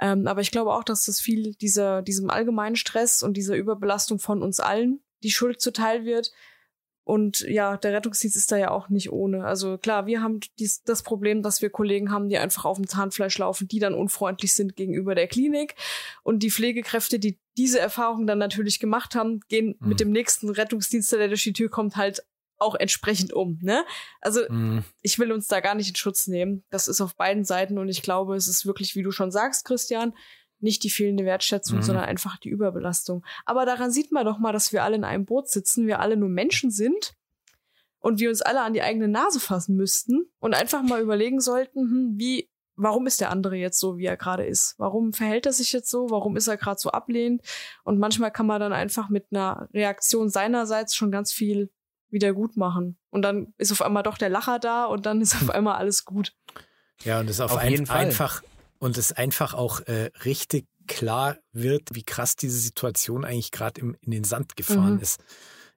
Ähm, 0.00 0.26
aber 0.26 0.40
ich 0.40 0.50
glaube 0.50 0.72
auch, 0.72 0.84
dass 0.84 1.04
das 1.04 1.20
viel 1.20 1.54
dieser, 1.54 2.02
diesem 2.02 2.30
allgemeinen 2.30 2.76
Stress 2.76 3.22
und 3.22 3.36
dieser 3.36 3.56
Überbelastung 3.56 4.18
von 4.18 4.42
uns 4.42 4.60
allen 4.60 5.00
die 5.22 5.30
Schuld 5.30 5.60
zuteil 5.60 6.04
wird. 6.04 6.30
Und 7.04 7.40
ja, 7.40 7.78
der 7.78 7.94
Rettungsdienst 7.94 8.36
ist 8.36 8.52
da 8.52 8.58
ja 8.58 8.70
auch 8.70 8.90
nicht 8.90 9.10
ohne. 9.10 9.46
Also 9.46 9.78
klar, 9.78 10.04
wir 10.04 10.20
haben 10.22 10.40
dies, 10.58 10.82
das 10.82 11.02
Problem, 11.02 11.42
dass 11.42 11.62
wir 11.62 11.70
Kollegen 11.70 12.12
haben, 12.12 12.28
die 12.28 12.36
einfach 12.36 12.66
auf 12.66 12.76
dem 12.76 12.86
Zahnfleisch 12.86 13.38
laufen, 13.38 13.66
die 13.66 13.78
dann 13.78 13.94
unfreundlich 13.94 14.52
sind 14.52 14.76
gegenüber 14.76 15.14
der 15.14 15.26
Klinik. 15.26 15.74
Und 16.22 16.42
die 16.42 16.50
Pflegekräfte, 16.50 17.18
die 17.18 17.38
diese 17.56 17.80
Erfahrung 17.80 18.26
dann 18.26 18.38
natürlich 18.38 18.78
gemacht 18.78 19.14
haben, 19.14 19.40
gehen 19.48 19.74
Mhm. 19.80 19.88
mit 19.88 20.00
dem 20.00 20.10
nächsten 20.10 20.50
Rettungsdienst, 20.50 21.10
der 21.12 21.28
durch 21.28 21.44
die 21.44 21.54
Tür 21.54 21.70
kommt, 21.70 21.96
halt 21.96 22.22
auch 22.58 22.74
entsprechend 22.74 23.32
um. 23.32 23.58
Ne? 23.62 23.84
Also 24.20 24.40
Mhm. 24.48 24.84
ich 25.02 25.18
will 25.18 25.32
uns 25.32 25.46
da 25.48 25.60
gar 25.60 25.74
nicht 25.74 25.88
in 25.90 25.96
Schutz 25.96 26.26
nehmen. 26.26 26.64
Das 26.70 26.88
ist 26.88 27.00
auf 27.00 27.16
beiden 27.16 27.44
Seiten 27.44 27.78
und 27.78 27.88
ich 27.88 28.02
glaube, 28.02 28.36
es 28.36 28.48
ist 28.48 28.66
wirklich, 28.66 28.94
wie 28.96 29.02
du 29.02 29.10
schon 29.10 29.30
sagst, 29.30 29.64
Christian, 29.64 30.14
nicht 30.60 30.82
die 30.82 30.90
fehlende 30.90 31.24
Wertschätzung, 31.24 31.78
Mhm. 31.78 31.82
sondern 31.82 32.04
einfach 32.04 32.36
die 32.38 32.48
Überbelastung. 32.48 33.24
Aber 33.46 33.64
daran 33.64 33.92
sieht 33.92 34.10
man 34.10 34.26
doch 34.26 34.38
mal, 34.38 34.52
dass 34.52 34.72
wir 34.72 34.82
alle 34.82 34.96
in 34.96 35.04
einem 35.04 35.24
Boot 35.24 35.48
sitzen, 35.48 35.86
wir 35.86 36.00
alle 36.00 36.16
nur 36.16 36.28
Menschen 36.28 36.70
sind 36.72 37.14
und 38.00 38.18
wir 38.18 38.28
uns 38.28 38.42
alle 38.42 38.62
an 38.62 38.72
die 38.72 38.82
eigene 38.82 39.06
Nase 39.08 39.38
fassen 39.40 39.76
müssten 39.76 40.26
und 40.40 40.54
einfach 40.54 40.82
mal 40.82 41.00
überlegen 41.00 41.40
sollten, 41.40 41.80
hm, 41.80 42.14
wie 42.16 42.48
warum 42.80 43.08
ist 43.08 43.20
der 43.20 43.30
andere 43.30 43.56
jetzt 43.56 43.80
so, 43.80 43.98
wie 43.98 44.04
er 44.06 44.16
gerade 44.16 44.46
ist? 44.46 44.76
Warum 44.78 45.12
verhält 45.12 45.46
er 45.46 45.52
sich 45.52 45.72
jetzt 45.72 45.90
so? 45.90 46.10
Warum 46.10 46.36
ist 46.36 46.46
er 46.46 46.56
gerade 46.56 46.78
so 46.78 46.90
ablehnend? 46.92 47.42
Und 47.82 47.98
manchmal 47.98 48.30
kann 48.30 48.46
man 48.46 48.60
dann 48.60 48.72
einfach 48.72 49.08
mit 49.08 49.26
einer 49.32 49.68
Reaktion 49.74 50.28
seinerseits 50.30 50.94
schon 50.94 51.10
ganz 51.10 51.32
viel 51.32 51.70
wieder 52.10 52.32
gut 52.32 52.56
machen. 52.56 52.98
Und 53.10 53.22
dann 53.22 53.52
ist 53.58 53.72
auf 53.72 53.82
einmal 53.82 54.02
doch 54.02 54.18
der 54.18 54.28
Lacher 54.28 54.58
da 54.58 54.84
und 54.86 55.06
dann 55.06 55.20
ist 55.20 55.34
auf 55.34 55.50
einmal 55.50 55.76
alles 55.76 56.04
gut. 56.04 56.34
Ja, 57.04 57.20
und 57.20 57.30
es 57.30 57.40
auf, 57.40 57.52
auf 57.52 57.58
ein, 57.58 57.70
jeden 57.70 57.86
Fall. 57.86 58.06
einfach 58.06 58.42
und 58.78 58.96
es 58.96 59.12
einfach 59.12 59.54
auch 59.54 59.80
äh, 59.80 60.10
richtig 60.24 60.66
klar 60.86 61.36
wird, 61.52 61.94
wie 61.94 62.02
krass 62.02 62.36
diese 62.36 62.58
Situation 62.58 63.24
eigentlich 63.24 63.50
gerade 63.50 63.80
in 63.80 63.96
den 64.10 64.24
Sand 64.24 64.56
gefahren 64.56 64.94
mhm. 64.94 65.00
ist. 65.00 65.20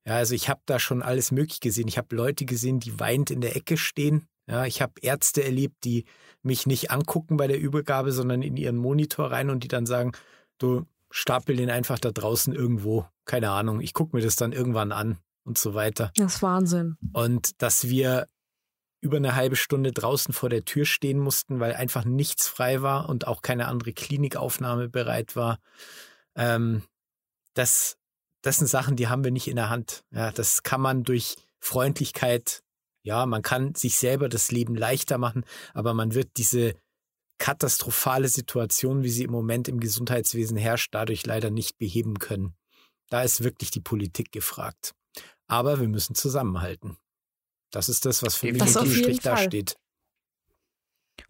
Ja, 0.05 0.15
also 0.15 0.33
ich 0.33 0.49
habe 0.49 0.61
da 0.65 0.79
schon 0.79 1.03
alles 1.03 1.31
möglich 1.31 1.59
gesehen. 1.59 1.87
Ich 1.87 1.97
habe 1.97 2.15
Leute 2.15 2.45
gesehen, 2.45 2.79
die 2.79 2.99
weinend 2.99 3.29
in 3.29 3.41
der 3.41 3.55
Ecke 3.55 3.77
stehen. 3.77 4.27
Ja, 4.47 4.65
ich 4.65 4.81
habe 4.81 4.93
Ärzte 5.01 5.43
erlebt, 5.43 5.83
die 5.83 6.05
mich 6.41 6.65
nicht 6.65 6.89
angucken 6.89 7.37
bei 7.37 7.47
der 7.47 7.59
Übergabe, 7.59 8.11
sondern 8.11 8.41
in 8.41 8.57
ihren 8.57 8.77
Monitor 8.77 9.31
rein 9.31 9.49
und 9.49 9.63
die 9.63 9.67
dann 9.67 9.85
sagen, 9.85 10.13
du 10.57 10.85
stapel 11.11 11.55
den 11.55 11.69
einfach 11.69 11.99
da 11.99 12.11
draußen 12.11 12.53
irgendwo. 12.53 13.05
Keine 13.25 13.51
Ahnung, 13.51 13.81
ich 13.81 13.93
gucke 13.93 14.15
mir 14.15 14.23
das 14.23 14.35
dann 14.37 14.53
irgendwann 14.53 14.91
an 14.91 15.19
und 15.43 15.57
so 15.57 15.73
weiter. 15.73 16.11
Das 16.15 16.35
ist 16.35 16.41
Wahnsinn. 16.41 16.97
Und 17.13 17.61
dass 17.61 17.87
wir 17.87 18.27
über 19.01 19.17
eine 19.17 19.35
halbe 19.35 19.55
Stunde 19.55 19.91
draußen 19.91 20.33
vor 20.33 20.49
der 20.49 20.63
Tür 20.63 20.85
stehen 20.85 21.19
mussten, 21.19 21.59
weil 21.59 21.73
einfach 21.73 22.05
nichts 22.05 22.47
frei 22.47 22.81
war 22.83 23.09
und 23.09 23.27
auch 23.27 23.41
keine 23.41 23.67
andere 23.67 23.93
Klinikaufnahme 23.93 24.89
bereit 24.89 25.35
war. 25.35 25.57
Ähm, 26.35 26.83
das, 27.55 27.97
das 28.41 28.57
sind 28.57 28.67
Sachen, 28.67 28.95
die 28.95 29.07
haben 29.07 29.23
wir 29.23 29.31
nicht 29.31 29.47
in 29.47 29.55
der 29.55 29.69
Hand. 29.69 30.03
Ja, 30.11 30.31
das 30.31 30.61
kann 30.61 30.81
man 30.81 31.03
durch 31.03 31.35
Freundlichkeit, 31.59 32.61
ja, 33.03 33.25
man 33.25 33.41
kann 33.41 33.73
sich 33.73 33.97
selber 33.97 34.29
das 34.29 34.51
Leben 34.51 34.75
leichter 34.75 35.17
machen, 35.17 35.45
aber 35.73 35.95
man 35.95 36.13
wird 36.13 36.37
diese 36.37 36.75
katastrophale 37.39 38.27
Situation, 38.27 39.01
wie 39.01 39.09
sie 39.09 39.23
im 39.23 39.31
Moment 39.31 39.67
im 39.67 39.79
Gesundheitswesen 39.79 40.57
herrscht, 40.57 40.93
dadurch 40.93 41.25
leider 41.25 41.49
nicht 41.49 41.79
beheben 41.79 42.19
können. 42.19 42.53
Da 43.09 43.23
ist 43.23 43.43
wirklich 43.43 43.71
die 43.71 43.79
Politik 43.79 44.31
gefragt. 44.31 44.93
Aber 45.51 45.81
wir 45.81 45.89
müssen 45.89 46.15
zusammenhalten. 46.15 46.97
Das 47.71 47.89
ist 47.89 48.05
das, 48.05 48.23
was 48.23 48.35
für 48.35 48.53
mich 48.53 48.61
im 48.61 48.89
Strich 48.89 49.19
da 49.19 49.35
steht. 49.35 49.75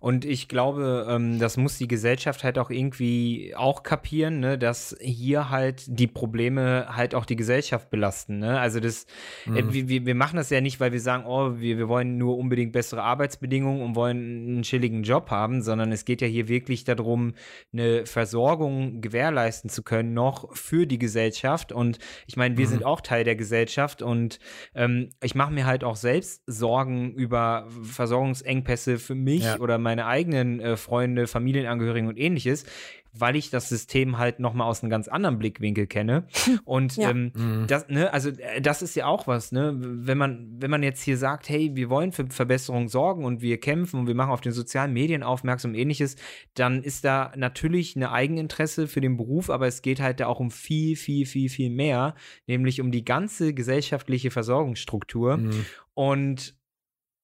Und 0.02 0.26
ich 0.26 0.48
glaube, 0.48 1.06
ähm, 1.08 1.38
das 1.38 1.58
muss 1.58 1.78
die 1.78 1.88
Gesellschaft 1.88 2.44
halt 2.44 2.58
auch 2.58 2.72
irgendwie 2.72 3.54
auch 3.56 3.84
kapieren, 3.84 4.40
ne, 4.40 4.58
dass 4.58 4.96
hier 5.00 5.52
halt 5.52 5.84
die 5.88 6.08
Probleme 6.08 6.88
halt 6.90 7.14
auch 7.14 7.24
die 7.24 7.36
Gesellschaft 7.36 7.92
belasten. 7.92 8.40
Ne? 8.40 8.60
Also 8.60 8.80
das, 8.80 9.06
äh, 9.46 9.62
mhm. 9.62 9.70
äh, 9.70 9.90
wir, 9.90 10.06
wir 10.08 10.16
machen 10.16 10.38
das 10.38 10.50
ja 10.50 10.60
nicht, 10.60 10.80
weil 10.80 10.92
wir 10.92 11.00
sagen, 11.00 11.26
oh, 11.28 11.60
wir, 11.60 11.78
wir 11.78 11.88
wollen 11.88 12.18
nur 12.18 12.40
unbedingt 12.40 12.72
bessere 12.72 13.04
Arbeitsbedingungen 13.04 13.84
und 13.84 13.96
wollen 13.96 14.18
einen 14.18 14.62
chilligen 14.64 15.04
Job 15.04 15.30
haben, 15.30 15.62
sondern 15.62 15.92
es 15.92 16.04
geht 16.04 16.22
ja 16.22 16.28
hier 16.28 16.48
wirklich 16.48 16.84
darum, 16.84 17.36
eine 17.72 18.08
Versorgung 18.08 19.02
gewährleisten 19.02 19.70
zu 19.70 19.84
können, 19.84 20.16
noch 20.16 20.56
für 20.56 20.88
die 20.88 20.98
Gesellschaft. 20.98 21.72
Und 21.72 22.00
ich 22.26 22.38
meine, 22.38 22.58
wir 22.58 22.66
mhm. 22.66 22.70
sind 22.72 22.86
auch 22.86 23.02
Teil 23.02 23.24
der 23.24 23.36
Gesellschaft 23.36 24.02
und 24.02 24.40
ähm, 24.74 25.12
ich 25.22 25.36
mache 25.36 25.54
mir 25.54 25.68
halt 25.68 25.84
auch 25.84 25.96
selbst 25.96 26.42
Sorgen 26.48 27.14
über 27.14 27.68
Versorgungsengpässe 27.84 28.98
für 28.98 29.14
mich 29.14 29.44
ja. 29.44 29.60
oder 29.60 29.78
meine 29.92 30.06
eigenen 30.06 30.62
äh, 30.62 30.78
Freunde, 30.78 31.28
Familienangehörigen 31.28 32.08
und 32.08 32.18
ähnliches, 32.18 32.64
weil 33.12 33.36
ich 33.36 33.50
das 33.50 33.68
System 33.68 34.18
halt 34.18 34.40
nochmal 34.40 34.70
aus 34.70 34.82
einem 34.82 34.90
ganz 34.90 35.10
anderen 35.10 35.38
Blickwinkel 35.38 35.86
kenne. 35.86 36.28
Und 36.64 36.96
ja. 36.96 37.10
ähm, 37.10 37.34
mhm. 37.36 37.68
das, 37.68 37.90
ne, 37.90 38.14
also 38.14 38.30
äh, 38.30 38.62
das 38.62 38.82
ist 38.82 38.96
ja 38.96 39.06
auch 39.08 39.28
was, 39.28 39.52
ne? 39.52 39.74
Wenn 39.76 40.18
man, 40.18 40.56
wenn 40.60 40.72
man 40.72 40.82
jetzt 40.82 41.04
hier 41.04 41.18
sagt, 41.18 41.50
hey, 41.50 41.72
wir 41.74 41.90
wollen 41.90 42.14
für 42.14 42.26
Verbesserungen 42.28 42.88
sorgen 42.88 43.26
und 43.26 43.42
wir 43.42 43.60
kämpfen 43.60 44.00
und 44.00 44.08
wir 44.08 44.16
machen 44.16 44.32
auf 44.32 44.40
den 44.40 44.54
sozialen 44.54 44.94
Medien 44.94 45.24
aufmerksam 45.24 45.72
und 45.72 45.78
ähnliches, 45.78 46.16
dann 46.54 46.84
ist 46.84 47.04
da 47.04 47.34
natürlich 47.36 47.98
eine 47.98 48.14
Eigeninteresse 48.14 48.88
für 48.88 49.02
den 49.02 49.18
Beruf, 49.18 49.50
aber 49.50 49.68
es 49.68 49.82
geht 49.82 50.00
halt 50.00 50.22
da 50.22 50.28
auch 50.28 50.40
um 50.40 50.50
viel, 50.50 50.96
viel, 50.96 51.26
viel, 51.26 51.50
viel 51.50 51.70
mehr, 51.70 52.16
nämlich 52.48 52.80
um 52.80 52.92
die 52.92 53.04
ganze 53.04 53.54
gesellschaftliche 53.54 54.32
Versorgungsstruktur. 54.32 55.36
Mhm. 55.36 55.66
Und 55.94 56.56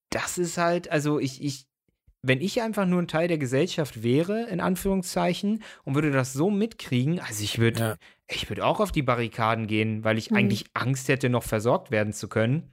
das 0.09 0.38
ist 0.38 0.57
halt, 0.57 0.91
also 0.91 1.20
ich, 1.20 1.43
ich, 1.43 1.66
wenn 2.28 2.41
ich 2.41 2.61
einfach 2.61 2.86
nur 2.86 3.01
ein 3.01 3.07
Teil 3.07 3.28
der 3.28 3.38
Gesellschaft 3.38 4.03
wäre, 4.03 4.47
in 4.47 4.59
Anführungszeichen, 4.59 5.63
und 5.84 5.95
würde 5.95 6.11
das 6.11 6.34
so 6.34 6.49
mitkriegen, 6.49 7.19
also 7.19 7.43
ich 7.43 7.59
würde, 7.59 7.80
ja. 7.80 7.95
ich 8.28 8.49
würde 8.49 8.65
auch 8.65 8.80
auf 8.80 8.91
die 8.91 9.01
Barrikaden 9.01 9.67
gehen, 9.67 10.03
weil 10.03 10.17
ich 10.17 10.32
mhm. 10.32 10.38
eigentlich 10.38 10.65
Angst 10.73 11.07
hätte, 11.07 11.30
noch 11.30 11.43
versorgt 11.43 11.91
werden 11.91 12.13
zu 12.13 12.28
können. 12.28 12.71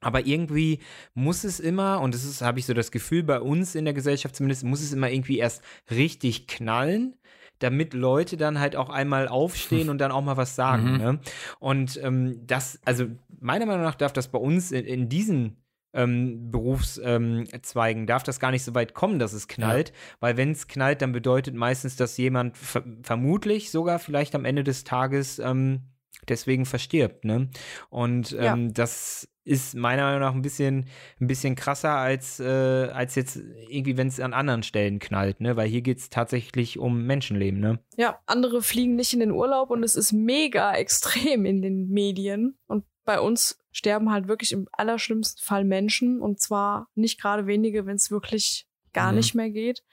Aber 0.00 0.26
irgendwie 0.26 0.80
muss 1.12 1.44
es 1.44 1.60
immer, 1.60 2.00
und 2.00 2.14
das 2.14 2.24
ist, 2.24 2.40
habe 2.40 2.58
ich 2.58 2.64
so 2.64 2.72
das 2.72 2.90
Gefühl, 2.90 3.22
bei 3.22 3.38
uns 3.38 3.74
in 3.74 3.84
der 3.84 3.92
Gesellschaft 3.92 4.34
zumindest, 4.34 4.64
muss 4.64 4.80
es 4.80 4.94
immer 4.94 5.10
irgendwie 5.10 5.38
erst 5.38 5.62
richtig 5.90 6.46
knallen, 6.46 7.16
damit 7.58 7.92
Leute 7.92 8.38
dann 8.38 8.58
halt 8.58 8.76
auch 8.76 8.88
einmal 8.88 9.28
aufstehen 9.28 9.88
und 9.90 9.98
dann 9.98 10.10
auch 10.10 10.22
mal 10.22 10.38
was 10.38 10.56
sagen. 10.56 10.92
Mhm. 10.92 10.98
Ne? 10.98 11.20
Und 11.58 12.00
ähm, 12.02 12.40
das, 12.46 12.80
also 12.86 13.06
meiner 13.40 13.66
Meinung 13.66 13.82
nach 13.82 13.94
darf 13.94 14.14
das 14.14 14.28
bei 14.28 14.38
uns 14.38 14.72
in, 14.72 14.86
in 14.86 15.10
diesen 15.10 15.59
ähm, 15.92 16.50
Berufszweigen 16.50 18.02
ähm, 18.02 18.06
darf 18.06 18.22
das 18.22 18.40
gar 18.40 18.50
nicht 18.50 18.64
so 18.64 18.74
weit 18.74 18.94
kommen, 18.94 19.18
dass 19.18 19.32
es 19.32 19.48
knallt, 19.48 19.88
ja. 19.88 19.94
weil 20.20 20.36
wenn 20.36 20.52
es 20.52 20.68
knallt, 20.68 21.02
dann 21.02 21.12
bedeutet 21.12 21.54
meistens, 21.54 21.96
dass 21.96 22.16
jemand 22.16 22.56
ver 22.56 22.84
vermutlich 23.02 23.70
sogar 23.70 23.98
vielleicht 23.98 24.34
am 24.34 24.44
Ende 24.44 24.64
des 24.64 24.84
Tages 24.84 25.38
ähm, 25.38 25.82
deswegen 26.28 26.66
verstirbt, 26.66 27.24
ne? 27.24 27.48
Und 27.88 28.30
ja. 28.30 28.54
Ähm, 28.54 28.72
das 28.72 29.28
ist 29.44 29.74
meiner 29.74 30.04
Meinung 30.04 30.20
nach 30.20 30.34
ein 30.34 30.42
bisschen, 30.42 30.86
ein 31.20 31.26
bisschen 31.26 31.56
krasser 31.56 31.96
als, 31.96 32.40
äh, 32.40 32.44
als 32.44 33.14
jetzt 33.14 33.36
irgendwie, 33.68 33.96
wenn 33.96 34.06
es 34.06 34.20
an 34.20 34.34
anderen 34.34 34.62
Stellen 34.62 34.98
knallt, 34.98 35.40
ne? 35.40 35.56
Weil 35.56 35.68
hier 35.68 35.82
geht 35.82 35.98
es 35.98 36.10
tatsächlich 36.10 36.78
um 36.78 37.04
Menschenleben, 37.06 37.58
ne? 37.58 37.80
Ja, 37.96 38.20
andere 38.26 38.62
fliegen 38.62 38.96
nicht 38.96 39.12
in 39.12 39.20
den 39.20 39.32
Urlaub 39.32 39.70
und 39.70 39.82
es 39.82 39.96
ist 39.96 40.12
mega 40.12 40.72
extrem 40.74 41.44
in 41.44 41.62
den 41.62 41.88
Medien. 41.88 42.58
Und 42.66 42.84
bei 43.04 43.18
uns 43.18 43.59
sterben 43.72 44.10
halt 44.10 44.28
wirklich 44.28 44.52
im 44.52 44.68
allerschlimmsten 44.72 45.42
Fall 45.44 45.64
Menschen 45.64 46.20
und 46.20 46.40
zwar 46.40 46.88
nicht 46.94 47.20
gerade 47.20 47.46
wenige, 47.46 47.86
wenn 47.86 47.96
es 47.96 48.10
wirklich 48.10 48.66
gar 48.92 49.12
mhm. 49.12 49.18
nicht 49.18 49.34
mehr 49.34 49.50
geht. 49.50 49.84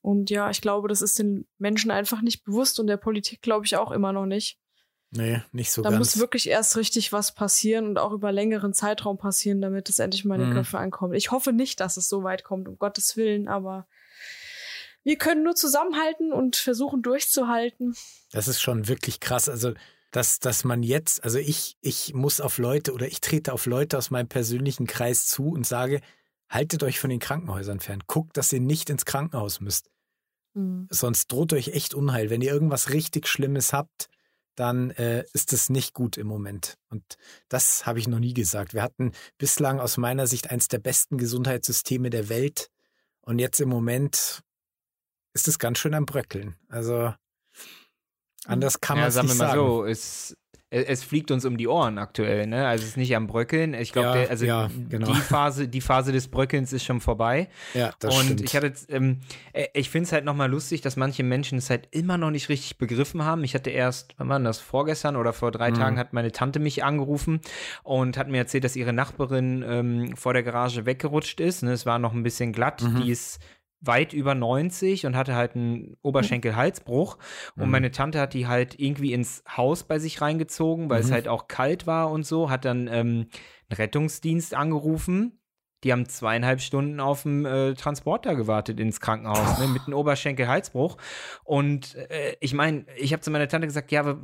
Und 0.00 0.30
ja, 0.30 0.50
ich 0.50 0.60
glaube, 0.60 0.88
das 0.88 1.02
ist 1.02 1.18
den 1.18 1.48
Menschen 1.58 1.90
einfach 1.90 2.22
nicht 2.22 2.44
bewusst 2.44 2.78
und 2.78 2.86
der 2.86 2.96
Politik 2.96 3.42
glaube 3.42 3.66
ich 3.66 3.76
auch 3.76 3.90
immer 3.90 4.12
noch 4.12 4.26
nicht. 4.26 4.58
Nee, 5.10 5.42
nicht 5.52 5.70
so 5.70 5.82
da 5.82 5.90
ganz. 5.90 5.94
Da 5.94 5.98
muss 5.98 6.18
wirklich 6.18 6.48
erst 6.48 6.76
richtig 6.76 7.12
was 7.12 7.32
passieren 7.32 7.86
und 7.86 7.98
auch 7.98 8.12
über 8.12 8.32
längeren 8.32 8.74
Zeitraum 8.74 9.18
passieren, 9.18 9.60
damit 9.60 9.88
es 9.88 9.98
endlich 9.98 10.24
mal 10.24 10.36
in 10.36 10.42
die 10.42 10.46
mhm. 10.48 10.54
Köpfe 10.54 10.78
ankommt. 10.78 11.14
Ich 11.14 11.30
hoffe 11.30 11.52
nicht, 11.52 11.80
dass 11.80 11.96
es 11.96 12.08
so 12.08 12.22
weit 12.22 12.44
kommt, 12.44 12.68
um 12.68 12.78
Gottes 12.78 13.16
Willen, 13.16 13.48
aber 13.48 13.86
wir 15.04 15.16
können 15.16 15.44
nur 15.44 15.54
zusammenhalten 15.54 16.32
und 16.32 16.56
versuchen 16.56 17.02
durchzuhalten. 17.02 17.94
Das 18.32 18.48
ist 18.48 18.60
schon 18.60 18.88
wirklich 18.88 19.20
krass. 19.20 19.48
Also 19.48 19.74
dass, 20.16 20.38
dass 20.38 20.64
man 20.64 20.82
jetzt, 20.82 21.22
also 21.24 21.38
ich, 21.38 21.76
ich 21.82 22.14
muss 22.14 22.40
auf 22.40 22.56
Leute 22.56 22.94
oder 22.94 23.06
ich 23.06 23.20
trete 23.20 23.52
auf 23.52 23.66
Leute 23.66 23.98
aus 23.98 24.10
meinem 24.10 24.28
persönlichen 24.28 24.86
Kreis 24.86 25.26
zu 25.26 25.50
und 25.50 25.66
sage, 25.66 26.00
haltet 26.48 26.82
euch 26.82 26.98
von 26.98 27.10
den 27.10 27.18
Krankenhäusern 27.18 27.80
fern. 27.80 28.02
Guckt, 28.06 28.38
dass 28.38 28.50
ihr 28.50 28.60
nicht 28.60 28.88
ins 28.88 29.04
Krankenhaus 29.04 29.60
müsst. 29.60 29.90
Mhm. 30.54 30.88
Sonst 30.90 31.30
droht 31.30 31.52
euch 31.52 31.68
echt 31.68 31.92
Unheil. 31.92 32.30
Wenn 32.30 32.40
ihr 32.40 32.50
irgendwas 32.50 32.94
richtig 32.94 33.28
Schlimmes 33.28 33.74
habt, 33.74 34.08
dann 34.54 34.90
äh, 34.92 35.26
ist 35.34 35.52
es 35.52 35.68
nicht 35.68 35.92
gut 35.92 36.16
im 36.16 36.28
Moment. 36.28 36.78
Und 36.88 37.18
das 37.50 37.84
habe 37.84 37.98
ich 37.98 38.08
noch 38.08 38.18
nie 38.18 38.32
gesagt. 38.32 38.72
Wir 38.72 38.82
hatten 38.82 39.12
bislang 39.36 39.80
aus 39.80 39.98
meiner 39.98 40.26
Sicht 40.26 40.50
eines 40.50 40.68
der 40.68 40.78
besten 40.78 41.18
Gesundheitssysteme 41.18 42.08
der 42.08 42.30
Welt. 42.30 42.70
Und 43.20 43.38
jetzt 43.38 43.60
im 43.60 43.68
Moment 43.68 44.40
ist 45.34 45.46
es 45.46 45.58
ganz 45.58 45.78
schön 45.78 45.92
am 45.92 46.06
Bröckeln. 46.06 46.56
Also 46.70 47.12
Anders 48.46 48.80
kann 48.80 48.98
man 48.98 49.08
es 49.08 49.22
nicht 49.22 49.34
sagen. 49.34 49.58
So, 49.58 49.84
es, 49.84 50.36
es 50.68 51.04
fliegt 51.04 51.30
uns 51.30 51.44
um 51.44 51.56
die 51.56 51.68
Ohren 51.68 51.96
aktuell, 51.98 52.46
ne? 52.48 52.66
Also 52.66 52.82
es 52.82 52.90
ist 52.90 52.96
nicht 52.96 53.14
am 53.14 53.28
Bröckeln. 53.28 53.72
Ich 53.72 53.92
glaube, 53.92 54.22
ja, 54.22 54.28
also 54.28 54.44
ja, 54.44 54.68
genau. 54.88 55.12
die 55.12 55.20
Phase, 55.20 55.68
die 55.68 55.80
Phase 55.80 56.10
des 56.10 56.26
Bröckelns 56.26 56.72
ist 56.72 56.84
schon 56.84 57.00
vorbei. 57.00 57.48
Ja, 57.72 57.92
das 58.00 58.16
Und 58.16 58.24
stimmt. 58.24 58.40
ich 58.42 58.56
hatte, 58.56 58.72
ähm, 58.88 59.20
äh, 59.52 59.66
ich 59.74 59.90
finde 59.90 60.06
es 60.06 60.12
halt 60.12 60.24
nochmal 60.24 60.50
lustig, 60.50 60.80
dass 60.80 60.96
manche 60.96 61.22
Menschen 61.22 61.58
es 61.58 61.70
halt 61.70 61.86
immer 61.92 62.18
noch 62.18 62.32
nicht 62.32 62.48
richtig 62.48 62.78
begriffen 62.78 63.24
haben. 63.24 63.44
Ich 63.44 63.54
hatte 63.54 63.70
erst, 63.70 64.14
wann 64.18 64.28
war 64.28 64.40
das, 64.40 64.58
vorgestern 64.58 65.14
oder 65.14 65.32
vor 65.32 65.52
drei 65.52 65.70
mhm. 65.70 65.76
Tagen 65.76 65.98
hat 65.98 66.12
meine 66.12 66.32
Tante 66.32 66.58
mich 66.58 66.82
angerufen 66.82 67.40
und 67.84 68.18
hat 68.18 68.28
mir 68.28 68.38
erzählt, 68.38 68.64
dass 68.64 68.74
ihre 68.74 68.92
Nachbarin 68.92 69.64
ähm, 69.66 70.16
vor 70.16 70.32
der 70.32 70.42
Garage 70.42 70.84
weggerutscht 70.84 71.38
ist. 71.38 71.62
Ne? 71.62 71.72
Es 71.72 71.86
war 71.86 72.00
noch 72.00 72.12
ein 72.12 72.24
bisschen 72.24 72.52
glatt. 72.52 72.82
Mhm. 72.82 73.02
Die 73.02 73.12
ist 73.12 73.38
weit 73.80 74.12
über 74.12 74.34
90 74.34 75.06
und 75.06 75.16
hatte 75.16 75.34
halt 75.34 75.54
einen 75.54 75.96
Oberschenkelhalsbruch. 76.02 77.18
Mhm. 77.54 77.62
Und 77.62 77.70
meine 77.70 77.90
Tante 77.90 78.20
hat 78.20 78.34
die 78.34 78.46
halt 78.46 78.78
irgendwie 78.78 79.12
ins 79.12 79.42
Haus 79.48 79.84
bei 79.84 79.98
sich 79.98 80.20
reingezogen, 80.20 80.90
weil 80.90 81.00
mhm. 81.00 81.06
es 81.06 81.12
halt 81.12 81.28
auch 81.28 81.48
kalt 81.48 81.86
war 81.86 82.10
und 82.10 82.26
so, 82.26 82.50
hat 82.50 82.64
dann 82.64 82.88
ähm, 82.88 83.28
einen 83.68 83.76
Rettungsdienst 83.76 84.54
angerufen. 84.54 85.40
Die 85.84 85.92
haben 85.92 86.08
zweieinhalb 86.08 86.60
Stunden 86.60 87.00
auf 87.00 87.22
dem 87.22 87.44
äh, 87.44 87.74
Transporter 87.74 88.34
gewartet 88.34 88.80
ins 88.80 88.98
Krankenhaus, 88.98 89.58
ne, 89.58 89.68
mit 89.68 89.82
einem 89.86 89.94
Oberschenkelhalsbruch. 89.94 90.96
Und 91.44 91.94
äh, 91.94 92.36
ich 92.40 92.54
meine, 92.54 92.86
ich 92.96 93.12
habe 93.12 93.20
zu 93.20 93.30
meiner 93.30 93.46
Tante 93.46 93.66
gesagt, 93.66 93.92
ja, 93.92 94.18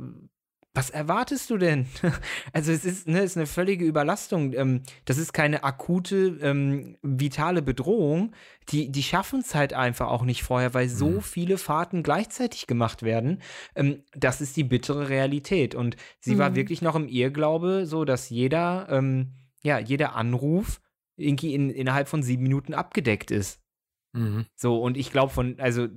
was 0.73 0.89
erwartest 0.89 1.49
du 1.49 1.57
denn? 1.57 1.85
Also 2.51 2.71
es 2.71 2.85
ist, 2.85 3.07
ne, 3.07 3.21
ist 3.21 3.37
eine 3.37 3.45
völlige 3.45 3.85
Überlastung. 3.85 4.53
Ähm, 4.53 4.81
das 5.05 5.17
ist 5.17 5.33
keine 5.33 5.63
akute, 5.63 6.37
ähm, 6.41 6.97
vitale 7.01 7.61
Bedrohung. 7.61 8.33
Die, 8.69 8.91
die 8.91 9.03
schaffen 9.03 9.39
es 9.39 9.55
halt 9.55 9.73
einfach 9.73 10.07
auch 10.07 10.23
nicht 10.23 10.43
vorher, 10.43 10.73
weil 10.73 10.89
so 10.89 11.09
mhm. 11.09 11.21
viele 11.21 11.57
Fahrten 11.57 12.03
gleichzeitig 12.03 12.67
gemacht 12.67 13.03
werden. 13.03 13.41
Ähm, 13.75 14.03
das 14.15 14.41
ist 14.41 14.55
die 14.57 14.63
bittere 14.63 15.09
Realität. 15.09 15.75
Und 15.75 15.95
sie 16.19 16.35
mhm. 16.35 16.39
war 16.39 16.55
wirklich 16.55 16.81
noch 16.81 16.95
im 16.95 17.07
Irrglaube, 17.07 17.85
so 17.85 18.05
dass 18.05 18.29
jeder, 18.29 18.87
ähm, 18.89 19.33
ja, 19.63 19.79
jeder 19.79 20.15
Anruf 20.15 20.81
irgendwie 21.15 21.53
in, 21.53 21.69
innerhalb 21.69 22.07
von 22.07 22.23
sieben 22.23 22.43
Minuten 22.43 22.73
abgedeckt 22.73 23.31
ist. 23.31 23.61
Mhm. 24.13 24.45
So, 24.55 24.81
und 24.81 24.97
ich 24.97 25.11
glaube 25.11 25.33
von, 25.33 25.59
also 25.59 25.87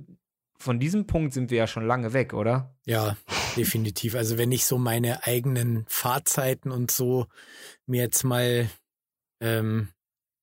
von 0.59 0.79
diesem 0.79 1.05
Punkt 1.07 1.33
sind 1.33 1.51
wir 1.51 1.57
ja 1.57 1.67
schon 1.67 1.85
lange 1.85 2.13
weg, 2.13 2.33
oder? 2.33 2.75
Ja, 2.85 3.17
definitiv. 3.55 4.15
Also 4.15 4.37
wenn 4.37 4.51
ich 4.51 4.65
so 4.65 4.77
meine 4.77 5.25
eigenen 5.25 5.85
Fahrzeiten 5.87 6.71
und 6.71 6.91
so 6.91 7.27
mir 7.85 8.01
jetzt 8.01 8.23
mal 8.23 8.69
ähm, 9.39 9.89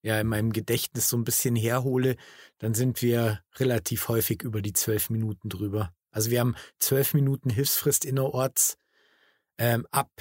ja 0.01 0.19
in 0.19 0.27
meinem 0.27 0.53
Gedächtnis 0.53 1.09
so 1.09 1.17
ein 1.17 1.23
bisschen 1.23 1.55
herhole, 1.55 2.15
dann 2.59 2.73
sind 2.73 3.01
wir 3.01 3.41
relativ 3.57 4.07
häufig 4.07 4.41
über 4.43 4.61
die 4.61 4.73
zwölf 4.73 5.09
Minuten 5.09 5.49
drüber. 5.49 5.93
Also 6.11 6.31
wir 6.31 6.39
haben 6.39 6.55
zwölf 6.79 7.13
Minuten 7.13 7.49
Hilfsfrist 7.49 8.05
innerorts 8.05 8.77
ähm, 9.57 9.85
ab 9.91 10.11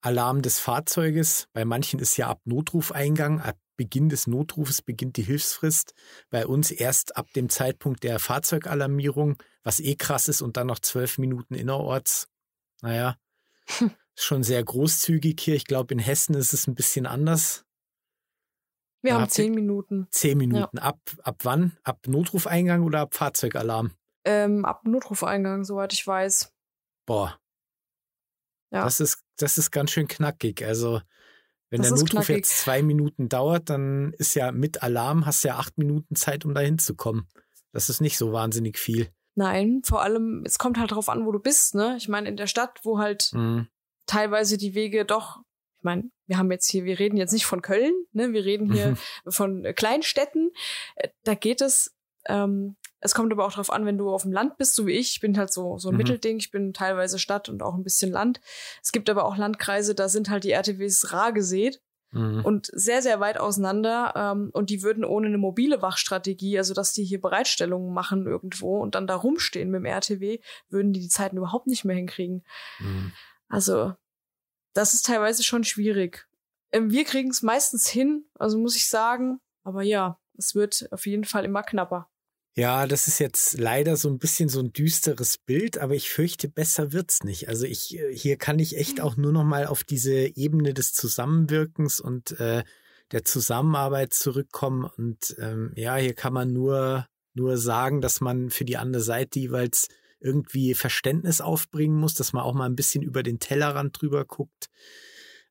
Alarm 0.00 0.42
des 0.42 0.58
Fahrzeuges. 0.58 1.48
Bei 1.52 1.64
manchen 1.64 2.00
ist 2.00 2.16
ja 2.16 2.28
ab 2.28 2.40
Notrufeingang, 2.44 3.40
ab 3.40 3.56
Beginn 3.82 4.08
des 4.08 4.28
Notrufes 4.28 4.80
beginnt 4.80 5.16
die 5.16 5.24
Hilfsfrist. 5.24 5.92
Bei 6.30 6.46
uns 6.46 6.70
erst 6.70 7.16
ab 7.16 7.32
dem 7.32 7.48
Zeitpunkt 7.48 8.04
der 8.04 8.20
Fahrzeugalarmierung, 8.20 9.42
was 9.64 9.80
eh 9.80 9.96
krass 9.96 10.28
ist, 10.28 10.40
und 10.40 10.56
dann 10.56 10.68
noch 10.68 10.78
zwölf 10.78 11.18
Minuten 11.18 11.56
innerorts. 11.56 12.28
Naja, 12.80 13.16
schon 14.14 14.44
sehr 14.44 14.62
großzügig 14.62 15.40
hier. 15.40 15.56
Ich 15.56 15.64
glaube, 15.64 15.94
in 15.94 15.98
Hessen 15.98 16.36
ist 16.36 16.52
es 16.52 16.68
ein 16.68 16.76
bisschen 16.76 17.06
anders. 17.06 17.64
Wir 19.00 19.14
da 19.14 19.22
haben 19.22 19.28
zehn 19.28 19.52
Minuten. 19.52 20.06
Zehn 20.12 20.38
Minuten. 20.38 20.76
Ja. 20.76 20.82
Ab, 20.84 21.00
ab 21.24 21.38
wann? 21.42 21.76
Ab 21.82 22.06
Notrufeingang 22.06 22.84
oder 22.84 23.00
ab 23.00 23.14
Fahrzeugalarm? 23.14 23.90
Ähm, 24.24 24.64
ab 24.64 24.84
Notrufeingang, 24.84 25.64
soweit 25.64 25.92
ich 25.92 26.06
weiß. 26.06 26.54
Boah. 27.04 27.36
Ja. 28.70 28.84
Das 28.84 29.00
ist, 29.00 29.24
das 29.38 29.58
ist 29.58 29.72
ganz 29.72 29.90
schön 29.90 30.06
knackig. 30.06 30.64
Also, 30.64 31.00
wenn 31.72 31.80
das 31.80 31.88
der 31.88 31.98
Notruf 31.98 32.10
knackig. 32.10 32.36
jetzt 32.36 32.58
zwei 32.58 32.82
Minuten 32.82 33.30
dauert, 33.30 33.70
dann 33.70 34.12
ist 34.18 34.34
ja 34.34 34.52
mit 34.52 34.82
Alarm, 34.82 35.24
hast 35.24 35.42
ja 35.42 35.56
acht 35.56 35.78
Minuten 35.78 36.14
Zeit, 36.14 36.44
um 36.44 36.52
da 36.52 36.60
hinzukommen. 36.60 37.26
Das 37.72 37.88
ist 37.88 38.02
nicht 38.02 38.18
so 38.18 38.30
wahnsinnig 38.30 38.78
viel. 38.78 39.08
Nein, 39.34 39.80
vor 39.82 40.02
allem, 40.02 40.42
es 40.44 40.58
kommt 40.58 40.78
halt 40.78 40.90
darauf 40.90 41.08
an, 41.08 41.24
wo 41.24 41.32
du 41.32 41.38
bist, 41.38 41.74
ne? 41.74 41.96
Ich 41.96 42.08
meine, 42.08 42.28
in 42.28 42.36
der 42.36 42.46
Stadt, 42.46 42.80
wo 42.82 42.98
halt 42.98 43.30
mhm. 43.32 43.68
teilweise 44.04 44.58
die 44.58 44.74
Wege 44.74 45.06
doch, 45.06 45.38
ich 45.78 45.84
meine, 45.84 46.10
wir 46.26 46.36
haben 46.36 46.52
jetzt 46.52 46.70
hier, 46.70 46.84
wir 46.84 46.98
reden 46.98 47.16
jetzt 47.16 47.32
nicht 47.32 47.46
von 47.46 47.62
Köln, 47.62 47.94
ne? 48.12 48.34
Wir 48.34 48.44
reden 48.44 48.70
hier 48.70 48.98
von 49.26 49.64
äh, 49.64 49.72
Kleinstädten. 49.72 50.50
Äh, 50.96 51.08
da 51.24 51.34
geht 51.34 51.62
es 51.62 51.96
ähm, 52.26 52.76
es 53.02 53.14
kommt 53.14 53.32
aber 53.32 53.44
auch 53.44 53.50
darauf 53.50 53.72
an, 53.72 53.84
wenn 53.84 53.98
du 53.98 54.10
auf 54.10 54.22
dem 54.22 54.32
Land 54.32 54.56
bist, 54.58 54.76
so 54.76 54.86
wie 54.86 54.92
ich. 54.92 55.10
Ich 55.10 55.20
bin 55.20 55.36
halt 55.36 55.52
so, 55.52 55.76
so 55.78 55.88
ein 55.88 55.92
mhm. 55.92 55.98
Mittelding. 55.98 56.36
Ich 56.38 56.52
bin 56.52 56.72
teilweise 56.72 57.18
Stadt 57.18 57.48
und 57.48 57.62
auch 57.62 57.74
ein 57.74 57.82
bisschen 57.82 58.12
Land. 58.12 58.40
Es 58.80 58.92
gibt 58.92 59.10
aber 59.10 59.24
auch 59.24 59.36
Landkreise, 59.36 59.94
da 59.94 60.08
sind 60.08 60.30
halt 60.30 60.44
die 60.44 60.52
RTWs 60.52 61.12
rar 61.12 61.32
gesät 61.32 61.82
mhm. 62.12 62.44
und 62.44 62.70
sehr, 62.72 63.02
sehr 63.02 63.18
weit 63.18 63.38
auseinander. 63.38 64.12
Ähm, 64.14 64.50
und 64.52 64.70
die 64.70 64.84
würden 64.84 65.04
ohne 65.04 65.26
eine 65.26 65.38
mobile 65.38 65.82
Wachstrategie, 65.82 66.56
also 66.58 66.74
dass 66.74 66.92
die 66.92 67.04
hier 67.04 67.20
Bereitstellungen 67.20 67.92
machen 67.92 68.26
irgendwo 68.26 68.78
und 68.78 68.94
dann 68.94 69.08
da 69.08 69.16
rumstehen 69.16 69.70
mit 69.70 69.80
dem 69.80 69.86
RTW, 69.86 70.38
würden 70.68 70.92
die 70.92 71.00
die 71.00 71.08
Zeiten 71.08 71.36
überhaupt 71.36 71.66
nicht 71.66 71.84
mehr 71.84 71.96
hinkriegen. 71.96 72.44
Mhm. 72.78 73.12
Also, 73.48 73.94
das 74.74 74.94
ist 74.94 75.06
teilweise 75.06 75.42
schon 75.42 75.64
schwierig. 75.64 76.28
Ähm, 76.70 76.92
wir 76.92 77.04
kriegen 77.04 77.30
es 77.30 77.42
meistens 77.42 77.88
hin, 77.88 78.26
also 78.38 78.58
muss 78.58 78.76
ich 78.76 78.88
sagen. 78.88 79.40
Aber 79.64 79.82
ja, 79.82 80.20
es 80.38 80.54
wird 80.54 80.88
auf 80.92 81.06
jeden 81.06 81.24
Fall 81.24 81.44
immer 81.44 81.64
knapper. 81.64 82.08
Ja, 82.54 82.86
das 82.86 83.08
ist 83.08 83.18
jetzt 83.18 83.58
leider 83.58 83.96
so 83.96 84.10
ein 84.10 84.18
bisschen 84.18 84.50
so 84.50 84.60
ein 84.60 84.74
düsteres 84.74 85.38
Bild, 85.38 85.78
aber 85.78 85.94
ich 85.94 86.10
fürchte, 86.10 86.48
besser 86.48 86.92
wird's 86.92 87.24
nicht. 87.24 87.48
Also 87.48 87.64
ich, 87.64 87.98
äh, 87.98 88.14
hier 88.14 88.36
kann 88.36 88.58
ich 88.58 88.76
echt 88.76 89.00
auch 89.00 89.16
nur 89.16 89.32
noch 89.32 89.44
mal 89.44 89.66
auf 89.66 89.84
diese 89.84 90.36
Ebene 90.36 90.74
des 90.74 90.92
Zusammenwirkens 90.92 91.98
und 91.98 92.38
äh, 92.40 92.62
der 93.10 93.24
Zusammenarbeit 93.24 94.12
zurückkommen. 94.12 94.84
Und 94.84 95.34
ähm, 95.38 95.72
ja, 95.76 95.96
hier 95.96 96.14
kann 96.14 96.34
man 96.34 96.52
nur, 96.52 97.06
nur 97.32 97.56
sagen, 97.56 98.02
dass 98.02 98.20
man 98.20 98.50
für 98.50 98.66
die 98.66 98.76
andere 98.76 99.02
Seite 99.02 99.40
jeweils 99.40 99.88
irgendwie 100.20 100.74
Verständnis 100.74 101.40
aufbringen 101.40 101.96
muss, 101.96 102.14
dass 102.14 102.34
man 102.34 102.42
auch 102.42 102.54
mal 102.54 102.66
ein 102.66 102.76
bisschen 102.76 103.02
über 103.02 103.22
den 103.22 103.38
Tellerrand 103.38 104.00
drüber 104.00 104.26
guckt. 104.26 104.68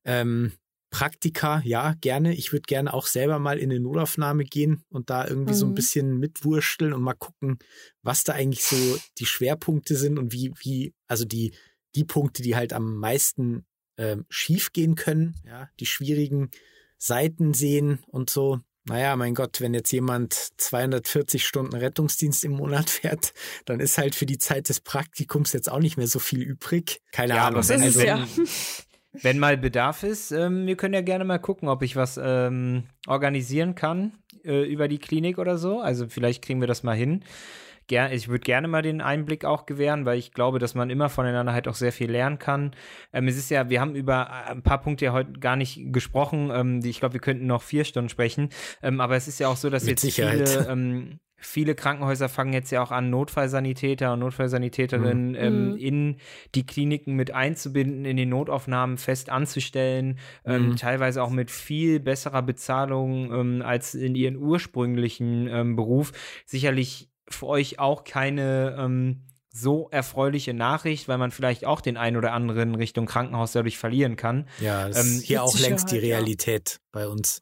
Ähm, 0.05 0.53
Praktika, 0.91 1.61
ja, 1.63 1.95
gerne. 2.01 2.35
Ich 2.35 2.51
würde 2.51 2.63
gerne 2.63 2.93
auch 2.93 3.07
selber 3.07 3.39
mal 3.39 3.57
in 3.57 3.71
eine 3.71 3.79
Notaufnahme 3.79 4.43
gehen 4.43 4.83
und 4.89 5.09
da 5.09 5.25
irgendwie 5.25 5.53
mhm. 5.53 5.57
so 5.57 5.65
ein 5.65 5.69
mhm. 5.69 5.75
bisschen 5.75 6.17
mitwursteln 6.19 6.93
und 6.93 7.01
mal 7.01 7.13
gucken, 7.13 7.57
was 8.03 8.23
da 8.25 8.33
eigentlich 8.33 8.63
so 8.63 8.75
die 9.17 9.25
Schwerpunkte 9.25 9.95
sind 9.95 10.19
und 10.19 10.33
wie, 10.33 10.51
wie, 10.59 10.93
also 11.07 11.23
die, 11.25 11.55
die 11.95 12.03
Punkte, 12.03 12.43
die 12.43 12.57
halt 12.57 12.73
am 12.73 12.97
meisten 12.97 13.65
ähm, 13.97 14.25
schief 14.29 14.73
gehen 14.73 14.95
können, 14.95 15.35
ja, 15.45 15.69
die 15.79 15.85
schwierigen 15.85 16.51
Seiten 16.97 17.53
sehen 17.53 17.99
und 18.07 18.29
so. 18.29 18.59
Naja, 18.83 19.15
mein 19.15 19.33
Gott, 19.33 19.61
wenn 19.61 19.73
jetzt 19.73 19.91
jemand 19.91 20.33
240 20.33 21.45
Stunden 21.45 21.75
Rettungsdienst 21.75 22.43
im 22.43 22.51
Monat 22.51 22.89
fährt, 22.89 23.33
dann 23.63 23.79
ist 23.79 23.97
halt 23.97 24.13
für 24.13 24.25
die 24.25 24.39
Zeit 24.39 24.67
des 24.67 24.81
Praktikums 24.81 25.53
jetzt 25.53 25.71
auch 25.71 25.79
nicht 25.79 25.97
mehr 25.97 26.07
so 26.07 26.19
viel 26.19 26.41
übrig. 26.41 27.01
Keine 27.13 27.35
ja, 27.35 27.47
Ahnung. 27.47 27.59
Aber 27.59 27.69
wenn, 27.69 27.81
also, 27.81 28.01
ja. 28.01 28.27
Wenn 29.13 29.39
mal 29.39 29.57
Bedarf 29.57 30.03
ist, 30.03 30.31
ähm, 30.31 30.65
wir 30.67 30.77
können 30.77 30.93
ja 30.93 31.01
gerne 31.01 31.25
mal 31.25 31.39
gucken, 31.39 31.67
ob 31.67 31.83
ich 31.83 31.95
was 31.95 32.19
ähm, 32.21 32.83
organisieren 33.07 33.75
kann 33.75 34.13
äh, 34.45 34.63
über 34.63 34.87
die 34.87 34.99
Klinik 34.99 35.37
oder 35.37 35.57
so. 35.57 35.81
Also 35.81 36.07
vielleicht 36.07 36.43
kriegen 36.43 36.61
wir 36.61 36.67
das 36.67 36.83
mal 36.83 36.95
hin. 36.95 37.23
Ger 37.87 38.13
ich 38.13 38.29
würde 38.29 38.43
gerne 38.43 38.67
mal 38.69 38.81
den 38.81 39.01
Einblick 39.01 39.43
auch 39.43 39.65
gewähren, 39.65 40.05
weil 40.05 40.17
ich 40.17 40.33
glaube, 40.33 40.59
dass 40.59 40.75
man 40.75 40.89
immer 40.89 41.09
voneinander 41.09 41.51
halt 41.51 41.67
auch 41.67 41.75
sehr 41.75 41.91
viel 41.91 42.09
lernen 42.09 42.39
kann. 42.39 42.71
Ähm, 43.11 43.27
es 43.27 43.37
ist 43.37 43.49
ja, 43.49 43.69
wir 43.69 43.81
haben 43.81 43.95
über 43.95 44.29
äh, 44.29 44.51
ein 44.51 44.61
paar 44.61 44.79
Punkte 44.79 45.05
ja 45.05 45.13
heute 45.13 45.33
gar 45.33 45.57
nicht 45.57 45.91
gesprochen. 45.91 46.49
Ähm, 46.53 46.79
ich 46.83 46.99
glaube, 46.99 47.13
wir 47.13 47.21
könnten 47.21 47.47
noch 47.47 47.63
vier 47.63 47.83
Stunden 47.83 48.09
sprechen. 48.09 48.49
Ähm, 48.81 49.01
aber 49.01 49.17
es 49.17 49.27
ist 49.27 49.39
ja 49.39 49.49
auch 49.49 49.57
so, 49.57 49.69
dass 49.69 49.83
Mit 49.83 49.91
jetzt 49.91 50.01
Sicherheit. 50.01 50.47
viele 50.47 50.67
ähm, 50.69 51.19
viele 51.41 51.75
Krankenhäuser 51.75 52.29
fangen 52.29 52.53
jetzt 52.53 52.71
ja 52.71 52.81
auch 52.81 52.91
an, 52.91 53.09
Notfallsanitäter 53.09 54.13
und 54.13 54.19
Notfallsanitäterinnen 54.19 55.29
mhm. 55.29 55.35
ähm, 55.35 55.69
mhm. 55.71 55.77
in 55.77 56.17
die 56.55 56.65
Kliniken 56.65 57.15
mit 57.15 57.31
einzubinden, 57.31 58.05
in 58.05 58.17
den 58.17 58.29
Notaufnahmen 58.29 58.97
fest 58.97 59.29
anzustellen, 59.29 60.19
ähm, 60.45 60.69
mhm. 60.69 60.75
teilweise 60.77 61.23
auch 61.23 61.29
mit 61.29 61.51
viel 61.51 61.99
besserer 61.99 62.41
Bezahlung 62.41 63.33
ähm, 63.33 63.61
als 63.61 63.93
in 63.93 64.15
ihren 64.15 64.37
ursprünglichen 64.37 65.47
ähm, 65.47 65.75
Beruf. 65.75 66.11
Sicherlich 66.45 67.09
für 67.27 67.47
euch 67.47 67.79
auch 67.79 68.03
keine 68.03 68.75
ähm, 68.77 69.23
so 69.53 69.89
erfreuliche 69.91 70.53
Nachricht, 70.53 71.07
weil 71.07 71.17
man 71.17 71.31
vielleicht 71.31 71.65
auch 71.65 71.81
den 71.81 71.97
einen 71.97 72.15
oder 72.15 72.31
anderen 72.31 72.75
Richtung 72.75 73.05
Krankenhaus 73.05 73.51
dadurch 73.51 73.77
verlieren 73.77 74.15
kann. 74.15 74.47
Ja, 74.59 74.87
das 74.87 75.05
ähm, 75.05 75.17
ist 75.17 75.25
hier 75.25 75.43
auch 75.43 75.57
längst 75.59 75.91
die 75.91 75.97
Realität 75.97 76.71
ja. 76.71 76.79
bei 76.91 77.07
uns. 77.07 77.41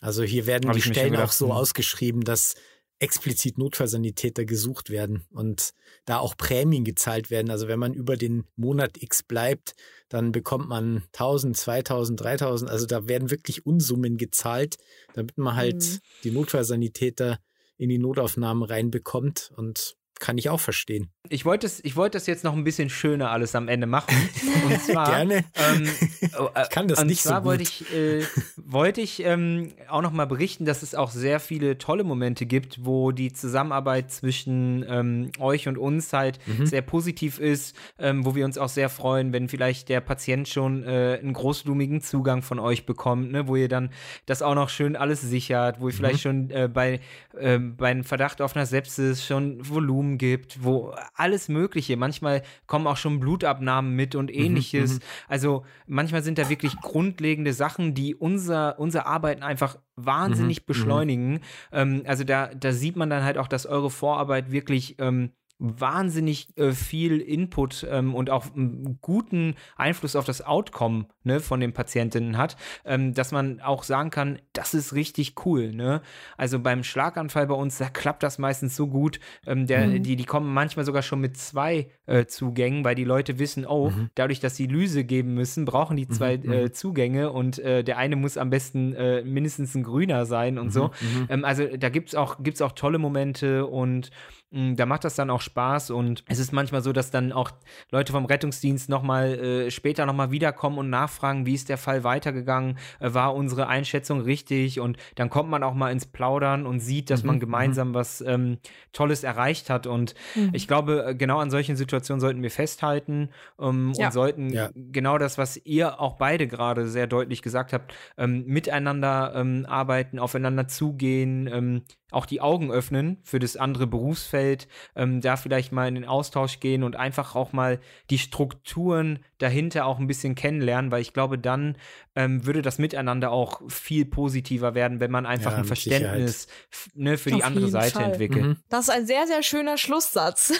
Also 0.00 0.22
hier 0.22 0.46
werden 0.46 0.68
Hab 0.68 0.76
die 0.76 0.82
Stellen 0.82 1.16
auch 1.16 1.32
so 1.32 1.46
hm. 1.46 1.52
ausgeschrieben, 1.52 2.22
dass 2.22 2.54
explizit 3.00 3.58
Notfallsanitäter 3.58 4.44
gesucht 4.44 4.90
werden 4.90 5.24
und 5.30 5.72
da 6.04 6.18
auch 6.18 6.36
Prämien 6.36 6.84
gezahlt 6.84 7.30
werden. 7.30 7.50
Also 7.50 7.68
wenn 7.68 7.78
man 7.78 7.94
über 7.94 8.16
den 8.16 8.44
Monat 8.56 9.00
X 9.00 9.22
bleibt, 9.22 9.74
dann 10.08 10.32
bekommt 10.32 10.68
man 10.68 11.04
1000, 11.12 11.56
2000, 11.56 12.20
3000. 12.20 12.70
Also 12.70 12.86
da 12.86 13.06
werden 13.06 13.30
wirklich 13.30 13.66
Unsummen 13.66 14.16
gezahlt, 14.16 14.78
damit 15.14 15.38
man 15.38 15.54
halt 15.54 15.76
mhm. 15.76 15.98
die 16.24 16.30
Notfallsanitäter 16.30 17.38
in 17.76 17.88
die 17.88 17.98
Notaufnahmen 17.98 18.64
reinbekommt 18.64 19.52
und 19.56 19.96
kann 20.20 20.38
ich 20.38 20.50
auch 20.50 20.60
verstehen. 20.60 21.10
Ich 21.28 21.44
wollte 21.44 21.66
es, 21.66 21.84
ich 21.84 21.96
wollte 21.96 22.16
das 22.16 22.26
jetzt 22.26 22.44
noch 22.44 22.54
ein 22.54 22.64
bisschen 22.64 22.90
schöner 22.90 23.30
alles 23.30 23.54
am 23.54 23.68
Ende 23.68 23.86
machen. 23.86 24.14
Und 24.68 24.80
zwar, 24.82 25.10
Gerne. 25.10 25.44
Ähm, 25.54 25.84
äh, 26.20 26.26
ich 26.62 26.70
kann 26.70 26.88
das 26.88 27.04
nicht 27.04 27.22
so 27.22 27.34
gut. 27.34 27.44
wollte 27.44 27.62
ich, 27.62 27.94
äh, 27.94 28.24
wollte 28.56 29.00
ich 29.00 29.22
ähm, 29.24 29.72
auch 29.88 30.02
noch 30.02 30.12
mal 30.12 30.26
berichten, 30.26 30.64
dass 30.64 30.82
es 30.82 30.94
auch 30.94 31.10
sehr 31.10 31.40
viele 31.40 31.78
tolle 31.78 32.04
Momente 32.04 32.46
gibt, 32.46 32.84
wo 32.84 33.12
die 33.12 33.32
Zusammenarbeit 33.32 34.10
zwischen 34.10 34.84
ähm, 34.88 35.30
euch 35.38 35.68
und 35.68 35.78
uns 35.78 36.12
halt 36.12 36.38
mhm. 36.46 36.66
sehr 36.66 36.82
positiv 36.82 37.38
ist, 37.38 37.76
ähm, 37.98 38.24
wo 38.24 38.34
wir 38.34 38.44
uns 38.44 38.58
auch 38.58 38.68
sehr 38.68 38.88
freuen, 38.88 39.32
wenn 39.32 39.48
vielleicht 39.48 39.88
der 39.88 40.00
Patient 40.00 40.48
schon 40.48 40.84
äh, 40.84 41.18
einen 41.20 41.32
großblumigen 41.32 42.00
Zugang 42.00 42.42
von 42.42 42.58
euch 42.58 42.86
bekommt, 42.86 43.32
ne, 43.32 43.46
wo 43.48 43.56
ihr 43.56 43.68
dann 43.68 43.90
das 44.26 44.42
auch 44.42 44.54
noch 44.54 44.68
schön 44.68 44.96
alles 44.96 45.20
sichert, 45.20 45.80
wo 45.80 45.88
ihr 45.88 45.92
mhm. 45.92 45.96
vielleicht 45.96 46.20
schon 46.20 46.50
äh, 46.50 46.68
bei, 46.72 47.00
äh, 47.38 47.58
bei 47.58 47.90
einem 47.90 48.04
Verdacht 48.04 48.40
auf 48.40 48.56
einer 48.56 48.66
Sepsis 48.66 49.24
schon 49.24 49.68
Volumen 49.68 50.07
gibt, 50.16 50.64
wo 50.64 50.94
alles 51.14 51.48
Mögliche. 51.48 51.96
Manchmal 51.98 52.42
kommen 52.66 52.86
auch 52.86 52.96
schon 52.96 53.20
Blutabnahmen 53.20 53.94
mit 53.94 54.14
und 54.14 54.30
mhm, 54.30 54.42
ähnliches. 54.42 54.94
Mhm, 54.94 55.02
also 55.28 55.66
manchmal 55.86 56.22
sind 56.22 56.38
da 56.38 56.48
wirklich 56.48 56.80
grundlegende 56.80 57.52
Sachen, 57.52 57.94
die 57.94 58.14
unser, 58.14 58.78
unser 58.78 59.06
Arbeiten 59.06 59.42
einfach 59.42 59.78
wahnsinnig 59.96 60.60
mhm, 60.60 60.62
mhm, 60.62 60.66
beschleunigen. 60.66 61.40
Ähm, 61.72 62.02
also 62.06 62.24
da, 62.24 62.46
da 62.54 62.72
sieht 62.72 62.96
man 62.96 63.10
dann 63.10 63.24
halt 63.24 63.36
auch, 63.36 63.48
dass 63.48 63.66
eure 63.66 63.90
Vorarbeit 63.90 64.50
wirklich 64.50 64.96
ähm, 64.98 65.32
wahnsinnig 65.58 66.56
äh, 66.56 66.72
viel 66.72 67.20
Input 67.20 67.86
ähm, 67.90 68.14
und 68.14 68.30
auch 68.30 68.54
einen 68.54 68.98
guten 69.00 69.56
Einfluss 69.76 70.14
auf 70.14 70.24
das 70.24 70.40
Outcome 70.40 71.06
ne, 71.24 71.40
von 71.40 71.58
den 71.58 71.72
Patientinnen 71.72 72.38
hat, 72.38 72.56
ähm, 72.84 73.12
dass 73.12 73.32
man 73.32 73.60
auch 73.60 73.82
sagen 73.82 74.10
kann, 74.10 74.38
das 74.52 74.74
ist 74.74 74.94
richtig 74.94 75.34
cool. 75.44 75.72
Ne? 75.72 76.00
Also 76.36 76.60
beim 76.60 76.84
Schlaganfall 76.84 77.48
bei 77.48 77.54
uns, 77.54 77.78
da 77.78 77.88
klappt 77.88 78.22
das 78.22 78.38
meistens 78.38 78.76
so 78.76 78.86
gut. 78.86 79.18
Ähm, 79.46 79.66
der, 79.66 79.86
mhm. 79.86 80.02
die, 80.02 80.14
die 80.14 80.24
kommen 80.24 80.52
manchmal 80.52 80.84
sogar 80.84 81.02
schon 81.02 81.20
mit 81.20 81.36
zwei 81.36 81.88
äh, 82.06 82.26
Zugängen, 82.26 82.84
weil 82.84 82.94
die 82.94 83.04
Leute 83.04 83.38
wissen, 83.40 83.66
oh, 83.66 83.90
mhm. 83.90 84.10
dadurch, 84.14 84.38
dass 84.38 84.54
sie 84.54 84.66
Lyse 84.66 85.04
geben 85.04 85.34
müssen, 85.34 85.64
brauchen 85.64 85.96
die 85.96 86.08
zwei 86.08 86.38
mhm. 86.38 86.52
äh, 86.52 86.62
mhm. 86.62 86.72
Zugänge 86.72 87.32
und 87.32 87.58
äh, 87.58 87.82
der 87.82 87.98
eine 87.98 88.14
muss 88.14 88.38
am 88.38 88.50
besten 88.50 88.94
äh, 88.94 89.22
mindestens 89.22 89.74
ein 89.74 89.82
grüner 89.82 90.24
sein 90.24 90.56
und 90.58 90.66
mhm. 90.66 90.70
so. 90.70 90.84
Mhm. 90.86 91.26
Ähm, 91.30 91.44
also 91.44 91.66
da 91.76 91.88
gibt 91.88 92.10
es 92.10 92.14
auch, 92.14 92.36
gibt's 92.42 92.62
auch 92.62 92.72
tolle 92.72 92.98
Momente 92.98 93.66
und 93.66 94.10
hm, 94.50 94.76
da 94.76 94.86
macht 94.86 95.04
das 95.04 95.14
dann 95.14 95.30
auch 95.30 95.42
Spaß 95.48 95.90
und 95.90 96.24
es 96.28 96.38
ist 96.38 96.52
manchmal 96.52 96.82
so, 96.82 96.92
dass 96.92 97.10
dann 97.10 97.32
auch 97.32 97.50
Leute 97.90 98.12
vom 98.12 98.26
Rettungsdienst 98.26 98.88
nochmal 98.88 99.38
äh, 99.38 99.70
später 99.70 100.06
nochmal 100.06 100.30
wiederkommen 100.30 100.78
und 100.78 100.90
nachfragen, 100.90 101.46
wie 101.46 101.54
ist 101.54 101.68
der 101.68 101.78
Fall 101.78 102.04
weitergegangen, 102.04 102.78
äh, 103.00 103.14
war 103.14 103.34
unsere 103.34 103.66
Einschätzung 103.66 104.20
richtig 104.20 104.80
und 104.80 104.98
dann 105.14 105.30
kommt 105.30 105.48
man 105.48 105.62
auch 105.62 105.74
mal 105.74 105.90
ins 105.90 106.06
Plaudern 106.06 106.66
und 106.66 106.80
sieht, 106.80 107.10
dass 107.10 107.22
mhm, 107.22 107.26
man 107.26 107.36
mhm. 107.36 107.40
gemeinsam 107.40 107.94
was 107.94 108.20
ähm, 108.20 108.58
Tolles 108.92 109.24
erreicht 109.24 109.70
hat 109.70 109.86
und 109.86 110.14
mhm. 110.34 110.50
ich 110.52 110.68
glaube, 110.68 111.04
äh, 111.06 111.14
genau 111.14 111.38
an 111.38 111.50
solchen 111.50 111.76
Situationen 111.76 112.20
sollten 112.20 112.42
wir 112.42 112.50
festhalten 112.50 113.30
ähm, 113.60 113.92
ja. 113.96 114.06
und 114.06 114.12
sollten 114.12 114.50
ja. 114.50 114.70
genau 114.74 115.18
das, 115.18 115.38
was 115.38 115.56
ihr 115.64 116.00
auch 116.00 116.16
beide 116.16 116.46
gerade 116.46 116.86
sehr 116.88 117.06
deutlich 117.06 117.42
gesagt 117.42 117.72
habt, 117.72 117.94
ähm, 118.16 118.44
miteinander 118.46 119.32
ähm, 119.34 119.66
arbeiten, 119.66 120.18
aufeinander 120.18 120.68
zugehen, 120.68 121.48
ähm, 121.52 121.82
auch 122.10 122.26
die 122.26 122.40
Augen 122.40 122.70
öffnen 122.70 123.18
für 123.22 123.38
das 123.38 123.56
andere 123.56 123.86
Berufsfeld, 123.86 124.68
ähm, 124.96 125.20
da 125.20 125.36
vielleicht 125.38 125.72
mal 125.72 125.88
in 125.88 125.94
den 125.94 126.04
Austausch 126.04 126.60
gehen 126.60 126.82
und 126.82 126.96
einfach 126.96 127.34
auch 127.34 127.52
mal 127.52 127.80
die 128.10 128.18
Strukturen 128.18 129.20
dahinter 129.38 129.86
auch 129.86 129.98
ein 129.98 130.06
bisschen 130.06 130.34
kennenlernen, 130.34 130.90
weil 130.90 131.00
ich 131.00 131.12
glaube, 131.12 131.38
dann 131.38 131.76
ähm, 132.14 132.44
würde 132.44 132.62
das 132.62 132.78
Miteinander 132.78 133.30
auch 133.30 133.62
viel 133.70 134.04
positiver 134.04 134.74
werden, 134.74 135.00
wenn 135.00 135.10
man 135.10 135.24
einfach 135.24 135.52
ja, 135.52 135.58
ein 135.58 135.64
Verständnis 135.64 136.48
ne, 136.94 137.16
für 137.16 137.30
Auf 137.30 137.36
die 137.36 137.44
andere 137.44 137.68
Seite 137.68 137.94
Fall. 137.94 138.12
entwickelt. 138.12 138.44
Mhm. 138.44 138.56
Das 138.68 138.88
ist 138.88 138.90
ein 138.90 139.06
sehr, 139.06 139.26
sehr 139.26 139.42
schöner 139.42 139.78
Schlusssatz. 139.78 140.52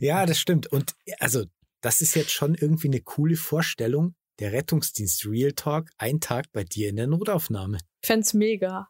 ja, 0.00 0.26
das 0.26 0.38
stimmt. 0.38 0.66
Und 0.66 0.94
also, 1.20 1.44
das 1.80 2.00
ist 2.00 2.14
jetzt 2.16 2.32
schon 2.32 2.54
irgendwie 2.54 2.88
eine 2.88 3.00
coole 3.00 3.36
Vorstellung. 3.36 4.14
Der 4.40 4.52
Rettungsdienst 4.52 5.26
Real 5.26 5.50
Talk, 5.50 5.90
ein 5.98 6.20
Tag 6.20 6.52
bei 6.52 6.62
dir 6.62 6.88
in 6.90 6.96
der 6.96 7.08
Notaufnahme. 7.08 7.78
Fänd's 8.04 8.34
mega. 8.34 8.86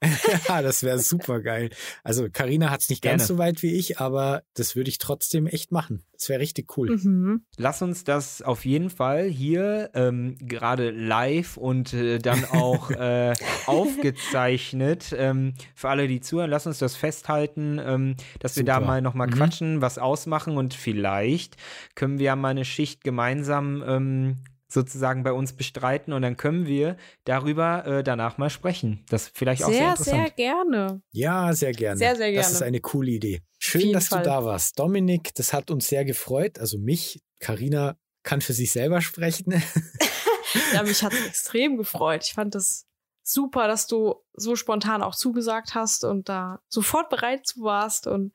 ja, 0.47 0.61
das 0.63 0.83
wäre 0.83 0.99
super 0.99 1.41
geil. 1.41 1.71
Also 2.05 2.29
Karina 2.31 2.69
hat's 2.71 2.91
nicht 2.91 3.01
Gerne. 3.01 3.17
ganz 3.17 3.29
so 3.29 3.39
weit 3.39 3.63
wie 3.63 3.75
ich, 3.75 3.99
aber 3.99 4.43
das 4.53 4.77
würde 4.77 4.91
ich 4.91 4.99
trotzdem 4.99 5.47
echt 5.47 5.73
machen. 5.73 6.05
Das 6.13 6.29
wäre 6.29 6.41
richtig 6.41 6.77
cool. 6.77 6.95
Mhm. 6.97 7.47
Lass 7.57 7.81
uns 7.81 8.05
das 8.05 8.43
auf 8.43 8.67
jeden 8.67 8.91
Fall 8.91 9.25
hier 9.25 9.91
ähm, 9.95 10.37
gerade 10.39 10.91
live 10.91 11.57
und 11.57 11.95
äh, 11.95 12.19
dann 12.19 12.45
auch 12.51 12.91
äh, 12.91 13.33
aufgezeichnet 13.65 15.15
ähm, 15.17 15.55
für 15.75 15.89
alle, 15.89 16.09
die 16.09 16.21
zuhören. 16.21 16.51
Lass 16.51 16.67
uns 16.67 16.79
das 16.79 16.95
festhalten, 16.95 17.81
ähm, 17.83 18.17
dass 18.41 18.57
super. 18.57 18.67
wir 18.67 18.73
da 18.75 18.81
mal 18.81 19.01
nochmal 19.01 19.29
mhm. 19.29 19.33
quatschen, 19.33 19.81
was 19.81 19.97
ausmachen 19.97 20.59
und 20.59 20.75
vielleicht 20.75 21.57
können 21.95 22.19
wir 22.19 22.27
ja 22.27 22.37
mal 22.37 22.51
eine 22.51 22.67
Schicht 22.67 23.03
gemeinsam 23.03 23.83
ähm, 23.87 24.37
sozusagen 24.69 25.23
bei 25.23 25.33
uns 25.33 25.55
bestreiten 25.55 26.13
und 26.13 26.23
dann 26.23 26.37
können 26.37 26.67
wir 26.67 26.97
darüber 27.25 27.87
äh, 27.87 28.05
danach 28.05 28.37
mal 28.37 28.51
sprechen. 28.51 29.05
Das 29.09 29.29
vielleicht 29.33 29.65
auch 29.65 29.69
sehr, 29.69 29.79
sehr 29.79 29.91
interessant. 29.91 30.17
Sehr 30.17 30.31
gerne. 30.31 31.03
Ja, 31.11 31.53
sehr 31.55 31.73
gerne. 31.73 31.97
Sehr, 31.97 32.17
sehr 32.17 32.31
gerne. 32.31 32.43
Das 32.43 32.53
ist 32.53 32.63
eine 32.63 32.81
coole 32.81 33.11
Idee. 33.11 33.41
Schön, 33.59 33.93
dass 33.93 34.09
Fall. 34.09 34.23
du 34.23 34.29
da 34.29 34.45
warst. 34.45 34.79
Dominik, 34.79 35.35
das 35.35 35.53
hat 35.53 35.71
uns 35.71 35.89
sehr 35.89 36.05
gefreut. 36.05 36.59
Also 36.59 36.79
mich, 36.79 37.23
Karina 37.41 37.97
kann 38.23 38.43
für 38.43 38.53
sich 38.53 38.71
selber 38.71 39.01
sprechen. 39.01 39.53
ja, 40.75 40.83
mich 40.83 41.03
hat 41.03 41.15
es 41.15 41.27
extrem 41.27 41.79
gefreut. 41.79 42.25
Ich 42.25 42.35
fand 42.35 42.55
das 42.55 42.87
super, 43.23 43.69
dass 43.69 43.87
du 43.87 44.17
so 44.35 44.55
spontan 44.55 45.03
auch 45.03 45.15
zugesagt 45.15 45.75
hast 45.75 46.05
und 46.05 46.29
da 46.29 46.61
sofort 46.69 47.09
bereit 47.09 47.47
zu 47.47 47.63
warst 47.63 48.07
und 48.07 48.33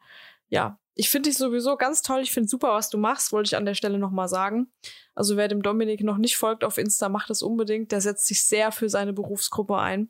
ja, 0.50 0.80
ich 0.96 1.10
finde 1.10 1.30
dich 1.30 1.38
sowieso 1.38 1.76
ganz 1.76 2.02
toll. 2.02 2.22
Ich 2.22 2.32
finde 2.32 2.50
super, 2.50 2.74
was 2.74 2.90
du 2.90 2.98
machst, 2.98 3.32
wollte 3.32 3.48
ich 3.48 3.56
an 3.56 3.66
der 3.66 3.74
Stelle 3.74 3.98
nochmal 3.98 4.28
sagen. 4.28 4.72
Also 5.16 5.38
wer 5.38 5.48
dem 5.48 5.64
Dominik 5.64 6.04
noch 6.04 6.18
nicht 6.18 6.38
folgt 6.38 6.64
auf 6.64 6.78
Insta, 6.78 7.10
macht 7.10 7.30
das 7.30 7.42
unbedingt. 7.42 7.92
Der 7.92 8.02
setzt 8.02 8.28
sich 8.28 8.44
sehr 8.46 8.72
für 8.72 8.90
seine 8.90 9.14
Berufsgruppe 9.14 9.78
ein. 9.78 10.10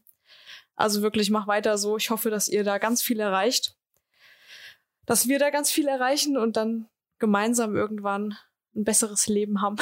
Also 0.75 1.01
wirklich, 1.01 1.29
mach 1.29 1.47
weiter 1.47 1.77
so. 1.77 1.97
Ich 1.97 2.09
hoffe, 2.09 2.29
dass 2.29 2.49
ihr 2.49 2.63
da 2.63 2.79
ganz 2.79 3.01
viel 3.01 3.19
erreicht. 3.19 3.77
Dass 5.05 5.27
wir 5.27 5.39
da 5.39 5.49
ganz 5.49 5.71
viel 5.71 5.87
erreichen 5.87 6.37
und 6.37 6.57
dann 6.57 6.89
gemeinsam 7.19 7.75
irgendwann 7.75 8.37
ein 8.75 8.83
besseres 8.83 9.27
Leben 9.27 9.61
haben. 9.61 9.77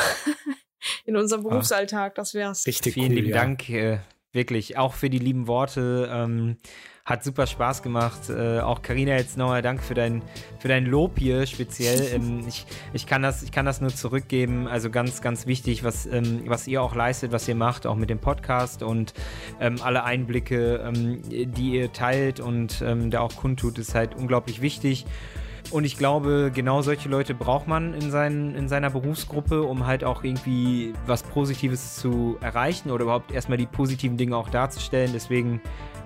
In 1.06 1.16
unserem 1.16 1.44
Berufsalltag, 1.44 2.16
das 2.16 2.34
wär's. 2.34 2.66
Richtig 2.66 2.96
Vielen 2.96 3.10
cool, 3.10 3.16
lieben 3.16 3.30
ja. 3.30 3.36
Dank, 3.36 3.70
äh, 3.70 4.00
wirklich, 4.34 4.78
auch 4.78 4.94
für 4.94 5.10
die 5.10 5.20
lieben 5.20 5.48
Worte. 5.48 6.10
Ähm, 6.12 6.58
hat 7.04 7.24
super 7.24 7.48
Spaß 7.48 7.82
gemacht. 7.82 8.30
Äh, 8.30 8.60
auch 8.60 8.82
Karina 8.82 9.16
jetzt 9.16 9.38
nochmal 9.38 9.62
Dank 9.62 9.84
für 9.84 9.94
dein, 9.94 10.22
für 10.60 10.68
dein 10.68 10.86
Lob 10.86 11.20
hier 11.20 11.46
speziell. 11.46 12.02
Ähm, 12.12 12.44
ich, 12.48 12.66
ich, 12.94 13.06
kann 13.06 13.22
das, 13.22 13.42
ich 13.42 13.52
kann 13.52 13.66
das 13.66 13.80
nur 13.80 13.92
zurückgeben. 13.92 14.68
Also 14.68 14.90
ganz, 14.90 15.22
ganz 15.22 15.46
wichtig, 15.46 15.84
was, 15.84 16.06
ähm, 16.06 16.44
was 16.46 16.68
ihr 16.68 16.82
auch 16.82 16.94
leistet, 16.94 17.32
was 17.32 17.48
ihr 17.48 17.56
macht, 17.56 17.86
auch 17.86 17.96
mit 17.96 18.10
dem 18.10 18.20
Podcast 18.20 18.84
und 18.84 19.14
ähm, 19.60 19.76
alle 19.82 20.04
Einblicke, 20.04 20.78
ähm, 20.78 21.22
die 21.30 21.72
ihr 21.76 21.94
teilt 21.94 22.40
und 22.40 22.84
ähm, 22.86 23.12
da 23.12 23.22
auch 23.22 23.36
kundtut, 23.36 23.78
ist 23.78 23.96
halt 23.96 24.16
unglaublich 24.16 24.62
wichtig. 24.62 25.06
Und 25.70 25.86
ich 25.86 25.98
glaube, 25.98 26.52
genau 26.54 26.82
solche 26.82 27.08
Leute 27.08 27.34
braucht 27.34 27.68
man 27.68 27.94
in, 27.94 28.12
seinen, 28.12 28.56
in 28.56 28.68
seiner 28.68 28.90
Berufsgruppe, 28.90 29.64
um 29.64 29.86
halt 29.86 30.04
auch 30.04 30.24
irgendwie 30.24 30.94
was 31.06 31.24
Positives 31.24 31.96
zu 31.96 32.38
erreichen 32.42 32.92
oder 32.92 33.04
überhaupt 33.04 33.32
erstmal 33.32 33.58
die 33.58 33.68
positiven 33.68 34.18
Dinge 34.18 34.36
auch 34.36 34.50
darzustellen. 34.50 35.12
Deswegen 35.14 35.62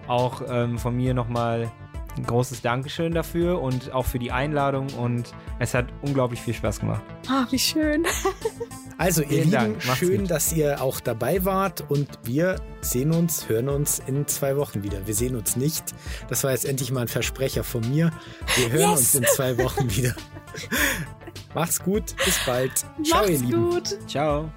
auch 0.07 0.43
ähm, 0.47 0.77
von 0.77 0.95
mir 0.95 1.13
nochmal 1.13 1.71
ein 2.17 2.25
großes 2.25 2.61
Dankeschön 2.61 3.13
dafür 3.13 3.61
und 3.61 3.91
auch 3.91 4.05
für 4.05 4.19
die 4.19 4.31
Einladung 4.31 4.87
und 4.97 5.33
es 5.59 5.73
hat 5.73 5.87
unglaublich 6.01 6.39
viel 6.39 6.53
Spaß 6.53 6.79
gemacht. 6.79 7.01
Ah, 7.27 7.45
wie 7.49 7.59
schön. 7.59 8.05
Also 8.97 9.21
ihr 9.21 9.43
Vielen 9.43 9.51
Lieben, 9.51 9.81
schön, 9.81 10.21
gut. 10.21 10.31
dass 10.31 10.53
ihr 10.53 10.81
auch 10.81 10.99
dabei 10.99 11.43
wart 11.43 11.83
und 11.89 12.07
wir 12.23 12.61
sehen 12.81 13.11
uns, 13.11 13.49
hören 13.49 13.69
uns 13.69 14.01
in 14.05 14.27
zwei 14.27 14.55
Wochen 14.55 14.83
wieder. 14.83 15.05
Wir 15.05 15.13
sehen 15.15 15.35
uns 15.35 15.55
nicht. 15.55 15.83
Das 16.29 16.43
war 16.43 16.51
jetzt 16.51 16.65
endlich 16.65 16.91
mal 16.91 17.01
ein 17.01 17.07
Versprecher 17.07 17.63
von 17.63 17.87
mir. 17.89 18.11
Wir 18.55 18.71
hören 18.71 18.91
yes. 18.91 18.99
uns 18.99 19.15
in 19.15 19.25
zwei 19.25 19.57
Wochen 19.57 19.89
wieder. 19.95 20.15
Macht's 21.53 21.81
gut, 21.81 22.15
bis 22.23 22.39
bald. 22.45 22.77
Ciao, 23.03 23.21
Macht's 23.21 23.29
ihr 23.29 23.39
Lieben. 23.39 23.69
Gut. 23.69 23.97
Ciao. 24.07 24.51